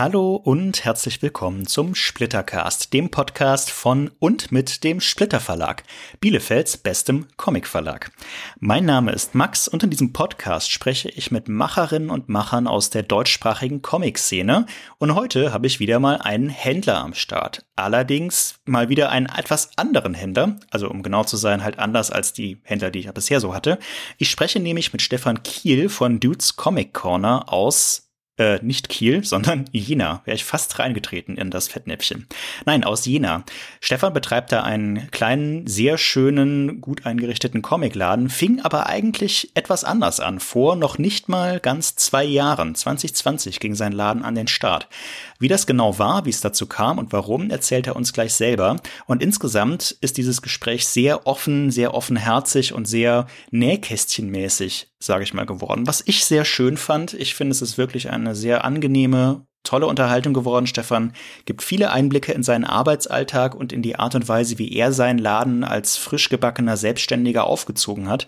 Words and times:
Hallo 0.00 0.36
und 0.36 0.84
herzlich 0.84 1.22
willkommen 1.22 1.66
zum 1.66 1.96
Splittercast, 1.96 2.92
dem 2.92 3.10
Podcast 3.10 3.68
von 3.68 4.12
und 4.20 4.52
mit 4.52 4.84
dem 4.84 5.00
Splitter 5.00 5.40
Verlag, 5.40 5.82
Bielefelds 6.20 6.76
bestem 6.76 7.26
Comicverlag. 7.36 8.12
Mein 8.60 8.84
Name 8.84 9.10
ist 9.10 9.34
Max 9.34 9.66
und 9.66 9.82
in 9.82 9.90
diesem 9.90 10.12
Podcast 10.12 10.70
spreche 10.70 11.08
ich 11.08 11.32
mit 11.32 11.48
Macherinnen 11.48 12.10
und 12.10 12.28
Machern 12.28 12.68
aus 12.68 12.90
der 12.90 13.02
deutschsprachigen 13.02 13.82
Comic-Szene 13.82 14.66
und 14.98 15.16
heute 15.16 15.52
habe 15.52 15.66
ich 15.66 15.80
wieder 15.80 15.98
mal 15.98 16.18
einen 16.18 16.48
Händler 16.48 16.98
am 16.98 17.14
Start. 17.14 17.66
Allerdings 17.74 18.60
mal 18.66 18.88
wieder 18.88 19.10
einen 19.10 19.26
etwas 19.26 19.76
anderen 19.76 20.14
Händler, 20.14 20.60
also 20.70 20.88
um 20.88 21.02
genau 21.02 21.24
zu 21.24 21.36
sein, 21.36 21.64
halt 21.64 21.80
anders 21.80 22.12
als 22.12 22.32
die 22.32 22.60
Händler, 22.62 22.92
die 22.92 23.00
ich 23.00 23.10
bisher 23.12 23.40
so 23.40 23.52
hatte. 23.52 23.80
Ich 24.16 24.30
spreche 24.30 24.60
nämlich 24.60 24.92
mit 24.92 25.02
Stefan 25.02 25.42
Kiel 25.42 25.88
von 25.88 26.20
Dudes 26.20 26.54
Comic 26.54 26.94
Corner 26.94 27.52
aus 27.52 28.07
äh, 28.38 28.58
nicht 28.62 28.88
Kiel, 28.88 29.24
sondern 29.24 29.66
Jena. 29.72 30.22
Wäre 30.24 30.36
ich 30.36 30.44
fast 30.44 30.78
reingetreten 30.78 31.36
in 31.36 31.50
das 31.50 31.68
Fettnäpfchen. 31.68 32.26
Nein, 32.64 32.84
aus 32.84 33.04
Jena. 33.04 33.44
Stefan 33.80 34.12
betreibt 34.12 34.52
da 34.52 34.62
einen 34.62 35.10
kleinen, 35.10 35.66
sehr 35.66 35.98
schönen, 35.98 36.80
gut 36.80 37.04
eingerichteten 37.04 37.62
Comicladen, 37.62 38.30
fing 38.30 38.60
aber 38.60 38.86
eigentlich 38.86 39.50
etwas 39.54 39.84
anders 39.84 40.20
an. 40.20 40.40
Vor 40.40 40.76
noch 40.76 40.98
nicht 40.98 41.28
mal 41.28 41.60
ganz 41.60 41.96
zwei 41.96 42.24
Jahren, 42.24 42.74
2020, 42.74 43.60
ging 43.60 43.74
sein 43.74 43.92
Laden 43.92 44.24
an 44.24 44.34
den 44.34 44.48
Start. 44.48 44.88
Wie 45.38 45.48
das 45.48 45.66
genau 45.66 45.98
war, 45.98 46.24
wie 46.24 46.30
es 46.30 46.40
dazu 46.40 46.66
kam 46.66 46.98
und 46.98 47.12
warum, 47.12 47.50
erzählt 47.50 47.86
er 47.86 47.96
uns 47.96 48.12
gleich 48.12 48.34
selber. 48.34 48.76
Und 49.06 49.22
insgesamt 49.22 49.96
ist 50.00 50.16
dieses 50.16 50.42
Gespräch 50.42 50.86
sehr 50.86 51.26
offen, 51.26 51.70
sehr 51.70 51.94
offenherzig 51.94 52.72
und 52.72 52.86
sehr 52.86 53.26
nähkästchenmäßig, 53.50 54.90
sage 54.98 55.22
ich 55.22 55.34
mal, 55.34 55.46
geworden. 55.46 55.86
Was 55.86 56.02
ich 56.04 56.24
sehr 56.24 56.44
schön 56.44 56.76
fand. 56.76 57.14
Ich 57.14 57.34
finde, 57.34 57.52
es 57.52 57.62
ist 57.62 57.78
wirklich 57.78 58.10
eine 58.10 58.34
sehr 58.34 58.64
angenehme, 58.64 59.46
tolle 59.62 59.86
Unterhaltung 59.86 60.34
geworden. 60.34 60.66
Stefan 60.66 61.12
gibt 61.44 61.62
viele 61.62 61.92
Einblicke 61.92 62.32
in 62.32 62.42
seinen 62.42 62.64
Arbeitsalltag 62.64 63.54
und 63.54 63.72
in 63.72 63.82
die 63.82 63.96
Art 63.96 64.14
und 64.14 64.28
Weise, 64.28 64.58
wie 64.58 64.72
er 64.72 64.92
seinen 64.92 65.18
Laden 65.18 65.62
als 65.62 65.96
frisch 65.96 66.30
gebackener 66.30 66.76
Selbstständiger 66.76 67.44
aufgezogen 67.44 68.08
hat. 68.08 68.26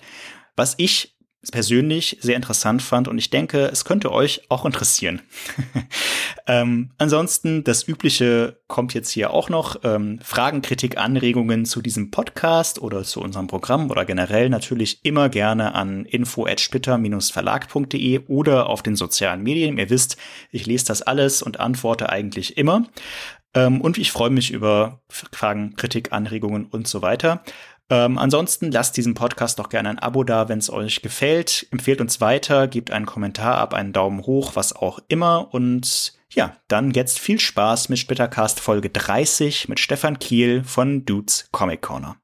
Was 0.55 0.75
ich 0.77 1.17
persönlich 1.51 2.19
sehr 2.21 2.37
interessant 2.37 2.83
fand 2.83 3.09
und 3.09 3.17
ich 3.17 3.31
denke, 3.31 3.71
es 3.73 3.87
könnte 3.87 4.13
euch 4.13 4.43
auch 4.51 4.67
interessieren. 4.67 5.23
ähm, 6.47 6.91
ansonsten, 6.99 7.65
das 7.65 7.89
Übliche 7.89 8.61
kommt 8.67 8.93
jetzt 8.93 9.09
hier 9.11 9.33
auch 9.33 9.49
noch. 9.49 9.77
Ähm, 9.83 10.19
Fragen, 10.23 10.61
Kritik, 10.61 10.99
Anregungen 10.99 11.65
zu 11.65 11.81
diesem 11.81 12.11
Podcast 12.11 12.83
oder 12.83 13.05
zu 13.05 13.23
unserem 13.23 13.47
Programm 13.47 13.91
oder 13.91 14.05
generell 14.05 14.51
natürlich 14.51 15.03
immer 15.05 15.31
gerne 15.31 15.75
an 15.75 16.05
info@splitter-verlag.de 16.05 18.27
oder 18.27 18.69
auf 18.69 18.83
den 18.83 18.97
sozialen 18.97 19.43
Medien. 19.43 19.79
Ihr 19.79 19.89
wisst, 19.89 20.19
ich 20.51 20.67
lese 20.67 20.85
das 20.87 21.01
alles 21.01 21.43
und 21.43 21.59
antworte 21.59 22.11
eigentlich 22.11 22.59
immer. 22.59 22.85
Ähm, 23.55 23.81
und 23.81 23.99
ich 23.99 24.13
freue 24.13 24.31
mich 24.31 24.53
über 24.53 25.01
Fragen, 25.09 25.75
Kritik, 25.77 26.13
Anregungen 26.13 26.67
und 26.67 26.87
so 26.87 27.03
weiter. 27.03 27.43
Ähm, 27.91 28.19
ansonsten 28.19 28.71
lasst 28.71 28.97
diesen 28.97 29.15
Podcast 29.15 29.59
doch 29.59 29.69
gerne 29.69 29.91
ein 29.91 29.99
Abo 29.99 30.23
da, 30.23 30.49
wenn 30.49 30.61
es 30.61 30.71
euch 30.71 31.03
gefällt. 31.03 31.67
Empfehlt 31.73 32.01
uns 32.01 32.21
weiter, 32.21 32.69
gebt 32.69 32.93
einen 32.93 33.05
Kommentar 33.05 33.59
ab, 33.59 33.75
einen 33.75 33.93
Daumen 33.93 34.23
hoch, 34.23 34.53
was 34.55 34.75
auch 34.75 35.01
immer. 35.09 35.53
Und 35.53 36.15
ja, 36.33 36.57
dann 36.69 36.93
jetzt 36.93 37.19
viel 37.19 37.41
Spaß 37.41 37.89
mit 37.89 37.99
Splittercast 37.99 38.61
Folge 38.61 38.91
30 38.91 39.69
mit 39.69 39.81
Stefan 39.81 40.21
Kiel 40.21 40.63
von 40.63 41.05
Dudes 41.05 41.49
Comic 41.51 41.83
Corner. 41.83 42.17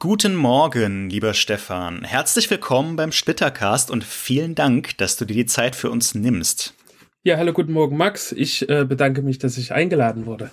Guten 0.00 0.34
Morgen, 0.34 1.10
lieber 1.10 1.34
Stefan. 1.34 2.04
Herzlich 2.04 2.50
willkommen 2.50 2.96
beim 2.96 3.12
Splittercast 3.12 3.90
und 3.90 4.02
vielen 4.02 4.56
Dank, 4.56 4.98
dass 4.98 5.16
du 5.16 5.24
dir 5.24 5.34
die 5.34 5.46
Zeit 5.46 5.76
für 5.76 5.90
uns 5.90 6.14
nimmst. 6.14 6.74
Ja, 7.22 7.36
hallo, 7.38 7.52
guten 7.52 7.72
Morgen, 7.72 7.96
Max. 7.96 8.32
Ich 8.32 8.68
äh, 8.68 8.84
bedanke 8.84 9.22
mich, 9.22 9.38
dass 9.38 9.58
ich 9.58 9.72
eingeladen 9.72 10.26
wurde. 10.26 10.50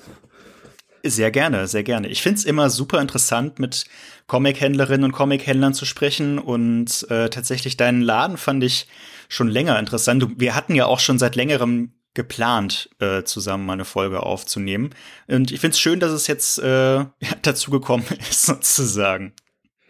Sehr 1.04 1.32
gerne, 1.32 1.68
sehr 1.68 1.84
gerne. 1.84 2.08
Ich 2.10 2.22
find's 2.22 2.46
immer 2.46 2.70
super 2.70 3.02
interessant, 3.02 3.58
mit 3.58 3.86
Comic-Händlerinnen 4.28 5.06
und 5.06 5.12
Comic-Händlern 5.12 5.74
zu 5.74 5.86
sprechen. 5.86 6.38
Und 6.38 7.10
äh, 7.10 7.30
tatsächlich 7.30 7.76
deinen 7.76 8.02
Laden 8.02 8.38
fand 8.38 8.64
ich 8.64 8.88
schon 9.28 9.48
länger 9.48 9.80
interessant. 9.80 10.28
Wir 10.38 10.56
hatten 10.56 10.76
ja 10.76 10.86
auch 10.86 11.00
schon 11.00 11.18
seit 11.18 11.36
längerem 11.36 11.94
geplant, 12.14 12.90
äh, 13.00 13.24
zusammen 13.24 13.66
mal 13.66 13.74
eine 13.74 13.86
Folge 13.86 14.22
aufzunehmen. 14.22 14.92
Und 15.28 15.52
ich 15.52 15.60
find's 15.60 15.80
schön, 15.80 16.00
dass 16.00 16.12
es 16.12 16.28
jetzt 16.28 16.60
äh, 16.60 17.06
dazu 17.42 17.72
gekommen 17.72 18.06
ist, 18.20 18.46
sozusagen. 18.46 19.34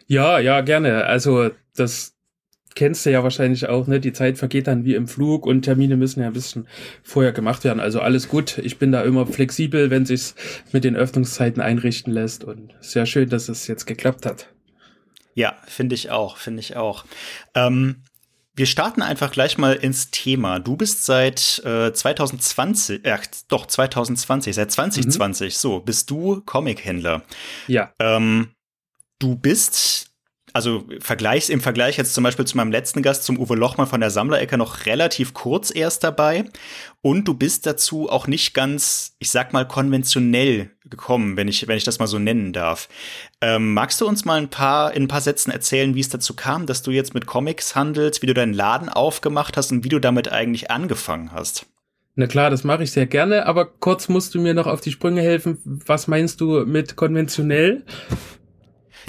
Ja, 0.06 0.38
ja, 0.38 0.60
gerne. 0.60 1.04
Also 1.04 1.50
das 1.74 2.14
kennst 2.74 3.06
du 3.06 3.10
ja 3.10 3.22
wahrscheinlich 3.22 3.68
auch, 3.68 3.86
ne? 3.86 4.00
Die 4.00 4.12
Zeit 4.12 4.38
vergeht 4.38 4.66
dann 4.66 4.84
wie 4.84 4.94
im 4.94 5.08
Flug 5.08 5.46
und 5.46 5.62
Termine 5.62 5.96
müssen 5.96 6.20
ja 6.20 6.26
ein 6.26 6.32
bisschen 6.32 6.66
vorher 7.02 7.32
gemacht 7.32 7.64
werden. 7.64 7.80
Also 7.80 8.00
alles 8.00 8.28
gut. 8.28 8.58
Ich 8.58 8.78
bin 8.78 8.92
da 8.92 9.02
immer 9.02 9.26
flexibel, 9.26 9.90
wenn 9.90 10.06
sich's 10.06 10.34
mit 10.72 10.84
den 10.84 10.96
Öffnungszeiten 10.96 11.62
einrichten 11.62 12.12
lässt 12.12 12.44
und 12.44 12.74
sehr 12.80 13.06
schön, 13.06 13.28
dass 13.28 13.48
es 13.48 13.66
jetzt 13.66 13.86
geklappt 13.86 14.26
hat. 14.26 14.48
Ja, 15.34 15.56
finde 15.66 15.94
ich 15.94 16.10
auch, 16.10 16.36
finde 16.36 16.60
ich 16.60 16.76
auch. 16.76 17.04
Ähm, 17.54 18.02
wir 18.54 18.66
starten 18.66 19.00
einfach 19.00 19.30
gleich 19.30 19.56
mal 19.56 19.74
ins 19.74 20.10
Thema. 20.10 20.58
Du 20.60 20.76
bist 20.76 21.06
seit 21.06 21.62
äh, 21.64 21.92
2020, 21.92 23.04
äh, 23.04 23.18
doch 23.48 23.66
2020, 23.66 24.54
seit 24.54 24.70
2020, 24.70 25.54
mhm. 25.54 25.56
so 25.56 25.80
bist 25.80 26.10
du 26.10 26.42
Comic-Händler. 26.42 27.22
Ja. 27.66 27.92
Ähm, 27.98 28.50
du 29.18 29.36
bist 29.36 30.11
also 30.52 30.84
Vergleichs, 31.00 31.48
im 31.48 31.60
Vergleich 31.60 31.96
jetzt 31.96 32.14
zum 32.14 32.24
Beispiel 32.24 32.44
zu 32.44 32.56
meinem 32.56 32.72
letzten 32.72 33.02
Gast, 33.02 33.24
zum 33.24 33.38
Uwe 33.38 33.54
Lochmann 33.54 33.86
von 33.86 34.00
der 34.00 34.10
Sammlerecke, 34.10 34.58
noch 34.58 34.86
relativ 34.86 35.34
kurz 35.34 35.74
erst 35.74 36.04
dabei. 36.04 36.44
Und 37.00 37.26
du 37.26 37.34
bist 37.34 37.66
dazu 37.66 38.08
auch 38.08 38.26
nicht 38.26 38.54
ganz, 38.54 39.16
ich 39.18 39.30
sag 39.30 39.52
mal, 39.52 39.66
konventionell 39.66 40.70
gekommen, 40.84 41.36
wenn 41.36 41.48
ich, 41.48 41.66
wenn 41.68 41.76
ich 41.76 41.84
das 41.84 41.98
mal 41.98 42.06
so 42.06 42.18
nennen 42.18 42.52
darf. 42.52 42.88
Ähm, 43.40 43.74
magst 43.74 44.00
du 44.00 44.06
uns 44.06 44.24
mal 44.24 44.38
ein 44.38 44.50
paar, 44.50 44.94
in 44.94 45.04
ein 45.04 45.08
paar 45.08 45.20
Sätzen 45.20 45.50
erzählen, 45.50 45.94
wie 45.94 46.00
es 46.00 46.08
dazu 46.08 46.34
kam, 46.34 46.66
dass 46.66 46.82
du 46.82 46.90
jetzt 46.90 47.14
mit 47.14 47.26
Comics 47.26 47.74
handelst, 47.74 48.22
wie 48.22 48.26
du 48.26 48.34
deinen 48.34 48.54
Laden 48.54 48.88
aufgemacht 48.88 49.56
hast 49.56 49.72
und 49.72 49.84
wie 49.84 49.88
du 49.88 49.98
damit 49.98 50.30
eigentlich 50.30 50.70
angefangen 50.70 51.32
hast? 51.32 51.66
Na 52.14 52.26
klar, 52.26 52.50
das 52.50 52.62
mache 52.62 52.82
ich 52.82 52.92
sehr 52.92 53.06
gerne, 53.06 53.46
aber 53.46 53.64
kurz 53.64 54.08
musst 54.10 54.34
du 54.34 54.40
mir 54.40 54.52
noch 54.52 54.66
auf 54.66 54.82
die 54.82 54.92
Sprünge 54.92 55.22
helfen. 55.22 55.58
Was 55.64 56.08
meinst 56.08 56.42
du 56.42 56.66
mit 56.66 56.94
konventionell? 56.96 57.84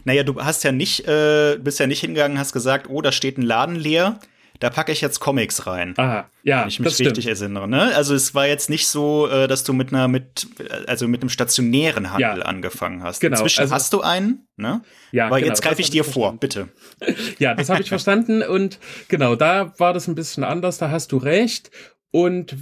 Naja, 0.04 0.24
du 0.24 0.42
hast 0.44 0.64
ja 0.64 0.72
nicht, 0.72 1.08
äh, 1.08 1.58
bist 1.60 1.80
ja 1.80 1.88
nicht 1.88 2.02
hingegangen, 2.02 2.38
hast 2.38 2.54
gesagt, 2.54 2.90
oh, 2.90 3.02
da 3.02 3.12
steht 3.12 3.38
ein 3.38 3.44
Laden 3.44 3.76
leer. 3.76 4.20
Da 4.60 4.70
packe 4.70 4.92
ich 4.92 5.02
jetzt 5.02 5.20
Comics 5.20 5.68
rein. 5.68 5.94
Aha, 5.98 6.30
ja, 6.44 6.62
wenn 6.62 6.68
ich 6.70 6.80
mich 6.80 7.00
richtig 7.00 7.28
erinnere. 7.28 7.68
Ne? 7.68 7.94
Also 7.96 8.16
es 8.16 8.34
war 8.34 8.48
jetzt 8.48 8.70
nicht 8.70 8.88
so, 8.88 9.28
äh, 9.28 9.48
dass 9.48 9.64
du 9.64 9.74
mit 9.74 9.92
einer 9.92 10.08
mit 10.08 10.48
also 10.88 11.08
mit 11.08 11.22
einem 11.22 11.30
stationären 11.30 12.14
Handel 12.14 12.40
ja, 12.40 12.46
angefangen 12.46 13.04
hast. 13.04 13.20
Genau. 13.20 13.36
Inzwischen 13.36 13.62
also, 13.62 13.74
hast 13.74 13.92
du 13.92 14.02
einen, 14.02 14.48
ne? 14.56 14.82
Ja, 15.12 15.28
Aber 15.28 15.40
genau, 15.40 15.50
jetzt 15.50 15.64
greife 15.64 15.82
ich 15.82 15.90
dir 15.90 16.04
vor, 16.04 16.38
bitte. 16.38 16.70
Ja, 17.40 17.56
das 17.56 17.70
habe 17.70 17.82
ich 17.82 17.90
verstanden 17.90 18.42
und 18.42 18.80
genau, 19.10 19.36
da 19.36 19.74
war 19.80 19.92
das 19.92 20.08
ein 20.08 20.16
bisschen 20.16 20.44
anders. 20.44 20.78
Da 20.78 20.92
hast 20.92 21.12
du 21.12 21.18
recht 21.18 21.72
und 22.12 22.56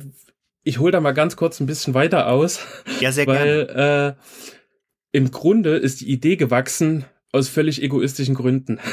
ich 0.64 0.80
hole 0.80 0.92
da 0.92 1.02
mal 1.02 1.12
ganz 1.12 1.36
kurz 1.36 1.60
ein 1.60 1.66
bisschen 1.68 1.94
weiter 1.94 2.28
aus. 2.28 2.66
Ja, 3.00 3.12
sehr 3.12 3.28
weil, 3.28 3.68
gerne. 3.68 4.18
Äh, 4.18 5.18
im 5.18 5.30
Grunde 5.30 5.76
ist 5.76 6.02
die 6.02 6.10
Idee 6.10 6.38
gewachsen 6.38 7.06
aus 7.32 7.48
völlig 7.48 7.82
egoistischen 7.82 8.36
Gründen. 8.36 8.80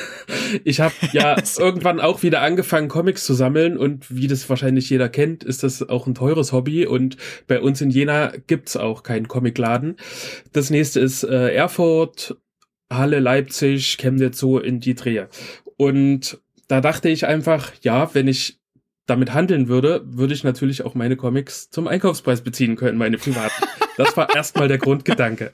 Ich 0.65 0.81
habe 0.81 0.94
ja 1.12 1.37
irgendwann 1.59 2.00
auch 2.00 2.22
wieder 2.22 2.41
angefangen, 2.41 2.88
Comics 2.88 3.25
zu 3.25 3.34
sammeln 3.34 3.76
und 3.76 4.15
wie 4.15 4.28
das 4.28 4.49
wahrscheinlich 4.49 4.88
jeder 4.88 5.10
kennt, 5.10 5.44
ist 5.44 5.62
das 5.62 5.87
auch 5.87 6.06
ein 6.06 6.15
teures 6.15 6.53
Hobby 6.53 6.87
und 6.87 7.19
bei 7.47 7.60
uns 7.60 7.82
in 7.82 7.91
Jena 7.91 8.32
gibt's 8.47 8.75
auch 8.75 9.03
keinen 9.03 9.28
Comicladen. 9.28 9.97
Das 10.54 10.71
nächste 10.71 11.00
ist 11.00 11.22
äh, 11.22 11.53
Erfurt, 11.53 12.38
Halle, 12.91 13.21
Leipzig, 13.21 13.99
Chemnitz, 13.99 14.38
so 14.38 14.59
in 14.59 14.81
die 14.81 14.94
Drehe. 14.94 15.28
Und 15.76 16.41
da 16.66 16.81
dachte 16.81 17.11
ich 17.11 17.26
einfach, 17.26 17.73
ja, 17.82 18.14
wenn 18.14 18.26
ich 18.26 18.58
damit 19.06 19.35
handeln 19.35 19.69
würde, 19.69 20.02
würde 20.06 20.32
ich 20.32 20.44
natürlich 20.44 20.82
auch 20.82 20.94
meine 20.94 21.17
Comics 21.17 21.69
zum 21.69 21.88
Einkaufspreis 21.88 22.40
beziehen 22.40 22.76
können, 22.76 22.96
meine 22.96 23.19
privaten. 23.19 23.64
Das 23.99 24.17
war 24.17 24.35
erstmal 24.35 24.69
der 24.69 24.79
Grundgedanke. 24.79 25.52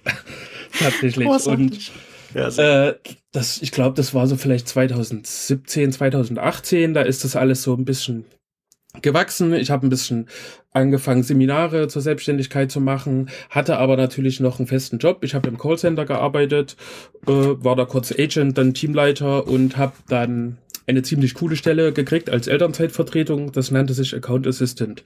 Tatsächlich. 0.78 1.26
Und 1.26 1.92
ja, 2.34 2.48
äh, 2.88 2.94
das, 3.32 3.62
ich 3.62 3.72
glaube, 3.72 3.96
das 3.96 4.14
war 4.14 4.26
so 4.26 4.36
vielleicht 4.36 4.69
2017, 4.69 5.92
2018. 5.92 6.94
Da 6.94 7.02
ist 7.02 7.25
das 7.25 7.36
alles 7.36 7.62
so 7.62 7.75
ein 7.75 7.84
bisschen 7.84 8.25
gewachsen. 9.02 9.52
Ich 9.54 9.70
habe 9.70 9.86
ein 9.86 9.90
bisschen 9.90 10.28
angefangen, 10.72 11.22
Seminare 11.22 11.88
zur 11.88 12.02
Selbstständigkeit 12.02 12.70
zu 12.70 12.81
machen, 12.81 13.31
hatte 13.50 13.78
aber 13.78 13.96
natürlich 13.96 14.40
noch 14.40 14.58
einen 14.58 14.66
festen 14.66 14.98
Job. 14.98 15.22
Ich 15.22 15.34
habe 15.34 15.48
im 15.48 15.58
Callcenter 15.58 16.04
gearbeitet, 16.04 16.76
äh, 17.26 17.31
war 17.31 17.76
da 17.76 17.84
kurz 17.84 18.12
Agent, 18.12 18.58
dann 18.58 18.75
Teamleiter 18.75 19.46
und 19.46 19.76
habe 19.76 19.94
dann 20.08 20.58
eine 20.86 21.02
ziemlich 21.02 21.34
coole 21.34 21.56
Stelle 21.56 21.92
gekriegt 21.92 22.31
als 22.31 22.46
Elternzeitvertretung. 22.46 23.52
Das 23.52 23.70
nannte 23.70 23.94
sich 23.94 24.14
Account 24.14 24.46
Assistant. 24.46 25.02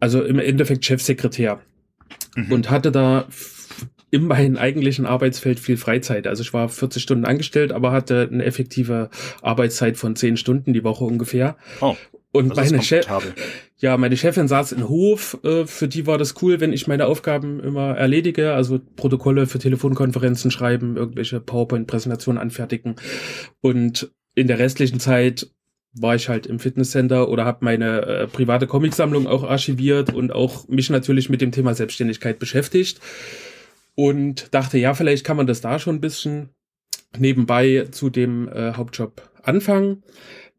Also 0.00 0.22
im 0.22 0.38
Endeffekt 0.38 0.84
Chefsekretär. 0.84 1.60
Mhm. 2.34 2.52
Und 2.52 2.70
hatte 2.70 2.90
da 2.90 3.26
in 4.10 4.26
meinem 4.26 4.56
eigentlichen 4.56 5.06
Arbeitsfeld 5.06 5.60
viel 5.60 5.76
Freizeit. 5.76 6.26
Also 6.26 6.42
ich 6.42 6.54
war 6.54 6.68
40 6.68 7.02
Stunden 7.02 7.24
angestellt, 7.24 7.72
aber 7.72 7.92
hatte 7.92 8.28
eine 8.30 8.44
effektive 8.44 9.10
Arbeitszeit 9.42 9.96
von 9.96 10.16
10 10.16 10.36
Stunden 10.36 10.72
die 10.72 10.84
Woche 10.84 11.04
ungefähr. 11.04 11.56
Oh. 11.80 11.96
Und 12.30 12.54
meine 12.56 12.82
Chef, 12.82 13.06
ja, 13.78 13.96
meine 13.96 14.16
Chefin 14.16 14.48
saß 14.48 14.72
in 14.72 14.88
Hof. 14.88 15.38
Äh, 15.44 15.66
für 15.66 15.88
die 15.88 16.06
war 16.06 16.18
das 16.18 16.34
cool, 16.42 16.60
wenn 16.60 16.72
ich 16.72 16.86
meine 16.86 17.06
Aufgaben 17.06 17.58
immer 17.60 17.96
erledige, 17.96 18.52
also 18.52 18.78
Protokolle 18.96 19.46
für 19.46 19.58
Telefonkonferenzen 19.58 20.50
schreiben, 20.50 20.96
irgendwelche 20.96 21.40
PowerPoint-Präsentationen 21.40 22.40
anfertigen. 22.40 22.96
Und 23.60 24.10
in 24.34 24.46
der 24.46 24.58
restlichen 24.58 25.00
Zeit 25.00 25.50
war 25.94 26.14
ich 26.14 26.28
halt 26.28 26.46
im 26.46 26.58
Fitnesscenter 26.58 27.28
oder 27.28 27.44
habe 27.44 27.64
meine 27.64 28.02
äh, 28.02 28.26
private 28.26 28.66
Comicsammlung 28.66 29.26
auch 29.26 29.42
archiviert 29.42 30.14
und 30.14 30.32
auch 30.32 30.68
mich 30.68 30.90
natürlich 30.90 31.30
mit 31.30 31.40
dem 31.40 31.50
Thema 31.50 31.74
Selbstständigkeit 31.74 32.38
beschäftigt 32.38 33.00
und 33.98 34.54
dachte, 34.54 34.78
ja, 34.78 34.94
vielleicht 34.94 35.24
kann 35.24 35.36
man 35.36 35.48
das 35.48 35.60
da 35.60 35.80
schon 35.80 35.96
ein 35.96 36.00
bisschen 36.00 36.50
nebenbei 37.18 37.88
zu 37.90 38.10
dem 38.10 38.48
äh, 38.48 38.74
Hauptjob 38.74 39.28
anfangen. 39.42 40.04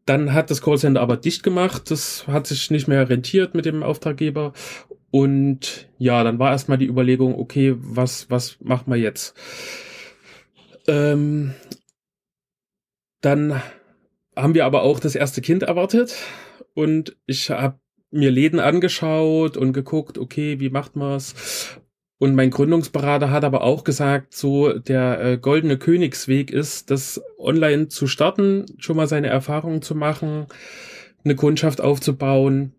Dann 0.04 0.34
hat 0.34 0.50
das 0.50 0.60
Callcenter 0.60 1.00
aber 1.00 1.16
dicht 1.16 1.42
gemacht. 1.42 1.90
Das 1.90 2.26
hat 2.26 2.46
sich 2.46 2.70
nicht 2.70 2.86
mehr 2.86 3.08
rentiert 3.08 3.54
mit 3.54 3.64
dem 3.64 3.82
Auftraggeber. 3.82 4.52
Und 5.10 5.88
ja, 5.96 6.22
dann 6.22 6.38
war 6.38 6.50
erstmal 6.50 6.76
die 6.76 6.86
Überlegung, 6.86 7.34
okay, 7.34 7.76
was, 7.78 8.28
was 8.28 8.58
machen 8.60 8.92
wir 8.92 8.98
jetzt? 8.98 9.34
Ähm, 10.86 11.54
dann 13.22 13.62
haben 14.36 14.52
wir 14.52 14.66
aber 14.66 14.82
auch 14.82 15.00
das 15.00 15.14
erste 15.14 15.40
Kind 15.40 15.62
erwartet 15.62 16.14
und 16.74 17.16
ich 17.24 17.48
habe 17.48 17.80
mir 18.10 18.30
Läden 18.30 18.60
angeschaut 18.60 19.56
und 19.56 19.72
geguckt, 19.72 20.18
okay, 20.18 20.60
wie 20.60 20.68
macht 20.68 20.94
man's? 20.94 21.79
Und 22.20 22.34
mein 22.34 22.50
Gründungsberater 22.50 23.30
hat 23.30 23.44
aber 23.44 23.62
auch 23.62 23.82
gesagt, 23.82 24.34
so 24.34 24.74
der 24.74 25.20
äh, 25.24 25.38
goldene 25.38 25.78
Königsweg 25.78 26.50
ist, 26.50 26.90
das 26.90 27.18
online 27.38 27.88
zu 27.88 28.06
starten, 28.06 28.66
schon 28.76 28.98
mal 28.98 29.06
seine 29.06 29.28
Erfahrungen 29.28 29.80
zu 29.80 29.94
machen, 29.94 30.44
eine 31.24 31.34
Kundschaft 31.34 31.80
aufzubauen. 31.80 32.74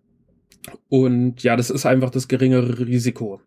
Und 0.89 1.41
ja, 1.41 1.55
das 1.55 1.71
ist 1.71 1.87
einfach 1.87 2.11
das 2.11 2.27
geringere 2.27 2.85
Risiko. 2.85 3.41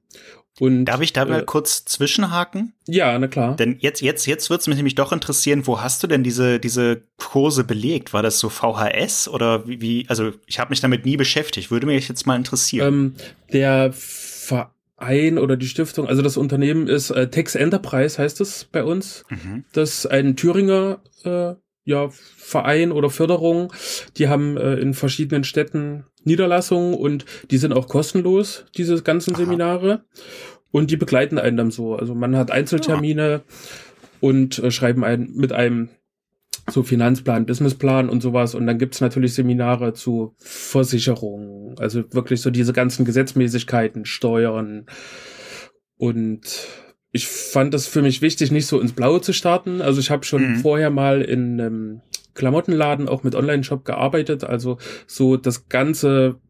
Und, 0.58 0.87
Darf 0.87 1.00
ich 1.00 1.12
da 1.12 1.26
mal 1.26 1.43
äh, 1.43 1.44
kurz 1.44 1.85
zwischenhaken? 1.85 2.73
Ja, 2.88 3.17
na 3.17 3.29
klar. 3.29 3.55
Denn 3.55 3.76
jetzt, 3.79 4.02
jetzt, 4.02 4.26
jetzt 4.26 4.50
wird's 4.50 4.67
mich 4.67 4.76
nämlich 4.76 4.97
doch 4.97 5.12
interessieren, 5.12 5.64
wo 5.69 5.81
hast 5.81 6.02
du 6.02 6.08
denn 6.08 6.25
diese, 6.25 6.58
diese 6.58 7.02
Kurse 7.19 7.62
belegt? 7.62 8.12
War 8.12 8.25
das 8.25 8.40
so 8.40 8.49
VHS 8.49 9.29
oder 9.29 9.69
wie, 9.69 9.81
wie 9.81 10.06
also 10.08 10.32
ich 10.47 10.58
habe 10.58 10.70
mich 10.70 10.81
damit 10.81 11.05
nie 11.05 11.17
beschäftigt, 11.17 11.70
würde 11.70 11.87
mich 11.87 12.08
jetzt 12.08 12.26
mal 12.26 12.35
interessieren. 12.35 12.88
Ähm, 12.88 13.14
der 13.52 13.93
Verein 14.96 15.38
oder 15.38 15.56
die 15.56 15.67
Stiftung, 15.67 16.06
also 16.06 16.23
das 16.23 16.37
Unternehmen 16.37 16.87
ist 16.87 17.11
äh, 17.11 17.29
Tex 17.29 17.55
Enterprise, 17.55 18.19
heißt 18.19 18.41
es 18.41 18.64
bei 18.64 18.85
uns. 18.85 19.25
Mhm. 19.29 19.64
Das 19.73 19.99
ist 19.99 20.06
ein 20.06 20.37
Thüringer 20.37 21.00
äh, 21.25 21.55
ja, 21.85 22.08
Verein 22.11 22.93
oder 22.93 23.11
Förderung. 23.11 23.73
Die 24.17 24.29
haben 24.29 24.56
äh, 24.56 24.75
in 24.76 24.94
verschiedenen 24.94 25.44
Städten 25.44 26.05
Niederlassungen 26.23 26.94
und 26.94 27.26
die 27.50 27.58
sind 27.58 27.73
auch 27.73 27.88
kostenlos, 27.88 28.64
diese 28.76 29.02
ganzen 29.02 29.35
Aha. 29.35 29.44
Seminare. 29.44 30.05
Und 30.70 30.91
die 30.91 30.97
begleiten 30.97 31.38
einen 31.38 31.56
dann 31.56 31.70
so. 31.70 31.94
Also 31.94 32.14
man 32.14 32.35
hat 32.37 32.50
Einzeltermine 32.50 33.31
ja. 33.31 33.43
und 34.20 34.58
äh, 34.58 34.70
schreiben 34.70 35.05
einen 35.05 35.37
mit 35.37 35.52
einem 35.52 35.90
so 36.75 36.82
Finanzplan, 36.82 37.47
Businessplan 37.47 38.09
und 38.09 38.21
sowas. 38.21 38.55
Und 38.55 38.67
dann 38.67 38.79
gibt's 38.79 39.00
natürlich 39.00 39.35
Seminare 39.35 39.94
zu 39.94 40.35
Versicherungen, 40.38 41.79
also 41.79 42.05
wirklich 42.12 42.43
so 42.43 42.50
diese 42.50 42.73
ganzen 42.73 43.05
Gesetzmäßigkeiten, 43.05 44.05
Steuern. 44.05 44.87
Und 45.97 46.69
ich 47.12 47.29
fand 47.29 47.73
das 47.73 47.87
für 47.87 48.03
mich 48.03 48.21
wichtig, 48.21 48.50
nicht 48.50 48.67
so 48.67 48.81
ins 48.81 48.93
Blaue 48.93 49.21
zu 49.21 49.32
starten. 49.32 49.81
Also 49.81 50.00
ich 50.00 50.11
habe 50.11 50.25
schon 50.25 50.50
mhm. 50.50 50.56
vorher 50.56 50.91
mal 50.91 51.23
in 51.23 51.61
einem 51.61 52.00
Klamottenladen 52.35 53.09
auch 53.09 53.23
mit 53.23 53.37
Online-Shop 53.37 53.85
gearbeitet. 53.85 54.43
Also 54.43 54.79
so 55.06 55.37
das 55.37 55.69
ganze 55.69 56.41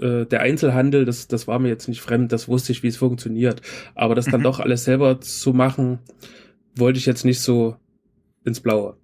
äh, 0.00 0.26
der 0.26 0.40
Einzelhandel, 0.40 1.04
das, 1.04 1.28
das 1.28 1.46
war 1.46 1.58
mir 1.60 1.68
jetzt 1.68 1.88
nicht 1.88 2.00
fremd, 2.00 2.32
das 2.32 2.48
wusste 2.48 2.72
ich, 2.72 2.82
wie 2.82 2.88
es 2.88 2.96
funktioniert. 2.96 3.62
Aber 3.94 4.14
das 4.16 4.26
dann 4.26 4.40
mhm. 4.40 4.44
doch 4.44 4.60
alles 4.60 4.84
selber 4.84 5.20
zu 5.20 5.52
machen, 5.52 6.00
wollte 6.74 6.98
ich 6.98 7.06
jetzt 7.06 7.24
nicht 7.24 7.40
so 7.40 7.76
ins 8.44 8.60
Blaue. 8.60 8.96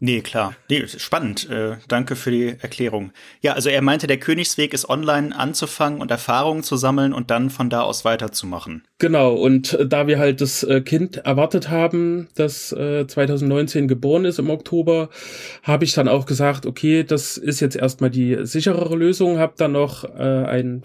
Nee, 0.00 0.20
klar. 0.20 0.54
Nee, 0.68 0.86
spannend. 0.86 1.48
Äh, 1.50 1.76
danke 1.88 2.16
für 2.16 2.30
die 2.30 2.56
Erklärung. 2.60 3.12
Ja, 3.40 3.52
also 3.54 3.68
er 3.68 3.82
meinte, 3.82 4.06
der 4.06 4.18
Königsweg 4.18 4.74
ist 4.74 4.88
online 4.88 5.34
anzufangen 5.36 6.00
und 6.00 6.10
Erfahrungen 6.10 6.62
zu 6.62 6.76
sammeln 6.76 7.12
und 7.12 7.30
dann 7.30 7.50
von 7.50 7.70
da 7.70 7.82
aus 7.82 8.04
weiterzumachen. 8.04 8.84
Genau, 8.98 9.34
und 9.34 9.74
äh, 9.74 9.86
da 9.86 10.06
wir 10.06 10.18
halt 10.18 10.40
das 10.40 10.62
äh, 10.62 10.80
Kind 10.80 11.18
erwartet 11.18 11.70
haben, 11.70 12.28
das 12.34 12.72
äh, 12.72 13.06
2019 13.06 13.88
geboren 13.88 14.24
ist 14.24 14.38
im 14.38 14.50
Oktober, 14.50 15.08
habe 15.62 15.84
ich 15.84 15.92
dann 15.92 16.08
auch 16.08 16.26
gesagt, 16.26 16.66
okay, 16.66 17.04
das 17.04 17.36
ist 17.36 17.60
jetzt 17.60 17.76
erstmal 17.76 18.10
die 18.10 18.38
sicherere 18.42 18.96
Lösung, 18.96 19.38
habe 19.38 19.54
dann 19.56 19.72
noch 19.72 20.04
äh, 20.04 20.44
ein, 20.44 20.82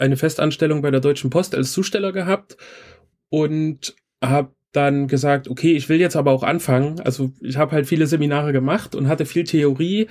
eine 0.00 0.16
Festanstellung 0.16 0.82
bei 0.82 0.90
der 0.90 1.00
Deutschen 1.00 1.30
Post 1.30 1.54
als 1.54 1.72
Zusteller 1.72 2.12
gehabt 2.12 2.56
und 3.28 3.94
habe 4.22 4.55
dann 4.76 5.08
gesagt, 5.08 5.48
okay, 5.48 5.72
ich 5.72 5.88
will 5.88 6.00
jetzt 6.00 6.16
aber 6.16 6.32
auch 6.32 6.42
anfangen. 6.42 7.00
Also 7.00 7.32
ich 7.40 7.56
habe 7.56 7.72
halt 7.72 7.86
viele 7.86 8.06
Seminare 8.06 8.52
gemacht 8.52 8.94
und 8.94 9.08
hatte 9.08 9.24
viel 9.24 9.44
Theorie 9.44 10.08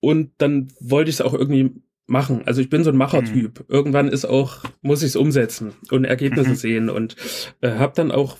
und 0.00 0.30
dann 0.38 0.68
wollte 0.80 1.10
ich 1.10 1.16
es 1.16 1.20
auch 1.20 1.34
irgendwie 1.34 1.70
machen. 2.06 2.42
Also 2.46 2.60
ich 2.60 2.70
bin 2.70 2.84
so 2.84 2.90
ein 2.90 2.96
Machertyp. 2.96 3.60
Mhm. 3.60 3.64
Irgendwann 3.68 4.08
ist 4.08 4.24
auch 4.24 4.64
muss 4.80 5.02
ich 5.02 5.08
es 5.08 5.16
umsetzen 5.16 5.72
und 5.90 6.04
Ergebnisse 6.04 6.50
mhm. 6.50 6.56
sehen 6.56 6.90
und 6.90 7.16
äh, 7.60 7.72
habe 7.72 7.92
dann 7.94 8.10
auch 8.10 8.38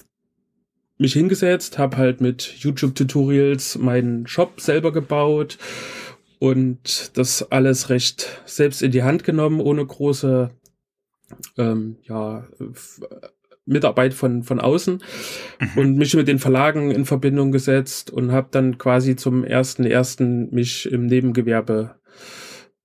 mich 0.99 1.13
hingesetzt, 1.13 1.79
habe 1.79 1.97
halt 1.97 2.21
mit 2.21 2.43
YouTube-Tutorials 2.59 3.79
meinen 3.79 4.27
Shop 4.27 4.61
selber 4.61 4.93
gebaut 4.93 5.59
und 6.39 7.17
das 7.17 7.51
alles 7.51 7.91
recht 7.91 8.43
selbst 8.47 8.83
in 8.83 8.93
die 8.93 9.03
Hand 9.03 9.25
genommen, 9.25 9.61
ohne 9.61 9.85
große 9.85 10.51
ähm, 11.59 11.97
ja, 12.05 12.47
Mitarbeit 13.65 14.15
von, 14.15 14.43
von 14.43 14.61
außen 14.61 15.03
mhm. 15.61 15.69
und 15.77 15.97
mich 15.97 16.15
mit 16.15 16.29
den 16.29 16.39
Verlagen 16.39 16.91
in 16.91 17.05
Verbindung 17.05 17.53
gesetzt 17.53 18.11
und 18.11 18.33
habe 18.33 18.49
dann 18.51 18.79
quasi 18.79 19.17
zum 19.17 19.45
ersten 19.45 19.85
ersten 19.85 20.51
mich 20.51 20.91
im 20.91 21.07
Nebengewerbe 21.07 21.97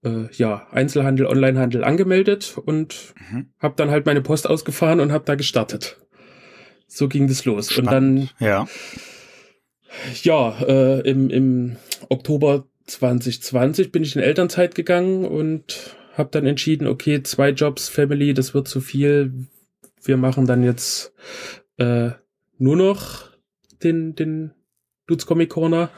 äh, 0.04 0.32
ja 0.34 0.68
Einzelhandel, 0.72 1.26
Onlinehandel 1.26 1.84
angemeldet 1.84 2.58
und 2.64 3.14
mhm. 3.32 3.48
habe 3.60 3.74
dann 3.78 3.90
halt 3.90 4.06
meine 4.06 4.22
Post 4.22 4.48
ausgefahren 4.50 5.00
und 5.00 5.12
habe 5.12 5.26
da 5.26 5.36
gestartet. 5.36 5.98
So 6.88 7.08
ging 7.08 7.28
das 7.28 7.46
los 7.46 7.72
Spannend. 7.72 7.88
und 7.88 7.94
dann 7.94 8.30
ja 8.40 8.68
ja 10.24 10.60
äh, 10.62 11.00
im, 11.10 11.30
im 11.30 11.78
Oktober 12.10 12.68
2020 12.86 13.92
bin 13.92 14.04
ich 14.04 14.16
in 14.16 14.22
Elternzeit 14.22 14.76
gegangen 14.76 15.26
und 15.26 15.96
habe 16.18 16.30
dann 16.32 16.46
entschieden, 16.46 16.88
okay, 16.88 17.22
zwei 17.24 17.50
Jobs, 17.50 17.90
Family, 17.90 18.34
das 18.34 18.54
wird 18.54 18.68
zu 18.68 18.82
viel 18.82 19.48
wir 20.08 20.18
machen 20.18 20.46
dann 20.46 20.64
jetzt 20.64 21.14
äh, 21.78 22.12
nur 22.58 22.76
noch 22.76 23.30
den, 23.84 24.16
den 24.16 24.54
Dudes 25.08 25.26
Comic 25.26 25.50
Corner, 25.50 25.90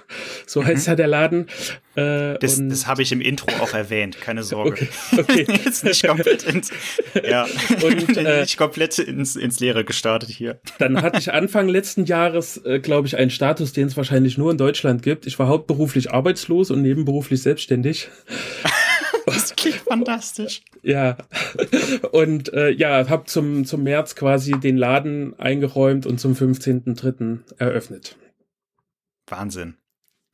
so 0.45 0.61
mhm. 0.61 0.65
heißt 0.67 0.87
ja 0.87 0.95
der 0.95 1.07
Laden. 1.07 1.47
Äh, 1.95 2.37
das 2.37 2.61
das 2.61 2.85
habe 2.85 3.01
ich 3.01 3.11
im 3.11 3.21
Intro 3.21 3.47
auch 3.59 3.73
erwähnt, 3.73 4.21
keine 4.21 4.43
Sorge. 4.49 4.87
Okay, 5.11 5.45
okay. 5.45 5.45
Jetzt 5.65 5.83
nicht 5.83 6.05
komplett 6.05 6.43
ins, 6.43 6.71
ja, 7.27 7.47
und, 7.83 8.17
äh, 8.17 8.41
nicht 8.41 8.57
komplett 8.57 8.99
ins, 8.99 9.35
ins 9.35 9.59
Leere 9.59 9.83
gestartet 9.83 10.29
hier. 10.29 10.61
Dann 10.77 11.01
hatte 11.01 11.17
ich 11.17 11.33
Anfang 11.33 11.67
letzten 11.67 12.05
Jahres, 12.05 12.57
äh, 12.63 12.79
glaube 12.79 13.07
ich, 13.07 13.17
einen 13.17 13.31
Status, 13.31 13.73
den 13.73 13.87
es 13.87 13.97
wahrscheinlich 13.97 14.37
nur 14.37 14.51
in 14.51 14.59
Deutschland 14.59 15.01
gibt. 15.01 15.25
Ich 15.25 15.39
war 15.39 15.47
hauptberuflich 15.47 16.11
arbeitslos 16.11 16.69
und 16.69 16.83
nebenberuflich 16.83 17.41
selbstständig. 17.41 18.09
Das 19.49 19.55
klingt 19.55 19.77
fantastisch. 19.77 20.61
Ja. 20.83 21.17
Und 22.11 22.53
äh, 22.53 22.69
ja, 22.69 23.07
habe 23.09 23.25
zum, 23.25 23.65
zum 23.65 23.83
März 23.83 24.15
quasi 24.15 24.51
den 24.51 24.77
Laden 24.77 25.37
eingeräumt 25.39 26.05
und 26.05 26.19
zum 26.19 26.33
15.03. 26.33 27.39
eröffnet. 27.57 28.17
Wahnsinn. 29.27 29.75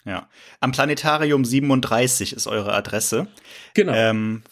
Ja. 0.05 0.29
Am 0.59 0.71
Planetarium 0.71 1.45
37 1.45 2.33
ist 2.33 2.47
eure 2.47 2.73
Adresse. 2.73 3.27
Genau. 3.73 3.93
Ähm, 3.93 4.43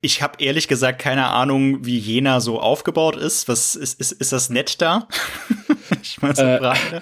ich 0.00 0.22
habe 0.22 0.42
ehrlich 0.42 0.68
gesagt 0.68 1.00
keine 1.00 1.26
Ahnung, 1.26 1.84
wie 1.84 1.98
Jena 1.98 2.40
so 2.40 2.60
aufgebaut 2.60 3.16
ist. 3.16 3.48
Was 3.48 3.76
ist, 3.76 4.00
ist, 4.00 4.12
ist 4.12 4.32
das 4.32 4.48
nett 4.48 4.80
da? 4.80 5.08
ich 6.02 6.22
mal 6.22 6.34
so 6.34 6.42
äh, 6.42 6.56
äh, 6.56 7.00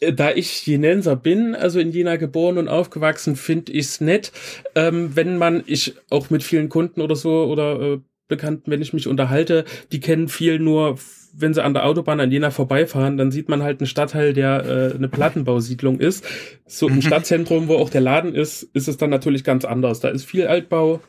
da 0.00 0.30
ich 0.32 0.66
Jenenser 0.66 1.16
bin, 1.16 1.54
also 1.54 1.78
in 1.78 1.92
Jena 1.92 2.16
geboren 2.16 2.58
und 2.58 2.68
aufgewachsen, 2.68 3.36
finde 3.36 3.72
ich 3.72 3.86
es 3.86 4.00
nett, 4.00 4.32
ähm, 4.74 5.14
wenn 5.14 5.36
man, 5.36 5.62
ich 5.66 5.94
auch 6.08 6.30
mit 6.30 6.42
vielen 6.42 6.68
Kunden 6.68 7.00
oder 7.00 7.16
so 7.16 7.44
oder 7.44 7.80
äh, 7.80 7.98
Bekannten, 8.28 8.70
wenn 8.70 8.80
ich 8.80 8.92
mich 8.92 9.08
unterhalte, 9.08 9.64
die 9.92 10.00
kennen 10.00 10.28
viel 10.28 10.58
nur, 10.58 10.98
wenn 11.34 11.52
sie 11.52 11.62
an 11.62 11.74
der 11.74 11.84
Autobahn 11.84 12.20
an 12.20 12.30
Jena 12.30 12.50
vorbeifahren, 12.50 13.16
dann 13.16 13.30
sieht 13.30 13.48
man 13.48 13.62
halt 13.62 13.80
einen 13.80 13.88
Stadtteil, 13.88 14.32
der 14.32 14.64
äh, 14.64 14.94
eine 14.94 15.08
Plattenbausiedlung 15.08 16.00
ist. 16.00 16.24
So 16.66 16.88
im 16.88 16.96
mhm. 16.96 17.02
Stadtzentrum, 17.02 17.68
wo 17.68 17.74
auch 17.76 17.90
der 17.90 18.00
Laden 18.00 18.34
ist, 18.34 18.62
ist 18.72 18.88
es 18.88 18.96
dann 18.96 19.10
natürlich 19.10 19.44
ganz 19.44 19.64
anders. 19.64 20.00
Da 20.00 20.08
ist 20.08 20.24
viel 20.24 20.46
Altbau, 20.46 21.00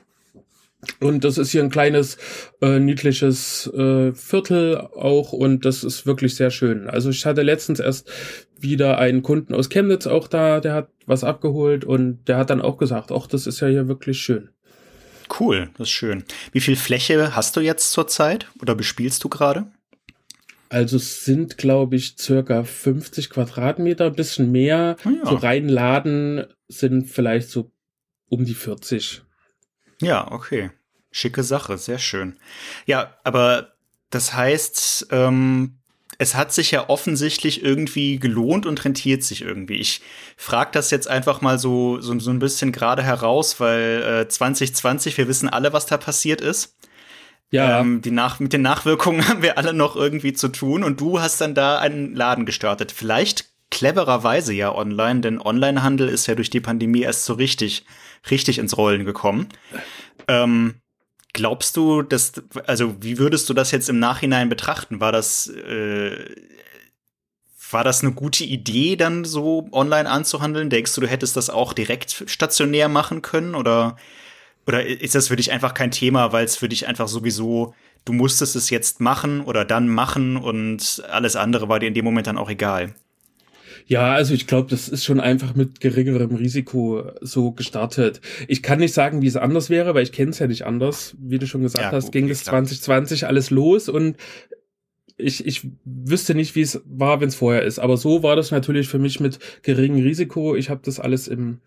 und 1.00 1.24
das 1.24 1.38
ist 1.38 1.52
hier 1.52 1.64
ein 1.64 1.70
kleines, 1.70 2.18
äh, 2.62 2.80
niedliches 2.80 3.68
äh, 3.74 4.14
Viertel 4.14 4.78
auch 4.78 5.32
und 5.32 5.66
das 5.66 5.84
ist 5.84 6.06
wirklich 6.06 6.36
sehr 6.36 6.50
schön. 6.50 6.90
Also 6.90 7.12
ich 7.12 7.26
hatte 7.26 7.44
letztens 7.44 7.80
erst 7.80 8.12
wieder 8.62 8.98
einen 8.98 9.24
Kunden 9.24 9.54
aus 9.54 9.70
Chemnitz 9.70 10.08
auch 10.08 10.28
da, 10.28 10.60
der 10.60 10.74
hat 10.74 10.90
was 11.06 11.24
abgeholt 11.24 11.86
und 11.86 12.26
der 12.28 12.38
hat 12.38 12.50
dann 12.50 12.62
auch 12.62 12.78
gesagt, 12.78 13.12
ach, 13.12 13.28
das 13.28 13.48
ist 13.48 13.60
ja 13.60 13.68
hier 13.68 13.88
wirklich 13.88 14.20
schön. 14.20 14.50
Cool, 15.40 15.70
das 15.78 15.88
ist 15.88 15.92
schön. 15.92 16.24
Wie 16.52 16.60
viel 16.60 16.76
Fläche 16.76 17.36
hast 17.36 17.56
du 17.56 17.62
jetzt 17.62 17.92
zurzeit 17.92 18.48
oder 18.62 18.76
bespielst 18.76 19.24
du 19.24 19.30
gerade? 19.30 19.72
Also 20.70 20.98
es 20.98 21.26
sind, 21.26 21.58
glaube 21.58 21.98
ich, 21.98 22.16
circa 22.18 22.64
50 22.64 23.30
Quadratmeter, 23.30 24.06
ein 24.06 24.16
bisschen 24.16 24.52
mehr. 24.52 24.96
Ah, 25.04 25.10
ja. 25.10 25.26
So 25.26 25.36
rein 25.36 25.68
Laden 25.68 26.46
sind 26.70 27.10
vielleicht 27.10 27.50
so 27.50 27.72
um 28.30 28.46
die 28.46 28.54
40. 28.54 29.22
Ja, 30.02 30.32
okay. 30.32 30.72
Schicke 31.12 31.44
Sache, 31.44 31.78
sehr 31.78 32.00
schön. 32.00 32.38
Ja, 32.86 33.18
aber 33.26 33.74
das 34.12 34.34
heißt, 34.34 35.08
ähm, 35.12 35.81
es 36.22 36.36
hat 36.36 36.54
sich 36.54 36.70
ja 36.70 36.88
offensichtlich 36.88 37.64
irgendwie 37.64 38.20
gelohnt 38.20 38.68
und 38.68 38.86
rentiert 38.86 39.24
sich 39.24 39.42
irgendwie. 39.42 39.78
Ich 39.78 40.02
frage 40.38 40.70
das 40.72 40.92
jetzt 40.92 41.08
einfach 41.08 41.42
mal 41.42 41.58
so, 41.58 42.00
so, 42.00 42.20
so 42.20 42.30
ein 42.30 42.38
bisschen 42.38 42.72
gerade 42.72 43.02
heraus, 43.02 43.60
weil 43.60 44.04
äh, 44.22 44.28
2020, 44.28 45.18
wir 45.18 45.28
wissen 45.28 45.50
alle, 45.50 45.74
was 45.74 45.88
da 45.88 45.98
passiert 45.98 46.40
ist. 46.40 46.78
Ja. 47.50 47.80
Ähm, 47.80 48.04
die 48.04 48.12
Nach 48.12 48.40
mit 48.40 48.54
den 48.54 48.62
Nachwirkungen 48.62 49.28
haben 49.28 49.42
wir 49.42 49.58
alle 49.58 49.74
noch 49.74 49.96
irgendwie 49.96 50.34
zu 50.34 50.50
tun 50.50 50.84
und 50.84 51.02
du 51.02 51.20
hast 51.20 51.42
dann 51.42 51.56
da 51.56 51.80
einen 51.80 52.14
Laden 52.14 52.46
gestartet. 52.46 52.92
Vielleicht 52.92 53.46
clevererweise 53.72 54.54
ja 54.54 54.76
online, 54.76 55.22
denn 55.22 55.42
Onlinehandel 55.42 56.08
ist 56.08 56.28
ja 56.28 56.36
durch 56.36 56.52
die 56.52 56.62
Pandemie 56.62 57.02
erst 57.02 57.26
so 57.26 57.34
richtig, 57.34 57.84
richtig 58.30 58.60
ins 58.60 58.78
Rollen 58.78 59.06
gekommen. 59.06 59.50
Ähm, 60.28 60.81
Glaubst 61.34 61.78
du, 61.78 62.02
dass, 62.02 62.34
also 62.68 63.02
wie 63.02 63.18
würdest 63.18 63.50
du 63.50 63.54
das 63.54 63.72
jetzt 63.72 63.90
im 63.90 64.00
Nachhinein 64.00 64.50
betrachten? 64.50 65.00
War 65.00 65.12
das, 65.12 65.48
äh, 65.48 66.36
war 67.72 67.84
das 67.86 68.04
eine 68.04 68.12
gute 68.12 68.44
Idee, 68.44 68.98
dann 68.98 69.24
so 69.24 69.70
online 69.72 70.10
anzuhandeln? 70.10 70.70
Denkst 70.70 70.94
du, 70.94 71.02
du 71.02 71.08
hättest 71.08 71.38
das 71.38 71.50
auch 71.50 71.72
direkt 71.74 72.26
stationär 72.28 72.90
machen 72.90 73.22
können? 73.22 73.56
Oder, 73.56 73.96
oder 74.68 74.86
ist 74.86 75.16
das 75.16 75.30
für 75.30 75.38
dich 75.38 75.52
einfach 75.52 75.74
kein 75.74 75.92
Thema, 75.92 76.34
weil 76.34 76.44
es 76.44 76.58
für 76.58 76.68
dich 76.68 76.88
einfach 76.88 77.08
sowieso, 77.08 77.74
du 78.04 78.12
musstest 78.12 78.58
es 78.58 78.70
jetzt 78.70 79.00
machen 79.00 79.42
oder 79.42 79.64
dann 79.64 79.88
machen 79.88 80.36
und 80.36 81.02
alles 81.10 81.38
andere 81.38 81.70
war 81.70 81.80
dir 81.80 81.88
in 81.88 81.94
dem 81.94 82.06
Moment 82.06 82.28
dann 82.28 82.38
auch 82.38 82.50
egal? 82.50 82.94
Ja, 83.86 84.14
also 84.14 84.34
ich 84.34 84.48
glaube, 84.48 84.70
das 84.70 84.90
ist 84.90 85.04
schon 85.04 85.20
einfach 85.20 85.56
mit 85.56 85.80
geringerem 85.80 86.36
Risiko 86.36 87.04
so 87.22 87.52
gestartet. 87.52 88.22
Ich 88.48 88.64
kann 88.64 88.80
nicht 88.80 88.94
sagen, 88.94 89.22
wie 89.22 89.28
es 89.28 89.36
anders 89.36 89.70
wäre, 89.70 89.94
weil 89.94 90.04
ich 90.04 90.12
kenne 90.12 90.32
es 90.32 90.40
ja 90.40 90.48
nicht 90.48 90.66
anders. 90.66 91.16
Wie 91.20 91.40
du 91.40 91.48
schon 91.48 91.62
gesagt 91.62 91.86
ja, 91.86 91.92
hast, 91.92 92.12
ging 92.12 92.30
es 92.30 92.44
2020 92.44 93.28
alles 93.28 93.50
los 93.50 93.90
und 93.90 94.18
ich, 95.18 95.46
ich 95.46 95.68
wüsste 95.86 96.36
nicht, 96.36 96.56
wie 96.56 96.62
es 96.62 96.82
war, 96.86 97.22
wenn 97.22 97.30
es 97.30 97.36
vorher 97.36 97.64
ist. 97.64 97.80
Aber 97.80 97.98
so 97.98 98.24
war 98.24 98.36
das 98.36 98.52
natürlich 98.52 98.88
für 98.88 99.00
mich 99.00 99.20
mit 99.20 99.40
geringem 99.62 100.04
Risiko. 100.04 100.56
Ich 100.56 100.70
habe 100.70 100.82
das 100.84 101.00
alles 101.00 101.28
im 101.28 101.60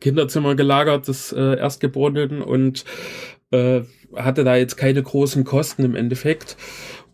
Kinderzimmer 0.00 0.54
gelagert, 0.54 1.08
des 1.08 1.32
äh, 1.32 1.56
Erstgeborenen 1.56 2.42
und 2.42 2.84
äh, 3.50 3.82
hatte 4.14 4.44
da 4.44 4.56
jetzt 4.56 4.76
keine 4.76 5.02
großen 5.02 5.44
Kosten 5.44 5.84
im 5.84 5.94
Endeffekt. 5.94 6.56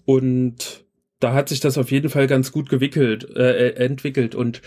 Und 0.04 0.83
da 1.24 1.32
hat 1.32 1.48
sich 1.48 1.60
das 1.60 1.78
auf 1.78 1.90
jeden 1.90 2.10
Fall 2.10 2.26
ganz 2.26 2.52
gut 2.52 2.68
gewickelt, 2.68 3.34
äh, 3.34 3.68
äh, 3.68 3.84
entwickelt 3.84 4.34
und 4.34 4.60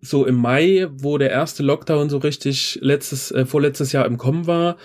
so 0.00 0.24
im 0.24 0.36
Mai, 0.36 0.86
wo 0.90 1.18
der 1.18 1.30
erste 1.30 1.62
Lockdown 1.62 2.08
so 2.08 2.18
richtig 2.18 2.78
letztes, 2.80 3.32
äh, 3.32 3.44
vorletztes 3.44 3.90
Jahr 3.92 4.06
im 4.06 4.18
Kommen 4.18 4.46
war, 4.46 4.76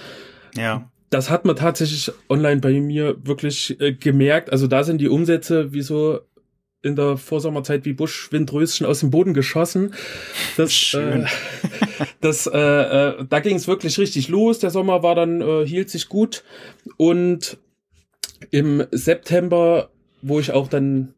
ja. 0.56 0.90
Das 1.10 1.30
hat 1.30 1.44
man 1.44 1.58
tatsächlich 1.58 2.10
online 2.30 2.62
bei 2.62 2.72
mir 2.80 3.18
wirklich 3.26 3.80
äh, 3.82 3.92
gemerkt. 3.92 4.50
Also 4.50 4.68
da 4.68 4.84
sind 4.84 5.00
die 5.00 5.10
Umsätze 5.10 5.74
wie 5.74 5.82
so 5.82 6.22
in 6.84 6.96
der 6.96 7.18
Vorsommerzeit 7.18 7.84
wie 7.84 7.94
Buschwindröschen 7.94 8.86
aus 8.86 9.02
dem 9.02 9.12
Boden 9.12 9.34
geschossen. 9.34 9.94
Das, 10.56 10.94
äh, 10.94 11.26
das, 12.22 12.48
äh, 12.48 12.58
äh, 12.58 13.26
da 13.30 13.40
ging 13.42 13.58
es 13.58 13.68
wirklich 13.68 14.00
richtig 14.00 14.30
los. 14.30 14.60
Der 14.60 14.70
Sommer 14.70 15.04
war 15.04 15.16
dann 15.16 15.42
äh, 15.42 15.66
hielt 15.66 15.90
sich 15.90 16.08
gut 16.08 16.44
und 16.96 17.58
im 18.50 18.86
September 18.92 19.90
wo 20.22 20.40
ich 20.40 20.52
auch 20.52 20.68
dann, 20.68 21.14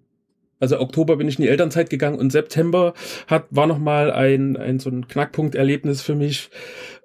also 0.59 0.79
Oktober 0.79 1.17
bin 1.17 1.27
ich 1.27 1.37
in 1.37 1.43
die 1.43 1.49
Elternzeit 1.49 1.89
gegangen 1.89 2.19
und 2.19 2.31
September 2.31 2.93
hat, 3.27 3.45
war 3.49 3.67
nochmal 3.67 4.11
ein, 4.11 4.57
ein 4.57 4.79
so 4.79 4.89
ein 4.89 5.07
Knackpunkt-Erlebnis 5.07 6.01
für 6.01 6.15
mich. 6.15 6.49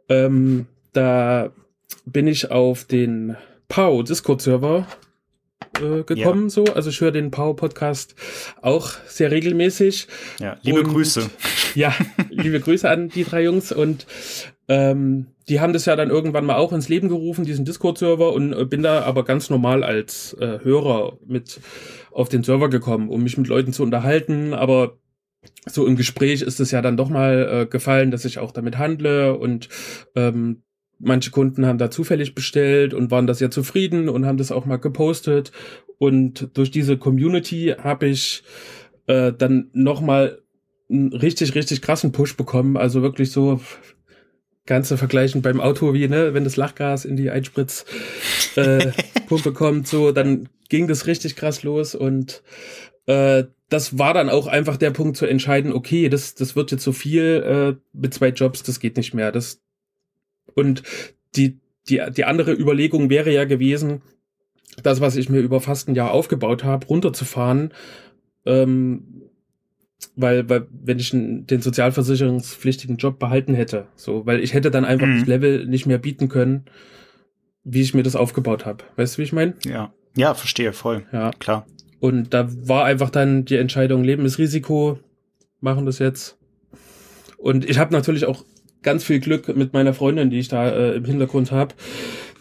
Ähm, 0.09 0.67
da 0.93 1.50
bin 2.05 2.26
ich 2.26 2.50
auf 2.50 2.85
den 2.85 3.37
Pau 3.69 4.02
Discord-Server 4.02 4.87
äh, 5.81 6.02
gekommen, 6.02 6.45
ja. 6.45 6.50
so. 6.50 6.64
Also 6.64 6.90
ich 6.90 7.00
höre 7.00 7.12
den 7.12 7.31
Pau 7.31 7.52
Podcast 7.52 8.14
auch 8.62 8.90
sehr 9.07 9.31
regelmäßig. 9.31 10.09
Ja, 10.40 10.57
liebe 10.62 10.81
und, 10.81 10.88
Grüße. 10.88 11.31
Ja, 11.75 11.95
liebe 12.31 12.61
Grüße 12.61 12.88
an 12.88 13.09
die 13.09 13.25
drei 13.25 13.45
Jungs 13.45 13.73
und 13.73 14.07
ähm, 14.68 15.28
die 15.48 15.60
haben 15.60 15.72
das 15.72 15.87
ja 15.87 15.96
dann 15.96 16.10
irgendwann 16.10 16.44
mal 16.44 16.56
auch 16.56 16.72
ins 16.72 16.88
Leben 16.88 17.08
gerufen, 17.08 17.44
diesen 17.44 17.64
Discord-Server, 17.64 18.32
und 18.32 18.52
äh, 18.52 18.64
bin 18.66 18.82
da 18.82 19.02
aber 19.02 19.25
ganz 19.25 19.48
normal 19.50 19.82
als 19.82 20.34
äh, 20.34 20.60
Hörer 20.62 21.18
mit 21.26 21.60
auf 22.12 22.28
den 22.28 22.42
Server 22.42 22.68
gekommen, 22.68 23.08
um 23.08 23.22
mich 23.22 23.38
mit 23.38 23.48
Leuten 23.48 23.72
zu 23.72 23.82
unterhalten. 23.82 24.52
Aber 24.52 24.98
so 25.66 25.87
im 25.87 25.96
Gespräch 25.96 26.42
ist 26.42 26.60
es 26.60 26.70
ja 26.70 26.82
dann 26.82 26.96
doch 26.96 27.08
mal 27.08 27.62
äh, 27.62 27.66
gefallen, 27.66 28.10
dass 28.10 28.25
ich 28.25 28.38
auch 28.38 28.52
damit 28.52 28.76
handle 28.76 29.38
und 29.38 29.68
ähm, 30.14 30.62
manche 30.98 31.30
Kunden 31.30 31.64
haben 31.64 31.78
da 31.78 31.90
zufällig 31.90 32.34
bestellt 32.34 32.92
und 32.92 33.10
waren 33.10 33.26
da 33.26 33.34
sehr 33.34 33.50
zufrieden 33.50 34.08
und 34.08 34.26
haben 34.26 34.38
das 34.38 34.52
auch 34.52 34.66
mal 34.66 34.76
gepostet. 34.76 35.52
Und 35.98 36.56
durch 36.56 36.70
diese 36.70 36.98
Community 36.98 37.75
habe 37.78 38.08
ich 38.08 38.42
äh, 39.06 39.32
dann 39.32 39.70
noch 39.72 40.00
mal 40.00 40.40
einen 40.90 41.12
richtig, 41.12 41.54
richtig 41.54 41.82
krassen 41.82 42.12
Push 42.12 42.37
bekommen. 42.37 42.76
Also 42.76 43.02
wirklich 43.02 43.30
so 43.30 43.60
Ganze 44.68 44.96
vergleichen 44.96 45.42
beim 45.42 45.60
Auto 45.60 45.94
wie, 45.94 46.06
ne, 46.06 46.34
wenn 46.34 46.44
das 46.44 46.56
Lachgas 46.56 47.04
in 47.04 47.16
die 47.16 47.30
Einspritzpumpe 47.30 48.92
äh, 49.48 49.52
kommt, 49.54 49.88
so, 49.88 50.12
dann 50.12 50.48
ging 50.68 50.87
das 50.87 51.06
richtig 51.06 51.34
krass 51.34 51.64
los 51.64 51.96
und 51.96 52.42
äh, 53.06 53.44
das 53.68 53.98
war 53.98 54.14
dann 54.14 54.28
auch 54.28 54.46
einfach 54.46 54.76
der 54.76 54.90
Punkt 54.90 55.16
zu 55.16 55.26
entscheiden, 55.26 55.72
okay, 55.72 56.08
das, 56.08 56.34
das 56.34 56.54
wird 56.54 56.70
jetzt 56.70 56.84
so 56.84 56.92
viel 56.92 57.76
äh, 57.76 57.80
mit 57.92 58.14
zwei 58.14 58.28
Jobs, 58.28 58.62
das 58.62 58.80
geht 58.80 58.96
nicht 58.96 59.14
mehr. 59.14 59.32
Das 59.32 59.60
und 60.54 60.82
die, 61.34 61.58
die, 61.88 62.02
die 62.10 62.25
andere 62.25 62.52
Überlegung 62.52 63.10
wäre 63.10 63.32
ja 63.32 63.44
gewesen, 63.44 64.02
das, 64.82 65.00
was 65.00 65.16
ich 65.16 65.28
mir 65.28 65.40
über 65.40 65.60
fast 65.60 65.88
ein 65.88 65.94
Jahr 65.94 66.12
aufgebaut 66.12 66.64
habe, 66.64 66.87
runterzufahren, 66.87 67.72
ähm, 68.46 69.27
weil, 70.17 70.49
weil 70.49 70.67
wenn 70.71 70.99
ich 70.99 71.11
den 71.11 71.61
sozialversicherungspflichtigen 71.61 72.97
Job 72.97 73.19
behalten 73.19 73.55
hätte, 73.55 73.87
so, 73.97 74.26
weil 74.26 74.40
ich 74.40 74.55
hätte 74.55 74.71
dann 74.71 74.85
einfach 74.85 75.07
mhm. 75.07 75.19
das 75.21 75.28
Level 75.28 75.67
nicht 75.67 75.87
mehr 75.87 75.99
bieten 75.99 76.28
können, 76.28 76.64
wie 77.64 77.83
ich 77.83 77.95
mir 77.95 78.02
das 78.02 78.17
aufgebaut 78.17 78.64
habe. 78.64 78.85
Weißt 78.97 79.14
du, 79.14 79.19
wie 79.19 79.25
ich 79.25 79.33
meine? 79.33 79.55
Ja, 79.64 79.93
ja, 80.17 80.35
verstehe 80.35 80.73
voll. 80.73 81.05
Ja, 81.12 81.31
klar. 81.38 81.67
Und 82.00 82.33
da 82.33 82.49
war 82.67 82.85
einfach 82.85 83.11
dann 83.11 83.45
die 83.45 83.57
Entscheidung, 83.57 84.05
Leben 84.05 84.25
ist 84.25 84.38
Risiko, 84.38 84.99
machen 85.61 85.87
das 85.87 85.99
jetzt. 85.99 86.38
Und 87.37 87.69
ich 87.69 87.78
habe 87.78 87.93
natürlich 87.93 88.25
auch 88.25 88.45
ganz 88.83 89.05
viel 89.05 89.19
Glück 89.19 89.55
mit 89.57 89.73
meiner 89.73 89.95
Freundin, 89.95 90.31
die 90.31 90.38
ich 90.38 90.49
da 90.49 90.69
äh, 90.71 90.97
im 90.97 91.05
Hintergrund 91.05 91.50
habe 91.50 91.75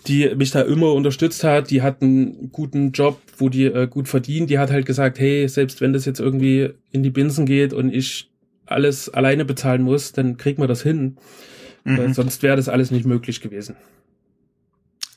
die 0.08 0.34
mich 0.36 0.52
da 0.52 0.62
immer 0.62 0.94
unterstützt 0.94 1.44
hat. 1.44 1.70
Die 1.70 1.82
hat 1.82 2.02
einen 2.02 2.52
guten 2.52 2.92
Job, 2.92 3.20
wo 3.38 3.50
die 3.50 3.66
äh, 3.66 3.88
gut 3.88 4.08
verdient. 4.08 4.50
Die 4.50 4.60
hat 4.60 4.72
halt 4.72 4.86
gesagt, 4.86 5.20
hey, 5.20 5.48
selbst 5.48 5.82
wenn 5.82 5.94
das 5.94 6.06
jetzt 6.06 6.20
irgendwie 6.20 6.70
in 6.92 7.04
die 7.04 7.10
Binsen 7.10 7.46
geht 7.46 7.74
und 7.74 7.94
ich 7.94 8.30
alles 8.66 9.10
alleine 9.10 9.46
bezahlen 9.46 9.82
muss, 9.82 10.12
dann 10.12 10.38
kriegt 10.38 10.60
man 10.60 10.68
das 10.68 10.82
hin. 10.82 11.18
Mhm. 11.84 12.14
sonst 12.14 12.44
wäre 12.44 12.58
das 12.58 12.68
alles 12.68 12.92
nicht 12.92 13.06
möglich 13.06 13.40
gewesen. 13.40 13.78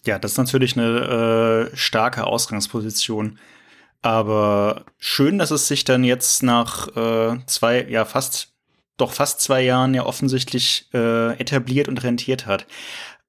Ja, 0.07 0.19
das 0.19 0.33
ist 0.33 0.39
natürlich 0.39 0.79
eine 0.79 1.71
äh, 1.73 1.77
starke 1.77 2.27
Ausgangsposition. 2.27 3.39
Aber 4.03 4.85
schön, 4.99 5.39
dass 5.39 5.51
es 5.51 5.69
sich 5.69 5.85
dann 5.85 6.05
jetzt 6.05 6.43
nach 6.43 6.89
äh, 6.97 7.39
zwei, 7.47 7.87
ja 7.89 8.05
fast, 8.05 8.55
doch 8.97 9.13
fast 9.13 9.41
zwei 9.41 9.63
Jahren 9.63 9.95
ja 9.95 10.07
offensichtlich 10.07 10.89
äh, 10.95 11.33
etabliert 11.39 11.89
und 11.89 12.03
rentiert 12.03 12.47
hat. 12.47 12.67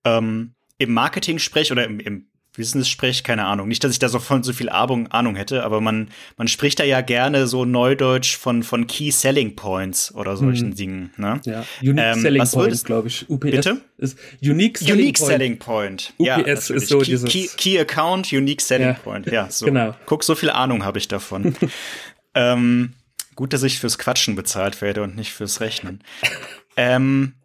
Ähm, 0.06 0.54
im 0.82 0.94
Marketing 0.94 1.40
sprech 1.40 1.72
oder 1.72 1.86
im, 1.86 2.00
im 2.00 2.26
Business 2.56 2.90
sprech, 2.90 3.24
keine 3.24 3.46
Ahnung. 3.46 3.70
Nicht, 3.70 3.84
dass 3.84 3.94
ich 3.94 4.00
da 4.00 4.10
so 4.10 4.20
von 4.20 4.44
so 4.44 4.52
viel 4.52 4.70
Ahnung, 4.70 5.08
Ahnung 5.08 5.36
hätte, 5.36 5.64
aber 5.64 5.80
man, 5.80 6.10
man 6.36 6.50
spricht 6.50 6.80
da 6.80 6.84
ja 6.84 7.00
gerne 7.00 7.48
so 7.48 7.64
neudeutsch 7.64 8.36
von, 8.36 8.64
von 8.64 8.88
Key 8.88 9.12
Selling 9.12 9.56
Points 9.56 10.14
oder 10.14 10.36
solchen 10.36 10.70
hm. 10.70 10.76
Dingen. 10.76 11.14
Ne? 11.16 11.40
Ja, 11.46 11.64
Unique 11.82 12.04
ähm, 12.04 12.20
Selling 12.20 12.50
Point, 12.50 12.84
glaube 12.84 13.08
ich. 13.08 13.30
UPS 13.30 13.40
Bitte? 13.40 13.82
ist 13.98 14.18
Unique 14.44 14.80
Selling 14.80 15.00
Unique 15.00 15.18
Point. 15.18 15.32
Selling 15.32 15.60
Point. 15.60 16.14
UPS 16.18 16.28
ja, 16.28 16.38
ist 16.76 16.88
so 16.88 17.00
Key, 17.00 17.06
dieses 17.06 17.32
Key, 17.32 17.48
Key, 17.56 17.80
Account, 17.80 18.34
Unique 18.34 18.62
Selling 18.62 18.88
ja. 18.88 18.94
Point. 18.96 19.28
Ja, 19.28 19.50
so. 19.50 19.66
genau. 19.66 19.96
Guck, 20.06 20.26
so 20.26 20.36
viel 20.36 20.50
Ahnung 20.50 20.84
habe 20.84 20.98
ich 20.98 21.08
davon. 21.08 21.56
ähm, 22.36 22.94
gut, 23.36 23.54
dass 23.54 23.64
ich 23.64 23.80
fürs 23.80 23.98
Quatschen 23.98 24.36
bezahlt 24.36 24.82
werde 24.82 25.04
und 25.04 25.16
nicht 25.16 25.32
fürs 25.32 25.62
Rechnen. 25.62 26.04
ähm, 26.76 27.36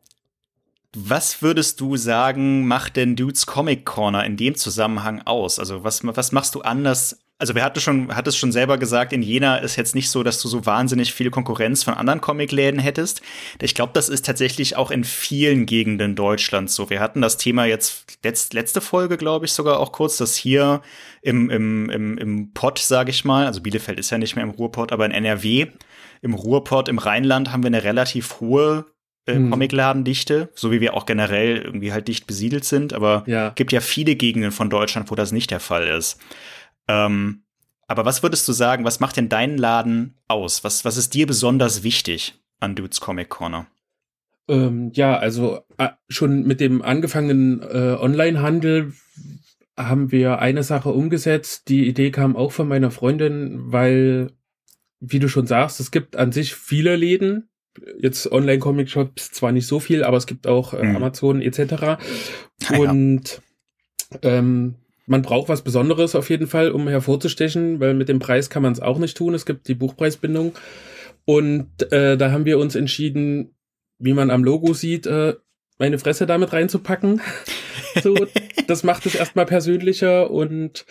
was 0.97 1.43
würdest 1.43 1.81
du 1.81 1.97
sagen, 1.97 2.67
macht 2.67 2.97
denn 2.97 3.17
Dudes 3.17 3.47
Comic 3.47 3.85
Corner 3.85 4.25
in 4.25 4.37
dem 4.37 4.55
Zusammenhang 4.55 5.23
aus? 5.23 5.59
Also 5.59 5.85
was, 5.85 6.01
was 6.05 6.33
machst 6.33 6.55
du 6.55 6.63
anders 6.63 7.19
also 7.39 7.55
wir 7.55 7.65
hatten 7.65 7.81
schon, 7.81 8.15
hattest 8.17 8.39
schon 8.39 8.51
selber 8.51 8.79
gesagt, 8.79 9.13
in 9.13 9.21
Jena 9.21 9.59
ist 9.59 9.77
jetzt 9.77 9.95
nicht 9.95 10.09
so, 10.09 10.23
dass 10.23 10.41
du 10.41 10.49
so 10.49 10.65
wahnsinnig 10.65 11.13
viel 11.13 11.31
Konkurrenz 11.31 11.85
von 11.85 11.93
anderen 11.93 12.23
Comicläden 12.23 12.81
hättest. 12.81 13.21
Ich 13.61 13.75
glaube, 13.75 13.93
das 13.93 14.09
ist 14.09 14.25
tatsächlich 14.25 14.77
auch 14.77 14.91
in 14.91 15.05
vielen 15.05 15.67
Gegenden 15.67 16.17
Deutschlands 16.17 16.75
so. 16.75 16.89
Wir 16.89 17.01
hatten 17.01 17.21
das 17.21 17.37
Thema 17.37 17.67
jetzt 17.67 18.19
letzt, 18.25 18.55
letzte 18.55 18.81
Folge, 18.81 19.19
glaube 19.19 19.45
ich, 19.45 19.53
sogar 19.53 19.81
auch 19.81 19.93
kurz, 19.93 20.17
dass 20.17 20.35
hier 20.35 20.81
im, 21.21 21.51
im, 21.51 21.91
im, 21.91 22.19
im 22.19 22.53
Pott, 22.55 22.79
sage 22.79 23.11
ich 23.11 23.25
mal, 23.25 23.47
also 23.47 23.61
Bielefeld 23.61 23.99
ist 23.99 24.11
ja 24.11 24.19
nicht 24.19 24.35
mehr 24.35 24.45
im 24.45 24.51
Ruhrpott, 24.51 24.93
aber 24.93 25.05
in 25.05 25.13
NRW, 25.13 25.67
im 26.23 26.33
Ruhrpott, 26.33 26.89
im 26.89 26.99
Rheinland 26.99 27.53
haben 27.53 27.63
wir 27.63 27.69
eine 27.69 27.85
relativ 27.85 28.41
hohe 28.41 28.87
äh, 29.27 29.35
hm. 29.35 29.51
Comicladendichte, 29.51 30.51
so 30.55 30.71
wie 30.71 30.81
wir 30.81 30.95
auch 30.95 31.07
generell 31.07 31.59
irgendwie 31.59 31.93
halt 31.93 32.09
dicht 32.09 32.27
besiedelt 32.27 32.65
sind, 32.65 32.93
aber 32.93 33.25
ja. 33.27 33.51
gibt 33.51 33.73
ja 33.73 33.81
viele 33.81 34.17
Gegenden 34.17 34.53
von 34.53 34.71
Deutschland, 34.71 35.11
wo 35.11 35.15
das 35.15 35.33
nicht 35.33 35.51
der 35.51 35.61
Fall 35.61 35.89
ist. 35.89 36.19
Ähm, 36.89 37.43
aber 37.89 38.05
was 38.05 38.23
würdest 38.23 38.47
du 38.49 38.53
sagen, 38.53 38.85
was 38.85 39.01
macht 39.01 39.17
denn 39.17 39.29
deinen 39.29 39.59
Laden 39.59 40.15
aus? 40.29 40.65
Was, 40.65 40.85
was 40.85 40.97
ist 40.97 41.15
dir 41.15 41.27
besonders 41.27 41.83
wichtig 41.83 42.35
an 42.59 42.75
Dudes 42.75 43.01
Comic 43.01 43.29
Corner? 43.29 43.67
Ähm, 44.49 44.91
ja, 44.95 45.17
also 45.17 45.61
äh, 45.79 45.89
schon 46.09 46.45
mit 46.45 46.61
dem 46.61 46.83
angefangenen 46.83 47.63
äh, 47.63 47.97
Online-Handel 47.99 48.93
haben 49.77 50.11
wir 50.11 50.39
eine 50.39 50.63
Sache 50.63 50.91
umgesetzt. 50.91 51.69
Die 51.69 51.87
Idee 51.87 52.11
kam 52.11 52.37
auch 52.37 52.53
von 52.53 52.69
meiner 52.69 52.91
Freundin, 52.91 53.73
weil, 53.73 54.33
wie 55.01 55.19
du 55.19 55.29
schon 55.29 55.47
sagst, 55.47 55.81
es 55.81 55.91
gibt 55.91 56.17
an 56.17 56.33
sich 56.33 56.55
viele 56.55 56.97
Läden. 56.97 57.49
Jetzt 58.01 58.31
Online-Comic-Shops 58.31 59.33
zwar 59.33 59.53
nicht 59.53 59.67
so 59.67 59.81
viel, 59.81 60.05
aber 60.05 60.17
es 60.17 60.27
gibt 60.27 60.47
auch 60.47 60.75
äh, 60.75 60.83
mhm. 60.85 60.97
Amazon 60.97 61.43
etc. 61.43 61.99
Und 62.79 63.41
ja. 64.23 64.39
ähm, 64.39 64.75
man 65.07 65.23
braucht 65.23 65.49
was 65.49 65.63
Besonderes 65.63 66.15
auf 66.15 66.31
jeden 66.31 66.47
Fall, 66.47 66.71
um 66.71 66.89
hervorzustechen, 66.89 67.81
weil 67.81 67.95
mit 67.95 68.09
dem 68.09 68.19
Preis 68.19 68.51
kann 68.51 68.63
man 68.63 68.73
es 68.73 68.81
auch 68.81 68.99
nicht 68.99 69.17
tun. 69.17 69.35
Es 69.35 69.47
gibt 69.47 69.69
die 69.69 69.75
Buchpreisbindung. 69.75 70.53
Und 71.25 71.93
äh, 71.93 72.17
da 72.17 72.31
haben 72.31 72.45
wir 72.45 72.59
uns 72.59 72.75
entschieden, 72.75 73.55
wie 73.99 74.15
man 74.15 74.31
am 74.31 74.45
Logo 74.45 74.75
sieht, 74.75 75.07
äh, 75.07 75.35
meine 75.79 75.99
Fresse 75.99 76.27
damit 76.27 76.53
reinzupacken. 76.53 77.21
so, 78.03 78.15
das 78.67 78.83
macht 78.83 79.07
es 79.07 79.15
erstmal 79.15 79.47
persönlicher 79.47 80.31
und 80.31 80.87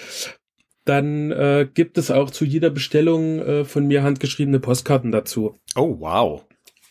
dann 0.86 1.32
äh, 1.32 1.68
gibt 1.74 1.98
es 1.98 2.12
auch 2.12 2.30
zu 2.30 2.46
jeder 2.46 2.70
Bestellung 2.70 3.40
äh, 3.40 3.66
von 3.66 3.88
mir 3.88 4.04
handgeschriebene 4.04 4.60
Postkarten 4.60 5.12
dazu. 5.12 5.56
Oh, 5.76 5.98
wow. 6.00 6.46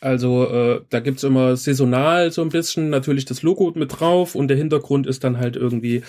Also 0.05 0.47
äh, 0.51 0.81
da 0.91 1.01
gibt's 1.01 1.25
immer 1.25 1.57
saisonal 1.57 2.31
so 2.31 2.43
ein 2.43 2.51
bisschen 2.51 2.91
natürlich 2.91 3.25
das 3.25 3.43
Logo 3.43 3.73
mit 3.75 4.01
drauf 4.01 4.35
und 4.35 4.49
der 4.49 4.57
Hintergrund 4.57 5.07
ist 5.07 5.25
dann 5.25 5.39
halt 5.39 5.57
irgendwie 5.57 6.03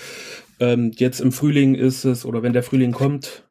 ähm, 0.59 0.91
jetzt 0.95 1.21
im 1.21 1.31
Frühling 1.31 1.75
ist 1.75 2.03
es, 2.03 2.25
oder 2.25 2.43
wenn 2.43 2.53
der 2.53 2.63
Frühling 2.63 2.91
kommt, 2.91 3.45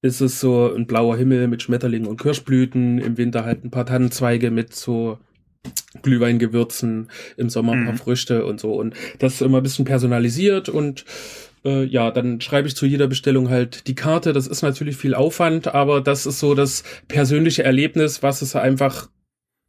ist 0.00 0.20
es 0.20 0.38
so 0.38 0.72
ein 0.72 0.86
blauer 0.86 1.16
Himmel 1.16 1.48
mit 1.48 1.62
Schmetterlingen 1.62 2.08
und 2.08 2.20
Kirschblüten, 2.20 2.98
im 2.98 3.16
Winter 3.16 3.44
halt 3.44 3.64
ein 3.64 3.70
paar 3.70 3.86
Tannenzweige 3.86 4.50
mit 4.50 4.72
so 4.72 5.18
Glühweingewürzen, 6.02 7.08
im 7.36 7.50
Sommer 7.50 7.72
ein 7.72 7.84
paar 7.84 7.92
mhm. 7.94 7.98
Früchte 7.98 8.46
und 8.46 8.60
so. 8.60 8.74
Und 8.74 8.94
das 9.18 9.34
ist 9.34 9.42
immer 9.42 9.58
ein 9.58 9.64
bisschen 9.64 9.84
personalisiert 9.84 10.68
und 10.68 11.04
äh, 11.64 11.84
ja, 11.84 12.12
dann 12.12 12.40
schreibe 12.40 12.68
ich 12.68 12.76
zu 12.76 12.86
jeder 12.86 13.08
Bestellung 13.08 13.50
halt 13.50 13.88
die 13.88 13.96
Karte. 13.96 14.32
Das 14.32 14.46
ist 14.46 14.62
natürlich 14.62 14.96
viel 14.96 15.14
Aufwand, 15.14 15.74
aber 15.74 16.00
das 16.00 16.24
ist 16.24 16.38
so 16.38 16.54
das 16.54 16.84
persönliche 17.08 17.64
Erlebnis, 17.64 18.22
was 18.22 18.42
es 18.42 18.54
einfach 18.54 19.08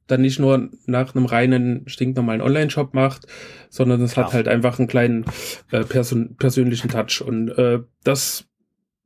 dann 0.09 0.21
nicht 0.21 0.39
nur 0.39 0.69
nach 0.85 1.15
einem 1.15 1.25
reinen, 1.25 1.87
stinknormalen 1.87 2.41
Online-Shop 2.41 2.93
macht, 2.93 3.27
sondern 3.69 4.01
es 4.01 4.17
hat 4.17 4.33
halt 4.33 4.47
einfach 4.47 4.79
einen 4.79 4.87
kleinen 4.87 5.25
äh, 5.71 5.83
person 5.83 6.35
persönlichen 6.35 6.89
Touch. 6.89 7.21
Und 7.25 7.49
äh, 7.49 7.79
das 8.03 8.45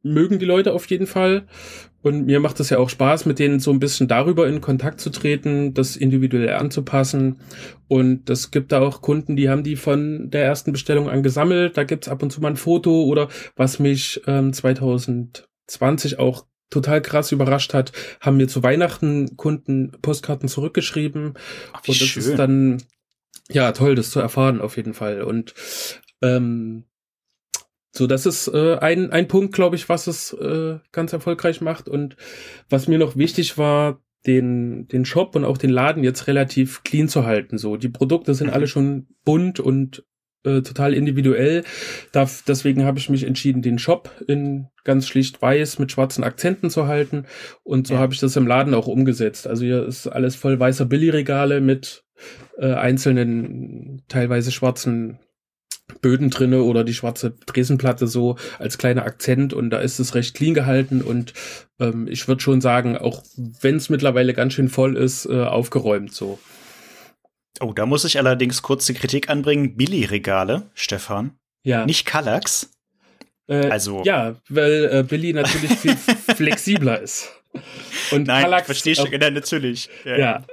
mögen 0.02 0.40
die 0.40 0.46
Leute 0.46 0.74
auf 0.74 0.86
jeden 0.88 1.08
Fall. 1.08 1.46
Und 2.02 2.26
mir 2.26 2.42
macht 2.42 2.60
es 2.60 2.70
ja 2.70 2.80
auch 2.80 2.90
Spaß, 2.90 3.26
mit 3.26 3.40
denen 3.40 3.62
so 3.62 3.72
ein 3.72 3.80
bisschen 3.80 4.10
darüber 4.10 4.46
in 4.48 4.60
Kontakt 4.60 5.00
zu 5.00 5.10
treten, 5.10 5.74
das 5.74 5.96
individuell 5.96 6.54
anzupassen. 6.54 7.40
Und 7.88 8.30
es 8.30 8.52
gibt 8.52 8.74
da 8.74 8.82
auch 8.82 9.02
Kunden, 9.02 9.38
die 9.38 9.50
haben 9.50 9.64
die 9.64 9.78
von 9.78 10.30
der 10.30 10.44
ersten 10.44 10.74
Bestellung 10.74 11.10
an 11.10 11.24
gesammelt. 11.24 11.78
Da 11.78 11.86
gibt's 11.86 12.10
ab 12.10 12.22
und 12.22 12.32
zu 12.32 12.42
mal 12.42 12.50
ein 12.50 12.58
Foto 12.58 13.04
oder 13.04 13.30
was 13.56 13.80
mich 13.80 14.22
ähm, 14.28 14.52
2020 14.52 16.20
auch 16.20 16.46
total 16.74 17.02
krass 17.02 17.32
überrascht 17.32 17.74
hat, 17.74 17.92
haben 18.20 18.38
mir 18.38 18.48
zu 18.48 18.64
Weihnachten 18.64 19.38
Kunden 19.38 19.92
Postkarten 20.02 20.50
zurückgeschrieben. 20.50 21.36
Ach, 21.72 21.80
und 21.88 22.02
das 22.02 22.08
schön. 22.08 22.24
ist 22.24 22.36
dann 22.38 22.84
ja 23.50 23.72
toll, 23.72 23.96
das 23.96 24.12
zu 24.12 24.20
erfahren 24.20 24.62
auf 24.62 24.78
jeden 24.78 24.94
Fall. 24.94 25.22
Und 25.22 25.54
ähm, 26.22 26.86
so, 27.92 28.08
das 28.08 28.26
ist 28.26 28.48
äh, 28.48 28.78
ein, 28.78 29.12
ein 29.12 29.28
Punkt, 29.28 29.54
glaube 29.54 29.76
ich, 29.76 29.88
was 29.88 30.08
es 30.08 30.34
äh, 30.34 30.80
ganz 30.92 31.14
erfolgreich 31.14 31.62
macht. 31.62 31.88
Und 31.88 32.16
was 32.70 32.88
mir 32.88 32.98
noch 32.98 33.16
wichtig 33.16 33.58
war, 33.58 34.02
den, 34.26 34.88
den 34.88 35.06
Shop 35.06 35.36
und 35.36 35.46
auch 35.46 35.58
den 35.58 35.70
Laden 35.70 36.04
jetzt 36.04 36.28
relativ 36.28 36.84
clean 36.84 37.08
zu 37.08 37.26
halten. 37.26 37.58
So, 37.58 37.78
die 37.78 37.90
Produkte 37.90 38.34
sind 38.34 38.48
mhm. 38.48 38.54
alle 38.54 38.68
schon 38.68 39.08
bunt 39.26 39.60
und 39.60 40.04
äh, 40.44 40.62
total 40.62 40.94
individuell. 40.94 41.64
Da, 42.12 42.30
deswegen 42.48 42.84
habe 42.84 43.00
ich 43.00 43.10
mich 43.10 43.24
entschieden, 43.24 43.62
den 43.62 43.80
Shop 43.80 44.12
in 44.28 44.68
ganz 44.84 45.08
schlicht 45.08 45.42
weiß 45.42 45.80
mit 45.80 45.92
schwarzen 45.92 46.24
Akzenten 46.24 46.70
zu 46.70 46.88
halten. 46.88 47.26
Und 47.64 47.88
so 47.88 47.96
ja. 47.96 48.00
habe 48.00 48.14
ich 48.14 48.20
das 48.20 48.36
im 48.36 48.48
Laden 48.48 48.74
auch 48.74 48.88
umgesetzt. 48.88 49.48
Also 49.48 49.64
hier 49.64 49.86
ist 49.86 50.08
alles 50.08 50.36
voll 50.36 50.60
weißer 50.60 50.86
Billigregale 50.86 51.62
mit 51.62 52.04
äh, 52.58 52.74
einzelnen, 52.74 54.04
teilweise 54.08 54.52
schwarzen 54.52 55.20
Böden 56.02 56.30
drinne 56.30 56.64
oder 56.64 56.84
die 56.84 56.94
schwarze 56.94 57.36
Dresenplatte 57.46 58.08
so 58.08 58.38
als 58.58 58.78
kleiner 58.78 59.04
Akzent 59.04 59.54
und 59.54 59.70
da 59.70 59.80
ist 59.80 60.00
es 60.00 60.16
recht 60.16 60.34
clean 60.34 60.54
gehalten 60.54 61.02
und 61.02 61.34
ähm, 61.80 62.08
ich 62.08 62.28
würde 62.28 62.42
schon 62.42 62.62
sagen, 62.62 62.98
auch 62.98 63.24
wenn 63.62 63.76
es 63.76 63.90
mittlerweile 63.90 64.34
ganz 64.34 64.54
schön 64.54 64.70
voll 64.70 64.96
ist, 64.96 65.26
äh, 65.26 65.44
aufgeräumt 65.44 66.14
so. 66.14 66.40
Oh, 67.60 67.74
da 67.74 67.86
muss 67.86 68.04
ich 68.06 68.18
allerdings 68.18 68.62
kurz 68.62 68.86
die 68.86 68.94
Kritik 68.94 69.30
anbringen. 69.30 69.76
Billy-Regale, 69.76 70.70
Stefan. 70.74 71.38
Ja. 71.64 71.86
Nicht 71.86 72.06
Kallax. 72.06 72.72
Äh, 73.48 73.68
also. 73.70 74.04
Ja, 74.04 74.36
weil 74.50 74.90
äh, 74.92 75.04
Billy 75.04 75.34
natürlich 75.34 75.72
viel 75.78 75.96
flexibler 76.36 77.00
ist. 77.02 77.32
Und 78.12 78.28
Nein, 78.28 78.44
Kallax 78.44 78.66
verstehe 78.66 78.94
ich, 78.94 79.00
ja, 79.00 79.30
natürlich. 79.30 79.90
Ja. 80.04 80.18
ja. 80.18 80.46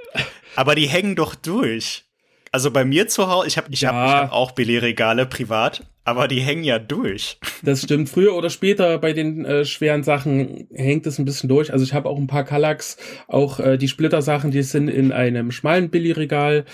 Aber 0.55 0.75
die 0.75 0.87
hängen 0.87 1.15
doch 1.15 1.35
durch. 1.35 2.05
Also 2.53 2.69
bei 2.69 2.83
mir 2.83 3.07
zu 3.07 3.29
Hause, 3.29 3.47
ich 3.47 3.57
habe 3.57 3.67
ich 3.71 3.81
ja. 3.81 3.93
hab, 3.93 4.23
hab 4.23 4.31
auch 4.33 4.51
Billy-Regale 4.51 5.25
privat, 5.25 5.83
aber 6.03 6.27
die 6.27 6.41
hängen 6.41 6.63
ja 6.63 6.79
durch. 6.79 7.39
Das 7.63 7.83
stimmt. 7.83 8.09
Früher 8.09 8.33
oder 8.33 8.49
später 8.49 8.97
bei 8.97 9.13
den 9.13 9.45
äh, 9.45 9.65
schweren 9.65 10.01
Sachen 10.01 10.67
hängt 10.73 11.05
es 11.05 11.19
ein 11.19 11.25
bisschen 11.25 11.47
durch. 11.47 11.71
Also 11.71 11.85
ich 11.85 11.93
habe 11.93 12.09
auch 12.09 12.17
ein 12.17 12.25
paar 12.25 12.43
Kallax, 12.43 12.97
auch 13.27 13.59
äh, 13.59 13.77
die 13.77 13.87
Splittersachen, 13.87 14.49
die 14.49 14.63
sind 14.63 14.87
in 14.87 15.11
einem 15.11 15.51
schmalen 15.51 15.91
Billy-Regal. 15.91 16.65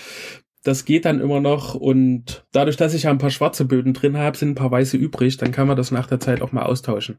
Das 0.64 0.84
geht 0.84 1.04
dann 1.04 1.20
immer 1.20 1.40
noch 1.40 1.74
und 1.74 2.44
dadurch, 2.52 2.76
dass 2.76 2.94
ich 2.94 3.04
ja 3.04 3.10
ein 3.10 3.18
paar 3.18 3.30
schwarze 3.30 3.64
Böden 3.64 3.94
drin 3.94 4.16
habe, 4.16 4.36
sind 4.36 4.50
ein 4.50 4.54
paar 4.54 4.70
weiße 4.70 4.96
übrig. 4.96 5.36
Dann 5.36 5.52
kann 5.52 5.68
man 5.68 5.76
das 5.76 5.90
nach 5.90 6.06
der 6.06 6.20
Zeit 6.20 6.42
auch 6.42 6.52
mal 6.52 6.64
austauschen. 6.64 7.18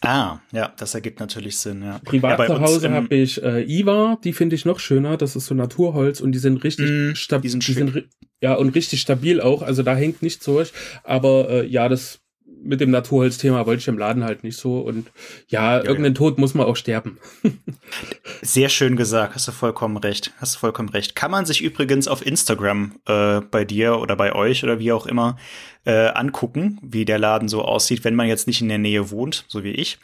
Ah, 0.00 0.38
ja, 0.52 0.72
das 0.76 0.94
ergibt 0.94 1.20
natürlich 1.20 1.58
Sinn, 1.58 1.82
ja. 1.82 1.98
Privat 2.04 2.38
ja, 2.38 2.46
zu 2.46 2.60
Hause 2.60 2.90
habe 2.90 3.14
ich 3.14 3.42
äh, 3.42 3.62
Iva, 3.62 4.18
die 4.22 4.32
finde 4.32 4.54
ich 4.54 4.64
noch 4.64 4.78
schöner. 4.78 5.16
Das 5.16 5.34
ist 5.34 5.46
so 5.46 5.54
Naturholz 5.54 6.20
und 6.20 6.32
die 6.32 6.38
sind 6.38 6.62
richtig 6.62 6.90
mm, 6.90 7.14
stabil. 7.14 7.50
Die 7.50 7.72
sind 7.72 8.08
ja 8.40 8.54
und 8.54 8.74
richtig 8.74 9.00
stabil 9.00 9.40
auch. 9.40 9.62
Also 9.62 9.82
da 9.82 9.96
hängt 9.96 10.22
nichts 10.22 10.44
durch. 10.44 10.72
Aber 11.02 11.48
äh, 11.48 11.66
ja, 11.66 11.88
das 11.88 12.20
mit 12.66 12.80
dem 12.80 12.90
Naturholzthema 12.90 13.66
wollte 13.66 13.80
ich 13.80 13.88
im 13.88 13.98
Laden 13.98 14.24
halt 14.24 14.44
nicht 14.44 14.56
so. 14.56 14.78
Und 14.80 15.08
ja, 15.48 15.78
ja 15.78 15.84
irgendein 15.84 16.12
ja. 16.12 16.18
Tod 16.18 16.38
muss 16.38 16.54
man 16.54 16.66
auch 16.66 16.76
sterben. 16.76 17.18
Sehr 18.42 18.68
schön 18.68 18.96
gesagt, 18.96 19.34
hast 19.34 19.48
du 19.48 19.52
vollkommen 19.52 19.96
recht. 19.96 20.32
Hast 20.38 20.56
du 20.56 20.58
vollkommen 20.58 20.88
recht. 20.88 21.14
Kann 21.16 21.30
man 21.30 21.46
sich 21.46 21.62
übrigens 21.62 22.08
auf 22.08 22.24
Instagram 22.24 22.96
äh, 23.06 23.40
bei 23.40 23.64
dir 23.64 23.98
oder 23.98 24.16
bei 24.16 24.34
euch 24.34 24.64
oder 24.64 24.78
wie 24.78 24.92
auch 24.92 25.06
immer 25.06 25.36
äh, 25.84 26.08
angucken, 26.08 26.78
wie 26.82 27.04
der 27.04 27.18
Laden 27.18 27.48
so 27.48 27.62
aussieht, 27.62 28.04
wenn 28.04 28.14
man 28.14 28.26
jetzt 28.26 28.46
nicht 28.46 28.60
in 28.60 28.68
der 28.68 28.78
Nähe 28.78 29.10
wohnt, 29.10 29.44
so 29.48 29.64
wie 29.64 29.72
ich. 29.72 29.98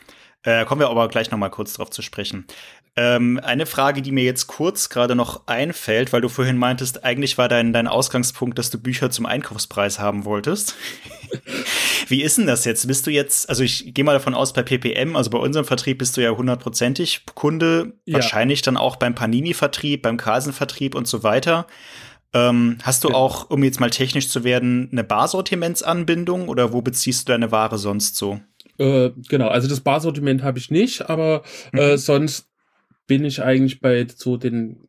Äh, 0.45 0.65
kommen 0.65 0.81
wir 0.81 0.91
aber 0.91 1.09
gleich 1.09 1.31
noch 1.31 1.39
mal 1.39 1.51
kurz 1.51 1.75
drauf 1.75 1.91
zu 1.91 2.03
sprechen. 2.03 2.47
Ähm, 2.95 3.41
eine 3.43 3.65
Frage, 3.65 4.03
die 4.03 4.13
mir 4.13 4.25
jetzt 4.25 4.49
kurz 4.49 4.91
gerade 4.91 5.15
noch 5.15 5.47
einfällt, 5.47 6.13
weil 6.13 6.21
du 6.21 6.29
vorhin 6.29 6.59
meintest, 6.59 7.05
eigentlich 7.05 7.39
war 7.39 7.49
dein, 7.49 7.73
dein 7.73 7.89
Ausgangspunkt, 7.89 8.59
dass 8.59 8.69
du 8.69 8.79
Bücher 8.79 9.11
zum 9.11 9.25
Einkaufspreis 9.25 9.99
haben 9.99 10.27
wolltest. 10.27 10.75
Wie 12.09 12.23
ist 12.23 12.37
denn 12.37 12.47
das 12.47 12.67
jetzt? 12.67 12.87
Bist 12.87 13.07
du 13.07 13.11
jetzt, 13.11 13.49
also 13.49 13.63
ich 13.63 13.95
gehe 13.95 14.05
mal 14.05 14.13
davon 14.13 14.35
aus, 14.35 14.53
bei 14.53 14.63
PPM, 14.63 15.17
also 15.17 15.31
bei 15.31 15.39
unserem 15.39 15.65
Vertrieb 15.65 15.99
bist 15.99 16.19
du 16.19 16.23
ja 16.23 16.33
hundertprozentig 16.33 17.25
Kunde, 17.35 17.95
ja. 18.05 18.17
wahrscheinlich 18.17 18.61
dann 18.61 18.77
auch 18.77 18.97
beim 18.97 19.15
Panini-Vertrieb, 19.15 20.03
beim 20.03 20.19
Carlsen-Vertrieb 20.19 20.95
und 20.95 21.09
so 21.09 21.23
weiter. 21.23 21.67
Ähm, 22.35 22.77
hast 22.83 23.05
du 23.05 23.09
ja. 23.09 23.15
auch, 23.15 23.49
um 23.49 23.65
jetzt 23.65 23.81
mal 23.81 23.91
technisch 23.91 24.29
zu 24.29 24.45
werden, 24.45 24.91
eine 24.93 25.05
Barsortimentsanbindung 25.05 26.49
oder 26.49 26.75
wo 26.75 26.83
beziehst 26.83 27.27
du 27.27 27.33
deine 27.33 27.53
Ware 27.53 27.79
sonst 27.79 28.17
so? 28.17 28.41
Äh, 28.79 29.11
genau, 29.29 29.49
also 29.49 29.69
das 29.69 29.81
Barsortiment 29.81 30.43
habe 30.43 30.59
ich 30.59 30.71
nicht, 30.71 31.09
aber 31.09 31.43
äh, 31.73 31.93
mhm. 31.93 31.97
sonst 31.97 32.52
bin 33.07 33.25
ich 33.25 33.43
eigentlich 33.43 33.81
bei 33.81 34.07
so 34.09 34.37
den 34.37 34.89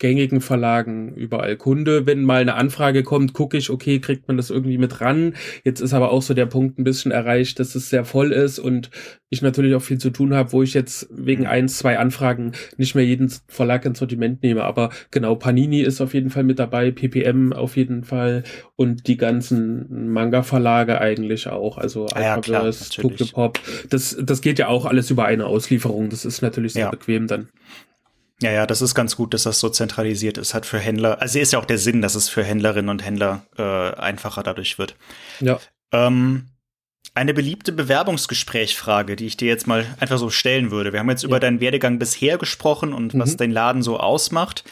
gängigen 0.00 0.40
Verlagen 0.40 1.14
überall 1.14 1.56
Kunde. 1.56 2.06
Wenn 2.06 2.24
mal 2.24 2.40
eine 2.40 2.54
Anfrage 2.54 3.04
kommt, 3.04 3.34
gucke 3.34 3.58
ich, 3.58 3.70
okay, 3.70 4.00
kriegt 4.00 4.26
man 4.26 4.36
das 4.38 4.50
irgendwie 4.50 4.78
mit 4.78 5.00
ran. 5.00 5.34
Jetzt 5.62 5.80
ist 5.80 5.92
aber 5.92 6.10
auch 6.10 6.22
so 6.22 6.34
der 6.34 6.46
Punkt 6.46 6.78
ein 6.78 6.84
bisschen 6.84 7.12
erreicht, 7.12 7.60
dass 7.60 7.74
es 7.74 7.90
sehr 7.90 8.04
voll 8.04 8.32
ist 8.32 8.58
und 8.58 8.90
ich 9.28 9.42
natürlich 9.42 9.74
auch 9.74 9.82
viel 9.82 9.98
zu 9.98 10.10
tun 10.10 10.34
habe, 10.34 10.52
wo 10.52 10.62
ich 10.62 10.74
jetzt 10.74 11.06
wegen 11.12 11.46
eins, 11.46 11.76
zwei 11.76 11.98
Anfragen 11.98 12.52
nicht 12.78 12.94
mehr 12.94 13.04
jeden 13.04 13.30
Verlag 13.46 13.84
ins 13.84 13.98
Sortiment 13.98 14.42
nehme. 14.42 14.64
Aber 14.64 14.88
genau, 15.10 15.36
Panini 15.36 15.82
ist 15.82 16.00
auf 16.00 16.14
jeden 16.14 16.30
Fall 16.30 16.44
mit 16.44 16.58
dabei, 16.58 16.90
PPM 16.90 17.52
auf 17.52 17.76
jeden 17.76 18.02
Fall 18.02 18.42
und 18.76 19.06
die 19.06 19.18
ganzen 19.18 20.10
Manga-Verlage 20.10 20.98
eigentlich 20.98 21.46
auch. 21.46 21.76
Also 21.76 22.06
ja, 22.16 22.36
Alphaverse, 22.36 23.02
Pop. 23.32 23.60
Das, 23.90 24.16
das 24.20 24.40
geht 24.40 24.58
ja 24.58 24.68
auch 24.68 24.86
alles 24.86 25.10
über 25.10 25.26
eine 25.26 25.44
Auslieferung. 25.44 26.08
Das 26.08 26.24
ist 26.24 26.40
natürlich 26.40 26.72
sehr 26.72 26.86
ja. 26.86 26.90
bequem 26.90 27.26
dann. 27.26 27.50
Ja, 28.42 28.50
ja, 28.50 28.66
das 28.66 28.80
ist 28.80 28.94
ganz 28.94 29.16
gut, 29.16 29.34
dass 29.34 29.42
das 29.42 29.60
so 29.60 29.68
zentralisiert 29.68 30.38
ist, 30.38 30.54
hat 30.54 30.64
für 30.64 30.78
Händler, 30.78 31.20
also 31.20 31.38
ist 31.38 31.52
ja 31.52 31.58
auch 31.58 31.66
der 31.66 31.78
Sinn, 31.78 32.00
dass 32.00 32.14
es 32.14 32.28
für 32.28 32.42
Händlerinnen 32.42 32.88
und 32.88 33.04
Händler 33.04 33.44
äh, 33.58 33.62
einfacher 33.96 34.42
dadurch 34.42 34.78
wird. 34.78 34.96
Ja. 35.40 35.60
Ähm, 35.92 36.46
eine 37.14 37.34
beliebte 37.34 37.72
Bewerbungsgesprächfrage, 37.72 39.16
die 39.16 39.26
ich 39.26 39.36
dir 39.36 39.48
jetzt 39.48 39.66
mal 39.66 39.84
einfach 39.98 40.18
so 40.18 40.30
stellen 40.30 40.70
würde. 40.70 40.92
Wir 40.92 41.00
haben 41.00 41.10
jetzt 41.10 41.22
ja. 41.22 41.28
über 41.28 41.40
deinen 41.40 41.60
Werdegang 41.60 41.98
bisher 41.98 42.38
gesprochen 42.38 42.92
und 42.92 43.14
mhm. 43.14 43.20
was 43.20 43.36
dein 43.36 43.50
Laden 43.50 43.82
so 43.82 43.98
ausmacht. 43.98 44.64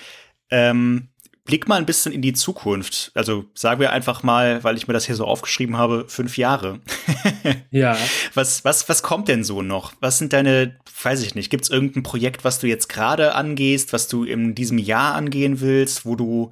Ähm, 0.50 1.08
blick 1.48 1.66
mal 1.66 1.76
ein 1.76 1.86
bisschen 1.86 2.12
in 2.12 2.20
die 2.20 2.34
Zukunft. 2.34 3.10
Also 3.14 3.46
sagen 3.54 3.80
wir 3.80 3.90
einfach 3.90 4.22
mal, 4.22 4.62
weil 4.64 4.76
ich 4.76 4.86
mir 4.86 4.92
das 4.92 5.06
hier 5.06 5.16
so 5.16 5.24
aufgeschrieben 5.24 5.78
habe, 5.78 6.04
fünf 6.06 6.36
Jahre. 6.36 6.80
ja. 7.70 7.96
Was, 8.34 8.66
was, 8.66 8.86
was 8.90 9.02
kommt 9.02 9.28
denn 9.28 9.42
so 9.42 9.62
noch? 9.62 9.94
Was 10.00 10.18
sind 10.18 10.34
deine, 10.34 10.76
weiß 11.02 11.22
ich 11.22 11.34
nicht, 11.34 11.48
gibt 11.48 11.64
es 11.64 11.70
irgendein 11.70 12.02
Projekt, 12.02 12.44
was 12.44 12.58
du 12.58 12.66
jetzt 12.66 12.90
gerade 12.90 13.34
angehst, 13.34 13.94
was 13.94 14.08
du 14.08 14.24
in 14.24 14.54
diesem 14.54 14.76
Jahr 14.76 15.14
angehen 15.14 15.62
willst, 15.62 16.04
wo 16.04 16.16
du 16.16 16.50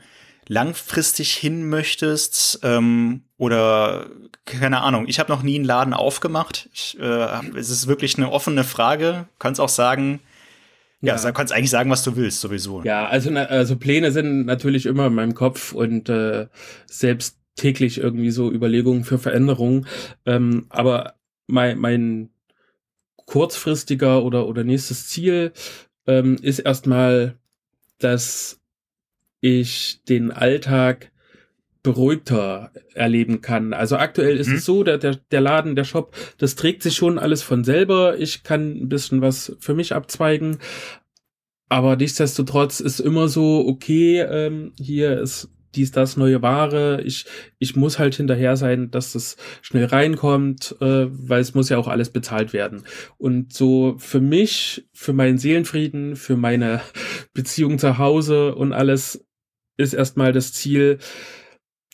langfristig 0.48 1.34
hin 1.34 1.68
möchtest? 1.68 2.60
Ähm, 2.62 3.20
oder 3.36 4.06
keine 4.46 4.80
Ahnung, 4.80 5.08
ich 5.08 5.18
habe 5.18 5.30
noch 5.30 5.42
nie 5.42 5.56
einen 5.56 5.66
Laden 5.66 5.92
aufgemacht. 5.92 6.70
Ich, 6.72 6.98
äh, 6.98 7.50
es 7.54 7.68
ist 7.68 7.86
wirklich 7.86 8.16
eine 8.16 8.32
offene 8.32 8.64
Frage. 8.64 9.26
Kannst 9.38 9.60
auch 9.60 9.68
sagen, 9.68 10.20
ja, 11.00 11.16
ja. 11.16 11.22
du 11.22 11.32
kannst 11.32 11.52
eigentlich 11.52 11.70
sagen, 11.70 11.90
was 11.90 12.02
du 12.02 12.16
willst, 12.16 12.40
sowieso. 12.40 12.82
Ja, 12.82 13.06
also, 13.06 13.30
also 13.30 13.76
Pläne 13.76 14.12
sind 14.12 14.46
natürlich 14.46 14.86
immer 14.86 15.06
in 15.06 15.14
meinem 15.14 15.34
Kopf 15.34 15.72
und 15.72 16.08
äh, 16.08 16.46
selbst 16.86 17.38
täglich 17.54 17.98
irgendwie 17.98 18.30
so 18.30 18.50
Überlegungen 18.50 19.04
für 19.04 19.18
Veränderungen. 19.18 19.86
Ähm, 20.24 20.66
aber 20.68 21.14
mein, 21.46 21.78
mein 21.78 22.30
kurzfristiger 23.16 24.22
oder, 24.22 24.46
oder 24.46 24.64
nächstes 24.64 25.08
Ziel 25.08 25.52
ähm, 26.06 26.36
ist 26.40 26.60
erstmal, 26.60 27.36
dass 27.98 28.60
ich 29.40 30.02
den 30.08 30.30
Alltag 30.30 31.10
beruhigter 31.86 32.72
erleben 32.94 33.42
kann. 33.42 33.72
Also 33.72 33.96
aktuell 33.96 34.36
ist 34.36 34.48
mhm. 34.48 34.56
es 34.56 34.64
so, 34.64 34.82
der, 34.82 34.98
der, 34.98 35.14
der 35.30 35.40
Laden, 35.40 35.76
der 35.76 35.84
Shop, 35.84 36.16
das 36.36 36.56
trägt 36.56 36.82
sich 36.82 36.96
schon 36.96 37.16
alles 37.16 37.44
von 37.44 37.62
selber. 37.62 38.18
Ich 38.18 38.42
kann 38.42 38.72
ein 38.72 38.88
bisschen 38.88 39.20
was 39.20 39.56
für 39.60 39.72
mich 39.72 39.94
abzweigen. 39.94 40.58
Aber 41.68 41.94
nichtsdestotrotz 41.94 42.80
ist 42.80 42.98
immer 42.98 43.28
so, 43.28 43.64
okay, 43.68 44.20
ähm, 44.20 44.72
hier 44.80 45.20
ist 45.20 45.48
dies, 45.76 45.92
das, 45.92 46.16
neue 46.16 46.42
Ware. 46.42 47.02
Ich, 47.04 47.26
ich 47.60 47.76
muss 47.76 48.00
halt 48.00 48.16
hinterher 48.16 48.56
sein, 48.56 48.90
dass 48.90 49.12
das 49.12 49.36
schnell 49.62 49.84
reinkommt, 49.84 50.74
äh, 50.80 51.06
weil 51.08 51.40
es 51.40 51.54
muss 51.54 51.68
ja 51.68 51.78
auch 51.78 51.86
alles 51.86 52.10
bezahlt 52.10 52.52
werden. 52.52 52.82
Und 53.16 53.52
so 53.52 53.94
für 53.98 54.20
mich, 54.20 54.88
für 54.92 55.12
meinen 55.12 55.38
Seelenfrieden, 55.38 56.16
für 56.16 56.36
meine 56.36 56.80
Beziehung 57.32 57.78
zu 57.78 57.98
Hause 57.98 58.56
und 58.56 58.72
alles 58.72 59.24
ist 59.76 59.92
erstmal 59.92 60.32
das 60.32 60.52
Ziel, 60.52 60.98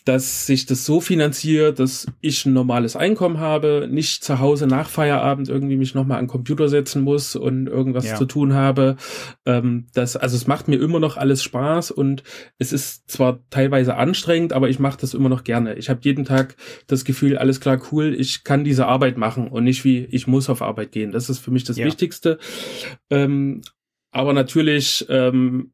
dass 0.05 0.45
sich 0.45 0.65
das 0.65 0.85
so 0.85 0.99
finanziert, 0.99 1.79
dass 1.79 2.07
ich 2.19 2.45
ein 2.45 2.53
normales 2.53 2.95
Einkommen 2.95 3.39
habe, 3.39 3.87
nicht 3.89 4.23
zu 4.23 4.39
Hause 4.39 4.67
nach 4.67 4.89
Feierabend 4.89 5.47
irgendwie 5.47 5.77
mich 5.77 5.95
nochmal 5.95 6.19
an 6.19 6.25
den 6.25 6.29
Computer 6.31 6.67
setzen 6.67 7.03
muss 7.03 7.35
und 7.35 7.67
irgendwas 7.67 8.05
ja. 8.05 8.15
zu 8.15 8.25
tun 8.25 8.53
habe. 8.53 8.97
Ähm, 9.45 9.87
das, 9.93 10.17
also 10.17 10.35
es 10.35 10.45
macht 10.45 10.67
mir 10.67 10.81
immer 10.81 10.99
noch 10.99 11.15
alles 11.15 11.41
Spaß 11.41 11.91
und 11.91 12.23
es 12.57 12.73
ist 12.73 13.09
zwar 13.09 13.39
teilweise 13.49 13.95
anstrengend, 13.95 14.51
aber 14.51 14.69
ich 14.69 14.79
mache 14.79 14.97
das 14.99 15.13
immer 15.13 15.29
noch 15.29 15.45
gerne. 15.45 15.75
Ich 15.75 15.89
habe 15.89 16.01
jeden 16.03 16.25
Tag 16.25 16.57
das 16.87 17.05
Gefühl, 17.05 17.37
alles 17.37 17.61
klar, 17.61 17.81
cool, 17.91 18.13
ich 18.13 18.43
kann 18.43 18.65
diese 18.65 18.87
Arbeit 18.87 19.17
machen 19.17 19.47
und 19.47 19.63
nicht 19.63 19.85
wie 19.85 20.05
ich 20.05 20.27
muss 20.27 20.49
auf 20.49 20.61
Arbeit 20.61 20.91
gehen. 20.91 21.11
Das 21.11 21.29
ist 21.29 21.39
für 21.39 21.51
mich 21.51 21.63
das 21.63 21.77
ja. 21.77 21.85
Wichtigste. 21.85 22.39
Ähm, 23.09 23.61
aber 24.11 24.33
natürlich 24.33 25.05
ähm, 25.09 25.71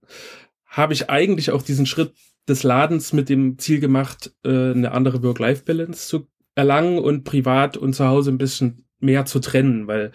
habe 0.65 0.93
ich 0.93 1.09
eigentlich 1.09 1.51
auch 1.51 1.63
diesen 1.63 1.87
Schritt 1.87 2.13
des 2.47 2.63
Ladens 2.63 3.13
mit 3.13 3.29
dem 3.29 3.57
Ziel 3.57 3.79
gemacht, 3.79 4.33
äh, 4.43 4.71
eine 4.71 4.91
andere 4.91 5.21
Work-Life-Balance 5.23 6.07
zu 6.07 6.27
erlangen 6.55 6.99
und 6.99 7.23
privat 7.23 7.77
und 7.77 7.93
zu 7.93 8.07
Hause 8.07 8.31
ein 8.31 8.37
bisschen 8.37 8.85
mehr 8.99 9.25
zu 9.25 9.39
trennen, 9.39 9.87
weil 9.87 10.11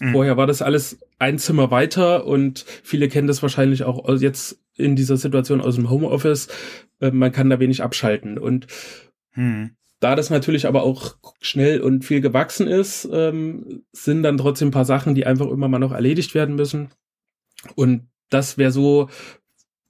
mhm. 0.00 0.12
vorher 0.12 0.36
war 0.36 0.46
das 0.46 0.62
alles 0.62 0.98
ein 1.18 1.38
Zimmer 1.38 1.70
weiter 1.70 2.26
und 2.26 2.64
viele 2.82 3.08
kennen 3.08 3.28
das 3.28 3.42
wahrscheinlich 3.42 3.84
auch 3.84 4.08
jetzt 4.18 4.60
in 4.76 4.96
dieser 4.96 5.16
Situation 5.16 5.60
aus 5.60 5.76
dem 5.76 5.88
Homeoffice. 5.88 6.48
Äh, 7.00 7.10
man 7.10 7.32
kann 7.32 7.50
da 7.50 7.60
wenig 7.60 7.82
abschalten 7.82 8.38
und 8.38 8.66
mhm. 9.34 9.76
Da 10.04 10.16
das 10.16 10.28
natürlich 10.28 10.66
aber 10.66 10.82
auch 10.82 11.16
schnell 11.40 11.80
und 11.80 12.04
viel 12.04 12.20
gewachsen 12.20 12.66
ist, 12.66 13.08
ähm, 13.10 13.84
sind 13.92 14.22
dann 14.22 14.36
trotzdem 14.36 14.68
ein 14.68 14.72
paar 14.72 14.84
Sachen, 14.84 15.14
die 15.14 15.24
einfach 15.24 15.46
immer 15.48 15.66
mal 15.66 15.78
noch 15.78 15.92
erledigt 15.92 16.34
werden 16.34 16.56
müssen. 16.56 16.90
Und 17.74 18.08
das 18.28 18.58
wäre 18.58 18.70
so 18.70 19.08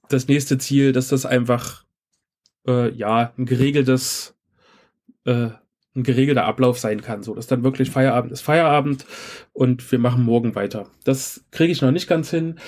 das 0.09 0.27
nächste 0.27 0.57
Ziel, 0.57 0.91
dass 0.91 1.09
das 1.09 1.25
einfach 1.25 1.85
äh, 2.67 2.91
ja 2.91 3.33
ein 3.37 3.45
geregeltes 3.45 4.35
äh, 5.25 5.49
ein 5.95 6.03
geregelter 6.03 6.45
Ablauf 6.45 6.77
sein 6.77 7.01
kann, 7.01 7.23
so 7.23 7.33
dass 7.33 7.47
dann 7.47 7.63
wirklich 7.63 7.89
Feierabend 7.89 8.31
ist 8.31 8.41
Feierabend 8.41 9.05
und 9.53 9.91
wir 9.91 9.99
machen 9.99 10.23
morgen 10.23 10.55
weiter. 10.55 10.89
Das 11.05 11.45
kriege 11.51 11.71
ich 11.71 11.81
noch 11.81 11.91
nicht 11.91 12.07
ganz 12.07 12.29
hin. 12.29 12.59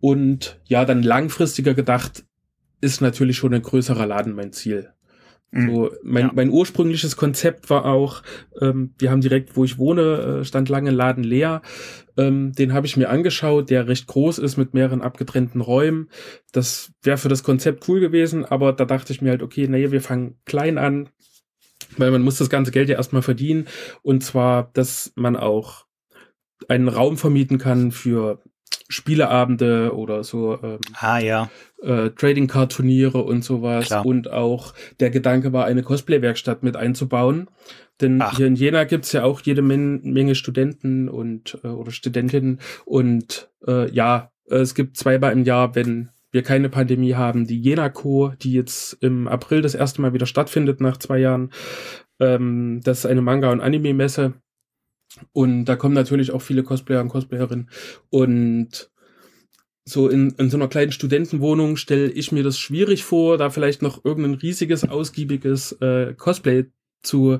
Und 0.00 0.60
ja, 0.64 0.84
dann 0.84 1.02
langfristiger 1.02 1.74
gedacht 1.74 2.24
ist 2.80 3.00
natürlich 3.00 3.36
schon 3.36 3.54
ein 3.54 3.62
größerer 3.62 4.06
Laden 4.06 4.34
mein 4.34 4.52
Ziel. 4.52 4.92
Mhm. 5.50 5.74
So, 5.74 5.90
mein, 6.02 6.26
ja. 6.26 6.32
mein 6.34 6.50
ursprüngliches 6.50 7.16
Konzept 7.16 7.70
war 7.70 7.84
auch, 7.84 8.22
ähm, 8.60 8.94
wir 8.98 9.10
haben 9.10 9.20
direkt, 9.20 9.56
wo 9.56 9.64
ich 9.64 9.78
wohne, 9.78 10.40
äh, 10.40 10.44
stand 10.44 10.68
lange 10.68 10.90
Laden 10.90 11.24
leer. 11.24 11.62
Ähm, 12.16 12.52
den 12.52 12.72
habe 12.72 12.86
ich 12.86 12.96
mir 12.96 13.08
angeschaut, 13.08 13.70
der 13.70 13.88
recht 13.88 14.06
groß 14.06 14.38
ist 14.38 14.56
mit 14.56 14.74
mehreren 14.74 15.02
abgetrennten 15.02 15.60
Räumen. 15.60 16.08
Das 16.52 16.92
wäre 17.02 17.18
für 17.18 17.28
das 17.28 17.42
Konzept 17.42 17.88
cool 17.88 18.00
gewesen, 18.00 18.44
aber 18.44 18.72
da 18.72 18.84
dachte 18.84 19.12
ich 19.12 19.22
mir 19.22 19.30
halt, 19.30 19.42
okay, 19.42 19.68
naja, 19.68 19.92
wir 19.92 20.00
fangen 20.00 20.36
klein 20.44 20.78
an, 20.78 21.10
weil 21.96 22.10
man 22.10 22.22
muss 22.22 22.38
das 22.38 22.50
ganze 22.50 22.70
Geld 22.70 22.88
ja 22.88 22.96
erstmal 22.96 23.22
verdienen. 23.22 23.66
Und 24.02 24.24
zwar, 24.24 24.70
dass 24.72 25.12
man 25.14 25.36
auch 25.36 25.86
einen 26.68 26.88
Raum 26.88 27.16
vermieten 27.16 27.58
kann 27.58 27.92
für 27.92 28.42
Spieleabende 28.88 29.94
oder 29.94 30.22
so 30.22 30.58
ähm, 30.62 30.78
ah, 31.00 31.18
ja. 31.18 31.50
äh, 31.82 32.10
Trading 32.10 32.46
Card 32.46 32.72
Turniere 32.72 33.22
und 33.22 33.42
sowas. 33.42 33.86
Klar. 33.86 34.06
Und 34.06 34.30
auch 34.30 34.74
der 35.00 35.10
Gedanke 35.10 35.52
war, 35.52 35.64
eine 35.64 35.82
Cosplay-Werkstatt 35.82 36.62
mit 36.62 36.76
einzubauen. 36.76 37.48
Denn 38.00 38.20
Ach. 38.20 38.36
hier 38.36 38.46
in 38.46 38.54
Jena 38.54 38.84
gibt's 38.84 39.12
ja 39.12 39.24
auch 39.24 39.40
jede 39.40 39.62
Men 39.62 40.02
Menge 40.02 40.34
Studenten 40.34 41.08
und 41.08 41.58
äh, 41.64 41.68
oder 41.68 41.90
Studentinnen. 41.90 42.60
Und 42.84 43.50
äh, 43.66 43.90
ja, 43.90 44.30
es 44.44 44.74
gibt 44.74 44.96
zweimal 44.96 45.32
im 45.32 45.44
Jahr, 45.44 45.74
wenn 45.74 46.10
wir 46.30 46.42
keine 46.42 46.68
Pandemie 46.68 47.14
haben, 47.14 47.46
die 47.46 47.60
Jena 47.60 47.88
Co., 47.88 48.32
die 48.42 48.52
jetzt 48.52 48.98
im 49.00 49.26
April 49.26 49.62
das 49.62 49.74
erste 49.74 50.02
Mal 50.02 50.12
wieder 50.12 50.26
stattfindet 50.26 50.80
nach 50.80 50.98
zwei 50.98 51.18
Jahren. 51.18 51.50
Ähm, 52.20 52.80
das 52.84 52.98
ist 53.00 53.06
eine 53.06 53.22
Manga- 53.22 53.50
und 53.50 53.60
Anime-Messe 53.60 54.34
und 55.32 55.64
da 55.66 55.76
kommen 55.76 55.94
natürlich 55.94 56.30
auch 56.30 56.42
viele 56.42 56.62
Cosplayer 56.62 57.00
und 57.00 57.08
Cosplayerinnen. 57.08 57.70
Und 58.10 58.90
so 59.84 60.08
in, 60.08 60.30
in 60.30 60.50
so 60.50 60.56
einer 60.56 60.68
kleinen 60.68 60.92
Studentenwohnung 60.92 61.76
stelle 61.76 62.10
ich 62.10 62.32
mir 62.32 62.42
das 62.42 62.58
schwierig 62.58 63.04
vor, 63.04 63.38
da 63.38 63.50
vielleicht 63.50 63.82
noch 63.82 64.04
irgendein 64.04 64.34
riesiges, 64.34 64.88
ausgiebiges 64.88 65.72
äh, 65.80 66.14
Cosplay 66.14 66.66
zu 67.02 67.38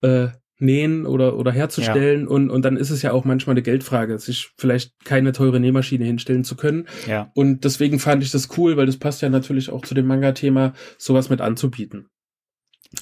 äh, 0.00 0.28
nähen 0.58 1.04
oder, 1.04 1.36
oder 1.36 1.52
herzustellen. 1.52 2.22
Ja. 2.22 2.28
Und, 2.28 2.48
und 2.48 2.64
dann 2.64 2.78
ist 2.78 2.90
es 2.90 3.02
ja 3.02 3.12
auch 3.12 3.24
manchmal 3.24 3.54
eine 3.54 3.62
Geldfrage, 3.62 4.18
sich 4.18 4.50
vielleicht 4.56 5.04
keine 5.04 5.32
teure 5.32 5.60
Nähmaschine 5.60 6.04
hinstellen 6.04 6.44
zu 6.44 6.56
können. 6.56 6.86
Ja. 7.06 7.30
Und 7.34 7.64
deswegen 7.64 7.98
fand 7.98 8.22
ich 8.22 8.30
das 8.30 8.48
cool, 8.56 8.78
weil 8.78 8.86
das 8.86 8.96
passt 8.96 9.20
ja 9.20 9.28
natürlich 9.28 9.70
auch 9.70 9.82
zu 9.82 9.94
dem 9.94 10.06
Manga-Thema, 10.06 10.72
sowas 10.96 11.28
mit 11.28 11.42
anzubieten. 11.42 12.08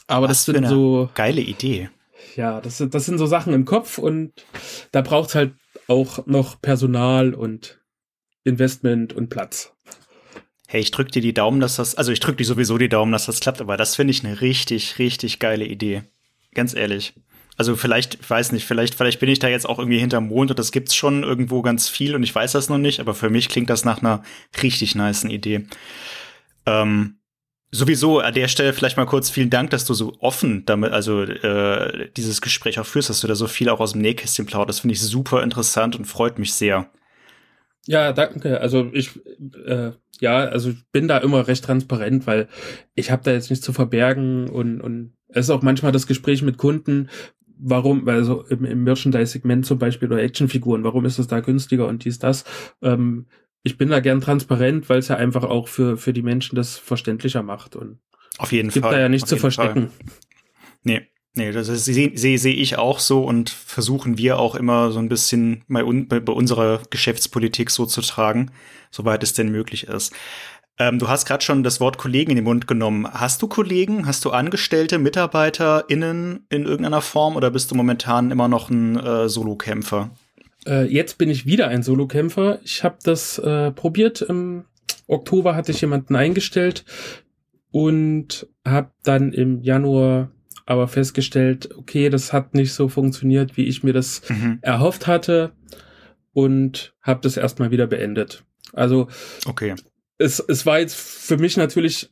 Aber 0.09 0.29
Was 0.29 0.45
das 0.45 0.57
sind 0.57 0.67
so. 0.67 1.11
Geile 1.15 1.43
Idee 1.43 1.91
ja, 2.37 2.61
das, 2.61 2.83
das 2.91 3.05
sind 3.05 3.19
so 3.19 3.27
Sachen 3.27 3.53
im 3.53 3.65
Kopf 3.65 3.99
und 3.99 4.33
da 4.91 5.01
braucht 5.01 5.31
es 5.31 5.35
halt 5.35 5.55
auch 5.89 6.27
noch 6.27 6.61
Personal 6.61 7.35
und 7.35 7.81
Investment 8.45 9.13
und 9.13 9.29
Platz. 9.29 9.73
Hey, 10.69 10.81
ich 10.81 10.91
drück 10.91 11.13
dir 11.13 11.23
die 11.23 11.35
Daumen, 11.35 11.61
dass 11.61 11.77
das, 11.77 11.95
also 11.97 12.13
ich 12.13 12.21
drück 12.21 12.39
dir 12.39 12.45
sowieso 12.45 12.79
die 12.79 12.89
Daumen, 12.89 13.13
dass 13.13 13.27
das 13.27 13.41
klappt, 13.41 13.61
aber 13.61 13.77
das 13.77 13.95
finde 13.95 14.13
ich 14.13 14.25
eine 14.25 14.41
richtig, 14.41 14.99
richtig 14.99 15.39
geile 15.39 15.67
Idee. 15.67 16.03
Ganz 16.55 16.75
ehrlich. 16.75 17.15
Also 17.57 17.77
vielleicht, 17.77 18.15
ich 18.15 18.31
weiß 18.31 18.53
nicht, 18.53 18.65
vielleicht, 18.65 18.95
vielleicht 18.95 19.21
bin 19.21 19.29
ich 19.29 19.39
da 19.39 19.49
jetzt 19.49 19.69
auch 19.69 19.79
irgendwie 19.79 19.99
hinterm 19.99 20.29
Mond 20.29 20.51
und 20.51 20.59
das 20.59 20.73
gibt's 20.73 20.95
schon 20.95 21.23
irgendwo 21.23 21.61
ganz 21.61 21.89
viel 21.89 22.15
und 22.15 22.23
ich 22.23 22.35
weiß 22.35 22.53
das 22.53 22.71
noch 22.71 22.79
nicht, 22.79 23.01
aber 23.01 23.15
für 23.15 23.29
mich 23.29 23.51
klingt 23.51 23.69
das 23.69 23.85
nach 23.85 23.99
einer 24.01 24.23
richtig 24.63 24.95
niceen 24.95 25.31
Idee. 25.31 25.67
Ähm, 26.65 27.19
sowieso 27.73 28.21
an 28.21 28.35
der 28.35 28.49
Stelle 28.49 28.73
vielleicht 28.73 28.99
mal 28.99 29.07
kurz 29.07 29.31
vielen 29.31 29.51
Dank, 29.51 29.71
dass 29.71 29.87
du 29.87 29.95
so 29.95 30.15
offen 30.21 30.65
damit, 30.67 30.93
also 30.93 31.23
äh, 31.23 32.11
dieses 32.17 32.41
Gespräch 32.41 32.79
auch 32.79 32.87
führst, 32.87 33.09
dass 33.11 33.23
du 33.23 33.27
da 33.27 33.35
so 33.35 33.47
viel 33.47 33.71
auch 33.71 33.81
aus 33.81 33.93
dem 33.93 34.03
Nähkästchen 34.03 34.47
plauderst. 34.47 34.79
Das 34.79 34.81
finde 34.81 34.93
ich 34.93 35.01
super 35.01 35.43
interessant 35.43 35.97
und 35.97 36.05
freut 36.05 36.39
mich 36.39 36.53
sehr. 36.53 36.91
Ja, 37.87 38.13
danke. 38.13 38.61
Also 38.61 38.91
ich, 38.93 39.19
äh, 39.67 39.93
ja, 40.21 40.39
also 40.39 40.71
ich 40.71 40.85
bin 40.93 41.09
da 41.09 41.19
immer 41.19 41.49
recht 41.49 41.65
transparent, 41.65 42.27
weil 42.27 42.47
ich 42.95 43.11
habe 43.11 43.25
da 43.25 43.33
jetzt 43.33 43.51
nichts 43.51 43.65
zu 43.65 43.73
verbergen 43.73 44.49
und 44.49 44.81
und 44.81 45.15
es 45.29 45.47
ist 45.47 45.51
auch 45.51 45.63
manchmal 45.63 45.93
das 45.93 46.07
Gespräch 46.07 46.43
mit 46.43 46.59
Kunden, 46.59 47.09
warum, 47.59 48.07
also 48.09 48.45
im, 48.49 48.65
im 48.65 48.85
Merchandise-Segment 48.85 49.65
zum 49.65 49.79
Beispiel 49.79 50.13
oder 50.13 50.23
Actionfiguren, 50.23 50.85
warum 50.85 51.07
ist 51.07 51.19
es 51.19 51.27
da 51.27 51.41
günstiger 51.41 51.89
und 51.89 52.05
dies, 52.05 52.19
das. 52.19 52.45
Ähm, 52.83 53.27
ich 53.63 53.79
bin 53.79 53.91
da 53.91 54.01
gern 54.01 54.21
transparent, 54.21 54.89
weil 54.89 54.99
es 54.99 55.09
ja 55.09 55.17
einfach 55.17 55.45
auch 55.45 55.69
für, 55.69 55.97
für 55.97 56.13
die 56.13 56.23
Menschen 56.23 56.57
das 56.57 56.79
verständlicher 56.79 57.43
macht. 57.43 57.77
Und 57.77 57.99
Auf 58.39 58.53
jeden 58.53 58.71
gibt 58.71 58.85
Fall. 58.85 58.95
da 58.95 59.01
ja 59.01 59.09
nichts 59.09 59.29
zu 59.29 59.37
verstecken. 59.37 59.89
Fall. 59.89 60.07
Nee. 60.83 61.03
Nee, 61.35 61.51
das 61.51 61.69
sehe 61.69 62.13
seh, 62.15 62.37
seh 62.37 62.51
ich 62.51 62.77
auch 62.77 62.99
so 62.99 63.25
und 63.25 63.49
versuchen 63.49 64.19
wir 64.19 64.39
auch 64.39 64.55
immer 64.55 64.93
so 64.93 64.99
ein 64.99 65.09
bisschen 65.09 65.65
bei, 65.67 65.83
un, 65.83 66.07
bei, 66.07 66.21
bei 66.21 66.33
unserer 66.33 66.83
Geschäftspolitik 66.91 67.71
so 67.71 67.87
zu 67.87 68.03
tragen, 68.03 68.51
soweit 68.91 69.23
es 69.23 69.33
denn 69.33 69.51
möglich 69.51 69.85
ist. 69.85 70.13
Ähm, 70.79 70.99
du 70.99 71.09
hast 71.09 71.25
gerade 71.25 71.43
schon 71.43 71.63
das 71.63 71.81
Wort 71.81 71.97
Kollegen 71.97 72.33
in 72.33 72.37
den 72.37 72.45
Mund 72.45 72.67
genommen. 72.67 73.11
Hast 73.11 73.41
du 73.41 73.49
Kollegen? 73.49 74.07
Hast 74.07 74.27
du 74.27 74.31
Angestellte, 74.31 74.99
MitarbeiterInnen 74.99 76.45
in 76.51 76.65
irgendeiner 76.67 77.01
Form 77.01 77.37
oder 77.37 77.51
bist 77.51 77.71
du 77.71 77.75
momentan 77.77 78.31
immer 78.31 78.49
noch 78.49 78.69
ein 78.69 78.99
äh, 78.99 79.29
Solokämpfer? 79.31 80.11
Äh, 80.67 80.87
jetzt 80.87 81.19
bin 81.19 81.31
ich 81.31 81.47
wieder 81.47 81.69
ein 81.69 81.83
Solokämpfer. 81.83 82.61
Ich 82.65 82.85
habe 82.85 82.99
das 83.03 83.39
äh, 83.39 83.71
probiert. 83.73 84.23
Im 84.23 84.65
Oktober 85.07 85.55
hatte 85.55 85.73
ich 85.73 85.81
jemanden 85.81 86.17
eingestellt 86.17 86.85
und 87.71 88.47
habe 88.67 88.91
dann 89.03 89.33
im 89.33 89.63
Januar 89.63 90.31
aber 90.65 90.87
festgestellt, 90.89 91.71
okay, 91.77 92.09
das 92.09 92.33
hat 92.33 92.55
nicht 92.55 92.73
so 92.73 92.89
funktioniert, 92.89 93.57
wie 93.57 93.65
ich 93.65 93.83
mir 93.83 93.93
das 93.93 94.23
mhm. 94.29 94.59
erhofft 94.63 95.07
hatte 95.07 95.53
und 96.33 96.95
habe 97.03 97.21
das 97.23 97.37
erstmal 97.37 97.71
wieder 97.71 97.87
beendet. 97.87 98.45
Also 98.73 99.09
okay 99.47 99.75
es, 100.23 100.41
es 100.41 100.65
war 100.67 100.79
jetzt 100.79 100.97
für 100.97 101.37
mich 101.37 101.57
natürlich 101.57 102.11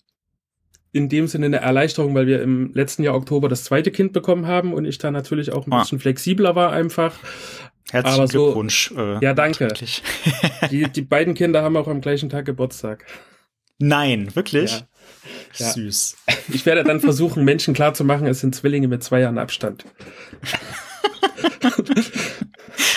in 0.92 1.08
dem 1.08 1.28
Sinne 1.28 1.46
eine 1.46 1.58
Erleichterung, 1.58 2.14
weil 2.14 2.26
wir 2.26 2.42
im 2.42 2.72
letzten 2.74 3.04
Jahr 3.04 3.14
Oktober 3.14 3.48
das 3.48 3.62
zweite 3.62 3.92
Kind 3.92 4.12
bekommen 4.12 4.46
haben 4.46 4.74
und 4.74 4.84
ich 4.84 4.98
da 4.98 5.12
natürlich 5.12 5.52
auch 5.52 5.66
ein 5.66 5.72
ah. 5.72 5.80
bisschen 5.80 6.00
flexibler 6.00 6.56
war 6.56 6.72
einfach. 6.72 7.16
Herzlichen 7.90 8.26
so, 8.28 8.44
Glückwunsch. 8.44 8.92
Äh, 8.96 9.24
ja, 9.24 9.34
danke. 9.34 9.68
die, 10.70 10.90
die 10.90 11.02
beiden 11.02 11.34
Kinder 11.34 11.62
haben 11.62 11.76
auch 11.76 11.88
am 11.88 12.00
gleichen 12.00 12.28
Tag 12.28 12.44
Geburtstag. 12.44 13.04
Nein, 13.78 14.34
wirklich? 14.34 14.72
Ja. 14.72 14.86
Ja. 15.56 15.72
Süß. 15.72 16.16
Ich 16.52 16.66
werde 16.66 16.84
dann 16.84 17.00
versuchen, 17.00 17.44
Menschen 17.44 17.74
klarzumachen, 17.74 18.26
es 18.26 18.40
sind 18.40 18.54
Zwillinge 18.54 18.88
mit 18.88 19.02
zwei 19.02 19.20
Jahren 19.20 19.38
Abstand. 19.38 19.84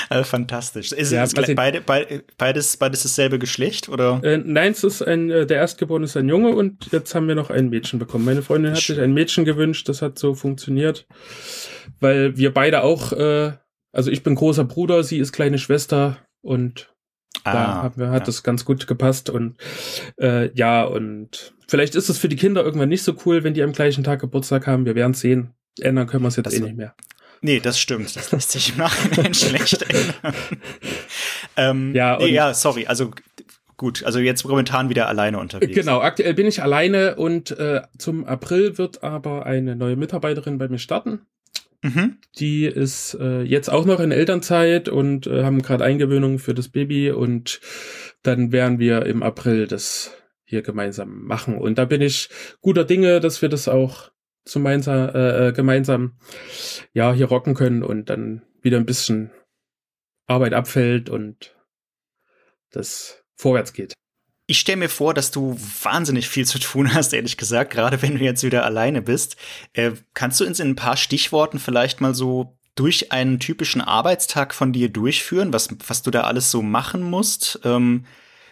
Also 0.09 0.25
fantastisch. 0.25 0.91
Ist 0.91 1.11
ja, 1.11 1.23
es 1.23 1.33
beide, 1.33 1.81
beide, 1.81 2.23
beides, 2.37 2.77
beides 2.77 3.01
dasselbe 3.01 3.39
Geschlecht 3.39 3.89
oder? 3.89 4.21
Äh, 4.23 4.37
nein, 4.37 4.73
es 4.73 4.83
ist 4.83 5.01
ein, 5.01 5.31
äh, 5.31 5.47
der 5.47 5.57
Erstgeborene 5.57 6.05
ist 6.05 6.15
ein 6.15 6.29
Junge 6.29 6.49
und 6.49 6.91
jetzt 6.91 7.15
haben 7.15 7.27
wir 7.27 7.33
noch 7.33 7.49
ein 7.49 7.69
Mädchen 7.69 7.97
bekommen. 7.97 8.23
Meine 8.23 8.43
Freundin 8.43 8.73
hat 8.73 8.79
sich 8.79 8.99
ein 8.99 9.13
Mädchen 9.13 9.43
gewünscht, 9.43 9.89
das 9.89 10.03
hat 10.03 10.19
so 10.19 10.35
funktioniert, 10.35 11.07
weil 11.99 12.37
wir 12.37 12.53
beide 12.53 12.83
auch, 12.83 13.11
äh, 13.13 13.53
also 13.93 14.11
ich 14.11 14.23
bin 14.23 14.35
großer 14.35 14.65
Bruder, 14.65 15.03
sie 15.03 15.19
ist 15.19 15.31
kleine 15.31 15.57
Schwester 15.57 16.17
und 16.41 16.93
Ah, 17.45 17.89
da 17.89 17.93
wir, 17.97 18.09
hat 18.09 18.21
ja. 18.21 18.25
das 18.25 18.43
ganz 18.43 18.63
gut 18.63 18.87
gepasst 18.87 19.29
und 19.29 19.57
äh, 20.17 20.53
ja, 20.53 20.83
und 20.83 21.53
vielleicht 21.67 21.95
ist 21.95 22.07
es 22.07 22.17
für 22.17 22.29
die 22.29 22.35
Kinder 22.35 22.63
irgendwann 22.63 22.89
nicht 22.89 23.03
so 23.03 23.15
cool, 23.25 23.43
wenn 23.43 23.53
die 23.53 23.63
am 23.63 23.73
gleichen 23.73 24.03
Tag 24.03 24.21
Geburtstag 24.21 24.65
haben. 24.67 24.85
Wir 24.85 24.95
werden 24.95 25.13
sehen. 25.13 25.53
Ändern 25.79 26.07
können 26.07 26.23
wir 26.23 26.29
es 26.29 26.35
jetzt 26.37 26.45
das 26.45 26.53
eh 26.53 26.61
nicht 26.61 26.77
mehr. 26.77 26.95
Nee, 27.41 27.59
das 27.59 27.77
stimmt. 27.79 28.15
Das 28.15 28.31
lässt 28.31 28.51
sich 28.51 28.69
im 28.69 28.77
Nachhinein 28.77 29.33
schlecht 29.33 29.81
ändern. 29.81 30.35
ähm, 31.57 31.95
ja, 31.95 32.17
nee, 32.17 32.27
ja, 32.27 32.53
sorry. 32.53 32.85
Also 32.85 33.11
gut, 33.75 34.03
also 34.03 34.19
jetzt 34.19 34.45
momentan 34.45 34.87
wieder 34.89 35.09
alleine 35.09 35.39
unterwegs. 35.39 35.75
Genau, 35.75 35.99
aktuell 35.99 36.35
bin 36.35 36.45
ich 36.45 36.63
alleine 36.63 37.15
und 37.15 37.51
äh, 37.51 37.81
zum 37.97 38.23
April 38.23 38.77
wird 38.77 39.03
aber 39.03 39.45
eine 39.45 39.75
neue 39.75 39.97
Mitarbeiterin 39.97 40.57
bei 40.57 40.69
mir 40.69 40.79
starten. 40.79 41.25
Mhm. 41.83 42.17
Die 42.39 42.65
ist 42.65 43.13
äh, 43.19 43.41
jetzt 43.41 43.69
auch 43.69 43.85
noch 43.85 43.99
in 43.99 44.11
Elternzeit 44.11 44.87
und 44.87 45.27
äh, 45.27 45.43
haben 45.43 45.61
gerade 45.61 45.83
Eingewöhnung 45.83 46.39
für 46.39 46.53
das 46.53 46.69
Baby 46.69 47.11
und 47.11 47.59
dann 48.23 48.53
werden 48.53 48.79
wir 48.79 49.05
im 49.05 49.21
April 49.21 49.67
das 49.67 50.15
hier 50.45 50.61
gemeinsam 50.61 51.25
machen. 51.25 51.57
Und 51.57 51.77
da 51.77 51.85
bin 51.85 52.01
ich 52.01 52.29
guter 52.61 52.85
Dinge, 52.85 53.19
dass 53.19 53.41
wir 53.41 53.49
das 53.49 53.67
auch 53.67 54.11
gemeinsam, 54.51 55.09
äh, 55.09 55.47
äh, 55.49 55.51
gemeinsam 55.51 56.17
ja 56.93 57.11
hier 57.13 57.27
rocken 57.27 57.53
können 57.53 57.83
und 57.83 58.09
dann 58.09 58.43
wieder 58.61 58.77
ein 58.77 58.85
bisschen 58.85 59.31
Arbeit 60.25 60.53
abfällt 60.53 61.09
und 61.09 61.53
das 62.71 63.25
vorwärts 63.35 63.73
geht. 63.73 63.93
Ich 64.45 64.59
stelle 64.59 64.77
mir 64.77 64.89
vor, 64.89 65.13
dass 65.13 65.31
du 65.31 65.57
wahnsinnig 65.83 66.27
viel 66.27 66.45
zu 66.45 66.59
tun 66.59 66.93
hast, 66.93 67.13
ehrlich 67.13 67.37
gesagt, 67.37 67.71
gerade 67.71 68.01
wenn 68.01 68.17
du 68.17 68.23
jetzt 68.23 68.43
wieder 68.43 68.65
alleine 68.65 69.01
bist. 69.01 69.37
Äh, 69.73 69.91
kannst 70.13 70.39
du 70.39 70.45
uns 70.45 70.59
in 70.59 70.71
ein 70.71 70.75
paar 70.75 70.97
Stichworten 70.97 71.59
vielleicht 71.59 72.01
mal 72.01 72.13
so 72.13 72.57
durch 72.75 73.11
einen 73.11 73.39
typischen 73.39 73.81
Arbeitstag 73.81 74.53
von 74.53 74.73
dir 74.73 74.89
durchführen, 74.89 75.53
was, 75.53 75.69
was 75.87 76.01
du 76.01 76.11
da 76.11 76.21
alles 76.21 76.49
so 76.51 76.61
machen 76.61 77.03
musst? 77.03 77.59
Ähm, 77.63 78.05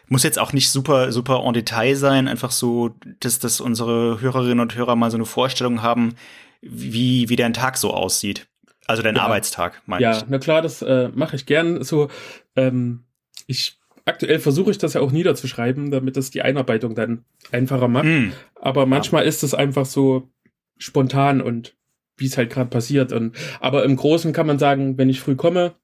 muss 0.07 0.23
jetzt 0.23 0.39
auch 0.39 0.53
nicht 0.53 0.69
super, 0.69 1.11
super 1.11 1.43
en 1.45 1.53
Detail 1.53 1.95
sein, 1.95 2.27
einfach 2.27 2.51
so, 2.51 2.95
dass, 3.21 3.39
dass 3.39 3.61
unsere 3.61 4.19
Hörerinnen 4.19 4.59
und 4.59 4.75
Hörer 4.75 4.95
mal 4.95 5.09
so 5.09 5.17
eine 5.17 5.25
Vorstellung 5.25 5.81
haben, 5.81 6.15
wie, 6.61 7.29
wie 7.29 7.35
dein 7.37 7.53
Tag 7.53 7.77
so 7.77 7.93
aussieht. 7.93 8.47
Also 8.87 9.01
dein 9.03 9.15
ja. 9.15 9.23
Arbeitstag, 9.23 9.81
meine 9.85 10.03
ja, 10.03 10.11
ich. 10.11 10.17
Ja, 10.21 10.25
na 10.29 10.37
klar, 10.37 10.61
das 10.61 10.81
äh, 10.81 11.09
mache 11.15 11.35
ich 11.35 11.45
gern. 11.45 11.83
So, 11.83 12.09
ähm, 12.55 13.05
ich 13.47 13.79
aktuell 14.05 14.39
versuche 14.39 14.71
ich 14.71 14.77
das 14.77 14.93
ja 14.93 15.01
auch 15.01 15.11
niederzuschreiben, 15.11 15.91
damit 15.91 16.17
das 16.17 16.31
die 16.31 16.41
Einarbeitung 16.41 16.95
dann 16.95 17.25
einfacher 17.51 17.87
macht. 17.87 18.05
Mm. 18.05 18.31
Aber 18.55 18.85
manchmal 18.85 19.23
ja. 19.23 19.29
ist 19.29 19.43
es 19.43 19.53
einfach 19.53 19.85
so 19.85 20.29
spontan 20.77 21.41
und 21.41 21.75
wie 22.17 22.25
es 22.25 22.37
halt 22.37 22.51
gerade 22.51 22.69
passiert. 22.69 23.11
Und 23.11 23.35
aber 23.59 23.83
im 23.83 23.95
Großen 23.95 24.33
kann 24.33 24.47
man 24.47 24.59
sagen, 24.59 24.97
wenn 24.97 25.09
ich 25.09 25.19
früh 25.19 25.35
komme, 25.35 25.75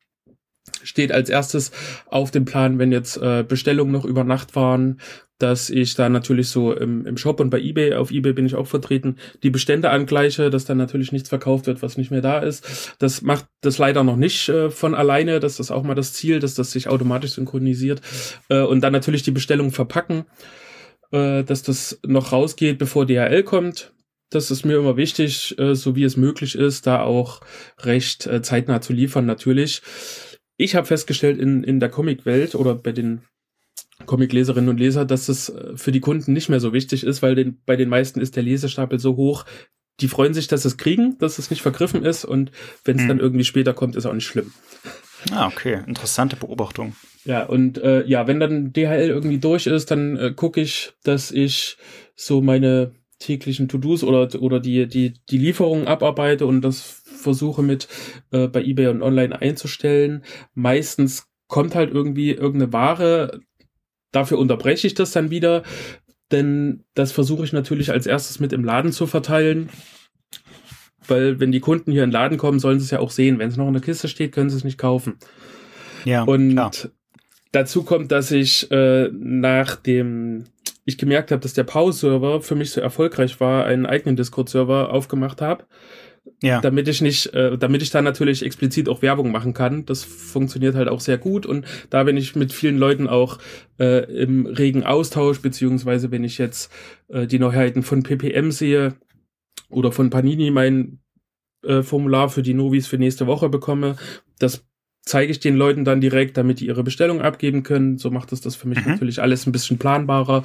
steht 0.84 1.12
als 1.12 1.30
erstes 1.30 1.72
auf 2.08 2.32
dem 2.32 2.46
Plan, 2.46 2.80
wenn 2.80 2.92
jetzt 2.92 3.18
äh, 3.18 3.44
Bestellungen 3.48 3.92
noch 3.92 4.06
über 4.06 4.24
Nacht 4.24 4.56
waren, 4.56 5.00
dass 5.40 5.70
ich 5.70 5.94
da 5.94 6.10
natürlich 6.10 6.50
so 6.50 6.74
im, 6.74 7.06
im 7.06 7.18
Shop 7.18 7.40
und 7.40 7.50
bei 7.50 7.60
eBay, 7.60 7.94
auf 7.94 8.12
eBay 8.12 8.34
bin 8.34 8.46
ich 8.46 8.56
auch 8.56 8.68
vertreten, 8.68 9.18
die 9.44 9.52
Bestände 9.52 9.92
angleiche, 9.92 10.50
dass 10.50 10.66
dann 10.66 10.78
natürlich 10.78 11.12
nichts 11.12 11.30
verkauft 11.30 11.68
wird, 11.68 11.82
was 11.82 11.98
nicht 11.98 12.10
mehr 12.10 12.22
da 12.22 12.40
ist. 12.40 12.96
Das 13.00 13.22
macht 13.22 13.46
das 13.62 13.78
leider 13.78 14.04
noch 14.04 14.16
nicht 14.16 14.50
äh, 14.50 14.70
von 14.70 14.96
alleine, 14.96 15.40
das 15.40 15.60
ist 15.60 15.72
auch 15.72 15.84
mal 15.84 15.96
das 15.96 16.14
Ziel, 16.14 16.40
dass 16.40 16.56
das 16.56 16.72
sich 16.72 16.88
automatisch 16.88 17.32
synchronisiert 17.32 18.02
äh, 18.50 18.62
und 18.62 18.82
dann 18.82 18.94
natürlich 18.94 19.24
die 19.24 19.32
Bestellung 19.32 19.72
verpacken, 19.72 20.26
äh, 21.12 21.44
dass 21.44 21.62
das 21.62 22.00
noch 22.06 22.32
rausgeht, 22.32 22.80
bevor 22.80 23.06
DHL 23.06 23.44
kommt. 23.44 23.94
Das 24.30 24.52
ist 24.52 24.66
mir 24.66 24.78
immer 24.78 24.98
wichtig, 24.98 25.58
äh, 25.60 25.76
so 25.76 25.96
wie 25.96 26.04
es 26.04 26.18
möglich 26.18 26.56
ist, 26.56 26.88
da 26.88 27.02
auch 27.02 27.42
recht 27.80 28.26
äh, 28.26 28.42
zeitnah 28.42 28.82
zu 28.82 28.92
liefern 28.92 29.26
natürlich 29.26 29.84
ich 30.58 30.76
habe 30.76 30.88
festgestellt 30.88 31.40
in, 31.40 31.64
in 31.64 31.80
der 31.80 31.90
Comicwelt 31.90 32.56
oder 32.56 32.76
bei 32.76 32.92
den 32.92 33.22
Comicleserinnen 34.06 34.70
und 34.70 34.80
Leser, 34.80 35.06
dass 35.06 35.30
es 35.30 35.50
äh, 35.50 35.76
für 35.76 35.92
die 35.92 36.00
Kunden 36.00 36.34
nicht 36.34 36.50
mehr 36.50 36.60
so 36.60 36.74
wichtig 36.74 37.04
ist, 37.04 37.22
weil 37.22 37.36
den, 37.36 37.62
bei 37.66 37.76
den 37.76 37.90
meisten 37.90 38.20
ist 38.20 38.36
der 38.36 38.44
Lesestapel 38.44 39.00
so 39.00 39.16
hoch. 39.16 39.46
Die 40.00 40.08
freuen 40.08 40.34
sich, 40.34 40.48
dass 40.48 40.66
es 40.66 40.78
kriegen, 40.78 41.18
dass 41.18 41.40
es 41.40 41.50
nicht 41.50 41.62
vergriffen 41.62 42.06
ist 42.06 42.24
und 42.24 42.52
wenn 42.84 42.98
es 42.98 43.04
hm. 43.04 43.08
dann 43.08 43.20
irgendwie 43.20 43.46
später 43.46 43.74
kommt, 43.74 43.96
ist 43.96 44.06
auch 44.06 44.14
nicht 44.14 44.28
schlimm. 44.28 44.52
Ah, 45.32 45.48
okay. 45.48 45.82
Interessante 45.88 46.36
Beobachtung. 46.36 46.96
Ja, 47.26 47.46
und 47.46 47.80
äh, 47.80 48.06
ja, 48.06 48.28
wenn 48.28 48.40
dann 48.40 48.72
DHL 48.72 49.10
irgendwie 49.10 49.40
durch 49.40 49.66
ist, 49.66 49.90
dann 49.90 50.16
äh, 50.18 50.34
gucke 50.36 50.62
ich, 50.62 50.94
dass 51.04 51.32
ich 51.32 51.78
so 52.16 52.42
meine 52.42 52.92
täglichen 53.20 53.68
To-Dos 53.68 54.04
oder, 54.04 54.30
oder 54.40 54.60
die, 54.60 54.88
die, 54.88 55.16
die 55.30 55.38
Lieferungen 55.40 55.88
abarbeite 55.88 56.46
und 56.46 56.62
das 56.62 56.97
versuche 57.18 57.64
mit 57.64 57.88
äh, 58.32 58.48
bei 58.48 58.64
eBay 58.64 58.88
und 58.88 59.02
online 59.02 59.42
einzustellen. 59.42 60.24
Meistens 60.54 61.28
kommt 61.48 61.76
halt 61.76 61.94
irgendwie 61.94 62.32
irgendeine 62.32 62.74
Ware, 62.74 63.40
dafür 64.12 64.38
unterbreche 64.38 64.88
ich 64.88 64.94
das 64.94 65.12
dann 65.12 65.30
wieder, 65.30 65.64
denn 66.32 66.84
das 66.94 67.12
versuche 67.12 67.44
ich 67.44 67.54
natürlich 67.54 67.92
als 67.92 68.06
erstes 68.06 68.40
mit 68.40 68.54
im 68.54 68.66
Laden 68.66 68.92
zu 68.92 69.08
verteilen. 69.08 69.70
Weil 71.08 71.40
wenn 71.40 71.54
die 71.54 71.62
Kunden 71.62 71.92
hier 71.92 72.04
in 72.04 72.10
den 72.10 72.14
Laden 72.14 72.38
kommen, 72.38 72.60
sollen 72.60 72.80
sie 72.80 72.86
es 72.86 72.92
ja 72.92 73.00
auch 73.00 73.12
sehen. 73.12 73.40
Wenn 73.40 73.48
es 73.48 73.56
noch 73.56 73.68
in 73.68 73.74
der 73.74 73.82
Kiste 73.82 74.10
steht, 74.10 74.34
können 74.34 74.50
sie 74.50 74.58
es 74.58 74.66
nicht 74.66 74.78
kaufen. 74.78 75.16
Ja, 76.04 76.24
und 76.24 76.52
klar. 76.52 76.72
dazu 77.54 77.84
kommt, 77.84 78.12
dass 78.12 78.32
ich 78.32 78.70
äh, 78.72 79.10
nach 79.14 79.78
dem 79.78 80.46
ich 80.84 80.98
gemerkt 80.98 81.32
habe, 81.32 81.42
dass 81.42 81.54
der 81.54 81.66
Pause-Server 81.66 82.42
für 82.42 82.56
mich 82.56 82.72
so 82.72 82.80
erfolgreich 82.80 83.40
war, 83.42 83.66
einen 83.66 83.86
eigenen 83.86 84.16
Discord-Server 84.16 84.92
aufgemacht 84.92 85.42
habe 85.42 85.66
Ja. 86.42 86.62
Damit 86.62 86.88
ich 86.88 87.02
nicht, 87.02 87.34
äh, 87.34 87.58
damit 87.58 87.82
ich 87.82 87.90
da 87.90 88.02
natürlich 88.02 88.44
explizit 88.44 88.90
auch 88.90 89.02
Werbung 89.02 89.32
machen 89.32 89.54
kann. 89.54 89.86
Das 89.86 90.04
funktioniert 90.04 90.76
halt 90.76 90.88
auch 90.88 91.00
sehr 91.00 91.18
gut. 91.18 91.46
Und 91.46 91.66
da 91.90 92.04
bin 92.04 92.18
ich 92.18 92.36
mit 92.36 92.54
vielen 92.54 92.78
Leuten 92.78 93.08
auch 93.08 93.40
äh, 93.80 94.04
im 94.22 94.46
regen 94.46 94.84
Austausch, 94.84 95.42
beziehungsweise 95.42 96.12
wenn 96.12 96.24
ich 96.24 96.38
jetzt 96.38 96.72
äh, 97.08 97.26
die 97.26 97.40
Neuheiten 97.40 97.82
von 97.82 98.04
PPM 98.04 98.52
sehe 98.52 98.96
oder 99.70 99.92
von 99.92 100.10
Panini 100.10 100.52
mein 100.52 101.00
äh, 101.64 101.82
Formular 101.82 102.30
für 102.30 102.44
die 102.44 102.54
Novis 102.54 102.88
für 102.88 102.98
nächste 102.98 103.26
Woche 103.26 103.50
bekomme, 103.50 103.96
das 104.38 104.66
zeige 105.02 105.32
ich 105.32 105.40
den 105.40 105.56
Leuten 105.56 105.86
dann 105.86 106.02
direkt, 106.02 106.38
damit 106.38 106.60
die 106.60 106.68
ihre 106.68 106.84
Bestellung 106.84 107.22
abgeben 107.22 107.64
können. 107.64 107.98
So 107.98 108.12
macht 108.12 108.32
es 108.32 108.42
das 108.42 108.56
für 108.56 108.68
mich 108.68 108.84
mhm. 108.86 108.92
natürlich 108.92 109.22
alles 109.22 109.48
ein 109.48 109.52
bisschen 109.52 109.80
planbarer. 109.80 110.44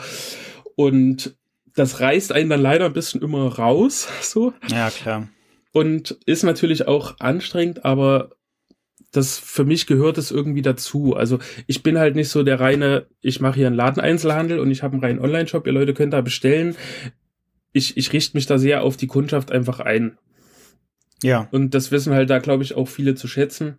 Und 0.74 1.36
das 1.74 2.00
reißt 2.00 2.32
einen 2.32 2.50
dann 2.50 2.60
leider 2.60 2.86
ein 2.86 2.92
bisschen 2.92 3.22
immer 3.22 3.46
raus, 3.46 4.08
so. 4.22 4.54
Ja, 4.68 4.90
klar. 4.90 5.28
Und 5.72 6.18
ist 6.26 6.42
natürlich 6.42 6.86
auch 6.86 7.18
anstrengend, 7.18 7.84
aber 7.84 8.30
das 9.10 9.38
für 9.38 9.64
mich 9.64 9.86
gehört 9.86 10.18
es 10.18 10.30
irgendwie 10.30 10.62
dazu. 10.62 11.14
Also 11.14 11.38
ich 11.66 11.82
bin 11.82 11.98
halt 11.98 12.16
nicht 12.16 12.30
so 12.30 12.42
der 12.42 12.60
reine, 12.60 13.06
ich 13.20 13.40
mache 13.40 13.56
hier 13.56 13.66
einen 13.66 13.76
Ladeneinzelhandel 13.76 14.58
und 14.58 14.70
ich 14.70 14.82
habe 14.82 14.94
einen 14.94 15.04
reinen 15.04 15.20
Online-Shop, 15.20 15.66
ihr 15.66 15.72
Leute 15.72 15.94
könnt 15.94 16.14
da 16.14 16.22
bestellen. 16.22 16.76
Ich, 17.72 17.96
ich 17.96 18.12
richte 18.12 18.36
mich 18.36 18.46
da 18.46 18.58
sehr 18.58 18.82
auf 18.82 18.96
die 18.96 19.06
Kundschaft 19.06 19.52
einfach 19.52 19.80
ein. 19.80 20.18
Ja. 21.22 21.48
Und 21.52 21.74
das 21.74 21.90
wissen 21.90 22.12
halt 22.12 22.30
da, 22.30 22.38
glaube 22.38 22.62
ich, 22.62 22.74
auch 22.74 22.88
viele 22.88 23.14
zu 23.14 23.28
schätzen. 23.28 23.76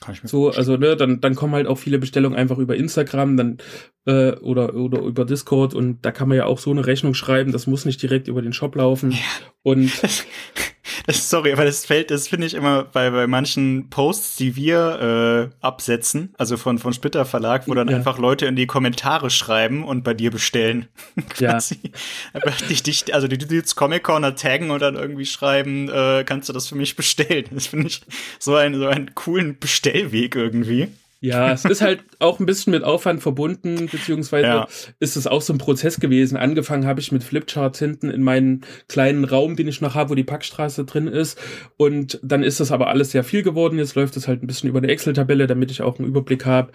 Kann 0.00 0.14
ich 0.14 0.22
mir 0.22 0.28
so, 0.28 0.50
also 0.50 0.76
ne, 0.76 0.96
dann, 0.96 1.20
dann 1.20 1.34
kommen 1.34 1.54
halt 1.54 1.66
auch 1.66 1.76
viele 1.76 1.98
Bestellungen 1.98 2.38
einfach 2.38 2.58
über 2.58 2.76
Instagram, 2.76 3.36
dann 3.36 3.58
äh, 4.06 4.32
oder 4.36 4.74
oder 4.74 5.00
über 5.02 5.26
Discord 5.26 5.74
und 5.74 6.06
da 6.06 6.10
kann 6.10 6.28
man 6.28 6.38
ja 6.38 6.46
auch 6.46 6.58
so 6.58 6.70
eine 6.70 6.86
Rechnung 6.86 7.12
schreiben. 7.12 7.52
Das 7.52 7.66
muss 7.66 7.84
nicht 7.84 8.00
direkt 8.00 8.28
über 8.28 8.40
den 8.40 8.54
Shop 8.54 8.76
laufen. 8.76 9.10
Ja. 9.10 9.18
Und 9.62 9.90
sorry, 11.10 11.52
aber 11.52 11.64
das 11.64 11.84
fällt, 11.84 12.10
das 12.10 12.28
finde 12.28 12.46
ich 12.46 12.54
immer 12.54 12.84
bei, 12.84 13.10
bei 13.10 13.26
manchen 13.26 13.90
Posts, 13.90 14.36
die 14.36 14.56
wir 14.56 15.50
äh, 15.60 15.64
absetzen, 15.64 16.34
also 16.38 16.56
von, 16.56 16.78
von 16.78 16.92
Splitter 16.92 17.24
Verlag, 17.24 17.68
wo 17.68 17.74
dann 17.74 17.88
ja. 17.88 17.96
einfach 17.96 18.18
Leute 18.18 18.46
in 18.46 18.56
die 18.56 18.66
Kommentare 18.66 19.30
schreiben 19.30 19.84
und 19.84 20.02
bei 20.04 20.14
dir 20.14 20.30
bestellen. 20.30 20.88
quasi. 21.28 21.78
Ja. 21.82 21.90
Aber 22.34 22.50
dich, 22.68 22.82
dich, 22.82 23.14
also 23.14 23.28
die, 23.28 23.38
die 23.38 23.54
jetzt 23.54 23.76
Comic 23.76 24.02
Corner 24.02 24.34
taggen 24.34 24.70
und 24.70 24.80
dann 24.80 24.96
irgendwie 24.96 25.26
schreiben, 25.26 25.88
äh, 25.88 26.24
kannst 26.24 26.48
du 26.48 26.52
das 26.52 26.68
für 26.68 26.76
mich 26.76 26.96
bestellen. 26.96 27.46
Das 27.50 27.68
finde 27.68 27.88
ich 27.88 28.02
so, 28.38 28.54
ein, 28.54 28.74
so 28.74 28.86
einen 28.86 29.14
coolen 29.14 29.58
Bestellweg 29.58 30.36
irgendwie. 30.36 30.88
Ja, 31.22 31.52
es 31.52 31.66
ist 31.66 31.82
halt 31.82 32.02
auch 32.18 32.40
ein 32.40 32.46
bisschen 32.46 32.70
mit 32.70 32.82
Aufwand 32.82 33.20
verbunden, 33.20 33.88
beziehungsweise 33.92 34.46
ja. 34.46 34.68
ist 35.00 35.16
es 35.16 35.26
auch 35.26 35.42
so 35.42 35.52
ein 35.52 35.58
Prozess 35.58 36.00
gewesen. 36.00 36.38
Angefangen 36.38 36.86
habe 36.86 37.00
ich 37.00 37.12
mit 37.12 37.22
Flipcharts 37.22 37.78
hinten 37.78 38.08
in 38.08 38.22
meinen 38.22 38.62
kleinen 38.88 39.24
Raum, 39.24 39.54
den 39.54 39.68
ich 39.68 39.82
noch 39.82 39.94
habe, 39.94 40.10
wo 40.10 40.14
die 40.14 40.24
Packstraße 40.24 40.86
drin 40.86 41.08
ist. 41.08 41.38
Und 41.76 42.18
dann 42.22 42.42
ist 42.42 42.58
das 42.58 42.72
aber 42.72 42.88
alles 42.88 43.10
sehr 43.10 43.22
viel 43.22 43.42
geworden. 43.42 43.78
Jetzt 43.78 43.96
läuft 43.96 44.16
es 44.16 44.28
halt 44.28 44.42
ein 44.42 44.46
bisschen 44.46 44.70
über 44.70 44.78
eine 44.78 44.88
Excel-Tabelle, 44.88 45.46
damit 45.46 45.70
ich 45.70 45.82
auch 45.82 45.98
einen 45.98 46.08
Überblick 46.08 46.46
habe. 46.46 46.72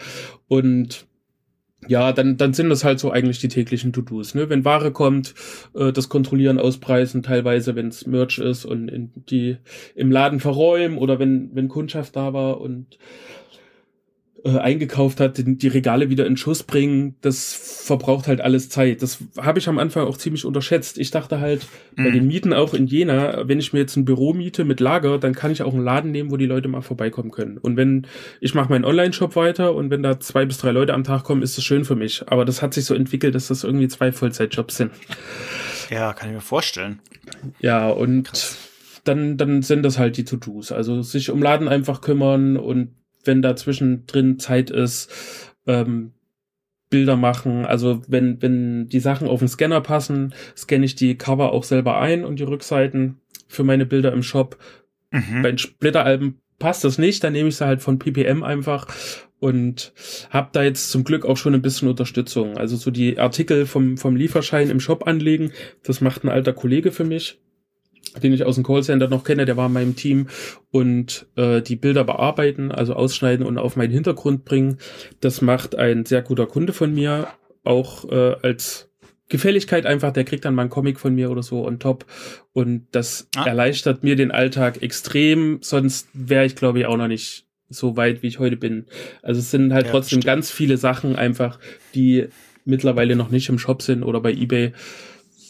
Und 0.48 1.08
ja, 1.88 2.14
dann, 2.14 2.38
dann 2.38 2.54
sind 2.54 2.70
das 2.70 2.84
halt 2.84 3.00
so 3.00 3.10
eigentlich 3.12 3.40
die 3.40 3.48
täglichen 3.48 3.94
To-Dos. 3.94 4.36
Ne? 4.36 4.50
Wenn 4.50 4.66
Ware 4.66 4.92
kommt, 4.92 5.34
äh, 5.74 5.92
das 5.92 6.08
Kontrollieren, 6.08 6.60
Auspreisen, 6.60 7.24
teilweise, 7.24 7.76
wenn 7.76 7.88
es 7.88 8.06
Merch 8.06 8.38
ist 8.38 8.66
und 8.66 8.90
in 8.90 9.12
die 9.16 9.58
im 9.96 10.12
Laden 10.12 10.40
verräumen 10.40 11.00
oder 11.00 11.18
wenn, 11.18 11.50
wenn 11.54 11.68
Kundschaft 11.68 12.16
da 12.16 12.34
war 12.34 12.62
und 12.62 12.98
äh, 14.46 14.60
eingekauft 14.60 15.20
hat, 15.20 15.42
die, 15.44 15.68
Regale 15.68 16.12
wieder 16.12 16.28
in 16.28 16.38
Schuss 16.38 16.62
bringen, 16.62 17.16
das 17.22 17.54
verbraucht 17.54 18.28
halt 18.28 18.42
alles 18.42 18.70
Zeit. 18.70 19.02
Das 19.02 19.18
habe 19.38 19.58
ich 19.58 19.68
am 19.68 19.80
Anfang 19.80 20.06
auch 20.06 20.18
ziemlich 20.18 20.46
unterschätzt. 20.46 21.00
Ich 21.00 21.10
dachte 21.10 21.40
halt, 21.40 21.66
mhm. 21.96 22.04
bei 22.04 22.12
den 22.12 22.28
Mieten 22.28 22.54
auch 22.54 22.76
in 22.76 22.86
Jena, 22.86 23.48
wenn 23.48 23.58
ich 23.58 23.74
mir 23.74 23.80
jetzt 23.80 23.96
ein 23.96 24.06
Büro 24.06 24.34
miete 24.34 24.64
mit 24.64 24.80
Lager, 24.80 25.18
dann 25.18 25.34
kann 25.34 25.50
ich 25.50 25.64
auch 25.64 25.74
einen 25.74 25.84
Laden 25.84 26.12
nehmen, 26.12 26.30
wo 26.30 26.38
die 26.38 26.46
Leute 26.46 26.68
mal 26.68 26.82
vorbeikommen 26.82 27.32
können. 27.32 27.58
Und 27.58 27.76
wenn 27.76 28.06
ich 28.40 28.54
mache 28.54 28.70
meinen 28.70 28.86
Online-Shop 28.86 29.36
weiter 29.36 29.74
und 29.74 29.90
wenn 29.90 30.04
da 30.04 30.20
zwei 30.20 30.46
bis 30.46 30.60
drei 30.60 30.70
Leute 30.70 30.94
am 30.94 31.04
Tag 31.04 31.24
kommen, 31.24 31.42
ist 31.42 31.58
das 31.58 31.64
schön 31.64 31.84
für 31.84 31.96
mich. 31.96 32.24
Aber 32.28 32.46
das 32.46 32.62
hat 32.62 32.76
sich 32.76 32.86
so 32.86 32.94
entwickelt, 32.94 33.34
dass 33.34 33.48
das 33.48 33.64
irgendwie 33.64 33.88
zwei 33.88 34.12
Vollzeitjobs 34.12 34.78
sind. 34.78 34.92
Ja, 35.90 36.14
kann 36.14 36.30
ich 36.30 36.36
mir 36.36 36.42
vorstellen. 36.42 37.00
Ja, 37.60 37.90
und 37.90 38.26
Krass. 38.26 38.58
dann, 39.06 39.38
dann 39.38 39.64
sind 39.64 39.82
das 39.82 39.98
halt 39.98 40.18
die 40.18 40.24
To-Dos. 40.24 40.72
Also 40.72 41.02
sich 41.02 41.32
um 41.32 41.42
Laden 41.42 41.68
einfach 41.68 42.02
kümmern 42.02 42.58
und 42.58 42.92
wenn 43.26 43.42
da 43.42 43.56
zwischendrin 43.56 44.40
Zeit 44.40 44.70
ist, 44.70 45.54
ähm, 45.68 46.12
Bilder 46.90 47.16
machen. 47.16 47.66
Also 47.66 48.02
wenn, 48.08 48.42
wenn 48.42 48.88
die 48.88 49.00
Sachen 49.00 49.28
auf 49.28 49.40
den 49.40 49.48
Scanner 49.48 49.82
passen, 49.82 50.34
scanne 50.56 50.86
ich 50.86 50.96
die 50.96 51.18
Cover 51.18 51.52
auch 51.52 51.64
selber 51.64 52.00
ein 52.00 52.24
und 52.24 52.40
die 52.40 52.44
Rückseiten 52.44 53.20
für 53.48 53.64
meine 53.64 53.86
Bilder 53.86 54.14
im 54.14 54.24
Shop. 54.24 54.58
Mhm. 55.12 55.42
Bei 55.42 55.52
den 55.52 55.58
Splitteralben 55.58 56.40
passt 56.60 56.84
das 56.84 56.98
nicht, 56.98 57.24
dann 57.24 57.34
nehme 57.34 57.50
ich 57.50 57.58
sie 57.58 57.66
halt 57.66 57.82
von 57.82 58.00
PPM 58.00 58.44
einfach 58.44 58.88
und 59.40 59.94
habe 60.30 60.50
da 60.54 60.64
jetzt 60.64 60.90
zum 60.90 61.04
Glück 61.04 61.26
auch 61.26 61.38
schon 61.38 61.54
ein 61.54 61.62
bisschen 61.62 61.90
Unterstützung. 61.90 62.58
Also 62.58 62.78
so 62.78 62.92
die 62.92 63.20
Artikel 63.20 63.66
vom, 63.66 63.98
vom 63.98 64.16
Lieferschein 64.16 64.70
im 64.70 64.80
Shop 64.80 65.08
anlegen, 65.08 65.52
das 65.84 66.02
macht 66.02 66.24
ein 66.24 66.30
alter 66.30 66.54
Kollege 66.54 66.92
für 66.92 67.04
mich 67.04 67.40
den 68.22 68.34
ich 68.34 68.44
aus 68.44 68.56
dem 68.56 68.64
Callcenter 68.64 69.08
noch 69.08 69.24
kenne, 69.24 69.46
der 69.46 69.58
war 69.58 69.68
in 69.68 69.74
meinem 69.74 69.96
Team 69.96 70.28
und 70.72 71.28
äh, 71.36 71.62
die 71.62 71.76
Bilder 71.76 72.04
bearbeiten, 72.04 72.72
also 72.72 72.94
ausschneiden 72.94 73.46
und 73.46 73.58
auf 73.58 73.76
meinen 73.76 73.92
Hintergrund 73.92 74.46
bringen. 74.46 74.78
Das 75.22 75.42
macht 75.42 75.76
ein 75.76 76.06
sehr 76.06 76.22
guter 76.22 76.46
Kunde 76.48 76.74
von 76.74 76.94
mir, 76.94 77.28
auch 77.64 78.10
äh, 78.10 78.36
als 78.42 78.90
Gefälligkeit 79.28 79.86
einfach, 79.86 80.12
der 80.12 80.24
kriegt 80.24 80.46
dann 80.46 80.54
mal 80.54 80.64
einen 80.64 80.70
Comic 80.70 81.00
von 81.00 81.16
mir 81.16 81.32
oder 81.32 81.42
so 81.42 81.66
on 81.66 81.80
top 81.80 82.06
und 82.54 82.88
das 82.92 83.28
ah. 83.36 83.46
erleichtert 83.46 84.04
mir 84.04 84.16
den 84.16 84.32
Alltag 84.32 84.84
extrem, 84.84 85.60
sonst 85.62 86.08
wäre 86.14 86.46
ich 86.46 86.56
glaube 86.56 86.80
ich 86.80 86.86
auch 86.86 86.98
noch 86.98 87.08
nicht 87.08 87.46
so 87.68 87.98
weit, 87.98 88.22
wie 88.22 88.28
ich 88.28 88.38
heute 88.38 88.58
bin. 88.58 88.86
Also 89.24 89.40
es 89.40 89.50
sind 89.50 89.74
halt 89.74 89.88
ja, 89.88 89.92
trotzdem 89.92 90.22
stimmt. 90.22 90.26
ganz 90.26 90.52
viele 90.52 90.78
Sachen 90.78 91.16
einfach, 91.16 91.60
die 91.96 92.28
mittlerweile 92.66 93.16
noch 93.16 93.30
nicht 93.30 93.50
im 93.50 93.60
Shop 93.60 93.82
sind 93.82 94.04
oder 94.04 94.22
bei 94.22 94.32
eBay 94.32 94.74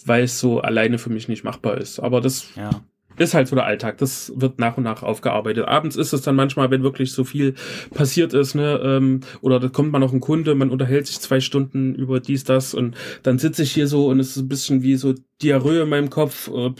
weil 0.05 0.23
es 0.23 0.39
so 0.39 0.59
alleine 0.61 0.97
für 0.97 1.09
mich 1.09 1.27
nicht 1.27 1.43
machbar 1.43 1.77
ist. 1.77 1.99
Aber 1.99 2.21
das 2.21 2.47
ja. 2.55 2.69
ist 3.17 3.33
halt 3.33 3.47
so 3.47 3.55
der 3.55 3.65
Alltag. 3.65 3.97
Das 3.97 4.31
wird 4.35 4.59
nach 4.59 4.77
und 4.77 4.83
nach 4.83 5.03
aufgearbeitet. 5.03 5.67
Abends 5.67 5.95
ist 5.95 6.13
es 6.13 6.21
dann 6.21 6.35
manchmal, 6.35 6.69
wenn 6.69 6.83
wirklich 6.83 7.11
so 7.11 7.23
viel 7.23 7.55
passiert 7.93 8.33
ist, 8.33 8.53
ne, 8.53 8.79
ähm, 8.83 9.21
oder 9.41 9.59
da 9.59 9.67
kommt 9.67 9.91
mal 9.91 9.99
noch 9.99 10.13
ein 10.13 10.19
Kunde, 10.19 10.53
man 10.53 10.69
unterhält 10.69 11.07
sich 11.07 11.19
zwei 11.19 11.39
Stunden 11.39 11.95
über 11.95 12.19
dies, 12.19 12.43
das 12.43 12.73
und 12.73 12.95
dann 13.23 13.39
sitze 13.39 13.63
ich 13.63 13.71
hier 13.71 13.87
so 13.87 14.07
und 14.07 14.19
es 14.19 14.31
ist 14.31 14.37
ein 14.37 14.47
bisschen 14.47 14.83
wie 14.83 14.95
so 14.95 15.15
Diarrhoe 15.41 15.81
in 15.81 15.89
meinem 15.89 16.11
Kopf. 16.11 16.47
Äh, 16.49 16.71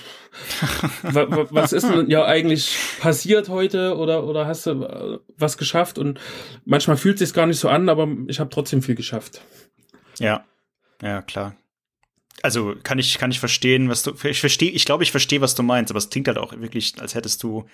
was 1.02 1.74
ist 1.74 1.90
denn 1.90 2.10
ja 2.10 2.26
eigentlich 2.26 2.78
passiert 3.00 3.50
heute 3.50 3.98
oder 3.98 4.26
oder 4.26 4.46
hast 4.46 4.68
du 4.68 4.84
äh, 4.84 5.20
was 5.38 5.58
geschafft? 5.58 5.98
Und 5.98 6.20
manchmal 6.64 6.98
fühlt 6.98 7.16
es 7.16 7.30
sich 7.30 7.36
gar 7.36 7.48
nicht 7.48 7.60
so 7.60 7.70
an, 7.70 7.90
aber 7.90 8.08
ich 8.28 8.40
habe 8.40 8.52
trotzdem 8.52 8.84
viel 8.84 8.96
geschafft. 8.96 9.42
Ja, 10.20 10.46
ja 11.02 11.22
klar 11.22 11.56
also 12.42 12.76
kann 12.84 13.00
ich, 13.00 13.18
kann 13.18 13.32
ich 13.32 13.40
verstehen, 13.40 13.90
was 13.90 14.04
du, 14.04 14.14
ich 14.24 14.40
verstehe, 14.40 14.72
ich 14.72 14.86
glaube, 14.86 15.04
ich 15.04 15.12
verstehe, 15.12 15.42
was 15.42 15.56
du 15.56 15.64
meinst, 15.64 15.92
aber 15.92 15.98
es 15.98 16.10
klingt 16.10 16.28
halt 16.28 16.38
auch 16.38 16.54
wirklich, 16.58 16.94
als 17.00 17.16
hättest 17.16 17.42
du 17.44 17.66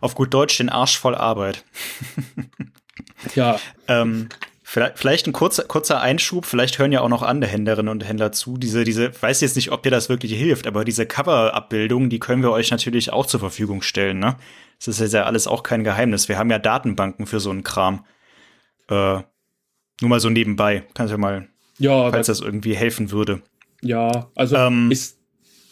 auf 0.00 0.14
gut 0.14 0.32
Deutsch 0.32 0.58
den 0.58 0.68
Arsch 0.68 0.98
voll 0.98 1.14
Arbeit. 1.14 1.64
ja. 3.34 3.58
ähm, 3.88 4.28
vielleicht, 4.62 4.98
vielleicht 4.98 5.26
ein 5.26 5.32
kurzer, 5.32 5.64
kurzer 5.64 6.00
Einschub, 6.00 6.46
vielleicht 6.46 6.78
hören 6.78 6.92
ja 6.92 7.00
auch 7.00 7.08
noch 7.08 7.22
andere 7.22 7.50
Händlerinnen 7.50 7.90
und 7.90 8.06
Händler 8.06 8.32
zu. 8.32 8.56
Diese, 8.56 8.84
diese, 8.84 9.10
weiß 9.20 9.40
jetzt 9.40 9.56
nicht, 9.56 9.72
ob 9.72 9.82
dir 9.82 9.90
das 9.90 10.08
wirklich 10.08 10.32
hilft, 10.32 10.66
aber 10.66 10.84
diese 10.84 11.06
Cover-Abbildungen, 11.06 12.10
die 12.10 12.20
können 12.20 12.42
wir 12.42 12.52
euch 12.52 12.70
natürlich 12.70 13.12
auch 13.12 13.26
zur 13.26 13.40
Verfügung 13.40 13.82
stellen, 13.82 14.18
ne? 14.18 14.36
Das 14.84 14.98
ist 14.98 15.12
ja 15.12 15.24
alles 15.24 15.46
auch 15.46 15.62
kein 15.62 15.84
Geheimnis. 15.84 16.28
Wir 16.28 16.38
haben 16.38 16.50
ja 16.50 16.58
Datenbanken 16.58 17.26
für 17.26 17.38
so 17.38 17.50
einen 17.50 17.64
Kram. 17.64 18.06
Äh, 18.88 19.20
nur 20.00 20.08
mal 20.08 20.20
so 20.20 20.30
nebenbei. 20.30 20.84
Kannst 20.94 21.10
du 21.10 21.16
ja 21.16 21.18
mal, 21.18 21.48
ja, 21.78 22.10
falls 22.10 22.28
das, 22.28 22.38
das 22.38 22.46
irgendwie 22.46 22.74
helfen 22.74 23.10
würde. 23.10 23.42
Ja, 23.82 24.30
also 24.34 24.56
ähm, 24.56 24.90
ist 24.90 25.18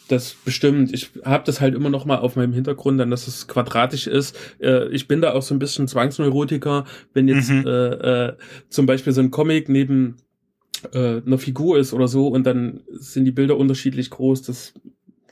das 0.07 0.33
bestimmt. 0.33 0.93
Ich 0.93 1.11
habe 1.23 1.43
das 1.45 1.61
halt 1.61 1.75
immer 1.75 1.89
noch 1.89 2.05
mal 2.05 2.17
auf 2.17 2.35
meinem 2.35 2.53
Hintergrund, 2.53 2.99
dann 2.99 3.11
dass 3.11 3.27
es 3.27 3.47
quadratisch 3.47 4.07
ist. 4.07 4.35
Äh, 4.59 4.89
ich 4.89 5.07
bin 5.07 5.21
da 5.21 5.33
auch 5.33 5.43
so 5.43 5.53
ein 5.53 5.59
bisschen 5.59 5.87
Zwangsneurotiker, 5.87 6.85
wenn 7.13 7.27
jetzt 7.27 7.49
mhm. 7.49 7.65
äh, 7.65 7.89
äh, 7.89 8.37
zum 8.69 8.85
Beispiel 8.85 9.13
so 9.13 9.21
ein 9.21 9.31
Comic 9.31 9.69
neben 9.69 10.17
äh, 10.93 11.21
einer 11.21 11.37
Figur 11.37 11.77
ist 11.77 11.93
oder 11.93 12.07
so 12.07 12.27
und 12.27 12.45
dann 12.45 12.81
sind 12.91 13.25
die 13.25 13.31
Bilder 13.31 13.57
unterschiedlich 13.57 14.09
groß. 14.09 14.41
Das 14.43 14.73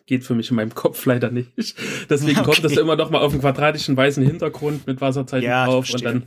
geht 0.07 0.23
für 0.23 0.33
mich 0.33 0.49
in 0.49 0.55
meinem 0.55 0.73
Kopf 0.73 1.05
leider 1.05 1.29
nicht. 1.29 1.51
Deswegen 2.09 2.39
okay. 2.39 2.45
kommt 2.45 2.63
das 2.63 2.77
immer 2.77 2.95
noch 2.95 3.09
mal 3.11 3.19
auf 3.19 3.33
einen 3.33 3.41
quadratischen 3.41 3.95
weißen 3.95 4.25
Hintergrund 4.25 4.87
mit 4.87 5.01
Wasserzeichen 5.01 5.47
ja, 5.47 5.65
drauf 5.65 5.87
und 5.93 6.03
dann. 6.03 6.23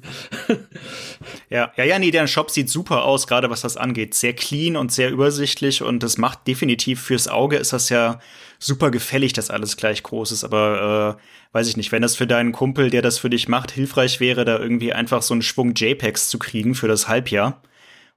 ja, 1.51 1.73
ja, 1.77 1.85
ja, 1.85 1.99
nee, 1.99 2.11
der 2.11 2.27
Shop 2.27 2.51
sieht 2.51 2.69
super 2.69 3.05
aus, 3.05 3.27
gerade 3.27 3.51
was 3.51 3.63
das 3.63 3.77
angeht. 3.77 4.15
Sehr 4.15 4.35
clean 4.35 4.77
und 4.77 4.93
sehr 4.93 5.11
übersichtlich 5.11 5.83
und 5.83 6.03
das 6.03 6.19
macht 6.19 6.47
definitiv 6.47 7.01
fürs 7.01 7.27
Auge 7.27 7.57
ist 7.57 7.73
das 7.73 7.89
ja 7.89 8.21
super 8.59 8.91
gefällig, 8.91 9.33
dass 9.33 9.51
alles 9.51 9.79
gleich 9.79 10.03
groß 10.03 10.31
ist. 10.33 10.45
Aber 10.45 11.19
äh, 11.19 11.57
weiß 11.57 11.67
ich 11.67 11.79
nicht, 11.79 11.91
wenn 11.91 12.03
das 12.03 12.17
für 12.17 12.27
deinen 12.27 12.53
Kumpel, 12.53 12.91
der 12.91 13.01
das 13.01 13.19
für 13.19 13.31
dich 13.31 13.49
macht, 13.49 13.71
hilfreich 13.71 14.21
wäre, 14.21 14.45
da 14.45 14.59
irgendwie 14.59 14.93
einfach 14.93 15.23
so 15.23 15.33
einen 15.33 15.43
Schwung 15.43 15.75
JPEGs 15.75 16.29
zu 16.29 16.39
kriegen 16.39 16.75
für 16.75 16.87
das 16.87 17.09
Halbjahr 17.09 17.63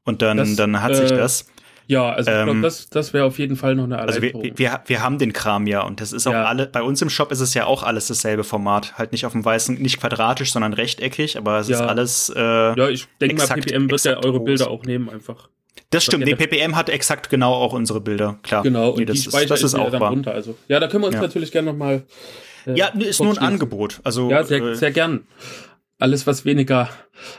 und 0.04 0.22
dann, 0.22 0.38
das, 0.38 0.56
dann 0.56 0.82
hat 0.82 0.96
sich 0.96 1.12
äh, 1.12 1.16
das. 1.16 1.48
Ja, 1.88 2.12
also 2.12 2.32
ich 2.32 2.38
glaube, 2.38 2.52
ähm, 2.52 2.62
das, 2.62 2.90
das 2.90 3.14
wäre 3.14 3.26
auf 3.26 3.40
jeden 3.40 3.56
Fall 3.56 3.76
noch 3.76 3.84
eine 3.84 3.98
Erleichterung. 3.98 4.42
Also 4.42 4.58
wir, 4.58 4.72
wir, 4.72 4.82
wir 4.86 5.04
haben 5.04 5.18
den 5.18 5.34
Kram 5.34 5.68
ja 5.68 5.82
und 5.82 6.00
das 6.02 6.14
ist 6.14 6.28
auch 6.28 6.32
ja. 6.34 6.46
alle, 6.46 6.68
bei 6.68 6.82
uns 6.82 7.02
im 7.02 7.10
Shop 7.10 7.32
ist 7.32 7.40
es 7.40 7.54
ja 7.54 7.66
auch 7.66 7.84
alles 7.84 8.08
dasselbe 8.08 8.44
Format. 8.44 8.98
Halt 8.98 9.12
nicht 9.12 9.26
auf 9.26 9.34
dem 9.34 9.44
weißen, 9.44 9.76
nicht 9.82 10.00
quadratisch, 10.00 10.52
sondern 10.52 10.74
rechteckig, 10.74 11.38
aber 11.38 11.60
es 11.60 11.68
ja. 11.68 11.76
ist 11.76 11.82
alles. 11.82 12.34
Äh, 12.36 12.40
ja, 12.40 12.90
ich 12.90 13.08
denke 13.20 13.36
mal, 13.36 13.48
PPM 13.48 13.90
wird 13.90 14.04
ja 14.06 14.24
eure 14.24 14.40
Bilder 14.40 14.70
auch 14.70 14.84
nehmen 14.84 15.10
einfach. 15.10 15.50
Das 15.90 16.04
stimmt, 16.04 16.28
die 16.28 16.36
PPM 16.36 16.76
hat 16.76 16.90
exakt 16.90 17.30
genau 17.30 17.54
auch 17.54 17.74
unsere 17.74 18.02
Bilder, 18.02 18.40
klar. 18.42 18.64
Genau, 18.64 18.92
und 18.92 19.00
nee, 19.00 19.06
das 19.06 19.22
die 19.22 19.28
ist, 19.28 19.50
das 19.52 19.62
ist 19.62 19.76
auch 19.76 19.92
dann 19.92 20.02
runter. 20.02 20.34
Also, 20.34 20.58
ja, 20.68 20.80
da 20.80 20.88
können 20.88 21.04
wir 21.04 21.08
uns 21.08 21.16
ja. 21.16 21.22
natürlich 21.22 21.52
gerne 21.52 21.72
nochmal. 21.72 22.04
Äh, 22.66 22.74
ja, 22.76 22.88
ist 22.88 23.22
nur 23.22 23.32
ein 23.32 23.38
Angebot. 23.38 24.00
Also, 24.04 24.30
ja, 24.30 24.44
sehr, 24.44 24.62
äh, 24.62 24.76
sehr 24.76 24.92
gern. 24.92 25.28
Alles, 26.00 26.26
was 26.26 26.46
weniger 26.46 26.90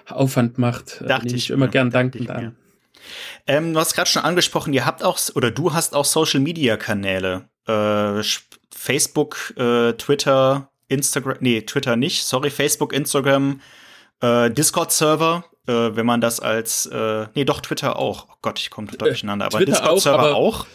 Aufwand 0.09 0.59
macht, 0.59 1.01
äh, 1.01 1.09
dachte 1.09 1.35
ich 1.35 1.51
immer 1.51 1.67
gern 1.67 1.91
dankend 1.91 2.31
an. 2.31 2.55
Ähm, 3.47 3.75
du 3.75 3.81
hast 3.81 3.95
gerade 3.95 4.09
schon 4.09 4.23
angesprochen, 4.23 4.73
ihr 4.73 4.87
habt 4.87 5.03
auch, 5.03 5.19
oder 5.35 5.51
du 5.51 5.73
hast 5.73 5.95
auch 5.95 6.05
Social 6.05 6.41
Media 6.41 6.77
Kanäle. 6.77 7.49
Äh, 7.67 8.23
Facebook, 8.75 9.55
äh, 9.57 9.93
Twitter, 9.95 10.71
Instagram, 10.89 11.37
nee, 11.41 11.63
Twitter 11.63 11.97
nicht, 11.97 12.25
sorry, 12.25 12.51
Facebook, 12.51 12.93
Instagram, 12.93 13.61
äh, 14.21 14.51
Discord-Server, 14.51 15.45
äh, 15.67 15.73
wenn 15.73 16.07
man 16.07 16.21
das 16.21 16.41
als, 16.41 16.87
äh, 16.87 17.27
nee, 17.35 17.45
doch, 17.45 17.61
Twitter 17.61 17.99
auch. 17.99 18.27
Oh 18.31 18.35
Gott, 18.43 18.59
ich 18.59 18.71
komme 18.71 18.89
total 18.89 19.09
durcheinander, 19.09 19.47
aber 19.47 19.65
Discord-Server 19.65 20.35
auch, 20.35 20.61
auch? 20.61 20.67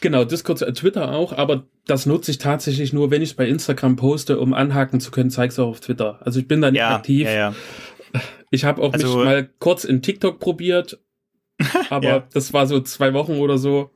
Genau, 0.00 0.24
Discord, 0.24 0.62
äh, 0.62 0.72
Twitter 0.72 1.12
auch, 1.12 1.32
aber 1.32 1.64
das 1.86 2.06
nutze 2.06 2.30
ich 2.30 2.38
tatsächlich 2.38 2.92
nur, 2.92 3.10
wenn 3.10 3.22
ich 3.22 3.30
es 3.30 3.34
bei 3.34 3.48
Instagram 3.48 3.96
poste, 3.96 4.38
um 4.38 4.52
anhaken 4.52 5.00
zu 5.00 5.10
können, 5.10 5.30
zeig's 5.30 5.58
auch 5.58 5.68
auf 5.68 5.80
Twitter. 5.80 6.20
Also 6.22 6.38
ich 6.38 6.46
bin 6.46 6.60
da 6.60 6.70
nicht 6.70 6.80
ja, 6.80 6.96
aktiv. 6.96 7.26
Ja, 7.26 7.32
ja. 7.32 7.54
Ich 8.50 8.64
habe 8.64 8.82
auch 8.82 8.92
also, 8.92 9.16
mich 9.16 9.24
mal 9.24 9.50
kurz 9.58 9.84
in 9.84 10.02
TikTok 10.02 10.38
probiert, 10.38 11.00
aber 11.90 12.08
ja. 12.08 12.24
das 12.32 12.52
war 12.52 12.66
so 12.66 12.80
zwei 12.80 13.14
Wochen 13.14 13.38
oder 13.38 13.58
so. 13.58 13.90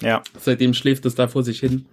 Ja. 0.00 0.22
Seitdem 0.38 0.74
schläft 0.74 1.06
es 1.06 1.14
da 1.14 1.28
vor 1.28 1.42
sich 1.42 1.60
hin. 1.60 1.86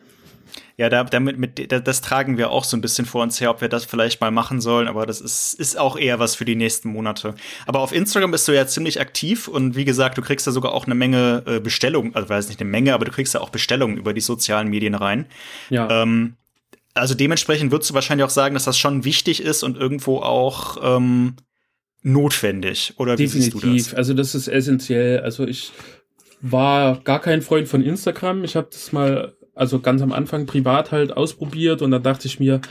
Ja, 0.76 0.90
da, 0.90 1.04
damit, 1.04 1.38
mit, 1.38 1.72
das 1.72 2.02
tragen 2.02 2.38
wir 2.38 2.50
auch 2.50 2.64
so 2.64 2.76
ein 2.76 2.82
bisschen 2.82 3.06
vor 3.06 3.22
uns 3.22 3.40
her, 3.40 3.52
ob 3.52 3.62
wir 3.62 3.70
das 3.70 3.86
vielleicht 3.86 4.22
mal 4.22 4.32
machen 4.32 4.60
sollen, 4.60 4.88
aber 4.88 5.06
das 5.06 5.22
ist, 5.22 5.54
ist 5.54 5.78
auch 5.78 5.98
eher 5.98 6.18
was 6.18 6.36
für 6.36 6.46
die 6.46 6.56
nächsten 6.56 6.90
Monate. 6.90 7.36
Aber 7.68 7.80
auf 7.80 7.94
Instagram 7.94 8.32
bist 8.32 8.48
du 8.48 8.54
ja 8.54 8.66
ziemlich 8.66 9.00
aktiv 9.00 9.48
und 9.48 9.76
wie 9.76 9.86
gesagt, 9.86 10.18
du 10.18 10.24
kriegst 10.24 10.48
da 10.48 10.52
sogar 10.52 10.74
auch 10.74 10.86
eine 10.86 10.96
Menge 10.96 11.44
äh, 11.46 11.60
Bestellungen, 11.60 12.16
also 12.16 12.28
weiß 12.28 12.48
nicht 12.48 12.60
eine 12.60 12.70
Menge, 12.70 12.96
aber 12.96 13.06
du 13.06 13.12
kriegst 13.12 13.36
ja 13.36 13.42
auch 13.42 13.50
Bestellungen 13.50 13.98
über 13.98 14.14
die 14.14 14.22
sozialen 14.22 14.68
Medien 14.68 14.96
rein. 14.96 15.28
Ja. 15.70 16.02
Ähm, 16.02 16.38
also 16.96 17.14
dementsprechend 17.14 17.72
würdest 17.72 17.92
du 17.92 17.94
wahrscheinlich 17.94 18.26
auch 18.26 18.32
sagen, 18.32 18.56
dass 18.56 18.66
das 18.66 18.78
schon 18.78 19.04
wichtig 19.04 19.44
ist 19.44 19.64
und 19.64 19.78
irgendwo 19.78 20.20
auch 20.20 20.78
ähm, 20.98 21.36
notwendig. 22.04 22.94
Oder 22.98 23.18
wie 23.18 23.24
Definitiv. 23.24 23.54
siehst 23.62 23.64
du 23.64 23.74
das? 23.74 23.94
Also 23.94 24.14
das 24.14 24.36
ist 24.36 24.48
essentiell. 24.48 25.20
Also 25.22 25.48
ich 25.48 25.72
war 26.42 27.00
gar 27.04 27.22
kein 27.22 27.42
Freund 27.42 27.68
von 27.68 27.82
Instagram. 27.82 28.44
Ich 28.44 28.56
habe 28.56 28.68
das 28.72 28.92
mal, 28.92 29.34
also 29.56 29.80
ganz 29.80 30.02
am 30.02 30.12
Anfang 30.12 30.46
privat 30.46 30.92
halt 30.92 31.16
ausprobiert 31.16 31.82
und 31.82 31.92
dann 31.92 32.04
dachte 32.04 32.28
ich 32.28 32.40
mir, 32.40 32.62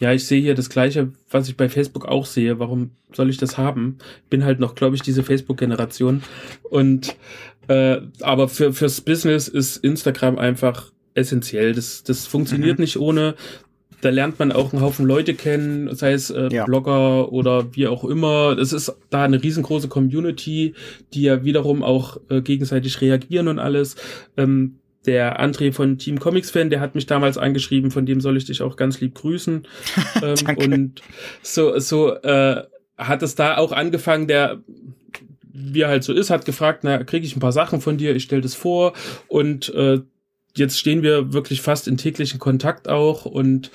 ja, 0.00 0.12
ich 0.12 0.26
sehe 0.26 0.40
hier 0.40 0.54
das 0.54 0.70
Gleiche, 0.70 1.12
was 1.30 1.48
ich 1.48 1.58
bei 1.58 1.68
Facebook 1.68 2.06
auch 2.06 2.24
sehe. 2.24 2.58
Warum 2.58 2.92
soll 3.12 3.28
ich 3.28 3.36
das 3.36 3.58
haben? 3.58 3.98
Bin 4.30 4.44
halt 4.44 4.58
noch, 4.58 4.74
glaube 4.74 4.96
ich, 4.96 5.02
diese 5.02 5.22
Facebook-Generation. 5.22 6.22
Und 6.62 7.16
äh, 7.68 7.98
aber 8.22 8.48
für 8.48 8.72
fürs 8.72 9.02
Business 9.02 9.46
ist 9.46 9.76
Instagram 9.76 10.38
einfach 10.38 10.90
essentiell. 11.12 11.74
Das 11.74 12.02
das 12.02 12.26
funktioniert 12.26 12.78
mhm. 12.78 12.82
nicht 12.82 12.96
ohne 12.96 13.34
da 14.00 14.10
lernt 14.10 14.38
man 14.38 14.52
auch 14.52 14.72
einen 14.72 14.82
Haufen 14.82 15.06
Leute 15.06 15.34
kennen, 15.34 15.94
sei 15.94 16.12
es 16.12 16.30
äh, 16.30 16.48
ja. 16.50 16.64
Blogger 16.64 17.32
oder 17.32 17.74
wie 17.74 17.86
auch 17.86 18.04
immer. 18.04 18.56
Es 18.58 18.72
ist 18.72 18.94
da 19.10 19.24
eine 19.24 19.42
riesengroße 19.42 19.88
Community, 19.88 20.74
die 21.12 21.22
ja 21.22 21.44
wiederum 21.44 21.82
auch 21.82 22.18
äh, 22.28 22.40
gegenseitig 22.40 23.00
reagieren 23.00 23.48
und 23.48 23.58
alles. 23.58 23.96
Ähm, 24.36 24.76
der 25.06 25.40
André 25.40 25.72
von 25.72 25.98
Team 25.98 26.18
Comics 26.18 26.50
Fan, 26.50 26.70
der 26.70 26.80
hat 26.80 26.94
mich 26.94 27.06
damals 27.06 27.38
angeschrieben, 27.38 27.90
von 27.90 28.04
dem 28.04 28.20
soll 28.20 28.36
ich 28.36 28.44
dich 28.44 28.62
auch 28.62 28.76
ganz 28.76 29.00
lieb 29.00 29.14
grüßen. 29.14 29.66
ähm, 30.22 30.56
und 30.56 31.02
so, 31.42 31.78
so 31.78 32.14
äh, 32.14 32.62
hat 32.98 33.22
es 33.22 33.34
da 33.34 33.56
auch 33.56 33.72
angefangen, 33.72 34.28
der 34.28 34.60
wie 35.52 35.82
er 35.82 35.88
halt 35.88 36.04
so 36.04 36.12
ist, 36.12 36.30
hat 36.30 36.44
gefragt, 36.44 36.80
na, 36.84 37.02
kriege 37.04 37.26
ich 37.26 37.36
ein 37.36 37.40
paar 37.40 37.52
Sachen 37.52 37.80
von 37.80 37.98
dir, 37.98 38.14
ich 38.14 38.22
stell 38.22 38.40
das 38.40 38.54
vor 38.54 38.92
und 39.28 39.72
äh, 39.74 40.00
jetzt 40.54 40.78
stehen 40.78 41.02
wir 41.02 41.32
wirklich 41.32 41.60
fast 41.60 41.88
in 41.88 41.96
täglichen 41.96 42.38
Kontakt 42.40 42.88
auch 42.88 43.24
und 43.24 43.70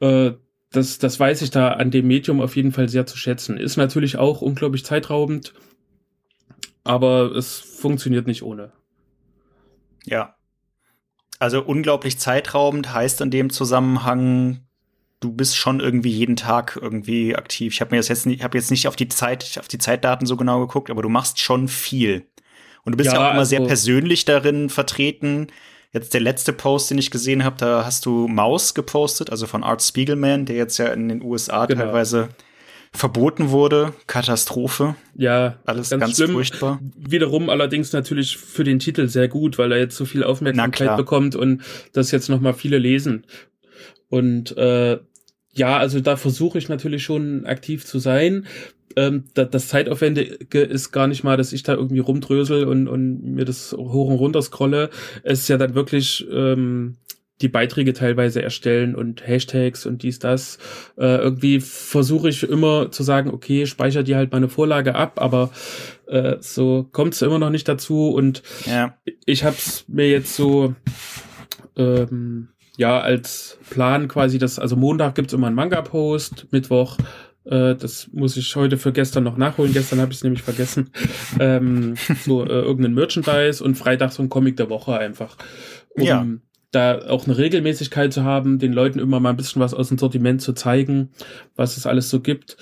äh, 0.00 0.32
das, 0.70 0.98
das 0.98 1.18
weiß 1.18 1.42
ich 1.42 1.50
da 1.50 1.72
an 1.72 1.90
dem 1.90 2.06
Medium 2.06 2.40
auf 2.40 2.56
jeden 2.56 2.72
Fall 2.72 2.88
sehr 2.88 3.06
zu 3.06 3.16
schätzen. 3.16 3.56
Ist 3.56 3.76
natürlich 3.76 4.18
auch 4.18 4.42
unglaublich 4.42 4.84
zeitraubend, 4.84 5.54
aber 6.84 7.34
es 7.34 7.58
funktioniert 7.58 8.26
nicht 8.26 8.42
ohne. 8.42 8.72
Ja. 10.04 10.34
Also 11.38 11.62
unglaublich 11.62 12.18
zeitraubend 12.18 12.92
heißt 12.92 13.20
in 13.20 13.30
dem 13.30 13.50
Zusammenhang, 13.50 14.60
du 15.20 15.32
bist 15.32 15.56
schon 15.56 15.80
irgendwie 15.80 16.10
jeden 16.10 16.36
Tag 16.36 16.78
irgendwie 16.80 17.34
aktiv. 17.36 17.72
Ich 17.72 17.80
habe 17.80 17.92
mir 17.92 17.98
das 17.98 18.08
jetzt 18.08 18.26
nicht, 18.26 18.42
habe 18.42 18.58
jetzt 18.58 18.70
nicht 18.70 18.88
auf 18.88 18.96
die 18.96 19.08
Zeit, 19.08 19.56
auf 19.58 19.68
die 19.68 19.78
Zeitdaten 19.78 20.26
so 20.26 20.36
genau 20.36 20.60
geguckt, 20.60 20.90
aber 20.90 21.02
du 21.02 21.08
machst 21.08 21.40
schon 21.40 21.68
viel. 21.68 22.26
Und 22.84 22.92
du 22.92 22.96
bist 22.96 23.12
ja, 23.12 23.14
ja 23.14 23.26
auch 23.26 23.30
immer 23.30 23.40
also 23.40 23.50
sehr 23.50 23.60
persönlich 23.60 24.24
darin 24.24 24.70
vertreten. 24.70 25.48
Jetzt 25.98 26.14
der 26.14 26.20
letzte 26.20 26.52
Post, 26.52 26.92
den 26.92 26.98
ich 26.98 27.10
gesehen 27.10 27.42
habe, 27.42 27.56
da 27.58 27.84
hast 27.84 28.06
du 28.06 28.28
Maus 28.28 28.72
gepostet, 28.74 29.30
also 29.30 29.48
von 29.48 29.64
Art 29.64 29.82
Spiegelman, 29.82 30.46
der 30.46 30.54
jetzt 30.54 30.78
ja 30.78 30.86
in 30.92 31.08
den 31.08 31.24
USA 31.24 31.66
genau. 31.66 31.82
teilweise 31.82 32.28
verboten 32.92 33.50
wurde. 33.50 33.94
Katastrophe. 34.06 34.94
Ja, 35.16 35.58
alles 35.66 35.90
ganz, 35.90 36.00
ganz 36.00 36.16
schlimm. 36.16 36.30
furchtbar. 36.30 36.78
Wiederum 36.96 37.50
allerdings 37.50 37.92
natürlich 37.92 38.36
für 38.36 38.62
den 38.62 38.78
Titel 38.78 39.08
sehr 39.08 39.26
gut, 39.26 39.58
weil 39.58 39.72
er 39.72 39.78
jetzt 39.78 39.96
so 39.96 40.04
viel 40.04 40.22
Aufmerksamkeit 40.22 40.96
bekommt 40.96 41.34
und 41.34 41.62
das 41.94 42.12
jetzt 42.12 42.28
noch 42.28 42.40
mal 42.40 42.54
viele 42.54 42.78
lesen. 42.78 43.26
Und 44.08 44.56
äh, 44.56 45.00
ja, 45.52 45.78
also 45.78 45.98
da 45.98 46.14
versuche 46.14 46.58
ich 46.58 46.68
natürlich 46.68 47.02
schon 47.02 47.44
aktiv 47.44 47.84
zu 47.84 47.98
sein 47.98 48.46
ähm, 48.98 49.24
das, 49.34 49.50
das 49.50 49.68
Zeitaufwendige 49.68 50.60
ist 50.60 50.90
gar 50.90 51.06
nicht 51.06 51.22
mal, 51.22 51.36
dass 51.36 51.52
ich 51.52 51.62
da 51.62 51.74
irgendwie 51.74 52.00
rumdrösel 52.00 52.64
und, 52.64 52.88
und 52.88 53.22
mir 53.22 53.44
das 53.44 53.72
hoch 53.72 54.08
und 54.08 54.16
runter 54.16 54.42
scrolle. 54.42 54.90
Es 55.22 55.40
ist 55.40 55.48
ja 55.48 55.56
dann 55.56 55.74
wirklich 55.74 56.26
ähm, 56.32 56.96
die 57.40 57.48
Beiträge 57.48 57.92
teilweise 57.92 58.42
erstellen 58.42 58.96
und 58.96 59.24
Hashtags 59.26 59.86
und 59.86 60.02
dies, 60.02 60.18
das. 60.18 60.58
Äh, 60.96 61.18
irgendwie 61.18 61.60
versuche 61.60 62.28
ich 62.28 62.42
immer 62.42 62.90
zu 62.90 63.04
sagen, 63.04 63.30
okay, 63.30 63.66
speicher 63.66 64.02
dir 64.02 64.16
halt 64.16 64.32
meine 64.32 64.48
Vorlage 64.48 64.96
ab, 64.96 65.20
aber 65.22 65.50
äh, 66.08 66.36
so 66.40 66.88
kommt 66.90 67.14
es 67.14 67.22
immer 67.22 67.38
noch 67.38 67.50
nicht 67.50 67.68
dazu. 67.68 68.08
Und 68.08 68.42
ja. 68.66 68.98
ich 69.24 69.44
habe 69.44 69.54
es 69.56 69.84
mir 69.86 70.10
jetzt 70.10 70.34
so 70.34 70.74
ähm, 71.76 72.48
ja 72.76 73.00
als 73.00 73.58
Plan 73.70 74.08
quasi, 74.08 74.38
dass 74.38 74.58
also 74.58 74.74
Montag 74.74 75.14
gibt's 75.14 75.32
immer 75.32 75.46
einen 75.46 75.56
Manga-Post, 75.56 76.48
Mittwoch 76.50 76.96
äh, 77.48 77.74
das 77.74 78.08
muss 78.12 78.36
ich 78.36 78.54
heute 78.56 78.76
für 78.76 78.92
gestern 78.92 79.24
noch 79.24 79.36
nachholen. 79.36 79.72
Gestern 79.72 80.00
habe 80.00 80.12
ich 80.12 80.18
es 80.18 80.24
nämlich 80.24 80.42
vergessen. 80.42 80.90
Ähm, 81.40 81.94
so 82.24 82.44
äh, 82.44 82.48
irgendein 82.48 82.94
Merchandise 82.94 83.62
und 83.62 83.76
Freitag 83.76 84.12
so 84.12 84.22
ein 84.22 84.28
Comic 84.28 84.56
der 84.56 84.70
Woche 84.70 84.98
einfach. 84.98 85.36
Um 85.90 86.02
ja. 86.02 86.26
da 86.72 87.06
auch 87.08 87.26
eine 87.26 87.38
Regelmäßigkeit 87.38 88.12
zu 88.12 88.24
haben, 88.24 88.58
den 88.58 88.72
Leuten 88.72 88.98
immer 88.98 89.20
mal 89.20 89.30
ein 89.30 89.36
bisschen 89.36 89.60
was 89.60 89.74
aus 89.74 89.88
dem 89.88 89.98
Sortiment 89.98 90.42
zu 90.42 90.52
zeigen, 90.52 91.10
was 91.54 91.76
es 91.76 91.86
alles 91.86 92.10
so 92.10 92.20
gibt. 92.20 92.56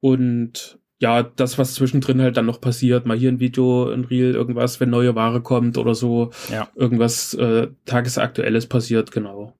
Und 0.00 0.78
ja, 1.00 1.22
das, 1.22 1.58
was 1.58 1.74
zwischendrin 1.74 2.20
halt 2.22 2.36
dann 2.36 2.46
noch 2.46 2.60
passiert, 2.60 3.06
mal 3.06 3.16
hier 3.16 3.30
ein 3.30 3.40
Video, 3.40 3.90
ein 3.90 4.04
Reel, 4.04 4.34
irgendwas, 4.34 4.80
wenn 4.80 4.90
neue 4.90 5.14
Ware 5.14 5.40
kommt 5.40 5.76
oder 5.78 5.94
so, 5.94 6.30
ja. 6.50 6.68
irgendwas 6.74 7.34
äh, 7.34 7.68
tagesaktuelles 7.86 8.66
passiert, 8.66 9.10
genau. 9.10 9.54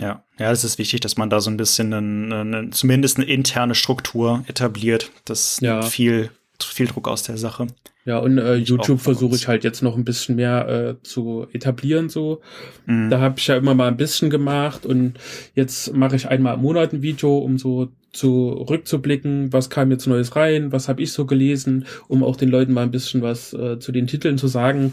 Ja, 0.00 0.24
ja, 0.38 0.50
es 0.50 0.64
ist 0.64 0.78
wichtig, 0.78 1.00
dass 1.00 1.16
man 1.16 1.28
da 1.28 1.40
so 1.40 1.50
ein 1.50 1.56
bisschen 1.56 1.92
eine, 1.92 2.40
eine, 2.40 2.70
zumindest 2.70 3.18
eine 3.18 3.26
interne 3.26 3.74
Struktur 3.74 4.44
etabliert. 4.46 5.10
Das 5.26 5.58
ja. 5.60 5.82
viel, 5.82 6.30
viel 6.58 6.86
Druck 6.86 7.06
aus 7.06 7.22
der 7.22 7.36
Sache. 7.36 7.66
Ja, 8.06 8.18
und 8.18 8.38
äh, 8.38 8.56
YouTube 8.56 9.00
versuche 9.00 9.36
ich 9.36 9.46
halt 9.46 9.62
jetzt 9.62 9.82
noch 9.82 9.96
ein 9.96 10.04
bisschen 10.04 10.36
mehr 10.36 10.68
äh, 10.68 11.02
zu 11.02 11.46
etablieren. 11.52 12.08
So, 12.08 12.40
mhm. 12.86 13.10
da 13.10 13.20
habe 13.20 13.34
ich 13.38 13.46
ja 13.46 13.56
immer 13.56 13.74
mal 13.74 13.88
ein 13.88 13.98
bisschen 13.98 14.30
gemacht 14.30 14.86
und 14.86 15.14
jetzt 15.54 15.94
mache 15.94 16.16
ich 16.16 16.28
einmal 16.28 16.54
im 16.54 16.62
Monat 16.62 16.94
ein 16.94 17.02
Video, 17.02 17.36
um 17.38 17.58
so 17.58 17.88
zurückzublicken, 18.12 19.52
was 19.52 19.70
kam 19.70 19.90
jetzt 19.90 20.06
Neues 20.06 20.34
rein, 20.34 20.72
was 20.72 20.88
habe 20.88 21.02
ich 21.02 21.12
so 21.12 21.26
gelesen, 21.26 21.84
um 22.08 22.24
auch 22.24 22.36
den 22.36 22.48
Leuten 22.48 22.72
mal 22.72 22.82
ein 22.82 22.90
bisschen 22.90 23.22
was 23.22 23.52
äh, 23.52 23.78
zu 23.78 23.92
den 23.92 24.06
Titeln 24.06 24.38
zu 24.38 24.48
sagen. 24.48 24.92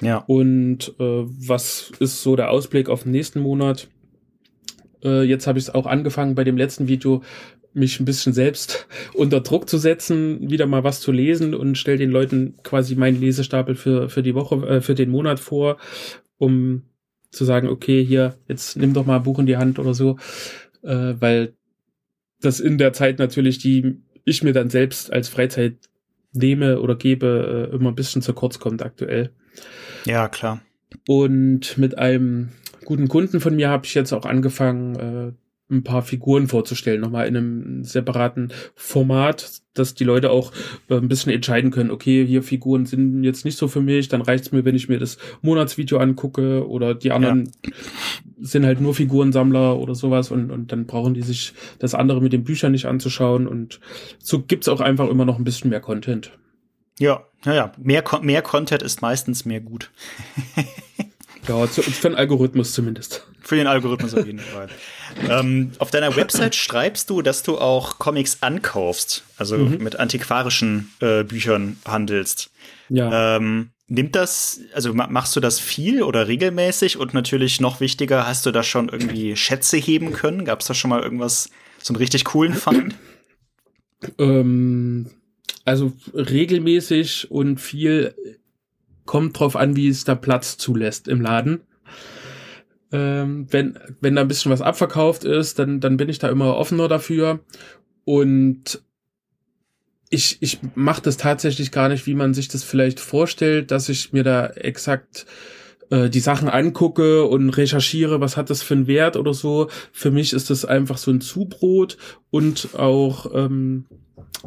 Ja. 0.00 0.24
Und 0.26 0.94
äh, 0.98 1.24
was 1.24 1.92
ist 2.00 2.22
so 2.22 2.36
der 2.36 2.50
Ausblick 2.50 2.88
auf 2.88 3.04
den 3.04 3.12
nächsten 3.12 3.40
Monat? 3.40 3.88
Äh, 5.06 5.22
jetzt 5.22 5.46
habe 5.46 5.58
ich 5.58 5.66
es 5.66 5.74
auch 5.74 5.86
angefangen 5.86 6.34
bei 6.34 6.44
dem 6.44 6.56
letzten 6.56 6.88
Video, 6.88 7.22
mich 7.72 8.00
ein 8.00 8.04
bisschen 8.04 8.32
selbst 8.32 8.88
unter 9.14 9.40
Druck 9.40 9.68
zu 9.68 9.78
setzen, 9.78 10.50
wieder 10.50 10.66
mal 10.66 10.84
was 10.84 11.00
zu 11.00 11.12
lesen 11.12 11.54
und 11.54 11.78
stelle 11.78 11.98
den 11.98 12.10
Leuten 12.10 12.54
quasi 12.62 12.96
meinen 12.96 13.20
Lesestapel 13.20 13.76
für, 13.76 14.08
für 14.10 14.22
die 14.22 14.34
Woche, 14.34 14.56
äh, 14.66 14.80
für 14.80 14.94
den 14.94 15.10
Monat 15.10 15.38
vor, 15.38 15.78
um 16.38 16.82
zu 17.30 17.44
sagen, 17.44 17.68
okay, 17.68 18.04
hier, 18.04 18.36
jetzt 18.48 18.76
nimm 18.76 18.94
doch 18.94 19.06
mal 19.06 19.16
ein 19.16 19.22
Buch 19.22 19.38
in 19.38 19.46
die 19.46 19.56
Hand 19.56 19.78
oder 19.78 19.94
so, 19.94 20.18
äh, 20.82 21.14
weil 21.20 21.54
das 22.40 22.60
in 22.60 22.78
der 22.78 22.92
Zeit 22.92 23.18
natürlich, 23.18 23.58
die 23.58 23.98
ich 24.24 24.42
mir 24.42 24.52
dann 24.52 24.70
selbst 24.70 25.12
als 25.12 25.28
Freizeit 25.28 25.76
nehme 26.32 26.80
oder 26.80 26.96
gebe, 26.96 27.70
äh, 27.70 27.74
immer 27.74 27.90
ein 27.90 27.94
bisschen 27.94 28.22
zu 28.22 28.32
kurz 28.32 28.58
kommt 28.58 28.82
aktuell. 28.82 29.30
Ja, 30.04 30.28
klar. 30.28 30.60
Und 31.06 31.78
mit 31.78 31.98
einem 31.98 32.50
guten 32.86 33.08
Kunden 33.08 33.40
von 33.40 33.54
mir 33.54 33.68
habe 33.68 33.84
ich 33.84 33.94
jetzt 33.94 34.12
auch 34.12 34.24
angefangen, 34.24 34.96
äh, 34.96 35.32
ein 35.68 35.82
paar 35.82 36.02
Figuren 36.02 36.46
vorzustellen, 36.46 37.00
nochmal 37.00 37.26
in 37.26 37.36
einem 37.36 37.84
separaten 37.84 38.52
Format, 38.76 39.62
dass 39.74 39.94
die 39.94 40.04
Leute 40.04 40.30
auch 40.30 40.52
äh, 40.88 40.94
ein 40.94 41.08
bisschen 41.08 41.32
entscheiden 41.32 41.72
können, 41.72 41.90
okay, 41.90 42.24
hier 42.24 42.44
Figuren 42.44 42.86
sind 42.86 43.24
jetzt 43.24 43.44
nicht 43.44 43.58
so 43.58 43.66
für 43.66 43.80
mich, 43.80 44.06
dann 44.06 44.22
reicht's 44.22 44.52
mir, 44.52 44.64
wenn 44.64 44.76
ich 44.76 44.88
mir 44.88 45.00
das 45.00 45.18
Monatsvideo 45.42 45.98
angucke 45.98 46.68
oder 46.68 46.94
die 46.94 47.10
anderen 47.10 47.50
ja. 47.64 47.72
sind 48.38 48.64
halt 48.64 48.80
nur 48.80 48.94
Figurensammler 48.94 49.76
oder 49.76 49.96
sowas 49.96 50.30
und, 50.30 50.52
und 50.52 50.70
dann 50.70 50.86
brauchen 50.86 51.14
die 51.14 51.22
sich 51.22 51.52
das 51.80 51.94
andere 51.94 52.22
mit 52.22 52.32
den 52.32 52.44
Büchern 52.44 52.70
nicht 52.70 52.86
anzuschauen 52.86 53.48
und 53.48 53.80
so 54.18 54.42
gibt's 54.42 54.68
auch 54.68 54.80
einfach 54.80 55.08
immer 55.08 55.24
noch 55.24 55.38
ein 55.38 55.44
bisschen 55.44 55.70
mehr 55.70 55.80
Content. 55.80 56.30
Ja, 56.98 57.24
naja, 57.44 57.72
mehr, 57.76 58.04
mehr 58.22 58.42
Content 58.42 58.82
ist 58.82 59.02
meistens 59.02 59.44
mehr 59.44 59.60
gut. 59.60 59.90
Ja, 61.48 61.70
zu, 61.70 61.82
für 61.82 62.08
den 62.08 62.16
Algorithmus 62.16 62.72
zumindest. 62.72 63.26
Für 63.40 63.56
den 63.56 63.66
Algorithmus 63.66 64.14
auf 64.14 64.26
jeden 64.26 64.40
Fall. 64.40 64.68
ähm, 65.28 65.72
auf 65.78 65.90
deiner 65.90 66.14
Website 66.16 66.54
schreibst 66.54 67.10
du, 67.10 67.22
dass 67.22 67.42
du 67.42 67.58
auch 67.58 67.98
Comics 67.98 68.38
ankaufst, 68.40 69.24
also 69.36 69.56
mhm. 69.56 69.82
mit 69.82 69.96
antiquarischen 69.96 70.92
äh, 71.00 71.22
Büchern 71.24 71.78
handelst. 71.86 72.50
Ja. 72.88 73.36
Ähm, 73.36 73.70
nimmt 73.88 74.16
das, 74.16 74.60
also 74.74 74.92
machst 74.94 75.36
du 75.36 75.40
das 75.40 75.60
viel 75.60 76.02
oder 76.02 76.28
regelmäßig? 76.28 76.96
Und 76.96 77.14
natürlich 77.14 77.60
noch 77.60 77.80
wichtiger, 77.80 78.26
hast 78.26 78.46
du 78.46 78.50
da 78.50 78.62
schon 78.62 78.88
irgendwie 78.88 79.36
Schätze 79.36 79.76
heben 79.76 80.12
können? 80.12 80.44
Gab 80.44 80.60
es 80.60 80.66
da 80.66 80.74
schon 80.74 80.90
mal 80.90 81.02
irgendwas, 81.02 81.50
so 81.82 81.92
einen 81.92 81.98
richtig 81.98 82.24
coolen 82.24 82.54
Fund? 82.54 82.94
Ähm, 84.18 85.10
also 85.64 85.92
regelmäßig 86.14 87.30
und 87.30 87.60
viel 87.60 88.14
kommt 89.06 89.38
drauf 89.38 89.56
an, 89.56 89.76
wie 89.76 89.88
es 89.88 90.04
da 90.04 90.14
Platz 90.14 90.56
zulässt 90.56 91.08
im 91.08 91.20
Laden. 91.20 91.60
Ähm, 92.92 93.46
wenn, 93.50 93.78
wenn 94.00 94.14
da 94.14 94.22
ein 94.22 94.28
bisschen 94.28 94.52
was 94.52 94.62
abverkauft 94.62 95.24
ist, 95.24 95.58
dann, 95.58 95.80
dann 95.80 95.96
bin 95.96 96.08
ich 96.08 96.18
da 96.18 96.28
immer 96.28 96.56
offener 96.56 96.88
dafür. 96.88 97.40
Und 98.04 98.82
ich, 100.10 100.38
ich 100.40 100.60
mache 100.74 101.02
das 101.02 101.16
tatsächlich 101.16 101.72
gar 101.72 101.88
nicht, 101.88 102.06
wie 102.06 102.14
man 102.14 102.34
sich 102.34 102.48
das 102.48 102.62
vielleicht 102.62 103.00
vorstellt, 103.00 103.70
dass 103.70 103.88
ich 103.88 104.12
mir 104.12 104.22
da 104.22 104.46
exakt 104.46 105.26
äh, 105.90 106.08
die 106.08 106.20
Sachen 106.20 106.48
angucke 106.48 107.24
und 107.24 107.50
recherchiere, 107.50 108.20
was 108.20 108.36
hat 108.36 108.50
das 108.50 108.62
für 108.62 108.74
einen 108.74 108.86
Wert 108.86 109.16
oder 109.16 109.34
so. 109.34 109.68
Für 109.92 110.10
mich 110.10 110.32
ist 110.32 110.50
das 110.50 110.64
einfach 110.64 110.98
so 110.98 111.10
ein 111.10 111.20
Zubrot 111.20 111.96
und 112.30 112.76
auch 112.76 113.34
ähm, 113.34 113.86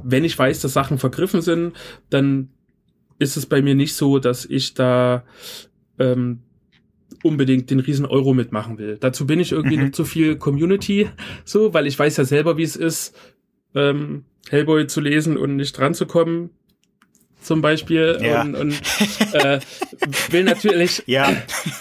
wenn 0.04 0.24
ich 0.24 0.38
weiß, 0.38 0.62
dass 0.62 0.74
Sachen 0.74 0.98
vergriffen 0.98 1.42
sind, 1.42 1.74
dann 2.10 2.50
ist 3.20 3.38
es 3.38 3.46
bei 3.46 3.62
mir 3.62 3.76
nicht 3.76 3.94
so, 3.94 4.20
dass 4.20 4.46
ich 4.46 4.74
da 4.74 5.24
ähm, 6.00 6.40
unbedingt 7.24 7.70
den 7.70 7.80
riesen 7.80 8.06
Euro 8.06 8.34
mitmachen 8.34 8.78
will. 8.78 8.98
Dazu 9.00 9.28
bin 9.28 9.40
ich 9.40 9.52
irgendwie 9.52 9.78
mhm. 9.78 9.86
noch 9.86 9.92
zu 9.92 10.06
viel 10.06 10.38
Community, 10.38 11.10
so, 11.44 11.74
weil 11.74 11.86
ich 11.86 12.00
weiß 12.00 12.18
ja 12.18 12.24
selber, 12.24 12.58
wie 12.58 12.64
es 12.64 12.76
ist, 12.76 13.16
ähm, 13.76 14.24
Hellboy 14.50 14.88
zu 14.88 15.02
lesen 15.02 15.38
und 15.38 15.58
nicht 15.58 15.78
dran 15.78 15.94
zu 15.94 16.06
kommen 16.06 16.50
zum 17.42 17.62
Beispiel 17.62 18.18
ja. 18.22 18.42
und, 18.42 18.56
und 18.56 18.82
äh, 19.34 19.60
will 20.30 20.44
natürlich 20.44 21.04
ja. 21.08 21.32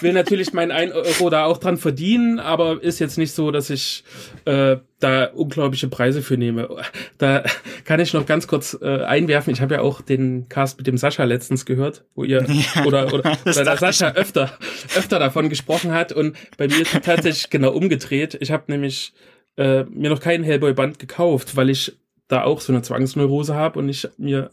will 0.01 0.13
natürlich 0.13 0.53
meinen 0.53 0.71
1 0.71 0.93
Euro 0.93 1.29
da 1.29 1.45
auch 1.45 1.57
dran 1.57 1.77
verdienen, 1.77 2.39
aber 2.39 2.81
ist 2.81 2.99
jetzt 2.99 3.17
nicht 3.17 3.33
so, 3.33 3.51
dass 3.51 3.69
ich 3.69 4.03
äh, 4.45 4.77
da 4.99 5.25
unglaubliche 5.25 5.87
Preise 5.87 6.21
für 6.21 6.37
nehme. 6.37 6.69
Da 7.17 7.43
kann 7.85 7.99
ich 7.99 8.13
noch 8.13 8.25
ganz 8.25 8.47
kurz 8.47 8.77
äh, 8.81 9.03
einwerfen. 9.03 9.53
Ich 9.53 9.61
habe 9.61 9.75
ja 9.75 9.81
auch 9.81 10.01
den 10.01 10.49
Cast 10.49 10.77
mit 10.77 10.87
dem 10.87 10.97
Sascha 10.97 11.23
letztens 11.23 11.65
gehört, 11.65 12.05
wo 12.15 12.23
ihr 12.23 12.45
ja, 12.47 12.85
oder 12.85 13.13
oder, 13.13 13.37
oder 13.45 13.63
der 13.63 13.77
Sascha 13.77 14.11
öfter 14.11 14.51
öfter 14.95 15.19
davon 15.19 15.49
gesprochen 15.49 15.91
hat 15.91 16.11
und 16.11 16.35
bei 16.57 16.67
mir 16.67 16.81
ist 16.81 16.93
es 16.93 17.01
tatsächlich 17.01 17.49
genau 17.49 17.71
umgedreht. 17.71 18.37
Ich 18.41 18.51
habe 18.51 18.63
nämlich 18.67 19.13
äh, 19.57 19.83
mir 19.85 20.09
noch 20.09 20.19
keinen 20.19 20.43
Hellboy 20.43 20.73
Band 20.73 20.99
gekauft, 20.99 21.55
weil 21.55 21.69
ich 21.69 21.97
da 22.27 22.43
auch 22.43 22.61
so 22.61 22.71
eine 22.71 22.81
Zwangsneurose 22.81 23.55
habe 23.55 23.79
und 23.79 23.89
ich 23.89 24.07
mir 24.17 24.51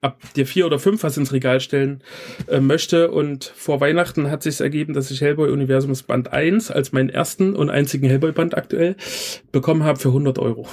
ab 0.00 0.20
der 0.36 0.46
vier 0.46 0.66
oder 0.66 0.78
fünf 0.78 1.02
was 1.02 1.16
ins 1.16 1.32
Regal 1.32 1.60
stellen 1.60 2.02
äh, 2.48 2.60
möchte. 2.60 3.10
Und 3.10 3.44
vor 3.44 3.80
Weihnachten 3.80 4.30
hat 4.30 4.42
sich 4.42 4.60
ergeben, 4.60 4.94
dass 4.94 5.10
ich 5.10 5.20
Hellboy 5.20 5.50
Universums 5.50 6.02
Band 6.02 6.32
1 6.32 6.70
als 6.70 6.92
meinen 6.92 7.10
ersten 7.10 7.54
und 7.54 7.70
einzigen 7.70 8.06
Hellboy-Band 8.06 8.56
aktuell 8.56 8.96
bekommen 9.52 9.84
habe 9.84 9.98
für 9.98 10.08
100 10.08 10.38
Euro. 10.38 10.66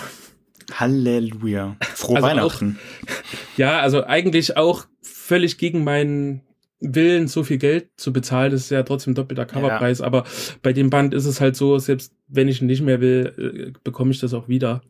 Halleluja. 0.73 1.77
Frohe 1.81 2.17
also 2.17 2.27
Weihnachten. 2.27 2.79
Auch, 2.79 3.07
ja, 3.57 3.79
also 3.79 4.03
eigentlich 4.03 4.57
auch 4.57 4.85
völlig 5.01 5.57
gegen 5.57 5.83
meinen 5.83 6.41
Willen, 6.79 7.27
so 7.27 7.43
viel 7.43 7.57
Geld 7.57 7.89
zu 7.97 8.13
bezahlen. 8.13 8.51
Das 8.51 8.61
ist 8.61 8.69
ja 8.69 8.83
trotzdem 8.83 9.15
doppelter 9.15 9.45
Coverpreis. 9.45 9.99
Ja. 9.99 10.05
Aber 10.05 10.25
bei 10.61 10.73
dem 10.73 10.89
Band 10.89 11.13
ist 11.13 11.25
es 11.25 11.41
halt 11.41 11.55
so, 11.55 11.79
selbst 11.79 12.13
wenn 12.27 12.47
ich 12.47 12.61
ihn 12.61 12.67
nicht 12.67 12.81
mehr 12.81 13.01
will, 13.01 13.33
äh, 13.37 13.79
bekomme 13.83 14.11
ich 14.11 14.19
das 14.19 14.33
auch 14.33 14.47
wieder. 14.47 14.81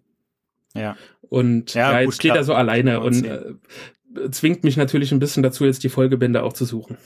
Ja. 0.75 0.97
Und 1.21 1.73
ja, 1.73 1.93
ja 1.93 2.01
jetzt 2.01 2.15
steht 2.15 2.35
er 2.35 2.43
so 2.43 2.53
alleine 2.53 2.99
und 3.01 3.25
äh, 3.25 3.53
zwingt 4.31 4.63
mich 4.63 4.77
natürlich 4.77 5.11
ein 5.11 5.19
bisschen 5.19 5.43
dazu, 5.43 5.65
jetzt 5.65 5.83
die 5.83 5.89
Folgebände 5.89 6.43
auch 6.43 6.53
zu 6.53 6.65
suchen. 6.65 6.97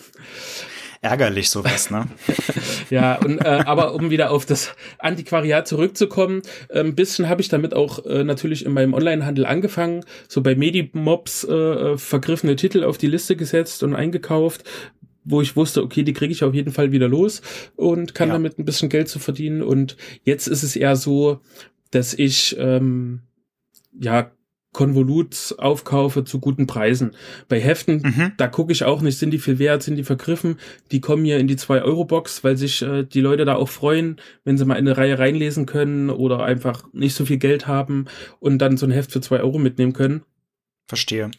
Ärgerlich 1.04 1.50
sowas, 1.50 1.90
ne? 1.90 2.08
ja, 2.92 3.16
und, 3.16 3.40
äh, 3.40 3.64
aber 3.66 3.96
um 3.96 4.12
wieder 4.12 4.30
auf 4.30 4.46
das 4.46 4.76
Antiquariat 5.00 5.68
zurückzukommen, 5.68 6.44
äh, 6.70 6.82
ein 6.82 6.94
bisschen 6.94 7.28
habe 7.28 7.42
ich 7.42 7.50
damit 7.50 7.74
auch 7.74 8.06
äh, 8.06 8.24
natürlich 8.24 8.66
in 8.68 8.74
meinem 8.74 8.94
Onlinehandel 8.94 9.48
angefangen, 9.48 10.06
so 10.28 10.42
bei 10.42 10.54
Medimobs 10.54 11.44
äh, 11.44 11.54
äh, 11.54 11.98
vergriffene 11.98 12.56
Titel 12.56 12.84
auf 12.84 13.00
die 13.00 13.08
Liste 13.08 13.36
gesetzt 13.36 13.82
und 13.82 13.96
eingekauft, 13.96 14.64
wo 15.24 15.42
ich 15.42 15.56
wusste, 15.56 15.82
okay, 15.82 16.04
die 16.04 16.14
kriege 16.14 16.32
ich 16.32 16.44
auf 16.44 16.54
jeden 16.54 16.72
Fall 16.72 16.92
wieder 16.92 17.08
los 17.08 17.42
und 17.76 18.14
kann 18.14 18.30
ja. 18.30 18.36
damit 18.36 18.60
ein 18.60 18.66
bisschen 18.66 18.90
Geld 18.90 19.10
zu 19.10 19.18
verdienen. 19.18 19.64
Und 19.64 19.98
jetzt 20.24 20.46
ist 20.46 20.62
es 20.62 20.76
eher 20.76 20.96
so, 20.96 21.40
dass 21.90 22.14
ich 22.14 22.56
ähm, 22.60 23.22
ja 24.00 24.32
Konvolut 24.74 25.56
aufkaufe 25.58 26.24
zu 26.24 26.40
guten 26.40 26.66
Preisen. 26.66 27.12
Bei 27.50 27.60
Heften, 27.60 28.02
mhm. 28.04 28.32
da 28.38 28.48
gucke 28.48 28.72
ich 28.72 28.86
auch 28.86 29.02
nicht, 29.02 29.18
sind 29.18 29.32
die 29.32 29.40
viel 29.40 29.60
wert, 29.60 29.84
sind 29.84 29.98
die 29.98 30.04
vergriffen. 30.04 30.58
Die 30.92 31.02
kommen 31.02 31.26
hier 31.26 31.40
in 31.40 31.48
die 31.48 31.58
2-Euro-Box, 31.58 32.44
weil 32.44 32.56
sich 32.56 32.82
äh, 32.82 33.04
die 33.04 33.22
Leute 33.22 33.44
da 33.44 33.56
auch 33.56 33.70
freuen, 33.70 34.22
wenn 34.46 34.58
sie 34.58 34.66
mal 34.66 34.76
in 34.76 34.88
eine 34.88 34.98
Reihe 34.98 35.20
reinlesen 35.20 35.66
können 35.66 36.10
oder 36.10 36.44
einfach 36.44 36.84
nicht 36.94 37.16
so 37.16 37.26
viel 37.26 37.38
Geld 37.38 37.68
haben 37.68 38.06
und 38.40 38.60
dann 38.60 38.78
so 38.78 38.86
ein 38.86 38.92
Heft 38.92 39.12
für 39.12 39.22
2 39.22 39.42
Euro 39.42 39.60
mitnehmen 39.60 39.94
können. 39.94 40.24
Verstehe. 40.88 41.32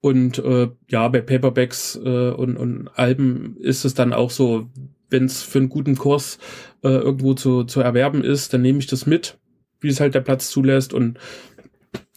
Und 0.00 0.38
äh, 0.38 0.68
ja, 0.90 1.08
bei 1.08 1.22
Paperbacks 1.22 1.96
äh, 1.96 2.30
und, 2.30 2.58
und 2.58 2.88
Alben 2.88 3.56
ist 3.58 3.86
es 3.86 3.94
dann 3.94 4.12
auch 4.12 4.30
so, 4.30 4.68
wenn 5.08 5.24
es 5.24 5.42
für 5.42 5.58
einen 5.58 5.70
guten 5.70 5.96
Kurs 5.96 6.38
äh, 6.82 6.88
irgendwo 6.88 7.32
zu, 7.32 7.64
zu 7.64 7.80
erwerben 7.80 8.22
ist, 8.22 8.52
dann 8.52 8.60
nehme 8.60 8.80
ich 8.80 8.86
das 8.86 9.06
mit, 9.06 9.38
wie 9.80 9.88
es 9.88 10.00
halt 10.00 10.14
der 10.14 10.20
Platz 10.20 10.50
zulässt 10.50 10.92
und 10.92 11.18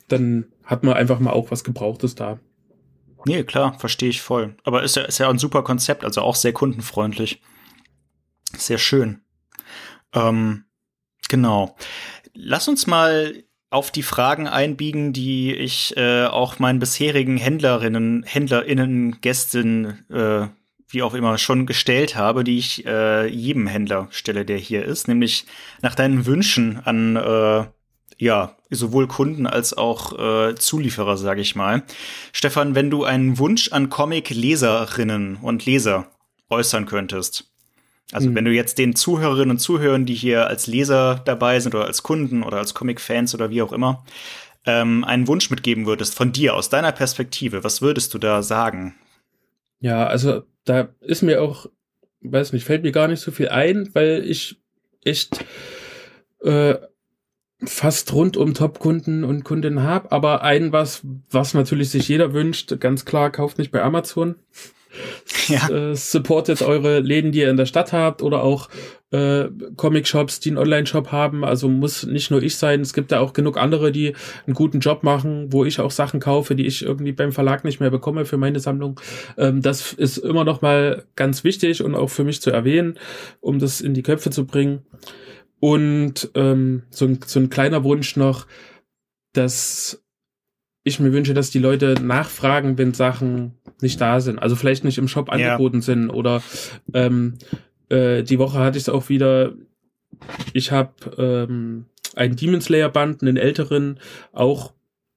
dann 0.09 0.47
hat 0.67 0.83
man 0.83 0.93
einfach 0.93 1.19
mal 1.19 1.31
auch 1.31 1.49
was 1.49 1.63
Gebrauchtes 1.63 2.13
da. 2.13 2.39
Nee, 3.25 3.43
klar, 3.43 3.77
verstehe 3.79 4.09
ich 4.09 4.21
voll. 4.21 4.55
Aber 4.63 4.83
ist 4.83 4.95
ja, 4.95 5.03
ist 5.03 5.17
ja 5.17 5.29
ein 5.29 5.39
super 5.39 5.63
Konzept, 5.63 6.03
also 6.03 6.21
auch 6.21 6.35
sehr 6.35 6.53
kundenfreundlich. 6.53 7.41
Sehr 8.55 8.77
schön. 8.77 9.21
Ähm, 10.13 10.65
genau. 11.27 11.75
Lass 12.33 12.67
uns 12.67 12.85
mal 12.85 13.43
auf 13.69 13.91
die 13.91 14.03
Fragen 14.03 14.47
einbiegen, 14.47 15.11
die 15.11 15.53
ich 15.53 15.95
äh, 15.97 16.25
auch 16.25 16.59
meinen 16.59 16.79
bisherigen 16.79 17.37
Händlerinnen, 17.37 18.23
HändlerInnen, 18.23 19.19
Gästen, 19.21 20.05
äh, 20.09 20.47
wie 20.89 21.01
auch 21.01 21.13
immer, 21.13 21.37
schon 21.37 21.65
gestellt 21.65 22.15
habe, 22.15 22.45
die 22.45 22.57
ich 22.57 22.85
äh, 22.85 23.27
jedem 23.27 23.67
Händler 23.67 24.07
stelle, 24.11 24.45
der 24.45 24.57
hier 24.57 24.85
ist, 24.85 25.09
nämlich 25.09 25.45
nach 25.81 25.95
deinen 25.95 26.25
Wünschen 26.25 26.79
an 26.79 27.17
äh, 27.17 27.65
ja, 28.17 28.55
sowohl 28.69 29.07
Kunden 29.07 29.45
als 29.47 29.75
auch 29.75 30.17
äh, 30.17 30.55
Zulieferer, 30.55 31.17
sage 31.17 31.41
ich 31.41 31.55
mal. 31.55 31.83
Stefan, 32.33 32.75
wenn 32.75 32.89
du 32.89 33.03
einen 33.03 33.37
Wunsch 33.37 33.71
an 33.71 33.89
Comic-Leserinnen 33.89 35.37
und 35.37 35.65
Leser 35.65 36.07
äußern 36.49 36.85
könntest, 36.85 37.51
also 38.11 38.29
mhm. 38.29 38.35
wenn 38.35 38.45
du 38.45 38.51
jetzt 38.51 38.77
den 38.77 38.95
Zuhörerinnen 38.95 39.51
und 39.51 39.59
Zuhörern, 39.59 40.05
die 40.05 40.13
hier 40.13 40.47
als 40.47 40.67
Leser 40.67 41.21
dabei 41.25 41.59
sind 41.59 41.75
oder 41.75 41.85
als 41.85 42.03
Kunden 42.03 42.43
oder 42.43 42.57
als 42.57 42.73
Comic-Fans 42.73 43.35
oder 43.35 43.49
wie 43.49 43.61
auch 43.61 43.73
immer, 43.73 44.03
ähm, 44.65 45.03
einen 45.03 45.27
Wunsch 45.27 45.49
mitgeben 45.49 45.85
würdest 45.85 46.15
von 46.15 46.31
dir 46.31 46.55
aus 46.55 46.69
deiner 46.69 46.91
Perspektive, 46.91 47.63
was 47.63 47.81
würdest 47.81 48.13
du 48.13 48.17
da 48.17 48.43
sagen? 48.43 48.95
Ja, 49.79 50.07
also 50.07 50.43
da 50.65 50.89
ist 51.01 51.21
mir 51.21 51.41
auch, 51.41 51.67
weiß 52.21 52.53
nicht, 52.53 52.65
fällt 52.65 52.83
mir 52.83 52.91
gar 52.91 53.07
nicht 53.07 53.19
so 53.19 53.31
viel 53.31 53.49
ein, 53.49 53.89
weil 53.93 54.23
ich 54.25 54.57
echt 55.03 55.45
äh, 56.41 56.75
fast 57.63 58.13
rund 58.13 58.37
um 58.37 58.53
Top-Kunden 58.53 59.23
und 59.23 59.43
Kundinnen 59.43 59.81
habe, 59.83 60.11
aber 60.11 60.43
ein 60.43 60.71
was, 60.71 61.01
was 61.31 61.53
natürlich 61.53 61.89
sich 61.89 62.07
jeder 62.07 62.33
wünscht, 62.33 62.79
ganz 62.79 63.05
klar, 63.05 63.31
kauft 63.31 63.57
nicht 63.57 63.71
bei 63.71 63.81
Amazon. 63.81 64.35
ja. 65.47 65.69
äh, 65.69 65.95
supportet 65.95 66.61
eure 66.61 66.99
Läden, 66.99 67.31
die 67.31 67.39
ihr 67.39 67.49
in 67.49 67.57
der 67.57 67.65
Stadt 67.65 67.93
habt 67.93 68.21
oder 68.21 68.43
auch 68.43 68.69
äh, 69.11 69.45
Comic-Shops, 69.75 70.39
die 70.39 70.49
einen 70.49 70.57
Online-Shop 70.57 71.11
haben. 71.11 71.43
Also 71.45 71.69
muss 71.69 72.05
nicht 72.05 72.31
nur 72.31 72.41
ich 72.41 72.55
sein. 72.57 72.81
Es 72.81 72.93
gibt 72.93 73.11
ja 73.11 73.19
auch 73.19 73.33
genug 73.33 73.57
andere, 73.57 73.91
die 73.91 74.13
einen 74.45 74.53
guten 74.53 74.79
Job 74.79 75.03
machen, 75.03 75.51
wo 75.51 75.65
ich 75.65 75.79
auch 75.79 75.91
Sachen 75.91 76.19
kaufe, 76.19 76.55
die 76.55 76.65
ich 76.65 76.83
irgendwie 76.83 77.11
beim 77.11 77.31
Verlag 77.31 77.63
nicht 77.63 77.79
mehr 77.79 77.91
bekomme 77.91 78.25
für 78.25 78.37
meine 78.37 78.59
Sammlung. 78.59 78.99
Ähm, 79.37 79.61
das 79.61 79.93
ist 79.93 80.17
immer 80.17 80.43
noch 80.43 80.61
mal 80.61 81.03
ganz 81.15 81.43
wichtig 81.43 81.83
und 81.83 81.95
auch 81.95 82.09
für 82.09 82.23
mich 82.23 82.41
zu 82.41 82.51
erwähnen, 82.51 82.97
um 83.39 83.59
das 83.59 83.81
in 83.81 83.93
die 83.93 84.03
Köpfe 84.03 84.29
zu 84.29 84.45
bringen. 84.45 84.81
Und 85.59 86.29
ähm, 86.35 86.83
so, 86.89 87.05
ein, 87.05 87.19
so 87.25 87.39
ein 87.39 87.49
kleiner 87.49 87.83
Wunsch 87.83 88.15
noch, 88.15 88.47
dass 89.33 90.03
ich 90.83 90.99
mir 90.99 91.11
wünsche, 91.11 91.33
dass 91.33 91.49
die 91.49 91.59
Leute 91.59 91.95
nachfragen, 92.01 92.77
wenn 92.77 92.93
Sachen 92.93 93.55
nicht 93.81 93.99
da 93.99 94.21
sind. 94.21 94.39
Also 94.39 94.55
vielleicht 94.55 94.83
nicht 94.83 94.97
im 94.97 95.07
Shop 95.07 95.29
angeboten 95.29 95.77
ja. 95.77 95.81
sind 95.81 96.09
oder 96.09 96.41
ähm, 96.93 97.37
äh, 97.89 98.23
die 98.23 98.39
Woche 98.39 98.59
hatte 98.59 98.77
ich 98.77 98.83
es 98.83 98.89
auch 98.89 99.09
wieder. 99.09 99.53
Ich 100.53 100.71
habe 100.71 100.93
ähm, 101.17 101.85
einen 102.15 102.35
Demon 102.35 102.61
Slayer 102.61 102.89
Band, 102.89 103.21
einen 103.21 103.37
älteren, 103.37 103.99
auch 104.31 104.73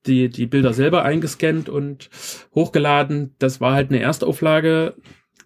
die, 0.06 0.28
die 0.28 0.46
Bilder 0.46 0.72
selber 0.72 1.04
eingescannt 1.04 1.68
und 1.68 2.10
hochgeladen. 2.54 3.34
Das 3.38 3.60
war 3.60 3.74
halt 3.74 3.90
eine 3.90 4.00
Erstauflage. 4.00 4.94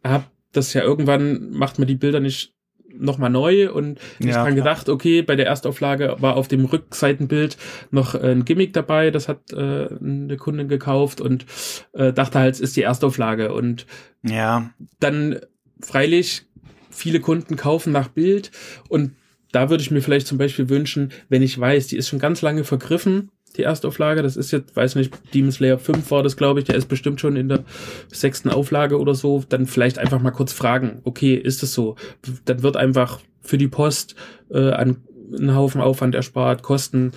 Hab 0.02 0.30
das 0.52 0.72
ja 0.72 0.82
irgendwann 0.82 1.50
macht 1.50 1.78
man 1.78 1.88
die 1.88 1.96
Bilder 1.96 2.20
nicht 2.20 2.53
nochmal 2.98 3.30
neu 3.30 3.72
und 3.72 3.98
ja, 4.18 4.28
ich 4.28 4.34
habe 4.36 4.54
gedacht, 4.54 4.88
okay, 4.88 5.22
bei 5.22 5.36
der 5.36 5.46
Erstauflage 5.46 6.16
war 6.20 6.36
auf 6.36 6.48
dem 6.48 6.64
Rückseitenbild 6.64 7.56
noch 7.90 8.14
ein 8.14 8.44
Gimmick 8.44 8.72
dabei, 8.72 9.10
das 9.10 9.28
hat 9.28 9.52
äh, 9.52 9.88
eine 9.88 10.36
Kundin 10.36 10.68
gekauft 10.68 11.20
und 11.20 11.46
äh, 11.92 12.12
dachte 12.12 12.38
halt, 12.38 12.54
es 12.54 12.60
ist 12.60 12.76
die 12.76 12.82
Erstauflage 12.82 13.52
und 13.52 13.86
ja. 14.22 14.70
dann 15.00 15.40
freilich 15.80 16.46
viele 16.90 17.20
Kunden 17.20 17.56
kaufen 17.56 17.92
nach 17.92 18.08
Bild 18.08 18.50
und 18.88 19.12
da 19.52 19.70
würde 19.70 19.82
ich 19.82 19.90
mir 19.92 20.02
vielleicht 20.02 20.26
zum 20.26 20.38
Beispiel 20.38 20.68
wünschen, 20.68 21.12
wenn 21.28 21.42
ich 21.42 21.58
weiß, 21.58 21.86
die 21.86 21.96
ist 21.96 22.08
schon 22.08 22.18
ganz 22.18 22.42
lange 22.42 22.64
vergriffen, 22.64 23.30
die 23.56 23.62
Erstauflage. 23.62 24.22
Das 24.22 24.36
ist 24.36 24.50
jetzt, 24.50 24.74
weiß 24.74 24.96
nicht, 24.96 25.12
Demon 25.34 25.52
Slayer 25.52 25.78
5 25.78 26.10
war 26.10 26.22
das, 26.22 26.36
glaube 26.36 26.60
ich. 26.60 26.66
Der 26.66 26.74
ist 26.74 26.86
bestimmt 26.86 27.20
schon 27.20 27.36
in 27.36 27.48
der 27.48 27.64
sechsten 28.12 28.50
Auflage 28.50 28.98
oder 28.98 29.14
so. 29.14 29.44
Dann 29.48 29.66
vielleicht 29.66 29.98
einfach 29.98 30.20
mal 30.20 30.30
kurz 30.30 30.52
fragen, 30.52 31.00
okay, 31.04 31.34
ist 31.34 31.62
es 31.62 31.72
so? 31.72 31.96
Dann 32.44 32.62
wird 32.62 32.76
einfach 32.76 33.20
für 33.40 33.58
die 33.58 33.68
Post 33.68 34.14
äh, 34.50 34.70
an 34.70 34.98
einen 35.36 35.54
Haufen 35.54 35.80
Aufwand 35.80 36.14
erspart, 36.14 36.62
Kosten. 36.62 37.12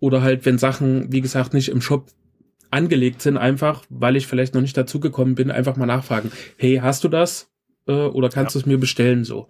Oder 0.00 0.22
halt, 0.22 0.44
wenn 0.44 0.58
Sachen, 0.58 1.12
wie 1.12 1.20
gesagt, 1.20 1.54
nicht 1.54 1.68
im 1.68 1.80
Shop 1.80 2.10
angelegt 2.70 3.22
sind, 3.22 3.36
einfach, 3.36 3.84
weil 3.88 4.16
ich 4.16 4.26
vielleicht 4.26 4.54
noch 4.54 4.60
nicht 4.60 4.76
dazugekommen 4.76 5.34
bin, 5.34 5.50
einfach 5.50 5.76
mal 5.76 5.86
nachfragen. 5.86 6.32
Hey, 6.56 6.80
hast 6.82 7.04
du 7.04 7.08
das? 7.08 7.48
äh, 7.86 7.92
oder 7.92 8.28
kannst 8.28 8.54
ja. 8.54 8.60
du 8.60 8.64
es 8.64 8.66
mir 8.66 8.78
bestellen 8.78 9.24
so. 9.24 9.48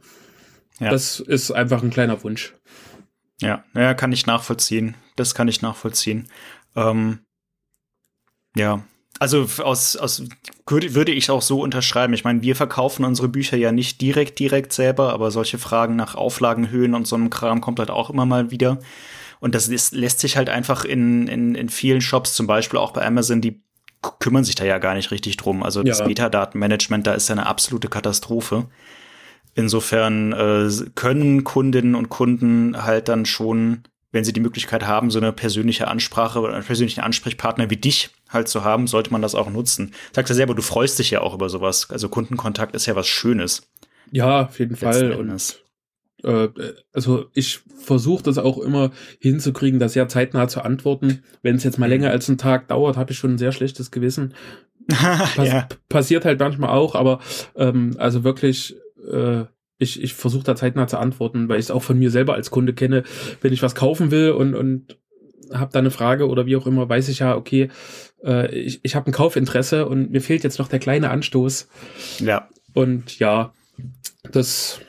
Ja. 0.78 0.91
Das 0.91 1.20
ist 1.20 1.51
einfach 1.51 1.82
ein 1.82 1.91
kleiner 1.91 2.22
Wunsch. 2.22 2.55
Ja, 3.41 3.64
ja, 3.74 3.95
kann 3.95 4.12
ich 4.12 4.26
nachvollziehen. 4.26 4.95
Das 5.16 5.34
kann 5.34 5.49
ich 5.49 5.62
nachvollziehen. 5.62 6.28
Ähm, 6.74 7.20
ja, 8.57 8.82
also 9.18 9.47
aus, 9.62 9.97
aus 9.97 10.24
würde 10.68 11.12
ich 11.12 11.30
auch 11.30 11.43
so 11.43 11.61
unterschreiben. 11.61 12.12
Ich 12.12 12.24
meine, 12.24 12.43
wir 12.43 12.57
verkaufen 12.57 13.05
unsere 13.05 13.28
Bücher 13.28 13.57
ja 13.57 13.72
nicht 13.72 14.01
direkt, 14.01 14.39
direkt 14.39 14.72
selber, 14.72 15.12
aber 15.12 15.30
solche 15.30 15.59
Fragen 15.59 15.97
nach 15.97 16.14
Auflagenhöhen 16.14 16.95
und 16.95 17.07
so 17.07 17.16
einem 17.16 17.30
Kram 17.30 17.61
kommt 17.61 17.78
halt 17.78 17.91
auch 17.91 18.11
immer 18.11 18.26
mal 18.26 18.51
wieder. 18.51 18.78
Und 19.41 19.55
das 19.55 19.68
ist, 19.68 19.95
lässt 19.95 20.20
sich 20.20 20.37
halt 20.37 20.49
einfach 20.49 20.84
in, 20.84 21.28
in, 21.28 21.55
in 21.55 21.68
vielen 21.68 22.01
Shops, 22.01 22.34
zum 22.34 22.47
Beispiel 22.47 22.78
auch 22.78 22.93
bei 22.93 23.07
Amazon, 23.07 23.41
die 23.41 23.62
kümmern 24.18 24.45
sich 24.45 24.55
da 24.55 24.64
ja 24.64 24.78
gar 24.78 24.95
nicht 24.95 25.11
richtig 25.11 25.37
drum. 25.37 25.62
Also 25.62 25.82
das 25.82 26.01
ja. 26.01 26.07
Metadatenmanagement, 26.07 27.07
da 27.07 27.14
ist 27.14 27.28
ja 27.28 27.34
eine 27.34 27.47
absolute 27.47 27.89
Katastrophe. 27.89 28.66
Insofern 29.59 30.32
äh, 30.32 30.68
können 30.94 31.42
Kundinnen 31.42 31.94
und 31.94 32.11
Kunden 32.11 32.84
halt 32.84 33.09
dann 33.09 33.24
schon, 33.24 33.84
wenn 34.12 34.22
sie 34.22 34.34
die 34.34 34.40
Möglichkeit 34.40 34.86
haben, 34.86 35.11
so 35.11 35.18
eine 35.18 35.32
persönliche 35.32 35.88
Ansprache 35.88 36.40
oder 36.40 36.52
einen 36.52 36.64
persönlichen 36.64 37.00
Ansprechpartner 37.00 37.70
wie 37.70 37.78
dich 37.78 38.11
halt 38.28 38.48
zu 38.48 38.64
haben, 38.64 38.86
sollte 38.86 39.11
man 39.12 39.22
das 39.22 39.34
auch 39.34 39.48
nutzen. 39.48 39.92
Sagst 40.14 40.28
ja 40.28 40.34
selber, 40.36 40.54
du 40.54 40.61
freust 40.61 40.98
dich 40.98 41.11
ja 41.11 41.22
auch 41.22 41.32
über 41.32 41.48
sowas. 41.48 41.90
Also 41.90 42.11
Kundenkontakt 42.11 42.74
ist 42.74 42.84
ja 42.84 42.96
was 42.96 43.09
Schönes. 43.09 43.62
Ja, 44.12 44.42
auf 44.42 44.59
jeden 44.59 44.76
Fall. 44.76 45.12
Und 45.12 45.59
äh, 46.22 46.48
also 46.92 47.30
ich 47.32 47.61
versuche 47.78 48.24
das 48.24 48.36
auch 48.36 48.59
immer 48.59 48.90
hinzukriegen, 49.20 49.80
das 49.80 49.94
sehr 49.94 50.07
zeitnah 50.09 50.48
zu 50.48 50.61
antworten. 50.61 51.22
Wenn 51.40 51.57
es 51.57 51.64
jetzt 51.64 51.78
mal 51.78 51.88
länger 51.88 52.11
als 52.11 52.28
einen 52.28 52.36
Tag 52.36 52.68
dauert, 52.68 52.98
habe 52.98 53.12
ich 53.12 53.18
schon 53.18 53.34
ein 53.34 53.38
sehr 53.38 53.52
schlechtes 53.52 53.90
Gewissen. 53.90 54.34
Pass 54.88 55.48
ja. 55.48 55.66
Passiert 55.88 56.26
halt 56.26 56.40
manchmal 56.40 56.70
auch, 56.70 56.94
aber 56.94 57.20
ähm, 57.57 57.94
also 57.98 58.22
wirklich, 58.22 58.76
äh, 59.11 59.44
ich, 59.78 60.02
ich 60.02 60.14
versuche 60.14 60.44
da 60.44 60.57
zeitnah 60.57 60.86
zu 60.86 60.98
antworten, 60.98 61.48
weil 61.48 61.59
ich 61.59 61.66
es 61.66 61.70
auch 61.70 61.82
von 61.82 61.98
mir 61.98 62.11
selber 62.11 62.34
als 62.34 62.50
Kunde 62.50 62.72
kenne. 62.72 63.02
Wenn 63.42 63.52
ich 63.52 63.62
was 63.62 63.74
kaufen 63.74 64.11
will 64.11 64.30
und, 64.30 64.54
und 64.54 64.98
habe 65.52 65.72
da 65.72 65.78
eine 65.78 65.90
Frage 65.90 66.28
oder 66.28 66.46
wie 66.46 66.57
auch 66.57 66.66
immer, 66.66 66.88
weiß 66.88 67.09
ich 67.09 67.20
ja, 67.20 67.36
okay, 67.36 67.68
äh, 68.24 68.54
ich, 68.54 68.80
ich 68.82 68.96
habe 68.96 69.11
ein 69.11 69.12
Kaufinteresse 69.12 69.86
und 69.86 70.11
mir 70.11 70.20
fehlt 70.20 70.44
jetzt 70.44 70.59
noch 70.59 70.68
der 70.68 70.78
kleine 70.78 71.11
Anstoß. 71.11 71.68
Ja. 72.20 72.48
Und 72.72 73.18
ja, 73.18 73.52
das 74.32 74.80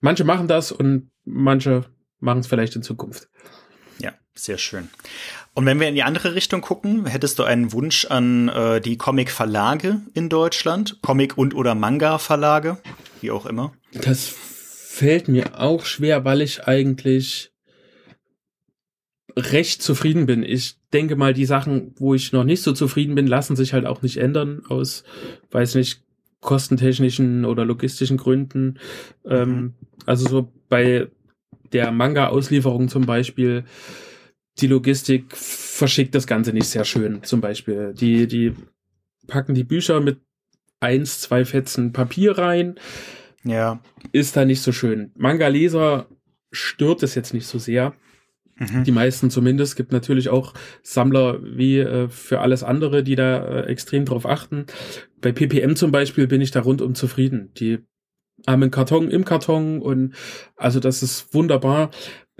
manche 0.00 0.24
machen 0.24 0.48
das 0.48 0.72
und 0.72 1.10
manche 1.24 1.84
machen 2.18 2.40
es 2.40 2.46
vielleicht 2.46 2.76
in 2.76 2.82
Zukunft. 2.82 3.28
Sehr 4.40 4.56
schön. 4.56 4.88
Und 5.52 5.66
wenn 5.66 5.78
wir 5.80 5.88
in 5.88 5.94
die 5.94 6.02
andere 6.02 6.34
Richtung 6.34 6.62
gucken, 6.62 7.04
hättest 7.04 7.38
du 7.38 7.42
einen 7.42 7.72
Wunsch 7.74 8.06
an 8.06 8.48
äh, 8.48 8.80
die 8.80 8.96
Comic-Verlage 8.96 10.00
in 10.14 10.30
Deutschland? 10.30 10.96
Comic- 11.02 11.36
und 11.36 11.54
oder 11.54 11.74
Manga-Verlage? 11.74 12.78
Wie 13.20 13.30
auch 13.30 13.44
immer. 13.44 13.74
Das 13.92 14.28
fällt 14.28 15.28
mir 15.28 15.60
auch 15.60 15.84
schwer, 15.84 16.24
weil 16.24 16.40
ich 16.40 16.66
eigentlich 16.66 17.52
recht 19.36 19.82
zufrieden 19.82 20.24
bin. 20.24 20.42
Ich 20.42 20.78
denke 20.94 21.16
mal, 21.16 21.34
die 21.34 21.44
Sachen, 21.44 21.94
wo 21.98 22.14
ich 22.14 22.32
noch 22.32 22.44
nicht 22.44 22.62
so 22.62 22.72
zufrieden 22.72 23.16
bin, 23.16 23.26
lassen 23.26 23.56
sich 23.56 23.74
halt 23.74 23.84
auch 23.84 24.00
nicht 24.00 24.16
ändern 24.16 24.62
aus, 24.70 25.04
weiß 25.50 25.74
nicht, 25.74 26.02
kostentechnischen 26.40 27.44
oder 27.44 27.66
logistischen 27.66 28.16
Gründen. 28.16 28.78
Ähm, 29.26 29.50
mhm. 29.50 29.74
also 30.06 30.26
so 30.26 30.52
bei 30.70 31.08
der 31.74 31.92
Manga-Auslieferung 31.92 32.88
zum 32.88 33.04
Beispiel, 33.04 33.64
die 34.60 34.66
Logistik 34.66 35.36
verschickt 35.36 36.14
das 36.14 36.26
Ganze 36.26 36.52
nicht 36.52 36.66
sehr 36.66 36.84
schön. 36.84 37.22
Zum 37.22 37.40
Beispiel, 37.40 37.94
die, 37.94 38.26
die 38.26 38.54
packen 39.26 39.54
die 39.54 39.64
Bücher 39.64 40.00
mit 40.00 40.20
eins, 40.80 41.20
zwei 41.20 41.44
Fetzen 41.44 41.92
Papier 41.92 42.38
rein. 42.38 42.78
Ja. 43.44 43.80
Ist 44.12 44.36
da 44.36 44.44
nicht 44.44 44.62
so 44.62 44.72
schön. 44.72 45.12
Manga-Leser 45.16 46.06
stört 46.50 47.02
es 47.02 47.14
jetzt 47.14 47.32
nicht 47.32 47.46
so 47.46 47.58
sehr. 47.58 47.94
Mhm. 48.56 48.84
Die 48.84 48.92
meisten 48.92 49.30
zumindest. 49.30 49.76
Gibt 49.76 49.92
natürlich 49.92 50.28
auch 50.28 50.54
Sammler 50.82 51.40
wie 51.42 51.78
äh, 51.78 52.08
für 52.08 52.40
alles 52.40 52.62
andere, 52.62 53.02
die 53.02 53.16
da 53.16 53.44
äh, 53.44 53.66
extrem 53.66 54.04
drauf 54.04 54.26
achten. 54.26 54.66
Bei 55.20 55.32
PPM 55.32 55.74
zum 55.76 55.92
Beispiel 55.92 56.26
bin 56.26 56.40
ich 56.40 56.50
da 56.50 56.60
rundum 56.60 56.94
zufrieden. 56.94 57.52
Die 57.56 57.78
haben 58.46 58.62
einen 58.62 58.70
Karton 58.70 59.10
im 59.10 59.24
Karton 59.24 59.80
und 59.80 60.14
also 60.56 60.80
das 60.80 61.02
ist 61.02 61.34
wunderbar. 61.34 61.90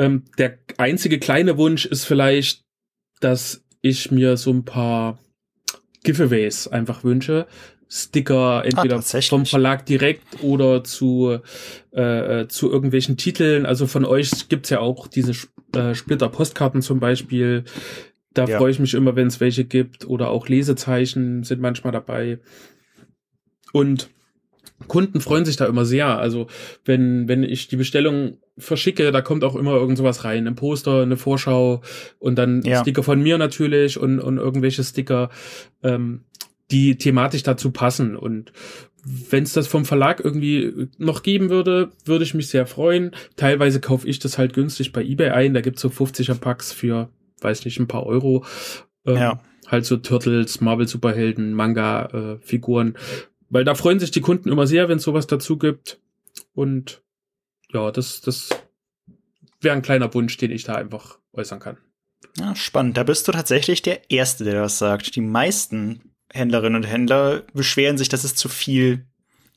Ähm, 0.00 0.24
der 0.38 0.58
einzige 0.78 1.18
kleine 1.18 1.58
Wunsch 1.58 1.84
ist 1.84 2.06
vielleicht, 2.06 2.64
dass 3.20 3.62
ich 3.82 4.10
mir 4.10 4.38
so 4.38 4.50
ein 4.50 4.64
paar 4.64 5.18
Giveaways 6.04 6.68
einfach 6.68 7.04
wünsche. 7.04 7.46
Sticker 7.86 8.64
entweder 8.64 8.96
ah, 8.96 9.20
vom 9.20 9.44
Verlag 9.44 9.84
direkt 9.84 10.42
oder 10.42 10.82
zu, 10.84 11.40
äh, 11.92 12.40
äh, 12.40 12.48
zu 12.48 12.70
irgendwelchen 12.70 13.18
Titeln. 13.18 13.66
Also 13.66 13.86
von 13.86 14.06
euch 14.06 14.48
gibt's 14.48 14.70
ja 14.70 14.80
auch 14.80 15.06
diese 15.06 15.32
äh, 15.74 15.94
Splitter-Postkarten 15.94 16.80
zum 16.80 16.98
Beispiel. 16.98 17.64
Da 18.32 18.46
ja. 18.46 18.56
freue 18.56 18.70
ich 18.70 18.78
mich 18.78 18.94
immer, 18.94 19.16
wenn 19.16 19.26
es 19.26 19.40
welche 19.40 19.66
gibt. 19.66 20.06
Oder 20.06 20.30
auch 20.30 20.48
Lesezeichen 20.48 21.42
sind 21.42 21.60
manchmal 21.60 21.92
dabei. 21.92 22.38
Und 23.72 24.08
Kunden 24.88 25.20
freuen 25.20 25.44
sich 25.44 25.56
da 25.56 25.66
immer 25.66 25.84
sehr. 25.84 26.18
Also 26.18 26.46
wenn, 26.84 27.28
wenn 27.28 27.42
ich 27.42 27.68
die 27.68 27.76
Bestellung 27.76 28.38
verschicke, 28.58 29.12
da 29.12 29.20
kommt 29.20 29.44
auch 29.44 29.56
immer 29.56 29.72
irgend 29.72 29.98
sowas 29.98 30.24
rein. 30.24 30.46
Ein 30.46 30.54
Poster, 30.54 31.02
eine 31.02 31.16
Vorschau 31.16 31.82
und 32.18 32.36
dann 32.36 32.62
ja. 32.62 32.80
Sticker 32.80 33.02
von 33.02 33.22
mir 33.22 33.38
natürlich 33.38 33.98
und, 33.98 34.20
und 34.20 34.38
irgendwelche 34.38 34.84
Sticker. 34.84 35.30
Ähm, 35.82 36.24
die 36.70 36.96
thematisch 36.96 37.42
dazu 37.42 37.70
passen. 37.70 38.16
Und 38.16 38.52
wenn 39.04 39.44
es 39.44 39.52
das 39.52 39.66
vom 39.66 39.84
Verlag 39.84 40.20
irgendwie 40.22 40.88
noch 40.98 41.22
geben 41.22 41.50
würde, 41.50 41.90
würde 42.04 42.24
ich 42.24 42.34
mich 42.34 42.48
sehr 42.48 42.66
freuen. 42.66 43.12
Teilweise 43.36 43.80
kaufe 43.80 44.06
ich 44.06 44.18
das 44.18 44.38
halt 44.38 44.52
günstig 44.52 44.92
bei 44.92 45.02
eBay 45.02 45.30
ein. 45.30 45.54
Da 45.54 45.60
gibt's 45.60 45.80
so 45.80 45.88
50er 45.88 46.34
Packs 46.34 46.72
für, 46.72 47.08
weiß 47.40 47.64
nicht, 47.64 47.78
ein 47.80 47.88
paar 47.88 48.06
Euro. 48.06 48.44
Ähm, 49.06 49.16
ja. 49.16 49.42
Halt 49.66 49.84
so 49.84 49.96
Turtles, 49.96 50.60
Marvel-Superhelden, 50.60 51.54
Manga-Figuren. 51.54 52.94
Äh, 52.94 52.98
Weil 53.50 53.64
da 53.64 53.74
freuen 53.74 54.00
sich 54.00 54.10
die 54.12 54.20
Kunden 54.20 54.50
immer 54.50 54.66
sehr, 54.66 54.88
wenn 54.88 54.98
es 54.98 55.02
sowas 55.02 55.26
dazu 55.26 55.58
gibt. 55.58 56.00
Und 56.54 57.02
ja, 57.72 57.90
das, 57.90 58.20
das 58.20 58.48
wäre 59.60 59.74
ein 59.74 59.82
kleiner 59.82 60.12
Wunsch, 60.14 60.36
den 60.36 60.50
ich 60.50 60.64
da 60.64 60.76
einfach 60.76 61.18
äußern 61.32 61.60
kann. 61.60 61.76
Ja, 62.38 62.54
spannend. 62.54 62.96
Da 62.96 63.02
bist 63.02 63.26
du 63.26 63.32
tatsächlich 63.32 63.82
der 63.82 64.10
Erste, 64.10 64.44
der 64.44 64.62
das 64.62 64.78
sagt. 64.78 65.16
Die 65.16 65.20
meisten 65.20 66.14
Händlerinnen 66.32 66.76
und 66.76 66.88
Händler 66.88 67.42
beschweren 67.52 67.98
sich, 67.98 68.08
dass 68.08 68.24
es 68.24 68.34
zu 68.36 68.48
viel 68.48 69.06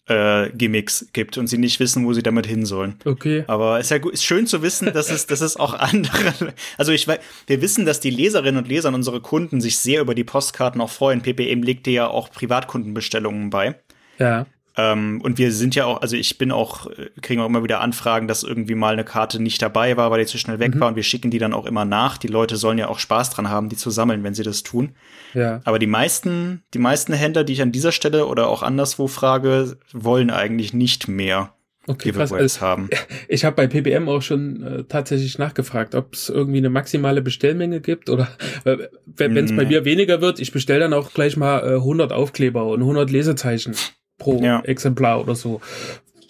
äh, 0.08 0.50
Gimmicks 0.50 1.08
gibt 1.14 1.38
und 1.38 1.48
sie 1.48 1.58
nicht 1.58 1.80
wissen, 1.80 2.06
wo 2.06 2.14
sie 2.14 2.24
damit 2.24 2.46
hin 2.46 2.66
sollen. 2.66 2.96
Okay. 3.06 3.44
Aber 3.48 3.80
es 3.80 3.88
ist 3.88 3.92
ja 3.92 3.98
gut, 4.00 4.14
ist 4.14 4.26
schön 4.26 4.48
zu 4.48 4.62
wissen, 4.62 4.92
dass 4.94 5.10
es, 5.10 5.28
dass 5.28 5.42
es 5.42 5.58
auch 5.58 5.74
andere. 5.80 6.54
Also 6.78 6.92
ich 6.92 7.08
weiß, 7.08 7.20
wir 7.48 7.62
wissen, 7.62 7.86
dass 7.86 8.00
die 8.00 8.10
Leserinnen 8.10 8.58
und 8.58 8.68
Leser, 8.68 8.94
unsere 8.94 9.22
Kunden, 9.22 9.62
sich 9.62 9.78
sehr 9.78 10.02
über 10.02 10.16
die 10.16 10.24
Postkarten 10.24 10.82
auch 10.82 10.90
freuen. 10.90 11.22
PPM 11.22 11.64
legt 11.64 11.86
dir 11.86 11.94
ja 11.94 12.08
auch 12.08 12.32
Privatkundenbestellungen 12.32 13.50
bei. 13.50 13.76
Ja. 14.20 14.46
Ähm, 14.76 15.22
und 15.22 15.38
wir 15.38 15.52
sind 15.52 15.76
ja 15.76 15.86
auch, 15.86 16.02
also 16.02 16.16
ich 16.16 16.38
bin 16.38 16.52
auch, 16.52 16.88
äh, 16.88 17.10
kriegen 17.22 17.42
auch 17.42 17.46
immer 17.46 17.64
wieder 17.64 17.82
Anfragen, 17.82 18.28
dass 18.28 18.44
irgendwie 18.44 18.76
mal 18.76 18.94
eine 18.94 19.04
Karte 19.04 19.42
nicht 19.42 19.62
dabei 19.62 19.98
war, 19.98 20.10
weil 20.10 20.22
die 20.22 20.26
zu 20.26 20.40
schnell 20.40 20.60
weg 20.60 20.74
mhm. 20.76 20.80
war 20.80 20.88
und 20.90 20.96
wir 20.96 21.04
schicken 21.04 21.30
die 21.30 21.38
dann 21.38 21.54
auch 21.54 21.66
immer 21.66 21.86
nach. 21.86 22.18
Die 22.18 22.28
Leute 22.28 22.56
sollen 22.56 22.80
ja 22.80 22.88
auch 22.88 23.00
Spaß 23.00 23.30
dran 23.30 23.50
haben, 23.50 23.70
die 23.70 23.76
zu 23.76 23.92
sammeln, 23.92 24.24
wenn 24.24 24.34
sie 24.34 24.44
das 24.44 24.64
tun. 24.64 24.96
Ja. 25.34 25.62
Aber 25.64 25.78
die 25.78 25.88
meisten, 25.88 26.64
die 26.74 26.80
meisten 26.80 27.14
Händler, 27.14 27.44
die 27.44 27.54
ich 27.54 27.62
an 27.62 27.72
dieser 27.72 27.92
Stelle 27.92 28.26
oder 28.26 28.48
auch 28.48 28.64
anderswo 28.64 29.08
frage, 29.08 29.78
wollen 29.92 30.32
eigentlich 30.32 30.74
nicht 30.74 31.08
mehr. 31.08 31.54
Okay, 31.86 32.12
krass. 32.12 32.32
Also, 32.32 32.62
haben. 32.62 32.90
Ich 33.28 33.46
habe 33.46 33.56
bei 33.56 33.68
PBM 33.68 34.08
auch 34.08 34.22
schon 34.22 34.64
äh, 34.64 34.84
tatsächlich 34.86 35.38
nachgefragt, 35.38 35.96
ob 35.96 36.14
es 36.14 36.30
irgendwie 36.30 36.60
eine 36.60 36.70
maximale 36.70 37.22
Bestellmenge 37.22 37.82
gibt 37.82 38.10
oder 38.10 38.30
äh, 38.64 38.78
wenn 39.06 39.36
es 39.38 39.52
nee. 39.52 39.58
bei 39.58 39.66
mir 39.66 39.86
weniger 39.86 40.22
wird, 40.22 40.40
ich 40.40 40.52
bestelle 40.52 40.80
dann 40.80 40.94
auch 40.94 41.14
gleich 41.14 41.36
mal 41.36 41.60
äh, 41.60 41.76
100 41.76 42.14
Aufkleber 42.14 42.66
und 42.66 42.80
100 42.80 43.12
Lesezeichen 43.12 43.76
pro 44.18 44.42
ja. 44.42 44.62
Exemplar 44.62 45.22
oder 45.22 45.36
so. 45.36 45.62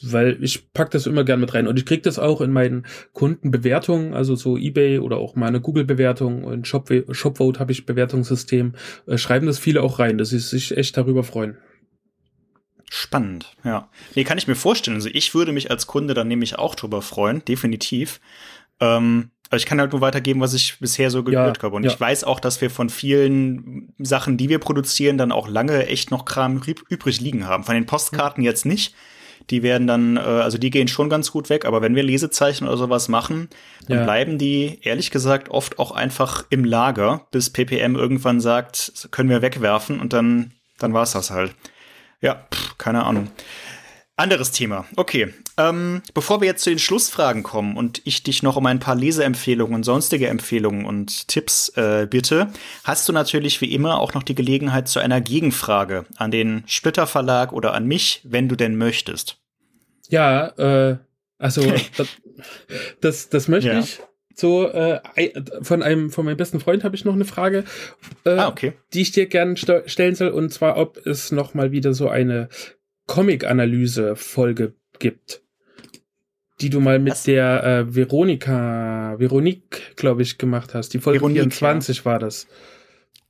Weil 0.01 0.37
ich 0.43 0.73
pack 0.73 0.91
das 0.91 1.07
immer 1.07 1.23
gern 1.23 1.39
mit 1.39 1.53
rein. 1.53 1.67
Und 1.67 1.79
ich 1.79 1.85
krieg 1.85 2.03
das 2.03 2.19
auch 2.19 2.41
in 2.41 2.51
meinen 2.51 2.85
Kundenbewertungen, 3.13 4.13
also 4.13 4.35
so 4.35 4.57
Ebay 4.57 4.99
oder 4.99 5.17
auch 5.17 5.35
meine 5.35 5.61
Google-Bewertung 5.61 6.43
und 6.43 6.67
Shop 6.67 6.91
Shopvote 7.11 7.59
habe 7.59 7.71
ich 7.71 7.85
Bewertungssystem, 7.85 8.73
äh, 9.07 9.17
schreiben 9.17 9.47
das 9.47 9.59
viele 9.59 9.81
auch 9.81 9.99
rein, 9.99 10.17
dass 10.17 10.29
sie 10.29 10.39
sich 10.39 10.75
echt 10.75 10.97
darüber 10.97 11.23
freuen. 11.23 11.57
Spannend, 12.89 13.55
ja. 13.63 13.89
Nee, 14.13 14.23
kann 14.23 14.37
ich 14.37 14.47
mir 14.47 14.55
vorstellen. 14.55 14.97
Also 14.97 15.09
ich 15.11 15.33
würde 15.33 15.51
mich 15.51 15.71
als 15.71 15.87
Kunde 15.87 16.13
dann 16.13 16.27
nämlich 16.27 16.59
auch 16.59 16.75
drüber 16.75 17.01
freuen, 17.01 17.43
definitiv. 17.45 18.19
Ähm, 18.79 19.31
also 19.53 19.61
ich 19.61 19.67
kann 19.67 19.79
halt 19.79 19.91
nur 19.91 20.01
weitergeben, 20.01 20.41
was 20.41 20.55
ich 20.55 20.79
bisher 20.79 21.11
so 21.11 21.23
gehört 21.23 21.57
ja, 21.57 21.63
habe. 21.63 21.75
Und 21.75 21.83
ja. 21.83 21.91
ich 21.91 21.99
weiß 21.99 22.23
auch, 22.23 22.39
dass 22.39 22.59
wir 22.59 22.71
von 22.71 22.89
vielen 22.89 23.93
Sachen, 23.99 24.35
die 24.35 24.49
wir 24.49 24.57
produzieren, 24.57 25.19
dann 25.19 25.31
auch 25.31 25.47
lange 25.47 25.85
echt 25.85 26.09
noch 26.09 26.25
Kram 26.25 26.59
übrig 26.89 27.21
liegen 27.21 27.47
haben. 27.47 27.63
Von 27.63 27.75
den 27.75 27.85
Postkarten 27.85 28.43
jetzt 28.43 28.65
nicht. 28.65 28.95
Die 29.51 29.61
werden 29.61 29.85
dann, 29.85 30.17
äh, 30.17 30.21
also 30.21 30.57
die 30.57 30.71
gehen 30.71 30.87
schon 30.87 31.07
ganz 31.07 31.31
gut 31.31 31.51
weg, 31.51 31.65
aber 31.65 31.83
wenn 31.83 31.95
wir 31.95 32.01
Lesezeichen 32.01 32.65
oder 32.65 32.77
sowas 32.77 33.09
machen, 33.09 33.49
dann 33.87 33.99
ja. 33.99 34.03
bleiben 34.05 34.39
die, 34.39 34.79
ehrlich 34.81 35.11
gesagt, 35.11 35.49
oft 35.49 35.77
auch 35.77 35.91
einfach 35.91 36.45
im 36.49 36.65
Lager, 36.65 37.27
bis 37.29 37.51
PPM 37.51 37.95
irgendwann 37.95 38.39
sagt, 38.39 39.09
können 39.11 39.29
wir 39.29 39.43
wegwerfen 39.43 39.99
und 39.99 40.13
dann, 40.13 40.53
dann 40.79 40.93
war's 40.93 41.11
das 41.11 41.29
halt. 41.29 41.53
Ja, 42.21 42.47
pff, 42.51 42.77
keine 42.79 43.03
Ahnung. 43.03 43.27
Anderes 44.15 44.51
Thema. 44.51 44.85
Okay. 44.95 45.33
Ähm, 45.57 46.03
bevor 46.13 46.39
wir 46.39 46.47
jetzt 46.47 46.63
zu 46.63 46.69
den 46.69 46.79
Schlussfragen 46.79 47.41
kommen 47.41 47.77
und 47.77 48.01
ich 48.05 48.21
dich 48.21 48.43
noch 48.43 48.55
um 48.55 48.65
ein 48.67 48.79
paar 48.79 48.95
Leseempfehlungen 48.95 49.73
und 49.73 49.83
sonstige 49.83 50.27
Empfehlungen 50.27 50.85
und 50.85 51.27
Tipps 51.27 51.69
äh, 51.69 52.07
bitte, 52.09 52.49
hast 52.83 53.09
du 53.09 53.13
natürlich 53.13 53.59
wie 53.61 53.73
immer 53.73 53.99
auch 53.99 54.13
noch 54.13 54.23
die 54.23 54.35
Gelegenheit 54.35 54.87
zu 54.87 54.99
einer 54.99 55.19
Gegenfrage 55.19 56.05
an 56.17 56.29
den 56.29 56.63
Splitter 56.67 57.07
Verlag 57.07 57.53
oder 57.53 57.73
an 57.73 57.87
mich, 57.87 58.21
wenn 58.23 58.49
du 58.49 58.55
denn 58.55 58.75
möchtest. 58.75 59.37
Ja, 60.09 60.47
äh, 60.57 60.97
also 61.39 61.61
das, 61.97 62.07
das, 63.01 63.29
das 63.29 63.47
möchte 63.47 63.69
ja. 63.69 63.79
ich. 63.79 63.99
So, 64.35 64.67
äh, 64.67 64.99
von 65.61 65.83
einem, 65.83 66.09
von 66.09 66.25
meinem 66.25 66.37
besten 66.37 66.59
Freund 66.59 66.83
habe 66.83 66.95
ich 66.95 67.05
noch 67.05 67.13
eine 67.13 67.25
Frage, 67.25 67.65
äh, 68.25 68.31
ah, 68.31 68.47
okay. 68.47 68.73
die 68.93 69.01
ich 69.01 69.11
dir 69.11 69.27
gerne 69.27 69.55
st 69.55 69.83
stellen 69.85 70.15
soll, 70.15 70.29
und 70.29 70.51
zwar, 70.51 70.77
ob 70.77 70.97
es 71.05 71.31
noch 71.31 71.53
mal 71.53 71.71
wieder 71.71 71.93
so 71.93 72.09
eine 72.09 72.49
Comic-Analyse-Folge 73.07 74.73
gibt, 74.99 75.41
die 76.61 76.69
du 76.69 76.79
mal 76.79 76.99
mit 76.99 77.13
Was? 77.13 77.23
der 77.23 77.63
äh, 77.63 77.95
Veronika, 77.95 79.15
Veronique, 79.17 79.95
glaube 79.95 80.21
ich, 80.21 80.37
gemacht 80.37 80.73
hast. 80.73 80.93
Die 80.93 80.99
Folge 80.99 81.19
Veronique, 81.19 81.53
24 81.53 81.97
ja. 81.97 82.05
war 82.05 82.19
das. 82.19 82.47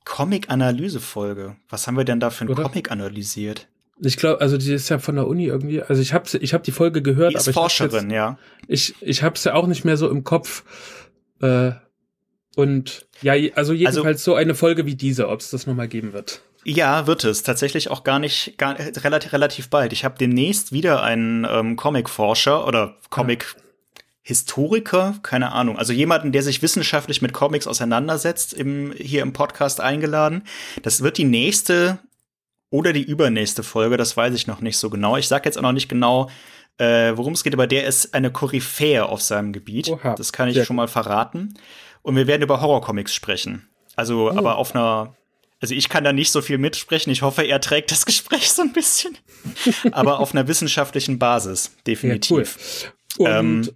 Comic-Analyse-Folge. 0.04 1.56
Was 1.68 1.86
haben 1.86 1.96
wir 1.96 2.04
denn 2.04 2.20
da 2.20 2.30
für 2.30 2.44
ein 2.44 2.54
Comic 2.54 2.90
analysiert? 2.90 3.68
Ich 4.00 4.16
glaube, 4.16 4.40
also 4.40 4.58
die 4.58 4.72
ist 4.72 4.88
ja 4.88 4.98
von 4.98 5.14
der 5.14 5.26
Uni 5.26 5.46
irgendwie. 5.46 5.80
Also 5.80 6.02
ich 6.02 6.12
habe 6.12 6.28
ich 6.38 6.52
hab 6.52 6.62
die 6.64 6.72
Folge 6.72 7.00
gehört, 7.00 7.32
die 7.32 7.36
ist 7.36 7.42
aber 7.42 7.50
ich 7.50 7.54
Forscherin, 7.54 8.10
jetzt, 8.10 8.12
ja. 8.12 8.38
Ich 8.66 8.94
ich 9.00 9.22
habe 9.22 9.38
ja 9.42 9.54
auch 9.54 9.66
nicht 9.66 9.84
mehr 9.84 9.96
so 9.96 10.10
im 10.10 10.24
Kopf. 10.24 10.64
Äh, 11.40 11.72
und 12.56 13.06
ja, 13.22 13.34
also 13.54 13.72
jedenfalls 13.72 14.06
also, 14.06 14.32
so 14.32 14.34
eine 14.34 14.54
Folge 14.54 14.86
wie 14.86 14.94
diese, 14.94 15.28
ob 15.28 15.40
es 15.40 15.50
das 15.50 15.66
nochmal 15.66 15.88
geben 15.88 16.12
wird. 16.12 16.42
Ja, 16.64 17.06
wird 17.06 17.24
es. 17.24 17.42
Tatsächlich 17.42 17.90
auch 17.90 18.04
gar 18.04 18.18
nicht, 18.18 18.56
gar, 18.58 18.78
relativ, 18.78 19.32
relativ 19.32 19.70
bald. 19.70 19.92
Ich 19.92 20.04
habe 20.04 20.18
demnächst 20.18 20.72
wieder 20.72 21.02
einen 21.02 21.46
ähm, 21.48 21.76
Comic-Forscher 21.76 22.66
oder 22.66 22.96
Comic- 23.10 23.56
Historiker, 24.26 25.16
keine 25.22 25.52
Ahnung, 25.52 25.76
also 25.76 25.92
jemanden, 25.92 26.32
der 26.32 26.42
sich 26.42 26.62
wissenschaftlich 26.62 27.20
mit 27.20 27.34
Comics 27.34 27.66
auseinandersetzt, 27.66 28.54
im, 28.54 28.94
hier 28.96 29.20
im 29.20 29.34
Podcast 29.34 29.82
eingeladen. 29.82 30.44
Das 30.82 31.02
wird 31.02 31.18
die 31.18 31.24
nächste 31.24 31.98
oder 32.70 32.94
die 32.94 33.02
übernächste 33.02 33.62
Folge, 33.62 33.98
das 33.98 34.16
weiß 34.16 34.32
ich 34.32 34.46
noch 34.46 34.62
nicht 34.62 34.78
so 34.78 34.88
genau. 34.88 35.18
Ich 35.18 35.28
sage 35.28 35.44
jetzt 35.44 35.58
auch 35.58 35.62
noch 35.62 35.72
nicht 35.72 35.90
genau, 35.90 36.30
äh, 36.78 37.12
worum 37.14 37.34
es 37.34 37.44
geht, 37.44 37.52
aber 37.52 37.66
der 37.66 37.86
ist 37.86 38.14
eine 38.14 38.32
Koryphäe 38.32 39.04
auf 39.04 39.20
seinem 39.20 39.52
Gebiet. 39.52 39.90
Oha, 39.90 40.14
das 40.14 40.32
kann 40.32 40.48
ich 40.48 40.64
schon 40.64 40.76
mal 40.76 40.88
verraten. 40.88 41.52
Und 42.00 42.16
wir 42.16 42.26
werden 42.26 42.40
über 42.40 42.62
Horrorcomics 42.62 43.14
sprechen. 43.14 43.68
Also, 43.94 44.30
oh. 44.30 44.36
aber 44.36 44.56
auf 44.56 44.74
einer 44.74 45.14
also 45.60 45.74
ich 45.74 45.88
kann 45.88 46.04
da 46.04 46.12
nicht 46.12 46.30
so 46.30 46.42
viel 46.42 46.58
mitsprechen. 46.58 47.10
Ich 47.10 47.22
hoffe, 47.22 47.42
er 47.42 47.60
trägt 47.60 47.90
das 47.90 48.06
Gespräch 48.06 48.50
so 48.50 48.62
ein 48.62 48.72
bisschen. 48.72 49.16
Aber 49.92 50.20
auf 50.20 50.32
einer 50.32 50.48
wissenschaftlichen 50.48 51.18
Basis, 51.18 51.76
definitiv. 51.86 52.82
Ja, 52.82 52.88
cool. 53.18 53.26
Und 53.26 53.32
ähm, 53.32 53.68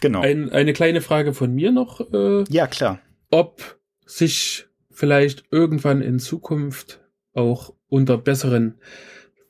genau. 0.00 0.20
Ein, 0.20 0.50
eine 0.50 0.72
kleine 0.72 1.00
Frage 1.00 1.34
von 1.34 1.54
mir 1.54 1.72
noch. 1.72 2.00
Äh, 2.12 2.44
ja, 2.48 2.66
klar. 2.66 3.00
Ob 3.30 3.78
sich 4.06 4.66
vielleicht 4.90 5.44
irgendwann 5.50 6.02
in 6.02 6.18
Zukunft 6.18 7.00
auch 7.32 7.74
unter 7.88 8.18
besseren 8.18 8.78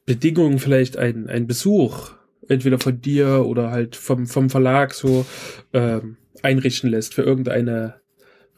Bedingungen 0.07 0.59
vielleicht 0.59 0.97
ein, 0.97 1.29
ein 1.29 1.47
Besuch, 1.47 2.13
entweder 2.49 2.79
von 2.79 3.01
dir 3.01 3.45
oder 3.47 3.71
halt 3.71 3.97
vom, 3.97 4.27
vom 4.27 4.51
Verlag 4.51 4.93
so 4.95 5.27
ähm, 5.73 6.19
einrichten 6.43 6.91
lässt 6.91 7.15
für 7.15 7.23
irgendeine 7.23 8.01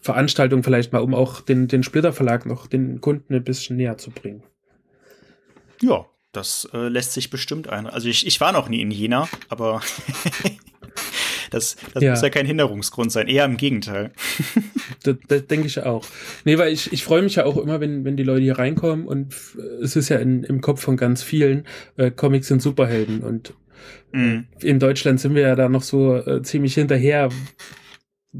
Veranstaltung 0.06 0.62
vielleicht 0.62 0.92
mal, 0.92 1.00
um 1.00 1.14
auch 1.14 1.40
den, 1.42 1.68
den 1.68 1.82
Splitter 1.82 2.12
Verlag 2.12 2.46
noch 2.46 2.66
den 2.66 3.00
Kunden 3.00 3.34
ein 3.34 3.44
bisschen 3.44 3.76
näher 3.76 3.98
zu 3.98 4.10
bringen. 4.10 4.42
Ja, 5.82 6.06
das 6.32 6.68
äh, 6.72 6.88
lässt 6.88 7.12
sich 7.12 7.30
bestimmt 7.30 7.68
ein. 7.68 7.86
Also 7.86 8.08
ich, 8.08 8.26
ich 8.26 8.40
war 8.40 8.52
noch 8.52 8.68
nie 8.68 8.80
in 8.80 8.90
Jena, 8.90 9.28
aber 9.48 9.82
das, 11.50 11.76
das 11.94 12.02
ja. 12.02 12.10
muss 12.10 12.22
ja 12.22 12.30
kein 12.30 12.46
Hinderungsgrund 12.46 13.10
sein, 13.10 13.28
eher 13.28 13.44
im 13.44 13.56
Gegenteil. 13.56 14.12
das, 15.02 15.16
das 15.28 15.46
denke 15.46 15.66
ich 15.66 15.82
auch. 15.82 16.04
Nee, 16.44 16.58
weil 16.58 16.72
ich, 16.72 16.92
ich 16.92 17.04
freue 17.04 17.22
mich 17.22 17.36
ja 17.36 17.44
auch 17.44 17.56
immer, 17.56 17.80
wenn, 17.80 18.04
wenn 18.04 18.16
die 18.16 18.22
Leute 18.22 18.42
hier 18.42 18.58
reinkommen 18.58 19.06
und 19.06 19.34
es 19.82 19.96
ist 19.96 20.08
ja 20.08 20.18
in, 20.18 20.44
im 20.44 20.60
Kopf 20.60 20.80
von 20.80 20.96
ganz 20.96 21.22
vielen, 21.22 21.66
äh, 21.96 22.10
Comics 22.10 22.48
sind 22.48 22.62
Superhelden 22.62 23.20
und 23.20 23.54
mm. 24.12 24.40
in 24.60 24.78
Deutschland 24.78 25.20
sind 25.20 25.34
wir 25.34 25.42
ja 25.42 25.54
da 25.56 25.68
noch 25.68 25.82
so 25.82 26.16
äh, 26.16 26.42
ziemlich 26.42 26.74
hinterher, 26.74 27.30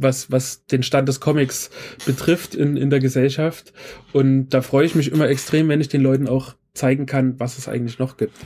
was, 0.01 0.30
was 0.30 0.66
den 0.66 0.82
Stand 0.82 1.09
des 1.09 1.20
Comics 1.20 1.70
betrifft 2.05 2.55
in, 2.55 2.76
in 2.76 2.90
der 2.90 3.01
Gesellschaft. 3.01 3.72
Und 4.12 4.51
da 4.51 4.62
freue 4.62 4.86
ich 4.86 4.94
mich 4.94 5.11
immer 5.11 5.28
extrem, 5.28 5.68
wenn 5.68 5.80
ich 5.80 5.88
den 5.88 6.03
Leuten 6.03 6.28
auch 6.28 6.55
zeigen 6.74 7.07
kann, 7.07 7.38
was 7.38 7.59
es 7.59 7.68
eigentlich 7.68 7.99
noch 7.99 8.16
gibt. 8.16 8.36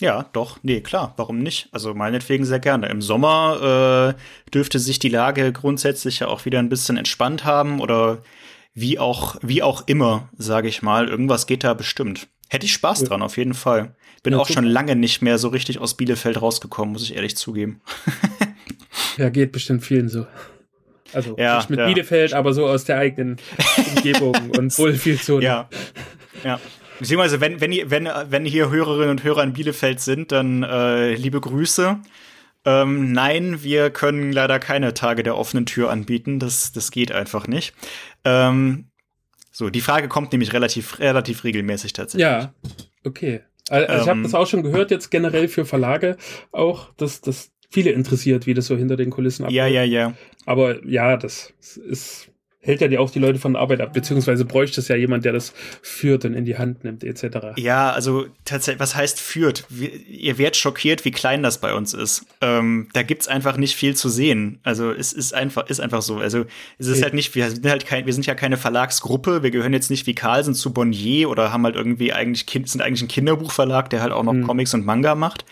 Ja, 0.00 0.26
doch, 0.32 0.58
nee, 0.62 0.80
klar, 0.80 1.12
warum 1.18 1.40
nicht? 1.40 1.68
Also 1.72 1.92
meinetwegen 1.92 2.46
sehr 2.46 2.58
gerne. 2.58 2.88
Im 2.88 3.02
Sommer 3.02 4.16
äh, 4.16 4.50
dürfte 4.50 4.78
sich 4.78 4.98
die 4.98 5.10
Lage 5.10 5.52
grundsätzlich 5.52 6.20
ja 6.20 6.28
auch 6.28 6.46
wieder 6.46 6.58
ein 6.58 6.70
bisschen 6.70 6.96
entspannt 6.96 7.44
haben 7.44 7.80
oder 7.80 8.22
wie 8.72 8.98
auch, 8.98 9.36
wie 9.42 9.62
auch 9.62 9.82
immer, 9.86 10.30
sage 10.38 10.68
ich 10.68 10.80
mal. 10.80 11.08
Irgendwas 11.08 11.46
geht 11.46 11.64
da 11.64 11.74
bestimmt. 11.74 12.28
Hätte 12.48 12.64
ich 12.64 12.72
Spaß 12.72 13.02
ja. 13.02 13.08
dran, 13.08 13.22
auf 13.22 13.36
jeden 13.36 13.54
Fall. 13.54 13.94
Bin 14.22 14.32
ja, 14.32 14.38
auch 14.38 14.48
schon 14.48 14.64
lange 14.64 14.96
nicht 14.96 15.20
mehr 15.22 15.38
so 15.38 15.48
richtig 15.48 15.78
aus 15.78 15.94
Bielefeld 15.94 16.40
rausgekommen, 16.40 16.92
muss 16.92 17.02
ich 17.02 17.14
ehrlich 17.14 17.36
zugeben. 17.36 17.80
Ja, 19.16 19.28
geht 19.28 19.52
bestimmt 19.52 19.84
vielen 19.84 20.08
so. 20.08 20.26
Also 21.12 21.36
ja, 21.38 21.56
nicht 21.56 21.70
mit 21.70 21.78
ja. 21.78 21.86
Bielefeld, 21.86 22.34
aber 22.34 22.52
so 22.52 22.66
aus 22.66 22.84
der 22.84 22.98
eigenen 22.98 23.36
Umgebung 23.96 24.50
und 24.50 24.76
Wohlfühlzone. 24.78 25.44
Ja. 25.44 25.68
Ja. 26.44 26.60
Beziehungsweise, 26.98 27.40
wenn, 27.40 27.60
wenn, 27.60 27.90
wenn, 27.90 28.08
wenn 28.28 28.44
hier 28.44 28.70
Hörerinnen 28.70 29.10
und 29.10 29.24
Hörer 29.24 29.42
in 29.42 29.54
Bielefeld 29.54 30.00
sind, 30.00 30.32
dann 30.32 30.62
äh, 30.62 31.14
liebe 31.14 31.40
Grüße. 31.40 31.98
Ähm, 32.66 33.12
nein, 33.12 33.62
wir 33.62 33.90
können 33.90 34.32
leider 34.32 34.58
keine 34.58 34.92
Tage 34.92 35.22
der 35.22 35.36
offenen 35.36 35.64
Tür 35.64 35.90
anbieten. 35.90 36.38
Das, 36.38 36.72
das 36.72 36.90
geht 36.90 37.10
einfach 37.10 37.46
nicht. 37.46 37.74
Ähm, 38.24 38.90
so, 39.50 39.70
die 39.70 39.80
Frage 39.80 40.08
kommt 40.08 40.32
nämlich 40.32 40.52
relativ, 40.52 41.00
relativ 41.00 41.44
regelmäßig 41.44 41.94
tatsächlich. 41.94 42.22
Ja, 42.22 42.52
okay. 43.04 43.40
Also 43.70 43.94
ich 43.94 44.08
habe 44.08 44.18
ähm, 44.18 44.22
das 44.24 44.34
auch 44.34 44.46
schon 44.46 44.62
gehört, 44.62 44.90
jetzt 44.90 45.10
generell 45.10 45.48
für 45.48 45.64
Verlage 45.64 46.16
auch, 46.50 46.92
dass, 46.96 47.20
dass 47.20 47.50
viele 47.70 47.90
interessiert, 47.92 48.46
wie 48.46 48.54
das 48.54 48.66
so 48.66 48.76
hinter 48.76 48.96
den 48.96 49.10
Kulissen 49.10 49.44
abläuft. 49.44 49.56
Ja, 49.56 49.66
ja, 49.66 49.84
ja. 49.84 50.14
Aber 50.46 50.84
ja, 50.84 51.16
das 51.16 51.52
ist 51.88 52.30
hält 52.62 52.82
ja 52.82 52.88
dir 52.88 53.00
auch 53.00 53.10
die 53.10 53.18
Leute 53.18 53.38
von 53.38 53.54
der 53.54 53.62
Arbeit 53.62 53.80
ab, 53.80 53.94
beziehungsweise 53.94 54.44
bräuchte 54.44 54.80
es 54.80 54.88
ja 54.88 54.96
jemand, 54.96 55.24
der 55.24 55.32
das 55.32 55.54
führt 55.80 56.26
und 56.26 56.34
in 56.34 56.44
die 56.44 56.58
Hand 56.58 56.84
nimmt, 56.84 57.02
etc. 57.02 57.56
Ja, 57.56 57.90
also 57.90 58.26
tatsächlich, 58.44 58.80
was 58.80 58.94
heißt 58.94 59.18
führt? 59.18 59.64
Wir, 59.70 59.90
ihr 60.06 60.36
werdet 60.36 60.56
schockiert, 60.56 61.04
wie 61.06 61.10
klein 61.10 61.42
das 61.42 61.58
bei 61.58 61.72
uns 61.72 61.94
ist. 61.94 62.26
Ähm, 62.42 62.88
da 62.92 63.02
gibt's 63.02 63.28
einfach 63.28 63.56
nicht 63.56 63.76
viel 63.76 63.96
zu 63.96 64.10
sehen. 64.10 64.60
Also 64.62 64.92
es 64.92 65.14
ist 65.14 65.32
einfach, 65.32 65.68
ist 65.70 65.80
einfach 65.80 66.02
so. 66.02 66.18
Also 66.18 66.44
es 66.78 66.86
ist 66.86 66.96
okay. 66.96 67.04
halt 67.04 67.14
nicht, 67.14 67.34
wir 67.34 67.50
sind 67.50 67.66
halt 67.66 67.86
kein, 67.86 68.04
wir 68.04 68.12
sind 68.12 68.26
ja 68.26 68.34
keine 68.34 68.58
Verlagsgruppe, 68.58 69.42
wir 69.42 69.50
gehören 69.50 69.72
jetzt 69.72 69.90
nicht 69.90 70.06
wie 70.06 70.14
Carlsen 70.14 70.54
zu 70.54 70.72
Bonnier 70.74 71.30
oder 71.30 71.52
haben 71.52 71.64
halt 71.64 71.76
irgendwie 71.76 72.12
eigentlich 72.12 72.44
kind, 72.44 72.68
sind 72.68 72.82
eigentlich 72.82 73.02
ein 73.02 73.08
Kinderbuchverlag, 73.08 73.88
der 73.88 74.02
halt 74.02 74.12
auch 74.12 74.22
noch 74.22 74.34
hm. 74.34 74.46
Comics 74.46 74.74
und 74.74 74.84
Manga 74.84 75.14
macht. 75.14 75.46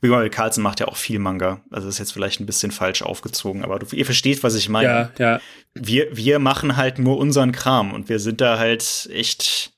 Weil 0.00 0.30
Carlsen 0.30 0.62
macht 0.62 0.80
ja 0.80 0.88
auch 0.88 0.96
viel 0.96 1.18
Manga. 1.18 1.60
Also 1.70 1.88
ist 1.88 1.98
jetzt 1.98 2.12
vielleicht 2.12 2.40
ein 2.40 2.46
bisschen 2.46 2.70
falsch 2.70 3.02
aufgezogen, 3.02 3.64
aber 3.64 3.78
du, 3.78 3.86
ihr 3.94 4.04
versteht, 4.04 4.42
was 4.42 4.54
ich 4.54 4.68
meine. 4.68 5.12
Ja, 5.18 5.34
ja. 5.34 5.40
Wir, 5.74 6.16
wir 6.16 6.38
machen 6.38 6.76
halt 6.76 6.98
nur 6.98 7.18
unseren 7.18 7.52
Kram 7.52 7.92
und 7.92 8.08
wir 8.08 8.18
sind 8.18 8.40
da 8.40 8.58
halt 8.58 9.08
echt, 9.12 9.72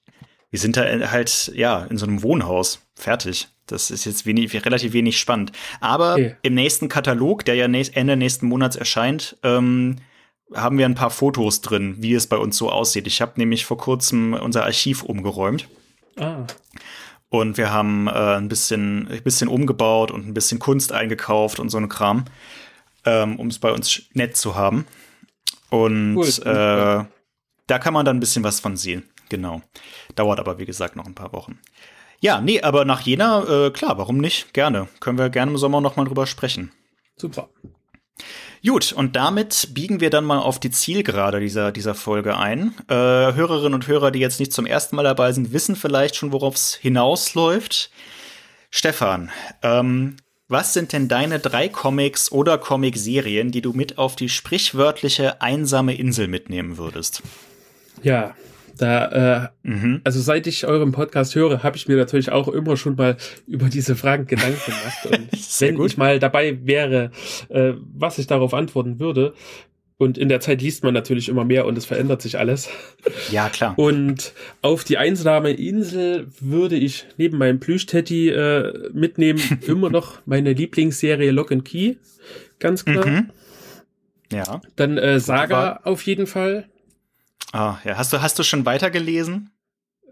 wir 0.51 0.59
sind 0.59 0.77
da 0.77 0.85
halt, 1.11 1.53
ja, 1.55 1.85
in 1.85 1.99
so 1.99 2.07
einem 2.07 2.23
Wohnhaus. 2.23 2.81
Fertig. 2.95 3.49
Das 3.67 3.91
ist 3.91 4.07
jetzt 4.07 4.27
wenig, 4.27 4.53
relativ 4.65 4.93
wenig 4.93 5.19
spannend. 5.19 5.53
Aber 5.81 6.15
okay. 6.15 6.37
im 6.43 6.55
nächsten 6.55 6.89
Katalog, 6.89 7.45
der 7.45 7.55
ja 7.55 7.69
nächst, 7.69 7.97
Ende 7.97 8.17
nächsten 8.17 8.47
Monats 8.47 8.77
erscheint, 8.77 9.37
ähm, 9.43 9.97
haben 10.55 10.79
wir 10.79 10.87
ein 10.87 10.95
paar 10.95 11.11
Fotos 11.11 11.61
drin, 11.61 11.97
wie 11.99 12.15
es 12.15 12.27
bei 12.27 12.37
uns 12.37 12.57
so 12.57 12.71
aussieht. 12.71 13.07
Ich 13.07 13.21
habe 13.21 13.33
nämlich 13.37 13.67
vor 13.67 13.77
kurzem 13.77 14.33
unser 14.33 14.65
Archiv 14.65 15.03
umgeräumt. 15.03 15.69
Ah. 16.17 16.47
Und 17.31 17.59
wir 17.59 17.71
haben 17.71 18.07
äh, 18.07 18.37
ein, 18.37 18.49
bisschen, 18.49 19.09
ein 19.09 19.23
bisschen 19.23 19.49
umgebaut 19.49 20.11
und 20.11 20.27
ein 20.27 20.35
bisschen 20.35 20.59
Kunst 20.59 20.93
eingekauft 20.93 21.61
und 21.61 21.69
so 21.69 21.77
ein 21.79 21.89
Kram, 21.89 22.25
ähm, 23.05 23.39
um 23.39 23.49
es 23.49 23.59
bei 23.59 23.71
uns 23.71 24.03
nett 24.15 24.37
zu 24.37 24.55
haben. 24.55 24.87
Und 25.71 26.17
cool, 26.17 26.27
äh, 26.27 27.05
da 27.67 27.79
kann 27.79 27.93
man 27.93 28.07
dann 28.07 28.17
ein 28.17 28.21
bisschen 28.21 28.45
was 28.45 28.61
von 28.61 28.77
sehen. 28.77 29.09
Genau. 29.29 29.61
Dauert 30.15 30.41
aber, 30.41 30.59
wie 30.59 30.65
gesagt, 30.65 30.97
noch 30.97 31.07
ein 31.07 31.15
paar 31.15 31.33
Wochen. 31.33 31.59
Ja, 32.21 32.41
nee, 32.41 32.63
aber 32.63 32.85
nach 32.85 33.03
Jena, 33.03 33.67
äh, 33.67 33.71
klar, 33.71 33.99
warum 33.99 34.19
nicht? 34.19 34.53
Gerne. 34.55 34.89
Können 35.01 35.19
wir 35.19 35.29
gerne 35.29 35.53
im 35.53 35.59
Sommer 35.59 35.81
noch 35.81 35.97
mal 35.97 36.05
drüber 36.05 36.27
sprechen. 36.27 36.73
Super. 37.17 37.49
Gut, 38.65 38.93
und 38.93 39.17
damit 39.17 39.69
biegen 39.73 40.01
wir 40.01 40.11
dann 40.11 40.25
mal 40.25 40.39
auf 40.39 40.59
die 40.59 40.71
Zielgerade 40.71 41.41
dieser, 41.41 41.73
dieser 41.73 41.95
Folge 41.95 42.37
ein. 42.37 42.75
Äh, 42.89 42.95
Hörerinnen 42.95 43.75
und 43.75 43.87
Hörer, 43.87 44.11
die 44.11 44.19
jetzt 44.19 44.41
nicht 44.41 44.53
zum 44.53 44.67
ersten 44.67 44.97
Mal 44.97 45.05
dabei 45.05 45.33
sind, 45.33 45.53
wissen 45.53 45.77
vielleicht 45.77 46.17
schon, 46.17 46.33
worauf 46.33 46.57
es 46.57 46.75
hinausläuft. 46.75 47.91
Stefan, 48.71 49.31
ähm, 49.63 50.17
was 50.49 50.73
sind 50.73 50.93
denn 50.93 51.09
deine 51.09 51.39
drei 51.39 51.69
Comics 51.69 52.33
oder 52.33 52.59
Comicserien, 52.59 53.51
die 53.51 53.63
du 53.63 53.73
mit 53.73 53.99
auf 53.99 54.17
die 54.17 54.29
sprichwörtliche 54.29 55.41
einsame 55.41 55.95
Insel 55.95 56.27
mitnehmen 56.27 56.79
würdest? 56.79 57.23
Ja, 58.03 58.35
da, 58.79 59.51
äh, 59.65 59.69
mhm. 59.69 60.01
also 60.05 60.21
seit 60.21 60.47
ich 60.47 60.67
euren 60.67 60.93
Podcast 60.93 61.35
höre, 61.35 61.63
habe 61.63 61.77
ich 61.77 61.89
mir 61.89 61.97
natürlich 61.97 62.33
auch 62.33 62.49
immer 62.49 62.77
schon 62.77 62.97
mal 62.97 63.17
über 63.47 63.69
diese 63.69 63.97
Fragen 63.97 64.27
Gedanken 64.27 64.61
gemacht. 64.65 65.07
Und 65.07 65.29
wenn 65.61 65.75
gut. 65.77 65.87
ich 65.87 65.97
mal 65.97 66.19
dabei 66.19 66.59
wäre, 66.65 67.11
äh, 67.49 67.73
was 67.95 68.19
ich 68.19 68.27
darauf 68.27 68.55
antworten 68.55 68.99
würde. 68.99 69.35
Und 70.01 70.17
in 70.17 70.29
der 70.29 70.39
Zeit 70.39 70.63
liest 70.63 70.85
man 70.85 70.95
natürlich 70.95 71.29
immer 71.29 71.45
mehr 71.45 71.67
und 71.67 71.77
es 71.77 71.85
verändert 71.85 72.23
sich 72.23 72.39
alles. 72.39 72.71
Ja, 73.33 73.49
klar. 73.49 73.77
Und 73.77 74.33
auf 74.63 74.85
die 74.85 74.97
einsame 74.97 75.51
Insel 75.51 76.29
würde 76.41 76.77
ich 76.77 77.07
neben 77.17 77.37
meinem 77.37 77.59
Plüschteddy 77.59 78.29
äh, 78.29 78.91
mitnehmen 78.93 79.41
immer 79.67 79.91
noch 79.91 80.21
meine 80.25 80.53
Lieblingsserie 80.53 81.33
Lock 81.33 81.51
and 81.51 81.65
Key. 81.65 81.97
Ganz 82.61 82.85
klar. 82.85 83.05
Mhm. 83.05 83.31
Ja. 84.33 84.61
Dann 84.77 84.99
äh, 84.99 85.19
Saga 85.19 85.81
auf 85.83 86.03
jeden 86.03 86.29
Fall. 86.29 86.69
Ah, 87.53 87.79
ja. 87.85 87.97
Hast 87.97 88.13
du, 88.13 88.21
hast 88.21 88.39
du 88.39 88.43
schon 88.43 88.67
weitergelesen? 88.67 89.51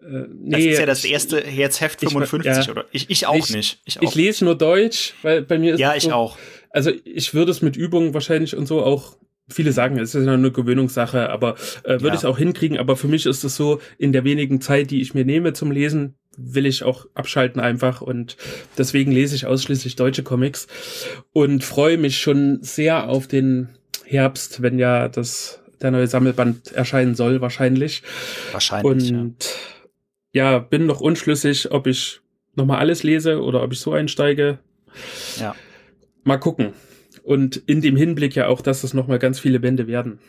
Äh, 0.02 0.26
nee, 0.32 0.50
das 0.50 0.60
ist 0.60 0.78
ja 0.78 0.86
das 0.86 1.04
erste 1.04 1.40
jetzt 1.40 1.80
Heft 1.80 2.00
55, 2.00 2.50
ich, 2.50 2.66
ja. 2.66 2.72
oder? 2.72 2.84
Ich, 2.92 3.10
ich 3.10 3.26
auch 3.26 3.34
ich, 3.34 3.50
nicht. 3.50 3.80
Ich, 3.84 3.98
auch. 3.98 4.02
ich 4.02 4.14
lese 4.14 4.44
nur 4.44 4.56
Deutsch, 4.56 5.14
weil 5.22 5.42
bei 5.42 5.58
mir 5.58 5.74
ist 5.74 5.80
Ja, 5.80 5.94
ich 5.94 6.04
so, 6.04 6.12
auch. 6.12 6.38
Also 6.70 6.90
ich 7.04 7.34
würde 7.34 7.50
es 7.50 7.62
mit 7.62 7.76
Übungen 7.76 8.14
wahrscheinlich 8.14 8.56
und 8.56 8.66
so 8.66 8.82
auch 8.82 9.16
Viele 9.48 9.70
sagen, 9.70 9.96
es 9.98 10.12
ist 10.12 10.26
ja 10.26 10.32
eine 10.32 10.50
Gewöhnungssache, 10.50 11.30
aber 11.30 11.54
äh, 11.84 11.90
würde 11.90 12.08
ja. 12.08 12.14
ich 12.14 12.20
es 12.20 12.24
auch 12.24 12.36
hinkriegen. 12.36 12.78
Aber 12.78 12.96
für 12.96 13.06
mich 13.06 13.26
ist 13.26 13.44
es 13.44 13.54
so, 13.54 13.80
in 13.96 14.12
der 14.12 14.24
wenigen 14.24 14.60
Zeit, 14.60 14.90
die 14.90 15.00
ich 15.00 15.14
mir 15.14 15.24
nehme 15.24 15.52
zum 15.52 15.70
Lesen, 15.70 16.16
will 16.36 16.66
ich 16.66 16.82
auch 16.82 17.06
abschalten 17.14 17.60
einfach 17.60 18.02
und 18.02 18.36
deswegen 18.76 19.12
lese 19.12 19.36
ich 19.36 19.46
ausschließlich 19.46 19.94
deutsche 19.94 20.24
Comics 20.24 20.66
und 21.32 21.62
freue 21.62 21.96
mich 21.96 22.18
schon 22.18 22.58
sehr 22.60 23.08
auf 23.08 23.28
den 23.28 23.68
Herbst, 24.04 24.62
wenn 24.62 24.78
ja 24.78 25.08
das 25.08 25.62
der 25.80 25.90
neue 25.90 26.06
Sammelband 26.06 26.72
erscheinen 26.72 27.14
soll, 27.14 27.40
wahrscheinlich. 27.40 28.02
Wahrscheinlich. 28.52 29.12
Und 29.12 29.56
ja, 30.32 30.52
ja 30.52 30.58
bin 30.58 30.86
noch 30.86 31.00
unschlüssig, 31.00 31.70
ob 31.70 31.86
ich 31.86 32.20
nochmal 32.54 32.78
alles 32.78 33.02
lese 33.02 33.42
oder 33.42 33.62
ob 33.62 33.72
ich 33.72 33.80
so 33.80 33.92
einsteige. 33.92 34.58
Ja. 35.38 35.54
Mal 36.24 36.38
gucken. 36.38 36.72
Und 37.22 37.56
in 37.56 37.80
dem 37.80 37.96
Hinblick 37.96 38.34
ja 38.34 38.46
auch, 38.46 38.60
dass 38.60 38.84
es 38.84 38.94
nochmal 38.94 39.18
ganz 39.18 39.38
viele 39.38 39.60
Bände 39.60 39.86
werden. 39.86 40.20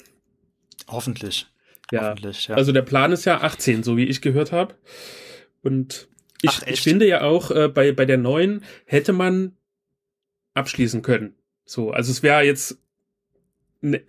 Hoffentlich. 0.87 1.47
Ja. 1.91 2.09
Hoffentlich, 2.09 2.47
ja. 2.47 2.55
Also 2.55 2.71
der 2.71 2.81
Plan 2.81 3.11
ist 3.11 3.25
ja 3.25 3.41
18, 3.41 3.83
so 3.83 3.97
wie 3.97 4.05
ich 4.05 4.21
gehört 4.21 4.51
habe. 4.51 4.75
Und 5.61 6.07
ich, 6.41 6.51
Ach, 6.51 6.63
ich 6.67 6.81
finde 6.81 7.07
ja 7.07 7.21
auch, 7.21 7.51
äh, 7.51 7.67
bei, 7.67 7.91
bei 7.91 8.05
der 8.05 8.17
neuen 8.17 8.63
hätte 8.85 9.13
man 9.13 9.55
abschließen 10.53 11.01
können. 11.01 11.35
So, 11.65 11.91
also 11.91 12.11
es 12.11 12.23
wäre 12.23 12.43
jetzt 12.43 12.79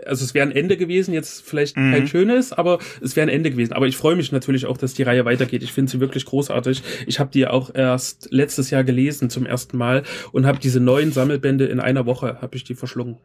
also 0.06 0.24
es 0.24 0.34
wäre 0.34 0.46
ein 0.46 0.52
Ende 0.52 0.76
gewesen, 0.76 1.12
jetzt 1.12 1.42
vielleicht 1.42 1.76
mhm. 1.76 1.92
kein 1.92 2.08
schönes, 2.08 2.52
aber 2.52 2.78
es 3.02 3.16
wäre 3.16 3.26
ein 3.26 3.32
Ende 3.32 3.50
gewesen. 3.50 3.72
Aber 3.72 3.86
ich 3.86 3.96
freue 3.96 4.16
mich 4.16 4.32
natürlich 4.32 4.66
auch, 4.66 4.78
dass 4.78 4.94
die 4.94 5.02
Reihe 5.02 5.24
weitergeht. 5.24 5.62
Ich 5.62 5.72
finde 5.72 5.90
sie 5.90 6.00
wirklich 6.00 6.24
großartig. 6.24 6.82
Ich 7.06 7.20
habe 7.20 7.30
die 7.30 7.46
auch 7.46 7.74
erst 7.74 8.28
letztes 8.30 8.70
Jahr 8.70 8.84
gelesen 8.84 9.30
zum 9.30 9.46
ersten 9.46 9.76
Mal 9.76 10.04
und 10.32 10.46
habe 10.46 10.58
diese 10.58 10.80
neuen 10.80 11.12
Sammelbände 11.12 11.66
in 11.66 11.80
einer 11.80 12.06
Woche 12.06 12.38
habe 12.40 12.56
ich 12.56 12.64
die 12.64 12.74
verschlungen. 12.74 13.18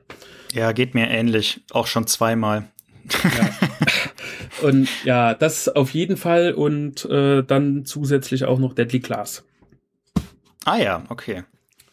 Ja, 0.51 0.71
geht 0.71 0.93
mir 0.93 1.09
ähnlich, 1.09 1.61
auch 1.71 1.87
schon 1.87 2.07
zweimal. 2.07 2.67
Ja. 3.23 3.49
und 4.67 4.87
ja, 5.03 5.33
das 5.33 5.69
auf 5.69 5.91
jeden 5.91 6.17
Fall 6.17 6.53
und 6.53 7.05
äh, 7.05 7.43
dann 7.43 7.85
zusätzlich 7.85 8.45
auch 8.45 8.59
noch 8.59 8.73
Deadly 8.73 8.99
Class. 8.99 9.43
Ah 10.65 10.77
ja, 10.77 11.03
okay. 11.09 11.43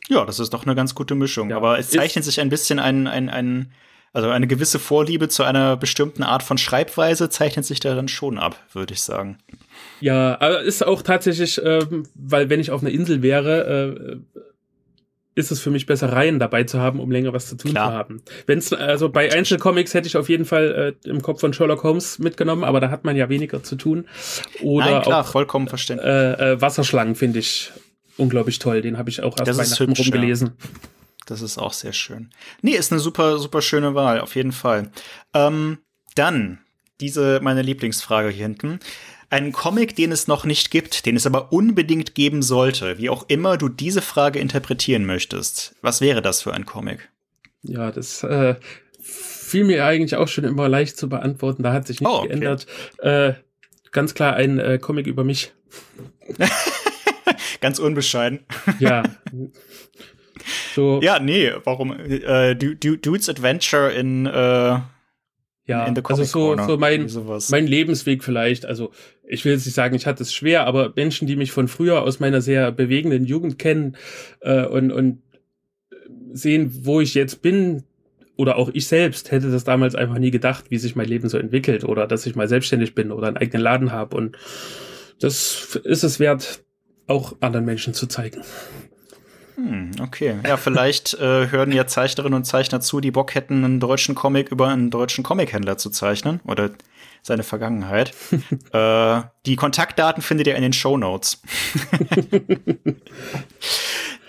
Ja, 0.09 0.25
das 0.25 0.41
ist 0.41 0.53
doch 0.53 0.67
eine 0.67 0.75
ganz 0.75 0.95
gute 0.95 1.15
Mischung. 1.15 1.51
Ja, 1.51 1.57
aber 1.57 1.79
es 1.79 1.91
zeichnet 1.91 2.25
sich 2.25 2.41
ein 2.41 2.49
bisschen 2.49 2.81
ein, 2.81 3.07
ein, 3.07 3.29
ein 3.29 3.73
also 4.13 4.29
eine 4.29 4.47
gewisse 4.47 4.79
Vorliebe 4.79 5.29
zu 5.29 5.45
einer 5.45 5.77
bestimmten 5.77 6.23
Art 6.23 6.43
von 6.43 6.59
Schreibweise 6.59 7.31
zeichnet 7.31 7.65
sich 7.65 7.81
da 7.81 7.95
dann 7.95 8.09
schon 8.09 8.39
ab, 8.39 8.57
würde 8.73 8.95
ich 8.95 9.03
sagen. 9.03 9.39
Ja, 10.01 10.41
aber 10.41 10.63
ist 10.63 10.85
auch 10.85 11.03
tatsächlich, 11.03 11.61
ähm, 11.65 12.07
weil 12.15 12.51
wenn 12.51 12.61
ich 12.61 12.71
auf 12.71 12.83
einer 12.83 12.91
Insel 12.91 13.23
wäre, 13.23 14.23
äh, 14.35 14.41
ist 15.37 15.53
es 15.53 15.61
für 15.61 15.71
mich 15.71 15.87
besser, 15.87 16.13
Reihen 16.13 16.41
dabei 16.41 16.65
zu 16.65 16.81
haben, 16.81 16.99
um 16.99 17.11
länger 17.11 17.33
was 17.33 17.49
zu 17.49 17.57
tun 17.57 17.71
klar. 17.71 17.91
zu 17.91 17.97
haben. 17.97 18.23
Wenn's, 18.47 18.73
also 18.73 19.09
bei 19.09 19.33
Einzelcomics 19.33 19.95
hätte 19.95 20.09
ich 20.09 20.17
auf 20.17 20.29
jeden 20.29 20.45
Fall 20.45 20.97
äh, 21.05 21.09
im 21.09 21.23
Kopf 21.23 21.41
von 21.41 21.53
Sherlock 21.53 21.85
Holmes 21.85 22.19
mitgenommen, 22.19 22.65
aber 22.65 22.81
da 22.81 22.91
hat 22.91 23.05
man 23.05 23.17
ja 23.17 23.29
weniger 23.29 23.63
zu 23.63 23.77
tun. 23.77 24.07
Oder 24.61 24.91
Nein, 24.91 25.03
klar, 25.03 25.21
auch, 25.23 25.27
vollkommen 25.29 25.69
verständlich. 25.69 26.09
Äh, 26.09 26.53
äh, 26.53 26.61
Wasserschlangen 26.61 27.15
finde 27.15 27.39
ich 27.39 27.71
unglaublich 28.17 28.59
toll. 28.59 28.83
Den 28.83 28.99
habe 28.99 29.09
ich 29.09 29.23
auch 29.23 29.39
erst 29.39 29.49
das 29.49 29.59
Weihnachten 29.81 29.93
rumgelesen. 29.93 30.49
Ja. 30.49 30.69
Das 31.31 31.43
ist 31.43 31.59
auch 31.59 31.73
sehr 31.73 31.93
schön. 31.93 32.31
Nee, 32.61 32.73
ist 32.73 32.91
eine 32.91 33.01
super, 33.01 33.39
super 33.39 33.63
schöne 33.63 33.95
Wahl, 33.95 34.21
auf 34.21 34.35
jeden 34.35 34.51
Fall. 34.51 34.91
Ähm, 35.33 35.79
dann 36.17 36.59
diese 37.01 37.39
meine 37.41 37.63
Lieblingsfrage 37.63 38.31
hier 38.31 38.47
hinten. 38.47 38.81
Ein 39.31 39.53
Comic, 39.53 39.95
den 39.95 40.11
es 40.11 40.27
noch 40.27 40.45
nicht 40.45 40.73
gibt, 40.73 41.07
den 41.07 41.15
es 41.15 41.27
aber 41.27 41.53
unbedingt 41.53 42.17
geben 42.17 42.43
sollte, 42.43 42.99
wie 42.99 43.11
auch 43.11 43.27
immer 43.29 43.57
du 43.57 43.69
diese 43.69 44.03
Frage 44.03 44.41
interpretieren 44.41 45.07
möchtest. 45.07 45.77
Was 45.83 46.01
wäre 46.01 46.21
das 46.21 46.43
für 46.43 46.53
ein 46.53 46.67
Comic? 46.67 47.09
Ja, 47.63 47.93
das 47.93 48.25
äh, 48.25 48.57
fiel 49.01 49.63
mir 49.63 49.85
eigentlich 49.85 50.17
auch 50.17 50.27
schon 50.27 50.43
immer 50.43 50.69
leicht 50.69 50.97
zu 50.97 51.09
beantworten. 51.09 51.63
Da 51.63 51.73
hat 51.73 51.87
sich 51.87 52.01
nichts 52.01 52.13
oh, 52.13 52.19
okay. 52.19 52.29
geändert. 52.29 52.67
Äh, 52.99 53.35
ganz 53.93 54.15
klar 54.15 54.35
ein 54.35 54.59
äh, 54.59 54.79
Comic 54.79 55.07
über 55.07 55.23
mich. 55.23 55.53
ganz 57.61 57.79
unbescheiden. 57.79 58.41
Ja. 58.81 59.05
So. 60.75 61.01
Ja, 61.03 61.19
nee, 61.19 61.53
warum? 61.65 61.93
Äh, 61.93 62.55
Dude's 62.55 63.29
Adventure 63.29 63.91
in 63.93 64.27
äh, 64.27 64.79
ja, 65.71 65.87
in 65.87 65.95
the 65.95 66.03
also 66.05 66.25
so, 66.25 66.57
so 66.57 66.77
mein, 66.79 67.09
mein 67.51 67.67
Lebensweg 67.67 68.25
vielleicht. 68.25 68.67
Also 68.67 68.91
ich 69.29 69.45
will 69.45 69.53
jetzt 69.53 69.67
nicht 69.67 69.75
sagen, 69.75 69.95
ich 69.95 70.07
hatte 70.07 70.25
es 70.25 70.35
schwer, 70.35 70.67
aber 70.67 70.93
Menschen, 70.97 71.29
die 71.29 71.37
mich 71.37 71.53
von 71.53 71.69
früher 71.69 72.03
aus 72.03 72.19
meiner 72.19 72.41
sehr 72.41 72.73
bewegenden 72.73 73.25
Jugend 73.25 73.59
kennen 73.59 73.97
äh, 74.41 74.65
und, 74.65 74.91
und 74.91 75.23
sehen, 76.33 76.73
wo 76.85 77.01
ich 77.01 77.15
jetzt 77.15 77.41
bin, 77.41 77.85
oder 78.37 78.57
auch 78.57 78.71
ich 78.73 78.89
selbst 78.89 79.31
hätte 79.31 79.51
das 79.51 79.65
damals 79.65 79.95
einfach 79.95 80.19
nie 80.19 80.31
gedacht, 80.31 80.71
wie 80.71 80.79
sich 80.79 80.97
mein 80.97 81.07
Leben 81.07 81.29
so 81.29 81.37
entwickelt 81.37 81.85
oder 81.85 82.07
dass 82.07 82.25
ich 82.25 82.35
mal 82.35 82.49
selbstständig 82.49 82.95
bin 82.95 83.13
oder 83.13 83.29
einen 83.29 83.37
eigenen 83.37 83.63
Laden 83.63 83.93
habe. 83.93 84.17
Und 84.17 84.37
das 85.21 85.79
ist 85.85 86.03
es 86.03 86.19
wert, 86.19 86.65
auch 87.07 87.37
anderen 87.41 87.67
Menschen 87.67 87.93
zu 87.93 88.07
zeigen. 88.07 88.41
Hm, 89.61 89.91
okay. 90.01 90.37
Ja, 90.47 90.57
vielleicht 90.57 91.15
äh, 91.15 91.51
hören 91.51 91.73
ja 91.73 91.87
Zeichnerinnen 91.87 92.37
und 92.37 92.45
Zeichner 92.45 92.81
zu, 92.81 93.01
die 93.01 93.11
Bock 93.11 93.35
hätten, 93.35 93.65
einen 93.65 93.81
deutschen 93.81 94.15
Comic 94.15 94.51
über 94.51 94.69
einen 94.69 94.91
deutschen 94.91 95.23
Comichändler 95.23 95.77
zu 95.77 95.91
zeichnen 95.91 96.41
oder 96.45 96.71
seine 97.23 97.43
Vergangenheit. 97.43 98.15
äh, 98.73 99.21
die 99.45 99.57
Kontaktdaten 99.57 100.23
findet 100.23 100.47
ihr 100.47 100.57
in 100.57 100.63
den 100.63 100.73
Show 100.73 100.97
Notes. 100.97 101.43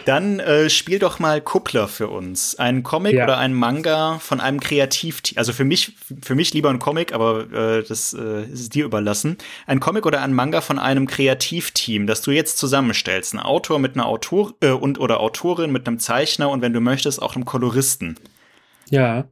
Dann 0.05 0.39
äh, 0.39 0.69
spiel 0.69 0.99
doch 0.99 1.19
mal 1.19 1.41
Kuppler 1.41 1.87
für 1.87 2.07
uns. 2.07 2.57
Ein 2.57 2.83
Comic 2.83 3.13
ja. 3.13 3.25
oder 3.25 3.37
ein 3.37 3.53
Manga 3.53 4.19
von 4.19 4.39
einem 4.39 4.59
Kreativteam. 4.59 5.37
Also 5.37 5.53
für 5.53 5.63
mich, 5.63 5.95
für 6.21 6.35
mich 6.35 6.53
lieber 6.53 6.69
ein 6.69 6.79
Comic, 6.79 7.13
aber 7.13 7.51
äh, 7.51 7.83
das 7.83 8.13
äh, 8.13 8.43
ist 8.45 8.73
dir 8.73 8.85
überlassen. 8.85 9.37
Ein 9.67 9.79
Comic 9.79 10.05
oder 10.05 10.21
ein 10.21 10.33
Manga 10.33 10.61
von 10.61 10.79
einem 10.79 11.07
Kreativteam, 11.07 12.07
das 12.07 12.21
du 12.21 12.31
jetzt 12.31 12.57
zusammenstellst. 12.57 13.33
Ein 13.33 13.39
Autor 13.39 13.79
mit 13.79 13.95
einer 13.95 14.07
Autor 14.07 14.53
äh, 14.61 14.69
und 14.69 14.99
oder 14.99 15.19
Autorin 15.19 15.71
mit 15.71 15.87
einem 15.87 15.99
Zeichner 15.99 16.49
und 16.49 16.61
wenn 16.61 16.73
du 16.73 16.81
möchtest 16.81 17.21
auch 17.21 17.35
einem 17.35 17.45
Koloristen. 17.45 18.17
Ja. 18.89 19.25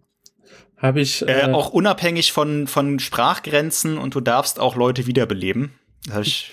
Habe 0.78 1.01
ich. 1.01 1.28
Äh, 1.28 1.49
äh, 1.49 1.51
auch 1.51 1.70
unabhängig 1.72 2.32
von, 2.32 2.67
von 2.67 2.99
Sprachgrenzen 2.99 3.97
und 3.97 4.15
du 4.15 4.22
darfst 4.22 4.59
auch 4.59 4.76
Leute 4.76 5.07
wiederbeleben. 5.07 5.74
Das 6.05 6.15
hab 6.15 6.22
ich, 6.22 6.51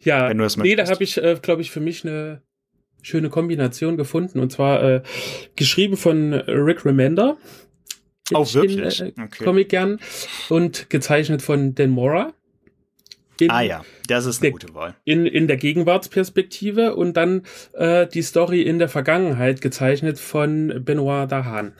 ja, 0.00 0.28
wenn 0.28 0.38
du 0.38 0.44
das 0.44 0.56
nee, 0.56 0.76
da 0.76 0.86
habe 0.88 1.02
ich, 1.02 1.16
äh, 1.16 1.38
glaube 1.40 1.62
ich, 1.62 1.70
für 1.70 1.80
mich 1.80 2.04
eine 2.04 2.42
schöne 3.02 3.28
Kombination 3.30 3.96
gefunden. 3.96 4.38
Und 4.38 4.52
zwar 4.52 4.82
äh, 4.82 5.02
geschrieben 5.56 5.96
von 5.96 6.32
Rick 6.32 6.84
Remender. 6.84 7.36
Oh, 8.32 8.46
wirklich? 8.54 8.98
Den, 8.98 9.08
äh, 9.08 9.22
okay. 9.24 9.44
Comic 9.44 9.68
gern. 9.68 9.98
Und 10.48 10.88
gezeichnet 10.88 11.42
von 11.42 11.74
Dan 11.74 11.90
Mora. 11.90 12.32
In, 13.40 13.50
ah 13.50 13.62
ja, 13.62 13.84
das 14.06 14.26
ist 14.26 14.38
eine 14.38 14.42
der, 14.42 14.52
gute 14.52 14.74
Wahl. 14.74 14.94
In, 15.04 15.26
in 15.26 15.48
der 15.48 15.56
Gegenwartsperspektive 15.56 16.94
und 16.94 17.16
dann 17.16 17.42
äh, 17.72 18.06
die 18.06 18.22
Story 18.22 18.62
in 18.62 18.78
der 18.78 18.88
Vergangenheit 18.88 19.60
gezeichnet 19.60 20.18
von 20.18 20.84
Benoit 20.84 21.30
Dahan. 21.30 21.74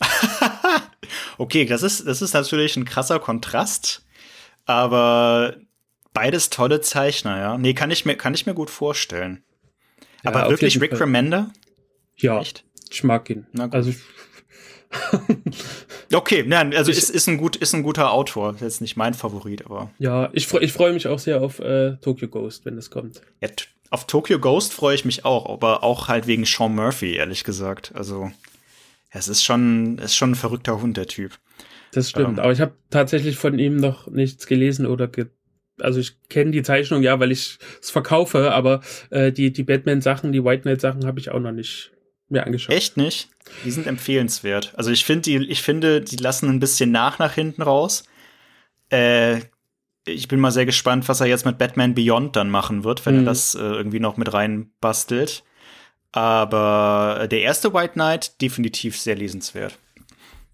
okay, 1.38 1.64
das 1.64 1.82
ist, 1.82 2.06
das 2.06 2.22
ist 2.22 2.34
natürlich 2.34 2.76
ein 2.76 2.84
krasser 2.84 3.18
Kontrast, 3.18 4.04
aber 4.64 5.56
beides 6.12 6.50
tolle 6.50 6.80
Zeichner, 6.80 7.38
ja. 7.38 7.58
Nee, 7.58 7.74
kann 7.74 7.90
ich 7.90 8.04
mir, 8.04 8.16
kann 8.16 8.34
ich 8.34 8.46
mir 8.46 8.54
gut 8.54 8.70
vorstellen. 8.70 9.42
Aber 10.24 10.50
wirklich 10.50 10.80
Rick 10.80 10.98
Remender? 10.98 11.50
Ja, 12.16 12.40
Echt? 12.40 12.64
ich 12.90 13.04
mag 13.04 13.28
ihn. 13.30 13.46
Also 13.70 13.92
okay, 16.12 16.44
nein, 16.46 16.74
also 16.74 16.90
ich, 16.90 16.98
ist, 16.98 17.10
ist, 17.10 17.28
ein 17.28 17.36
gut, 17.36 17.56
ist 17.56 17.74
ein 17.74 17.82
guter 17.82 18.12
Autor. 18.12 18.52
Das 18.52 18.62
ist 18.62 18.62
jetzt 18.62 18.80
nicht 18.80 18.96
mein 18.96 19.14
Favorit, 19.14 19.66
aber. 19.66 19.90
Ja, 19.98 20.30
ich, 20.32 20.52
ich 20.52 20.72
freue 20.72 20.92
mich 20.92 21.08
auch 21.08 21.18
sehr 21.18 21.42
auf 21.42 21.58
äh, 21.60 21.96
Tokyo 21.96 22.28
Ghost, 22.28 22.64
wenn 22.64 22.78
es 22.78 22.90
kommt. 22.90 23.20
Ja, 23.40 23.48
auf 23.90 24.06
Tokyo 24.06 24.38
Ghost 24.38 24.72
freue 24.72 24.94
ich 24.94 25.04
mich 25.04 25.24
auch, 25.24 25.48
aber 25.48 25.82
auch 25.82 26.08
halt 26.08 26.26
wegen 26.26 26.44
Sean 26.44 26.74
Murphy, 26.74 27.14
ehrlich 27.14 27.44
gesagt. 27.44 27.92
Also, 27.94 28.30
es 29.10 29.28
ist 29.28 29.44
schon, 29.44 29.98
ist 29.98 30.16
schon 30.16 30.32
ein 30.32 30.36
verrückter 30.36 30.80
Hund, 30.80 30.96
der 30.96 31.06
Typ. 31.06 31.38
Das 31.92 32.10
stimmt, 32.10 32.38
ähm, 32.38 32.40
aber 32.40 32.52
ich 32.52 32.60
habe 32.60 32.74
tatsächlich 32.90 33.36
von 33.36 33.58
ihm 33.58 33.76
noch 33.76 34.08
nichts 34.08 34.46
gelesen 34.46 34.86
oder 34.86 35.06
ge 35.06 35.26
also 35.80 36.00
ich 36.00 36.16
kenne 36.28 36.50
die 36.50 36.62
Zeichnung 36.62 37.02
ja, 37.02 37.18
weil 37.20 37.32
ich 37.32 37.58
es 37.80 37.90
verkaufe, 37.90 38.52
aber 38.52 38.80
äh, 39.10 39.32
die, 39.32 39.52
die 39.52 39.62
Batman-Sachen, 39.62 40.32
die 40.32 40.44
White 40.44 40.62
Knight-Sachen 40.62 41.06
habe 41.06 41.20
ich 41.20 41.30
auch 41.30 41.40
noch 41.40 41.52
nicht 41.52 41.92
mehr 42.28 42.46
angeschaut. 42.46 42.74
Echt 42.74 42.96
nicht? 42.96 43.28
Die 43.64 43.70
sind 43.70 43.86
empfehlenswert. 43.86 44.72
Also 44.76 44.90
ich 44.90 45.04
finde, 45.04 45.22
die, 45.22 45.36
ich 45.50 45.62
finde, 45.62 46.00
die 46.00 46.16
lassen 46.16 46.48
ein 46.48 46.60
bisschen 46.60 46.90
nach 46.90 47.18
nach 47.18 47.34
hinten 47.34 47.62
raus. 47.62 48.04
Äh, 48.90 49.40
ich 50.06 50.28
bin 50.28 50.40
mal 50.40 50.50
sehr 50.50 50.66
gespannt, 50.66 51.08
was 51.08 51.20
er 51.20 51.26
jetzt 51.26 51.46
mit 51.46 51.58
Batman 51.58 51.94
Beyond 51.94 52.36
dann 52.36 52.50
machen 52.50 52.84
wird, 52.84 53.04
wenn 53.06 53.14
mhm. 53.14 53.20
er 53.22 53.26
das 53.26 53.54
äh, 53.54 53.60
irgendwie 53.60 54.00
noch 54.00 54.16
mit 54.16 54.32
rein 54.32 54.70
bastelt. 54.80 55.44
Aber 56.12 57.26
der 57.30 57.40
erste 57.40 57.74
White 57.74 57.94
Knight 57.94 58.40
definitiv 58.40 58.98
sehr 58.98 59.16
lesenswert 59.16 59.78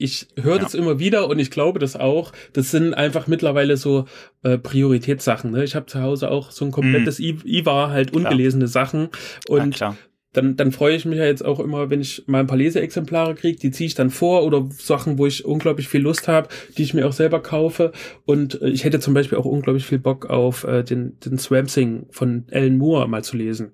ich 0.00 0.28
höre 0.40 0.56
ja. 0.56 0.62
das 0.62 0.74
immer 0.74 0.98
wieder 0.98 1.28
und 1.28 1.38
ich 1.38 1.50
glaube 1.50 1.78
das 1.78 1.94
auch. 1.94 2.32
Das 2.52 2.70
sind 2.70 2.94
einfach 2.94 3.26
mittlerweile 3.26 3.76
so 3.76 4.06
äh, 4.42 4.56
Prioritätssachen. 4.56 5.50
Ne? 5.50 5.62
Ich 5.64 5.74
habe 5.74 5.86
zu 5.86 6.00
Hause 6.00 6.30
auch 6.30 6.50
so 6.50 6.64
ein 6.64 6.70
komplettes 6.70 7.18
mm. 7.18 7.44
IWA, 7.44 7.90
halt 7.90 8.12
ungelesene 8.14 8.64
klar. 8.64 8.86
Sachen. 8.86 9.08
Und 9.48 9.78
ja, 9.78 9.96
dann, 10.32 10.56
dann 10.56 10.72
freue 10.72 10.96
ich 10.96 11.04
mich 11.04 11.18
ja 11.18 11.24
jetzt 11.24 11.44
auch 11.44 11.60
immer, 11.60 11.90
wenn 11.90 12.00
ich 12.00 12.24
mal 12.26 12.40
ein 12.40 12.46
paar 12.46 12.56
Leseexemplare 12.56 13.34
kriege, 13.34 13.58
die 13.58 13.72
ziehe 13.72 13.88
ich 13.88 13.94
dann 13.94 14.10
vor 14.10 14.44
oder 14.44 14.68
Sachen, 14.70 15.18
wo 15.18 15.26
ich 15.26 15.44
unglaublich 15.44 15.88
viel 15.88 16.02
Lust 16.02 16.28
habe, 16.28 16.48
die 16.78 16.82
ich 16.82 16.94
mir 16.94 17.06
auch 17.06 17.12
selber 17.12 17.42
kaufe. 17.42 17.92
Und 18.24 18.62
äh, 18.62 18.68
ich 18.68 18.84
hätte 18.84 19.00
zum 19.00 19.12
Beispiel 19.12 19.38
auch 19.38 19.44
unglaublich 19.44 19.84
viel 19.84 19.98
Bock 19.98 20.30
auf 20.30 20.64
äh, 20.64 20.82
den, 20.82 21.18
den 21.20 21.38
Swam 21.38 21.66
Thing 21.66 22.06
von 22.10 22.44
Alan 22.52 22.78
Moore 22.78 23.08
mal 23.08 23.24
zu 23.24 23.36
lesen. 23.36 23.72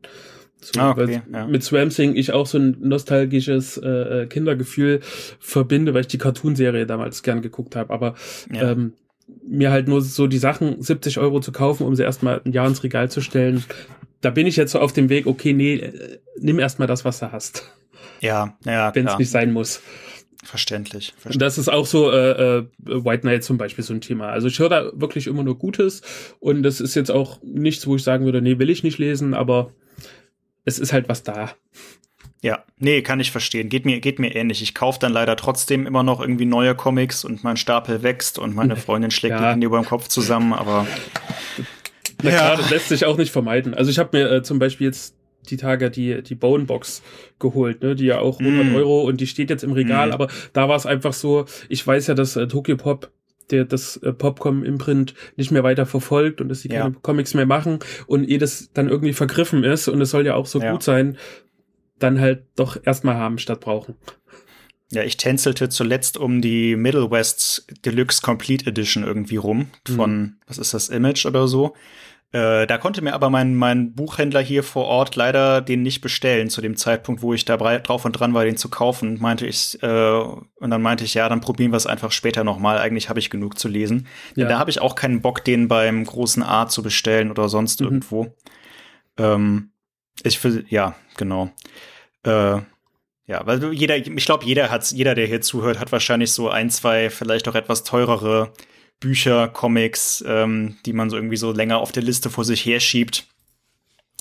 So, 0.67 0.81
ah, 0.81 0.91
okay, 0.91 1.23
ja. 1.33 1.47
Mit 1.47 1.63
Swam 1.63 1.91
Thing 1.91 2.17
ich 2.17 2.33
auch 2.33 2.47
so 2.47 2.59
ein 2.59 2.77
nostalgisches 2.81 3.79
äh, 3.79 3.89
äh, 4.23 4.27
Kindergefühl 4.27 5.01
verbinde, 5.39 5.95
weil 5.95 6.01
ich 6.03 6.09
die 6.09 6.19
Cartoonserie 6.19 6.87
damals 6.87 7.23
gern 7.23 7.41
geguckt 7.41 7.77
habe. 7.77 7.93
Aber 7.93 8.15
ja. 8.53 8.73
ähm, 8.73 8.95
mir 9.47 9.71
halt 9.71 9.87
nur 9.87 10.03
so 10.03 10.27
die 10.27 10.39
Sachen 10.39 10.83
70 10.83 11.19
Euro 11.19 11.41
zu 11.41 11.53
kaufen, 11.53 11.87
um 11.87 11.95
sie 11.95 12.03
erstmal 12.03 12.41
ein 12.45 12.53
Jahr 12.53 12.67
ins 12.67 12.83
Regal 12.83 13.11
zu 13.11 13.21
stellen, 13.21 13.65
da 14.21 14.31
bin 14.31 14.47
ich 14.47 14.57
jetzt 14.57 14.73
so 14.73 14.81
auf 14.81 14.93
dem 14.93 15.09
Weg, 15.09 15.27
okay, 15.27 15.53
nee, 15.53 15.77
äh, 15.77 16.19
nimm 16.39 16.59
erstmal 16.59 16.89
das, 16.89 17.05
was 17.05 17.21
du 17.21 17.31
hast. 17.31 17.71
Ja, 18.21 18.57
ja. 18.65 18.95
Wenn 18.95 19.07
es 19.07 19.19
nicht 19.19 19.31
sein 19.31 19.53
muss. 19.53 19.81
Verständlich. 20.43 21.13
verständlich. 21.19 21.39
Das 21.39 21.59
ist 21.59 21.69
auch 21.69 21.87
so 21.87 22.11
äh, 22.11 22.59
äh, 22.59 22.65
White 22.79 23.23
Knight 23.23 23.45
zum 23.45 23.59
Beispiel 23.59 23.85
so 23.85 23.93
ein 23.93 24.01
Thema. 24.01 24.29
Also 24.29 24.49
ich 24.49 24.59
höre 24.59 24.69
da 24.69 24.91
wirklich 24.95 25.27
immer 25.27 25.43
nur 25.43 25.59
Gutes 25.59 26.03
und 26.39 26.63
das 26.63 26.81
ist 26.81 26.95
jetzt 26.95 27.11
auch 27.11 27.41
nichts, 27.43 27.87
wo 27.87 27.97
ich 27.97 28.03
sagen 28.03 28.25
würde, 28.25 28.41
nee, 28.41 28.59
will 28.59 28.71
ich 28.71 28.85
nicht 28.85 28.99
lesen, 28.99 29.35
aber 29.35 29.73
es 30.67 30.79
ist 30.79 30.93
halt 30.93 31.09
was 31.09 31.23
da. 31.23 31.53
Ja, 32.43 32.65
nee, 32.79 33.01
kann 33.01 33.19
ich 33.19 33.31
verstehen. 33.31 33.71
Geht 33.71 33.87
mir, 33.87 34.01
geht 34.01 34.19
mir 34.19 34.35
ähnlich. 34.35 34.61
Ich 34.63 34.75
kaufe 34.75 34.99
dann 35.01 35.13
leider 35.13 35.37
trotzdem 35.37 35.87
immer 35.87 36.03
noch 36.03 36.21
irgendwie 36.21 36.45
neue 36.45 36.75
Comics 36.75 37.25
und 37.25 37.43
mein 37.43 37.57
Stapel 37.57 38.03
wächst 38.03 38.39
und 38.39 38.55
meine 38.55 38.77
Freundin 38.77 39.11
schlägt 39.11 39.37
ja. 39.37 39.39
die 39.39 39.47
Hände 39.47 39.67
über 39.67 39.81
dem 39.81 39.87
Kopf 39.87 40.09
zusammen, 40.09 40.53
aber. 40.53 40.87
Na 42.23 42.31
ja. 42.31 42.37
klar, 42.37 42.57
das 42.59 42.71
lässt 42.71 42.89
sich 42.89 43.07
auch 43.07 43.17
nicht 43.17 43.31
vermeiden. 43.31 43.75
Also 43.75 43.91
ich 43.91 43.99
habe 43.99 44.19
mir 44.19 44.31
äh, 44.31 44.43
zum 44.43 44.59
Beispiel 44.59 44.87
jetzt 44.89 45.17
die 45.51 45.57
Tage 45.57 45.91
die, 45.91 46.23
die 46.23 46.35
Bonebox 46.35 47.03
geholt, 47.39 47.83
ne, 47.83 47.95
die 47.95 48.07
ja 48.07 48.19
auch 48.19 48.41
100 48.41 48.67
mm. 48.67 48.75
Euro 48.75 49.03
und 49.03 49.21
die 49.21 49.27
steht 49.27 49.49
jetzt 49.49 49.63
im 49.63 49.73
Regal, 49.73 50.09
mm. 50.09 50.13
aber 50.13 50.29
da 50.53 50.69
war 50.69 50.77
es 50.77 50.87
einfach 50.87 51.13
so, 51.13 51.45
ich 51.69 51.87
weiß 51.87 52.09
ja, 52.09 52.15
dass 52.15 52.35
äh, 52.35 52.49
Tokyo 52.49 52.77
Pop 52.77 53.13
der 53.51 53.65
das 53.65 53.97
äh, 53.99 54.13
Popcom 54.13 54.65
Imprint 54.65 55.15
nicht 55.37 55.51
mehr 55.51 55.65
weiter 55.65 55.87
verfolgt 55.87 56.41
und 56.41 56.49
dass 56.49 56.61
sie 56.61 56.69
ja. 56.69 56.83
keine 56.83 56.97
Comics 57.03 57.35
mehr 57.35 57.47
machen 57.47 57.79
und 58.07 58.29
eh 58.29 58.39
das 58.39 58.71
dann 58.73 58.89
irgendwie 58.89 59.13
vergriffen 59.13 59.65
ist 59.65 59.89
und 59.89 60.01
es 60.01 60.11
soll 60.11 60.27
ja 60.27 60.35
auch 60.35 60.47
so 60.47 60.61
ja. 60.61 60.73
gut 60.73 60.83
sein, 60.83 61.17
dann 61.99 62.21
halt 62.21 62.45
doch 62.57 62.77
erstmal 62.85 63.17
haben 63.17 63.39
statt 63.39 63.61
brauchen. 63.61 63.95
Ja, 64.93 65.03
ich 65.03 65.17
tänzelte 65.17 65.69
zuletzt 65.69 66.17
um 66.17 66.41
die 66.41 66.77
Middle 66.77 67.11
West 67.11 67.67
Deluxe 67.85 68.23
Complete 68.23 68.67
Edition 68.67 69.03
irgendwie 69.03 69.37
rum 69.37 69.69
von, 69.85 70.19
mhm. 70.19 70.37
was 70.47 70.59
ist 70.59 70.75
das, 70.75 70.89
Image 70.89 71.27
oder 71.27 71.49
so. 71.49 71.75
Äh, 72.33 72.67
da 72.67 72.77
konnte 72.79 73.03
mir 73.03 73.15
aber 73.15 73.31
mein, 73.31 73.55
mein 73.55 73.95
Buchhändler 73.95 74.41
hier 74.41 74.63
vor 74.63 74.87
Ort 74.87 75.15
leider 75.15 75.61
den 75.61 75.83
nicht 75.83 76.01
bestellen 76.01 76.51
zu 76.51 76.61
dem 76.61 76.77
Zeitpunkt, 76.77 77.23
wo 77.23 77.33
ich 77.33 77.45
da 77.45 77.57
drauf 77.57 78.05
und 78.05 78.13
dran 78.13 78.35
war, 78.35 78.45
den 78.45 78.57
zu 78.57 78.69
kaufen. 78.69 79.19
Meinte 79.21 79.47
ich, 79.47 79.81
äh, 79.83 80.19
und 80.19 80.71
dann 80.71 80.83
meinte 80.83 81.05
ich, 81.05 81.15
ja, 81.15 81.29
dann 81.29 81.41
probieren 81.41 81.73
wir 81.73 81.77
es 81.77 81.87
einfach 81.87 82.11
später 82.13 82.43
nochmal. 82.43 82.79
Eigentlich 82.79 83.09
habe 83.09 83.21
ich 83.21 83.31
genug 83.31 83.59
zu 83.59 83.69
lesen. 83.69 84.09
Ja. 84.35 84.49
Da 84.49 84.59
habe 84.59 84.71
ich 84.71 84.81
auch 84.81 84.97
keinen 84.97 85.23
Bock, 85.23 85.45
den 85.45 85.69
beim 85.69 86.05
großen 86.05 86.43
A 86.43 86.69
zu 86.69 86.83
bestellen 86.83 87.31
oder 87.31 87.49
sonst 87.49 87.81
mhm. 87.81 87.87
irgendwo. 87.87 88.35
Ähm, 89.19 89.71
ich 90.23 90.43
will, 90.43 90.65
ja, 90.69 90.97
genau. 91.17 91.51
Äh, 92.25 92.61
ja, 93.29 93.45
weil 93.45 93.73
jeder, 93.73 93.97
ich 93.97 94.25
glaube, 94.25 94.45
jeder 94.45 94.71
hat, 94.71 94.91
jeder, 94.93 95.15
der 95.15 95.27
hier 95.27 95.41
zuhört, 95.41 95.81
hat 95.81 95.91
wahrscheinlich 95.91 96.33
so 96.33 96.49
ein, 96.49 96.71
zwei, 96.71 97.11
vielleicht 97.11 97.49
auch 97.49 97.55
etwas 97.55 97.83
teurere 97.83 98.53
Bücher, 99.01 99.49
Comics, 99.49 100.25
ähm, 100.27 100.77
die 100.87 100.93
man 100.93 101.11
so 101.11 101.17
irgendwie 101.17 101.37
so 101.37 101.53
länger 101.53 101.79
auf 101.79 101.93
der 101.93 102.03
Liste 102.03 102.31
vor 102.31 102.45
sich 102.45 102.65
herschiebt. 102.65 103.27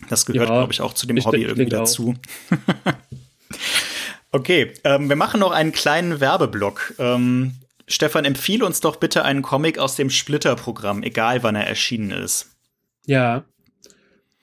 Das 0.09 0.25
gehört, 0.25 0.49
ja, 0.49 0.55
glaube 0.55 0.73
ich, 0.73 0.81
auch 0.81 0.93
zu 0.93 1.07
dem 1.07 1.23
Hobby 1.23 1.43
irgendwie 1.43 1.69
dazu. 1.69 2.15
okay, 4.31 4.73
ähm, 4.83 5.07
wir 5.09 5.15
machen 5.15 5.39
noch 5.39 5.51
einen 5.51 5.71
kleinen 5.71 6.19
Werbeblock. 6.19 6.95
Ähm, 6.99 7.53
Stefan, 7.87 8.25
empfiehl 8.25 8.63
uns 8.63 8.81
doch 8.81 8.97
bitte 8.97 9.23
einen 9.23 9.41
Comic 9.41 9.77
aus 9.77 9.95
dem 9.95 10.09
Splitter-Programm, 10.09 11.03
egal 11.03 11.43
wann 11.43 11.55
er 11.55 11.67
erschienen 11.67 12.11
ist. 12.11 12.55
Ja, 13.05 13.45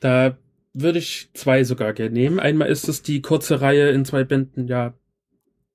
da 0.01 0.37
würde 0.73 0.99
ich 0.99 1.31
zwei 1.35 1.65
sogar 1.65 1.93
gerne 1.93 2.13
nehmen. 2.13 2.41
Einmal 2.41 2.69
ist 2.69 2.89
es 2.89 3.03
die 3.03 3.21
kurze 3.21 3.61
Reihe 3.61 3.91
in 3.91 4.05
zwei 4.05 4.25
Bänden, 4.25 4.69
ja, 4.69 4.95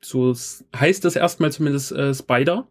so 0.02 0.36
heißt 0.76 1.06
es 1.06 1.16
erstmal 1.16 1.52
zumindest 1.52 1.92
äh, 1.92 2.14
Spider. 2.14 2.68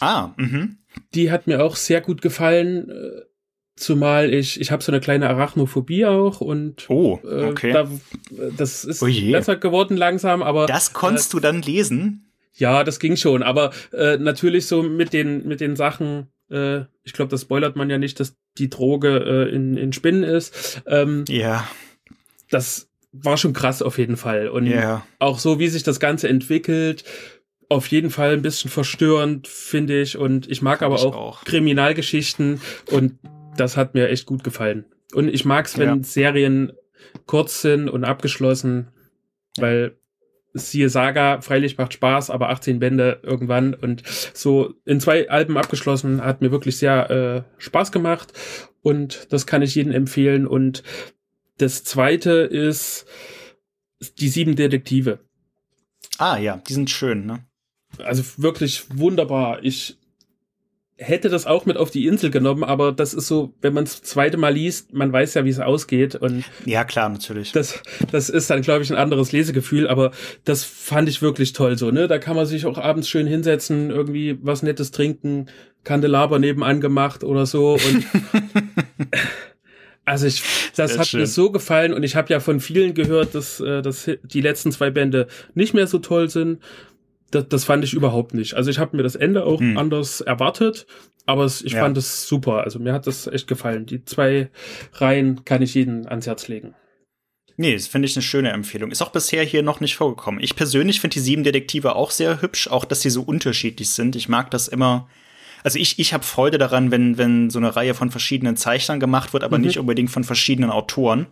Ah, 0.00 0.32
mhm. 0.36 0.78
Die 1.14 1.30
hat 1.30 1.46
mir 1.46 1.62
auch 1.62 1.76
sehr 1.76 2.00
gut 2.00 2.22
gefallen. 2.22 2.90
Äh, 2.90 3.22
zumal 3.76 4.32
ich, 4.32 4.60
ich 4.60 4.70
habe 4.70 4.82
so 4.82 4.90
eine 4.90 5.00
kleine 5.00 5.28
Arachnophobie 5.28 6.06
auch 6.06 6.40
und 6.40 6.88
oh, 6.88 7.20
äh, 7.24 7.44
okay. 7.44 7.70
Äh, 7.70 7.72
da, 7.72 7.88
das 8.56 8.84
ist 8.84 9.02
oh 9.02 9.06
besser 9.06 9.56
geworden 9.56 9.96
langsam, 9.96 10.42
aber. 10.42 10.66
Das 10.66 10.92
konntest 10.92 11.32
äh, 11.32 11.36
du 11.36 11.40
dann 11.40 11.62
lesen? 11.62 12.32
Ja, 12.54 12.84
das 12.84 12.98
ging 12.98 13.16
schon, 13.16 13.42
aber 13.42 13.70
äh, 13.92 14.16
natürlich 14.16 14.66
so 14.66 14.82
mit 14.82 15.12
den, 15.12 15.46
mit 15.46 15.60
den 15.60 15.76
Sachen, 15.76 16.28
äh, 16.50 16.80
ich 17.04 17.12
glaube, 17.12 17.30
das 17.30 17.42
spoilert 17.42 17.76
man 17.76 17.90
ja 17.90 17.98
nicht, 17.98 18.18
dass 18.18 18.36
die 18.56 18.70
Droge 18.70 19.18
äh, 19.18 19.54
in, 19.54 19.76
in 19.76 19.92
Spinnen 19.92 20.22
ist. 20.22 20.82
Ähm, 20.86 21.24
ja. 21.28 21.68
Das 22.48 22.88
war 23.12 23.36
schon 23.36 23.52
krass 23.52 23.82
auf 23.82 23.98
jeden 23.98 24.16
Fall. 24.16 24.48
Und 24.48 24.66
yeah. 24.66 25.06
auch 25.18 25.38
so, 25.38 25.58
wie 25.58 25.68
sich 25.68 25.82
das 25.82 26.00
Ganze 26.00 26.28
entwickelt, 26.28 27.04
auf 27.68 27.86
jeden 27.88 28.10
Fall 28.10 28.32
ein 28.32 28.42
bisschen 28.42 28.70
verstörend, 28.70 29.48
finde 29.48 30.00
ich. 30.00 30.16
Und 30.16 30.50
ich 30.50 30.62
mag 30.62 30.82
aber 30.82 30.96
auch, 30.96 31.16
auch, 31.16 31.44
Kriminalgeschichten 31.44 32.60
und 32.90 33.18
das 33.56 33.76
hat 33.76 33.94
mir 33.94 34.08
echt 34.08 34.26
gut 34.26 34.44
gefallen. 34.44 34.84
Und 35.14 35.28
ich 35.28 35.44
mag 35.44 35.66
es, 35.66 35.78
wenn 35.78 35.88
ja. 35.88 36.02
Serien 36.02 36.72
kurz 37.26 37.62
sind 37.62 37.88
und 37.88 38.04
abgeschlossen, 38.04 38.88
weil 39.58 39.96
siehe 40.52 40.88
Saga, 40.88 41.40
freilich 41.42 41.76
macht 41.76 41.92
Spaß, 41.92 42.30
aber 42.30 42.48
18 42.48 42.78
Bände 42.78 43.20
irgendwann 43.22 43.74
und 43.74 44.02
so 44.06 44.74
in 44.84 45.00
zwei 45.00 45.28
Alben 45.28 45.58
abgeschlossen, 45.58 46.24
hat 46.24 46.40
mir 46.40 46.50
wirklich 46.50 46.78
sehr 46.78 47.10
äh, 47.10 47.60
Spaß 47.60 47.92
gemacht 47.92 48.32
und 48.82 49.32
das 49.32 49.46
kann 49.46 49.62
ich 49.62 49.74
jedem 49.74 49.92
empfehlen. 49.92 50.46
Und 50.46 50.82
das 51.58 51.84
zweite 51.84 52.32
ist 52.32 53.06
die 54.18 54.28
sieben 54.28 54.56
Detektive. 54.56 55.20
Ah 56.18 56.38
ja, 56.38 56.62
die 56.66 56.72
sind 56.72 56.90
schön, 56.90 57.26
ne? 57.26 57.44
Also 57.98 58.22
wirklich 58.36 58.84
wunderbar. 58.90 59.62
Ich 59.62 59.96
hätte 60.98 61.28
das 61.28 61.46
auch 61.46 61.66
mit 61.66 61.76
auf 61.76 61.90
die 61.90 62.06
Insel 62.06 62.30
genommen, 62.30 62.64
aber 62.64 62.90
das 62.90 63.12
ist 63.12 63.26
so, 63.26 63.52
wenn 63.60 63.74
man 63.74 63.84
es 63.84 64.02
zweite 64.02 64.38
Mal 64.38 64.54
liest, 64.54 64.94
man 64.94 65.12
weiß 65.12 65.34
ja, 65.34 65.44
wie 65.44 65.50
es 65.50 65.60
ausgeht 65.60 66.14
und 66.14 66.44
ja 66.64 66.84
klar, 66.84 67.08
natürlich. 67.10 67.52
Das, 67.52 67.82
das 68.10 68.30
ist 68.30 68.48
dann, 68.48 68.62
glaube 68.62 68.82
ich, 68.82 68.90
ein 68.90 68.96
anderes 68.96 69.30
Lesegefühl, 69.32 69.88
aber 69.88 70.12
das 70.44 70.64
fand 70.64 71.08
ich 71.08 71.20
wirklich 71.20 71.52
toll 71.52 71.76
so, 71.76 71.90
ne? 71.90 72.08
Da 72.08 72.18
kann 72.18 72.34
man 72.34 72.46
sich 72.46 72.64
auch 72.64 72.78
abends 72.78 73.08
schön 73.08 73.26
hinsetzen, 73.26 73.90
irgendwie 73.90 74.38
was 74.40 74.62
Nettes 74.62 74.90
trinken, 74.90 75.46
Kandelaber 75.84 76.38
nebenan 76.38 76.80
gemacht 76.80 77.24
oder 77.24 77.44
so 77.46 77.74
und 77.74 78.04
Also 80.06 80.28
ich, 80.28 80.40
das 80.76 80.92
Sehr 80.92 81.00
hat 81.00 81.08
schön. 81.08 81.20
mir 81.20 81.26
so 81.26 81.50
gefallen 81.50 81.92
und 81.92 82.04
ich 82.04 82.14
habe 82.14 82.32
ja 82.32 82.38
von 82.38 82.60
vielen 82.60 82.94
gehört, 82.94 83.34
dass, 83.34 83.58
äh, 83.58 83.82
dass 83.82 84.08
die 84.22 84.40
letzten 84.40 84.70
zwei 84.70 84.90
Bände 84.90 85.26
nicht 85.54 85.74
mehr 85.74 85.88
so 85.88 85.98
toll 85.98 86.30
sind 86.30 86.60
das, 87.36 87.48
das 87.48 87.64
fand 87.64 87.84
ich 87.84 87.92
überhaupt 87.92 88.34
nicht. 88.34 88.54
Also 88.54 88.70
ich 88.70 88.78
habe 88.78 88.96
mir 88.96 89.02
das 89.02 89.14
Ende 89.14 89.44
auch 89.44 89.60
hm. 89.60 89.76
anders 89.76 90.20
erwartet, 90.20 90.86
aber 91.26 91.44
es, 91.44 91.62
ich 91.62 91.72
ja. 91.72 91.80
fand 91.80 91.96
es 91.98 92.26
super. 92.26 92.62
Also 92.64 92.78
mir 92.78 92.92
hat 92.92 93.06
das 93.06 93.26
echt 93.26 93.46
gefallen. 93.46 93.86
Die 93.86 94.04
zwei 94.04 94.50
Reihen 94.94 95.44
kann 95.44 95.62
ich 95.62 95.74
jeden 95.74 96.06
ans 96.06 96.26
Herz 96.26 96.48
legen. 96.48 96.74
Nee, 97.58 97.72
das 97.72 97.86
finde 97.86 98.06
ich 98.06 98.16
eine 98.16 98.22
schöne 98.22 98.50
Empfehlung. 98.50 98.90
Ist 98.90 99.02
auch 99.02 99.12
bisher 99.12 99.42
hier 99.42 99.62
noch 99.62 99.80
nicht 99.80 99.96
vorgekommen. 99.96 100.42
Ich 100.42 100.56
persönlich 100.56 101.00
finde 101.00 101.14
die 101.14 101.20
sieben 101.20 101.42
Detektive 101.42 101.96
auch 101.96 102.10
sehr 102.10 102.42
hübsch, 102.42 102.68
auch 102.68 102.84
dass 102.84 103.00
sie 103.00 103.10
so 103.10 103.22
unterschiedlich 103.22 103.90
sind. 103.90 104.14
Ich 104.14 104.28
mag 104.28 104.50
das 104.50 104.68
immer. 104.68 105.08
Also 105.64 105.78
ich, 105.78 105.98
ich 105.98 106.12
habe 106.12 106.22
Freude 106.22 106.58
daran, 106.58 106.90
wenn, 106.90 107.18
wenn 107.18 107.50
so 107.50 107.58
eine 107.58 107.74
Reihe 107.74 107.94
von 107.94 108.10
verschiedenen 108.10 108.56
Zeichnern 108.56 109.00
gemacht 109.00 109.32
wird, 109.32 109.42
aber 109.42 109.58
mhm. 109.58 109.64
nicht 109.64 109.78
unbedingt 109.78 110.10
von 110.10 110.22
verschiedenen 110.22 110.70
Autoren. 110.70 111.26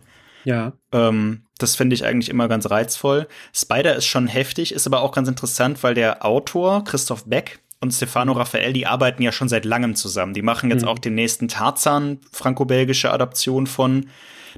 Ja. 0.45 0.73
Ähm, 0.91 1.43
das 1.57 1.75
finde 1.75 1.93
ich 1.93 2.05
eigentlich 2.05 2.29
immer 2.29 2.47
ganz 2.47 2.69
reizvoll. 2.69 3.27
Spider 3.53 3.95
ist 3.95 4.05
schon 4.05 4.27
heftig, 4.27 4.73
ist 4.73 4.87
aber 4.87 5.01
auch 5.01 5.11
ganz 5.11 5.27
interessant, 5.27 5.83
weil 5.83 5.93
der 5.93 6.25
Autor, 6.25 6.83
Christoph 6.83 7.25
Beck, 7.25 7.59
und 7.81 7.91
Stefano 7.91 8.31
Raffael, 8.33 8.73
die 8.73 8.87
arbeiten 8.87 9.21
ja 9.21 9.31
schon 9.31 9.49
seit 9.49 9.65
langem 9.65 9.95
zusammen. 9.95 10.33
Die 10.33 10.41
machen 10.41 10.69
jetzt 10.71 10.83
mhm. 10.83 10.87
auch 10.87 10.99
den 10.99 11.15
nächsten 11.15 11.47
Tarzan, 11.47 12.19
franco-belgische 12.31 13.11
Adaption 13.11 13.67
von. 13.67 14.07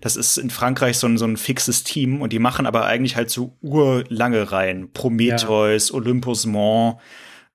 Das 0.02 0.16
ist 0.16 0.38
in 0.38 0.50
Frankreich 0.50 0.98
so 0.98 1.08
ein, 1.08 1.18
so 1.18 1.26
ein 1.26 1.38
fixes 1.38 1.84
Team 1.84 2.22
und 2.22 2.32
die 2.32 2.40
machen 2.40 2.66
aber 2.66 2.86
eigentlich 2.86 3.16
halt 3.16 3.30
so 3.30 3.58
urlange 3.62 4.52
Reihen. 4.52 4.92
Prometheus, 4.94 5.90
ja. 5.90 5.96
Olympus 5.96 6.46
Mons, 6.46 6.98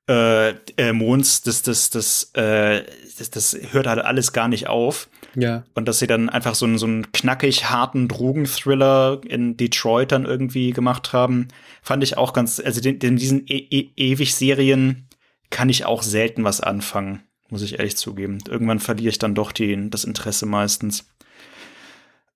äh, 0.09 0.51
äh, 0.77 0.93
Mons, 0.93 1.43
das, 1.43 1.63
das, 1.63 1.91
das, 1.91 2.33
äh, 2.35 2.83
das, 3.19 3.31
das 3.31 3.57
hört 3.71 3.87
halt 3.87 4.01
alles 4.01 4.33
gar 4.33 4.49
nicht 4.49 4.67
auf. 4.69 5.09
Ja. 5.35 5.65
Und 5.75 5.89
dass 5.89 5.99
sie 5.99 6.07
dann 6.07 6.29
einfach 6.29 6.55
so 6.55 6.67
einen, 6.67 6.79
so 6.79 6.87
einen 6.87 7.11
knackig 7.13 7.71
harten 7.71 8.09
Drogenthriller 8.09 9.21
in 9.27 9.57
Detroit 9.57 10.13
dann 10.13 10.25
irgendwie 10.25 10.71
gemacht 10.73 11.13
haben, 11.13 11.49
fand 11.83 12.03
ich 12.03 12.17
auch 12.19 12.33
ganz, 12.33 12.61
also 12.61 12.81
in, 12.87 12.99
in 12.99 13.17
diesen 13.17 13.47
e 13.47 13.67
e 13.71 13.91
ewig 13.97 14.35
Serien 14.35 15.09
kann 15.51 15.69
ich 15.69 15.85
auch 15.85 16.03
selten 16.03 16.45
was 16.45 16.61
anfangen, 16.61 17.23
muss 17.49 17.63
ich 17.63 17.79
ehrlich 17.79 17.97
zugeben. 17.97 18.39
Irgendwann 18.49 18.81
verliere 18.81 19.11
ich 19.11 19.19
dann 19.19 19.35
doch 19.35 19.53
die, 19.53 19.91
das 19.91 20.05
Interesse 20.05 20.47
meistens. 20.47 21.07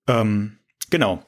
Ähm, 0.07 0.57
genau. 0.89 1.23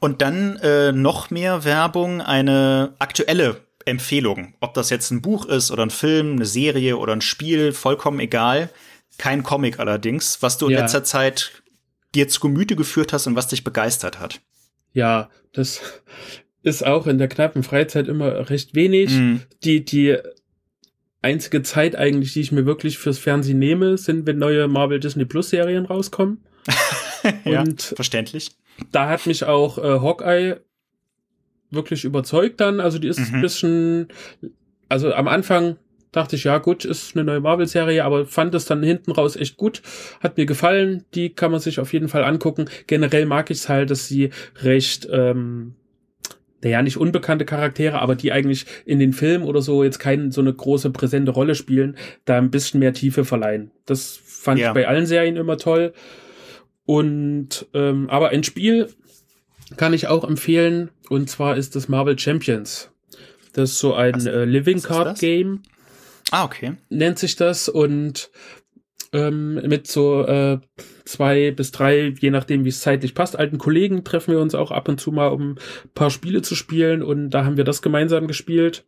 Und 0.00 0.22
dann 0.22 0.56
äh, 0.56 0.92
noch 0.92 1.30
mehr 1.30 1.64
Werbung, 1.64 2.20
eine 2.20 2.94
aktuelle 2.98 3.60
Empfehlung. 3.84 4.54
Ob 4.60 4.74
das 4.74 4.90
jetzt 4.90 5.10
ein 5.10 5.22
Buch 5.22 5.46
ist 5.46 5.70
oder 5.70 5.84
ein 5.84 5.90
Film, 5.90 6.32
eine 6.32 6.44
Serie 6.44 6.96
oder 6.96 7.12
ein 7.12 7.22
Spiel, 7.22 7.72
vollkommen 7.72 8.20
egal. 8.20 8.70
Kein 9.20 9.42
Comic 9.42 9.78
allerdings, 9.78 10.40
was 10.40 10.56
du 10.56 10.68
in 10.68 10.72
ja. 10.72 10.80
letzter 10.80 11.04
Zeit 11.04 11.62
dir 12.14 12.26
zu 12.28 12.40
Gemüte 12.40 12.74
geführt 12.74 13.12
hast 13.12 13.26
und 13.26 13.36
was 13.36 13.48
dich 13.48 13.64
begeistert 13.64 14.18
hat. 14.18 14.40
Ja, 14.94 15.28
das 15.52 15.82
ist 16.62 16.86
auch 16.86 17.06
in 17.06 17.18
der 17.18 17.28
knappen 17.28 17.62
Freizeit 17.62 18.08
immer 18.08 18.48
recht 18.48 18.74
wenig. 18.74 19.10
Mhm. 19.10 19.42
Die, 19.62 19.84
die 19.84 20.16
einzige 21.20 21.62
Zeit 21.62 21.96
eigentlich, 21.96 22.32
die 22.32 22.40
ich 22.40 22.50
mir 22.50 22.64
wirklich 22.64 22.96
fürs 22.96 23.18
Fernsehen 23.18 23.58
nehme, 23.58 23.98
sind, 23.98 24.26
wenn 24.26 24.38
neue 24.38 24.68
Marvel 24.68 25.00
Disney 25.00 25.26
Plus 25.26 25.50
Serien 25.50 25.84
rauskommen. 25.84 26.42
ja, 27.44 27.60
und 27.60 27.82
verständlich. 27.82 28.52
Da 28.90 29.06
hat 29.10 29.26
mich 29.26 29.44
auch 29.44 29.76
äh, 29.76 30.00
Hawkeye 30.00 30.60
wirklich 31.68 32.06
überzeugt 32.06 32.58
dann. 32.62 32.80
Also 32.80 32.98
die 32.98 33.08
ist 33.08 33.18
mhm. 33.18 33.34
ein 33.34 33.40
bisschen, 33.42 34.08
also 34.88 35.12
am 35.12 35.28
Anfang 35.28 35.76
dachte 36.12 36.36
ich, 36.36 36.44
ja 36.44 36.58
gut, 36.58 36.84
ist 36.84 37.16
eine 37.16 37.24
neue 37.24 37.40
Marvel-Serie, 37.40 38.04
aber 38.04 38.26
fand 38.26 38.54
es 38.54 38.64
dann 38.64 38.82
hinten 38.82 39.12
raus 39.12 39.36
echt 39.36 39.56
gut. 39.56 39.82
Hat 40.20 40.36
mir 40.36 40.46
gefallen, 40.46 41.04
die 41.14 41.30
kann 41.30 41.50
man 41.50 41.60
sich 41.60 41.80
auf 41.80 41.92
jeden 41.92 42.08
Fall 42.08 42.24
angucken. 42.24 42.66
Generell 42.86 43.26
mag 43.26 43.50
ich 43.50 43.58
es 43.58 43.68
halt, 43.68 43.90
dass 43.90 44.08
sie 44.08 44.30
recht, 44.62 45.08
ähm, 45.10 45.74
naja, 46.62 46.82
nicht 46.82 46.96
unbekannte 46.96 47.44
Charaktere, 47.44 48.00
aber 48.00 48.16
die 48.16 48.32
eigentlich 48.32 48.66
in 48.84 48.98
den 48.98 49.12
Filmen 49.12 49.44
oder 49.44 49.62
so 49.62 49.84
jetzt 49.84 49.98
keine 49.98 50.30
so 50.32 50.40
eine 50.40 50.52
große 50.52 50.90
präsente 50.90 51.30
Rolle 51.30 51.54
spielen, 51.54 51.96
da 52.24 52.36
ein 52.36 52.50
bisschen 52.50 52.80
mehr 52.80 52.92
Tiefe 52.92 53.24
verleihen. 53.24 53.70
Das 53.86 54.20
fand 54.22 54.60
ja. 54.60 54.68
ich 54.68 54.74
bei 54.74 54.88
allen 54.88 55.06
Serien 55.06 55.36
immer 55.36 55.56
toll. 55.56 55.92
Und 56.84 57.66
ähm, 57.72 58.10
aber 58.10 58.30
ein 58.30 58.42
Spiel 58.42 58.88
kann 59.76 59.94
ich 59.94 60.08
auch 60.08 60.24
empfehlen, 60.24 60.90
und 61.08 61.30
zwar 61.30 61.56
ist 61.56 61.76
das 61.76 61.88
Marvel 61.88 62.18
Champions. 62.18 62.90
Das 63.52 63.70
ist 63.70 63.78
so 63.78 63.94
ein 63.94 64.26
äh, 64.26 64.44
Living 64.44 64.82
Card 64.82 65.18
Game. 65.18 65.62
Ah, 66.30 66.44
okay. 66.44 66.74
Nennt 66.88 67.18
sich 67.18 67.36
das 67.36 67.68
und 67.68 68.30
ähm, 69.12 69.54
mit 69.54 69.86
so 69.86 70.24
äh, 70.24 70.58
zwei 71.04 71.50
bis 71.50 71.72
drei, 71.72 72.14
je 72.18 72.30
nachdem, 72.30 72.64
wie 72.64 72.68
es 72.68 72.80
zeitlich 72.80 73.14
passt, 73.14 73.36
alten 73.36 73.58
Kollegen 73.58 74.04
treffen 74.04 74.32
wir 74.32 74.40
uns 74.40 74.54
auch 74.54 74.70
ab 74.70 74.88
und 74.88 75.00
zu 75.00 75.10
mal, 75.10 75.28
um 75.28 75.52
ein 75.52 75.58
paar 75.94 76.10
Spiele 76.10 76.42
zu 76.42 76.54
spielen 76.54 77.02
und 77.02 77.30
da 77.30 77.44
haben 77.44 77.56
wir 77.56 77.64
das 77.64 77.82
gemeinsam 77.82 78.26
gespielt. 78.26 78.84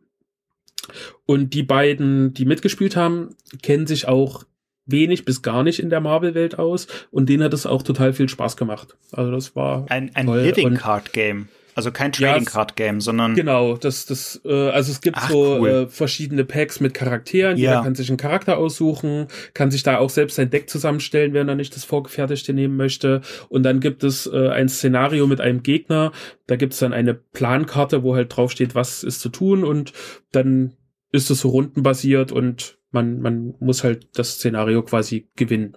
Und 1.26 1.54
die 1.54 1.62
beiden, 1.62 2.34
die 2.34 2.44
mitgespielt 2.44 2.96
haben, 2.96 3.36
kennen 3.62 3.86
sich 3.86 4.08
auch 4.08 4.44
wenig 4.84 5.24
bis 5.24 5.42
gar 5.42 5.62
nicht 5.62 5.78
in 5.78 5.90
der 5.90 6.00
Marvel-Welt 6.00 6.58
aus 6.58 6.86
und 7.10 7.28
denen 7.28 7.44
hat 7.44 7.54
es 7.54 7.66
auch 7.66 7.82
total 7.82 8.12
viel 8.12 8.28
Spaß 8.28 8.56
gemacht. 8.56 8.96
Also 9.12 9.30
das 9.30 9.54
war 9.54 9.86
ein, 9.88 10.14
ein 10.14 10.26
Living 10.26 10.74
Card 10.74 11.12
Game. 11.12 11.48
Also 11.74 11.90
kein 11.90 12.12
Trading 12.12 12.44
Card 12.44 12.76
Game, 12.76 13.00
sondern 13.00 13.34
genau. 13.34 13.76
Das 13.76 14.06
das 14.06 14.40
äh, 14.44 14.70
also 14.70 14.92
es 14.92 15.00
gibt 15.00 15.16
Ach, 15.18 15.30
so 15.30 15.58
cool. 15.60 15.68
äh, 15.68 15.86
verschiedene 15.88 16.44
Packs 16.44 16.80
mit 16.80 16.94
Charakteren. 16.94 17.56
Ja. 17.56 17.70
Jeder 17.70 17.82
kann 17.82 17.94
sich 17.94 18.08
einen 18.08 18.18
Charakter 18.18 18.58
aussuchen, 18.58 19.28
kann 19.54 19.70
sich 19.70 19.82
da 19.82 19.98
auch 19.98 20.10
selbst 20.10 20.36
sein 20.36 20.50
Deck 20.50 20.68
zusammenstellen, 20.68 21.32
wenn 21.32 21.48
er 21.48 21.54
nicht 21.54 21.74
das 21.74 21.84
vorgefertigte 21.84 22.52
nehmen 22.52 22.76
möchte. 22.76 23.22
Und 23.48 23.62
dann 23.62 23.80
gibt 23.80 24.04
es 24.04 24.26
äh, 24.26 24.48
ein 24.48 24.68
Szenario 24.68 25.26
mit 25.26 25.40
einem 25.40 25.62
Gegner. 25.62 26.12
Da 26.46 26.56
gibt 26.56 26.74
es 26.74 26.78
dann 26.78 26.92
eine 26.92 27.14
Plankarte, 27.14 28.02
wo 28.02 28.14
halt 28.14 28.36
drauf 28.36 28.50
steht, 28.52 28.74
was 28.74 29.02
ist 29.02 29.20
zu 29.20 29.30
tun 29.30 29.64
und 29.64 29.92
dann 30.30 30.74
ist 31.10 31.30
es 31.30 31.40
so 31.40 31.48
rundenbasiert 31.50 32.32
und 32.32 32.78
man 32.90 33.20
man 33.20 33.54
muss 33.60 33.84
halt 33.84 34.08
das 34.14 34.34
Szenario 34.34 34.82
quasi 34.82 35.28
gewinnen 35.36 35.76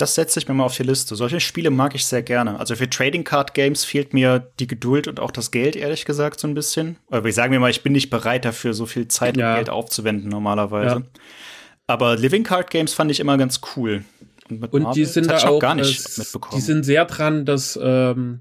das 0.00 0.14
setze 0.14 0.38
ich 0.40 0.48
mir 0.48 0.54
mal 0.54 0.64
auf 0.64 0.76
die 0.76 0.82
Liste. 0.82 1.14
Solche 1.16 1.40
Spiele 1.40 1.70
mag 1.70 1.94
ich 1.94 2.06
sehr 2.06 2.22
gerne. 2.22 2.58
Also 2.58 2.74
für 2.76 2.88
Trading 2.88 3.24
Card 3.24 3.54
Games 3.54 3.84
fehlt 3.84 4.14
mir 4.14 4.50
die 4.58 4.66
Geduld 4.66 5.08
und 5.08 5.20
auch 5.20 5.30
das 5.30 5.50
Geld, 5.50 5.76
ehrlich 5.76 6.04
gesagt, 6.04 6.40
so 6.40 6.48
ein 6.48 6.54
bisschen. 6.54 6.96
Aber 7.10 7.28
ich 7.28 7.34
sage 7.34 7.50
mir 7.50 7.60
mal, 7.60 7.70
ich 7.70 7.82
bin 7.82 7.92
nicht 7.92 8.10
bereit 8.10 8.44
dafür, 8.44 8.74
so 8.74 8.86
viel 8.86 9.08
Zeit 9.08 9.36
ja. 9.36 9.50
und 9.50 9.56
Geld 9.56 9.70
aufzuwenden 9.70 10.28
normalerweise. 10.28 10.96
Ja. 10.96 11.02
Aber 11.86 12.16
Living 12.16 12.44
Card 12.44 12.70
Games 12.70 12.94
fand 12.94 13.10
ich 13.10 13.20
immer 13.20 13.36
ganz 13.36 13.60
cool. 13.76 14.04
Und, 14.48 14.64
und 14.72 14.96
die 14.96 15.04
sind 15.04 15.30
da 15.30 15.38
auch, 15.48 15.60
gar 15.60 15.74
nicht 15.74 16.18
mitbekommen. 16.18 16.56
Die 16.56 16.62
sind 16.64 16.84
sehr 16.84 17.04
dran, 17.04 17.44
dass 17.44 17.78
ähm, 17.80 18.40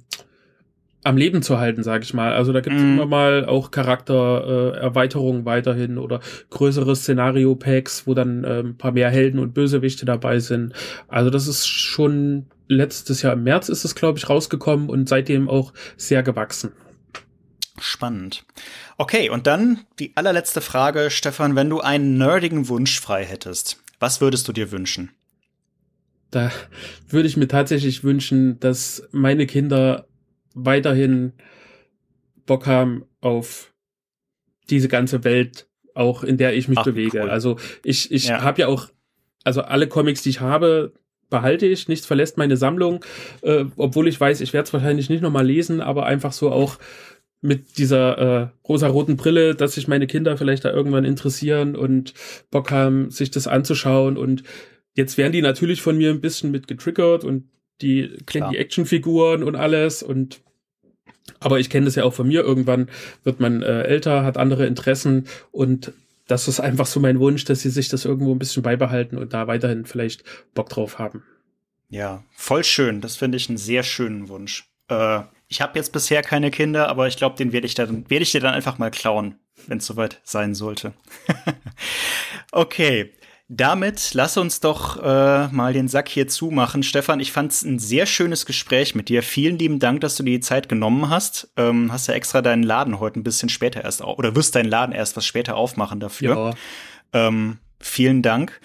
am 1.04 1.18
Leben 1.18 1.42
zu 1.42 1.60
halten, 1.60 1.84
sage 1.84 2.04
ich 2.04 2.14
mal. 2.14 2.34
Also 2.34 2.52
da 2.52 2.62
gibt 2.62 2.76
es 2.76 2.82
mm. 2.82 2.94
immer 2.94 3.06
mal 3.06 3.46
auch 3.46 3.72
Charaktererweiterungen 3.72 5.44
äh, 5.44 5.46
weiterhin 5.46 5.98
oder 5.98 6.20
größere 6.50 6.96
Szenario-Packs, 6.96 8.06
wo 8.06 8.14
dann 8.14 8.44
äh, 8.44 8.60
ein 8.60 8.78
paar 8.78 8.92
mehr 8.92 9.10
Helden 9.10 9.40
und 9.40 9.54
Bösewichte 9.54 10.06
dabei 10.06 10.40
sind. 10.40 10.74
Also 11.08 11.30
das 11.30 11.48
ist 11.48 11.68
schon 11.68 12.48
letztes 12.68 13.22
Jahr 13.22 13.34
im 13.34 13.44
März 13.44 13.70
ist 13.70 13.86
es, 13.86 13.96
glaube 13.96 14.18
ich, 14.18 14.30
rausgekommen 14.30 14.90
und 14.90 15.10
seitdem 15.10 15.50
auch 15.50 15.74
sehr 15.98 16.22
gewachsen. 16.22 16.74
Spannend. 17.80 18.46
Okay, 18.98 19.30
und 19.30 19.48
dann 19.48 19.86
die 20.00 20.12
allerletzte 20.16 20.60
Frage, 20.60 21.10
Stefan, 21.10 21.56
wenn 21.56 21.70
du 21.70 21.80
einen 21.80 22.18
nerdigen 22.18 22.68
Wunsch 22.68 23.00
frei 23.00 23.24
hättest, 23.24 23.82
was 24.00 24.20
würdest 24.20 24.48
du 24.48 24.54
dir 24.54 24.72
wünschen? 24.72 25.12
Da 26.32 26.52
würde 27.08 27.28
ich 27.28 27.38
mir 27.38 27.48
tatsächlich 27.48 28.04
wünschen, 28.04 28.60
dass 28.60 29.08
meine 29.12 29.48
Kinder 29.48 30.09
weiterhin 30.54 31.34
Bock 32.46 32.66
haben 32.66 33.06
auf 33.22 33.74
diese 34.70 34.88
ganze 34.88 35.24
Welt, 35.24 35.68
auch 35.94 36.24
in 36.24 36.38
der 36.38 36.56
ich 36.56 36.68
mich 36.68 36.80
Ach, 36.80 36.86
bewege. 36.86 37.22
Cool. 37.22 37.30
Also 37.30 37.58
ich, 37.84 38.12
ich 38.12 38.28
ja. 38.28 38.42
habe 38.42 38.62
ja 38.62 38.68
auch, 38.68 38.90
also 39.44 39.62
alle 39.62 39.88
Comics, 39.88 40.22
die 40.24 40.30
ich 40.30 40.42
habe, 40.42 40.94
behalte 41.30 41.66
ich, 41.66 41.88
nichts 41.88 42.06
verlässt 42.06 42.38
meine 42.38 42.58
Sammlung, 42.58 43.06
äh, 43.42 43.66
obwohl 43.76 44.08
ich 44.08 44.20
weiß, 44.20 44.42
ich 44.42 44.54
werde 44.54 44.68
es 44.68 44.74
wahrscheinlich 44.74 45.10
nicht 45.10 45.22
nochmal 45.22 45.46
lesen, 45.46 45.82
aber 45.82 46.06
einfach 46.06 46.34
so 46.34 46.52
auch 46.52 46.78
mit 47.42 47.78
dieser 47.78 48.18
äh, 48.18 48.48
rosa-roten 48.68 49.16
Brille, 49.16 49.56
dass 49.56 49.76
sich 49.76 49.88
meine 49.88 50.08
Kinder 50.08 50.38
vielleicht 50.38 50.66
da 50.66 50.72
irgendwann 50.72 51.06
interessieren 51.06 51.76
und 51.76 52.14
Bock 52.52 52.72
haben, 52.72 53.12
sich 53.12 53.32
das 53.32 53.48
anzuschauen. 53.48 54.18
Und 54.18 54.44
jetzt 54.96 55.18
werden 55.18 55.32
die 55.32 55.42
natürlich 55.42 55.82
von 55.82 55.98
mir 55.98 56.10
ein 56.10 56.20
bisschen 56.20 56.52
mit 56.52 56.68
getriggert 56.68 57.24
und 57.24 57.46
die 57.82 58.18
kennen 58.26 58.52
die 58.52 58.58
Actionfiguren 58.58 59.44
und 59.44 59.56
alles 59.56 60.04
und 60.04 60.42
aber 61.40 61.60
ich 61.60 61.70
kenne 61.70 61.86
das 61.86 61.96
ja 61.96 62.04
auch 62.04 62.14
von 62.14 62.28
mir. 62.28 62.42
Irgendwann 62.42 62.90
wird 63.24 63.40
man 63.40 63.62
äh, 63.62 63.84
älter, 63.84 64.24
hat 64.24 64.38
andere 64.38 64.66
Interessen 64.66 65.28
und 65.52 65.94
das 66.28 66.48
ist 66.48 66.60
einfach 66.60 66.86
so 66.86 67.00
mein 67.00 67.20
Wunsch, 67.20 67.46
dass 67.46 67.62
sie 67.62 67.70
sich 67.70 67.90
das 67.90 68.06
irgendwo 68.06 68.34
ein 68.34 68.40
bisschen 68.40 68.62
beibehalten 68.62 69.18
und 69.18 69.34
da 69.34 69.48
weiterhin 69.48 69.86
vielleicht 69.86 70.24
Bock 70.54 70.70
drauf 70.70 71.00
haben. 71.00 71.24
Ja, 71.90 72.24
voll 72.36 72.64
schön. 72.64 73.02
Das 73.02 73.16
finde 73.16 73.38
ich 73.38 73.50
einen 73.50 73.58
sehr 73.58 73.82
schönen 73.82 74.30
Wunsch. 74.30 74.70
Äh, 74.90 75.22
ich 75.48 75.62
habe 75.62 75.80
jetzt 75.80 75.92
bisher 75.92 76.22
keine 76.22 76.52
Kinder, 76.52 76.88
aber 76.88 77.08
ich 77.08 77.18
glaube, 77.18 77.36
den 77.36 77.52
werde 77.52 77.66
ich, 77.66 77.74
dann, 77.74 78.08
werd 78.10 78.22
ich 78.22 78.32
dir 78.32 78.42
dann 78.42 78.54
einfach 78.54 78.78
mal 78.78 78.92
klauen, 78.92 79.36
wenn 79.66 79.80
es 79.80 79.88
soweit 79.88 80.22
sein 80.24 80.54
sollte. 80.54 80.94
okay. 82.52 83.12
Damit 83.52 84.12
lass 84.14 84.38
uns 84.38 84.60
doch 84.60 85.02
äh, 85.02 85.48
mal 85.48 85.74
den 85.74 85.88
Sack 85.88 86.08
hier 86.08 86.28
zumachen. 86.28 86.84
Stefan, 86.84 87.20
ich 87.20 87.32
fand 87.32 87.52
es 87.52 87.64
ein 87.64 87.80
sehr 87.80 88.06
schönes 88.06 88.46
Gespräch 88.46 88.94
mit 88.94 89.10
dir. 89.10 89.24
Vielen 89.24 89.58
lieben 89.58 89.80
Dank, 89.80 90.02
dass 90.02 90.18
du 90.18 90.24
dir 90.24 90.38
die 90.38 90.40
Zeit 90.40 90.70
genommen 90.70 91.10
hast. 91.10 91.52
Ähm, 91.58 91.92
hast 91.92 92.06
ja 92.06 92.14
extra 92.14 92.44
deinen 92.44 92.62
Laden 92.62 93.00
heute 93.00 93.20
ein 93.20 93.24
bisschen 93.24 93.50
später 93.50 93.84
erst 93.84 94.04
auf, 94.04 94.20
oder 94.20 94.36
wirst 94.36 94.56
deinen 94.56 94.70
Laden 94.70 94.94
erst 94.94 95.18
was 95.18 95.26
später 95.26 95.56
aufmachen 95.56 96.00
dafür. 96.00 96.54
Ja. 97.12 97.28
Ähm, 97.28 97.58
vielen 97.80 98.22
Dank. 98.22 98.62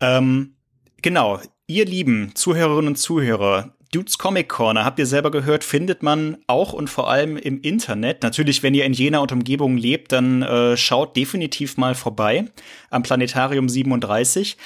Ähm, 0.00 0.54
genau, 1.02 1.40
ihr 1.66 1.84
lieben 1.84 2.30
Zuhörerinnen 2.36 2.88
und 2.88 2.96
Zuhörer, 2.96 3.74
Dudes 3.92 4.18
Comic 4.18 4.48
Corner, 4.48 4.84
habt 4.84 5.00
ihr 5.00 5.06
selber 5.06 5.32
gehört, 5.32 5.64
findet 5.64 6.04
man 6.04 6.38
auch 6.46 6.72
und 6.72 6.88
vor 6.88 7.10
allem 7.10 7.36
im 7.36 7.60
Internet. 7.60 8.22
Natürlich, 8.22 8.62
wenn 8.62 8.72
ihr 8.72 8.84
in 8.84 8.92
Jena 8.92 9.18
und 9.18 9.32
Umgebung 9.32 9.76
lebt, 9.76 10.12
dann 10.12 10.42
äh, 10.42 10.76
schaut 10.76 11.16
definitiv 11.16 11.76
mal 11.76 11.96
vorbei 11.96 12.44
am 12.90 13.02
Planetarium 13.02 13.68
37. 13.68 14.56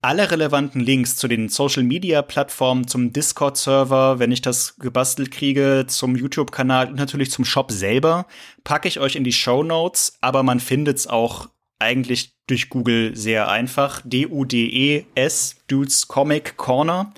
Alle 0.00 0.32
relevanten 0.32 0.80
Links 0.80 1.14
zu 1.14 1.28
den 1.28 1.48
Social 1.48 1.84
Media 1.84 2.22
Plattformen, 2.22 2.88
zum 2.88 3.12
Discord 3.12 3.56
Server, 3.56 4.18
wenn 4.18 4.32
ich 4.32 4.42
das 4.42 4.74
gebastelt 4.78 5.30
kriege, 5.30 5.84
zum 5.86 6.16
YouTube 6.16 6.50
Kanal 6.50 6.88
und 6.88 6.96
natürlich 6.96 7.30
zum 7.30 7.44
Shop 7.44 7.70
selber, 7.70 8.26
packe 8.64 8.88
ich 8.88 8.98
euch 8.98 9.14
in 9.14 9.22
die 9.22 9.32
Show 9.32 9.62
Notes, 9.62 10.18
aber 10.20 10.42
man 10.42 10.58
findet's 10.58 11.06
auch 11.06 11.48
eigentlich 11.78 12.32
durch 12.48 12.68
Google 12.68 13.16
sehr 13.16 13.48
einfach. 13.48 14.00
D-U-D-E-S, 14.04 15.56
Dudes 15.68 16.08
Comic 16.08 16.56
Corner. 16.56 17.12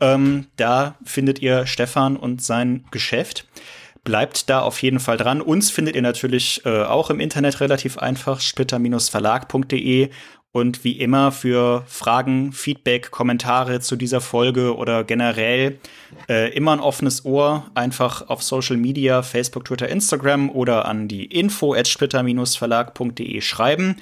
Ähm, 0.00 0.46
da 0.56 0.96
findet 1.04 1.40
ihr 1.40 1.66
Stefan 1.66 2.16
und 2.16 2.42
sein 2.42 2.84
Geschäft. 2.90 3.46
Bleibt 4.04 4.50
da 4.50 4.60
auf 4.60 4.82
jeden 4.82 5.00
Fall 5.00 5.16
dran. 5.16 5.40
Uns 5.40 5.70
findet 5.70 5.96
ihr 5.96 6.02
natürlich 6.02 6.60
äh, 6.66 6.82
auch 6.82 7.08
im 7.08 7.20
Internet 7.20 7.60
relativ 7.60 7.96
einfach, 7.96 8.40
splitter-verlag.de. 8.40 10.10
Und 10.52 10.84
wie 10.84 10.92
immer 10.92 11.32
für 11.32 11.82
Fragen, 11.88 12.52
Feedback, 12.52 13.10
Kommentare 13.10 13.80
zu 13.80 13.96
dieser 13.96 14.20
Folge 14.20 14.76
oder 14.76 15.02
generell 15.02 15.80
äh, 16.28 16.54
immer 16.54 16.74
ein 16.74 16.80
offenes 16.80 17.24
Ohr. 17.24 17.68
Einfach 17.74 18.28
auf 18.28 18.40
Social 18.42 18.76
Media, 18.76 19.22
Facebook, 19.22 19.64
Twitter, 19.64 19.88
Instagram 19.88 20.50
oder 20.50 20.84
an 20.84 21.08
die 21.08 21.24
info 21.24 21.74
at 21.74 21.88
splitter-verlag.de 21.88 23.40
schreiben. 23.40 23.96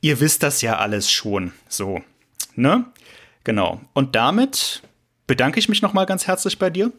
Ihr 0.00 0.18
wisst 0.18 0.42
das 0.42 0.62
ja 0.62 0.78
alles 0.78 1.12
schon. 1.12 1.52
So, 1.68 2.00
ne? 2.56 2.86
Genau. 3.44 3.80
Und 3.92 4.16
damit 4.16 4.82
bedanke 5.26 5.58
ich 5.58 5.68
mich 5.68 5.82
nochmal 5.82 6.06
ganz 6.06 6.26
herzlich 6.26 6.58
bei 6.58 6.70
dir 6.70 6.92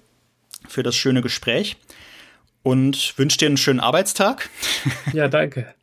für 0.67 0.83
das 0.83 0.95
schöne 0.95 1.21
Gespräch 1.21 1.77
und 2.63 3.17
wünsche 3.17 3.37
dir 3.37 3.47
einen 3.47 3.57
schönen 3.57 3.79
Arbeitstag. 3.79 4.49
Ja, 5.13 5.27
danke. 5.27 5.73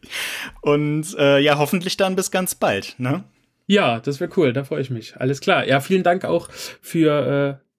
und 0.62 1.14
äh, 1.18 1.38
ja, 1.38 1.58
hoffentlich 1.58 1.96
dann 1.96 2.16
bis 2.16 2.30
ganz 2.30 2.54
bald, 2.54 2.94
ne? 2.98 3.24
Ja, 3.66 4.00
das 4.00 4.18
wäre 4.18 4.30
cool, 4.36 4.52
da 4.52 4.64
freue 4.64 4.80
ich 4.80 4.90
mich. 4.90 5.16
Alles 5.16 5.40
klar. 5.40 5.66
Ja, 5.66 5.80
vielen 5.80 6.02
Dank 6.02 6.24
auch 6.24 6.48
für 6.50 7.60
äh, 7.60 7.70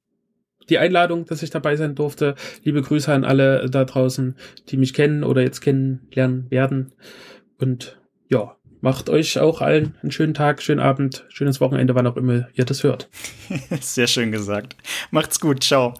die 0.69 0.77
Einladung, 0.77 1.25
dass 1.25 1.43
ich 1.43 1.49
dabei 1.49 1.75
sein 1.75 1.95
durfte. 1.95 2.35
Liebe 2.63 2.81
Grüße 2.81 3.11
an 3.11 3.25
alle 3.25 3.69
da 3.69 3.83
draußen, 3.83 4.37
die 4.69 4.77
mich 4.77 4.93
kennen 4.93 5.23
oder 5.25 5.41
jetzt 5.41 5.59
kennenlernen 5.59 6.49
werden. 6.49 6.93
Und 7.57 7.99
ja, 8.29 8.55
Macht 8.81 9.09
euch 9.09 9.39
auch 9.39 9.61
allen 9.61 9.95
einen 10.01 10.11
schönen 10.11 10.33
Tag, 10.33 10.61
schönen 10.61 10.79
Abend, 10.79 11.25
schönes 11.29 11.61
Wochenende, 11.61 11.95
wann 11.95 12.07
auch 12.07 12.17
immer 12.17 12.47
ihr 12.53 12.65
das 12.65 12.83
hört. 12.83 13.09
Sehr 13.79 14.07
schön 14.07 14.31
gesagt. 14.31 14.75
Macht's 15.11 15.39
gut. 15.39 15.63
Ciao. 15.63 15.93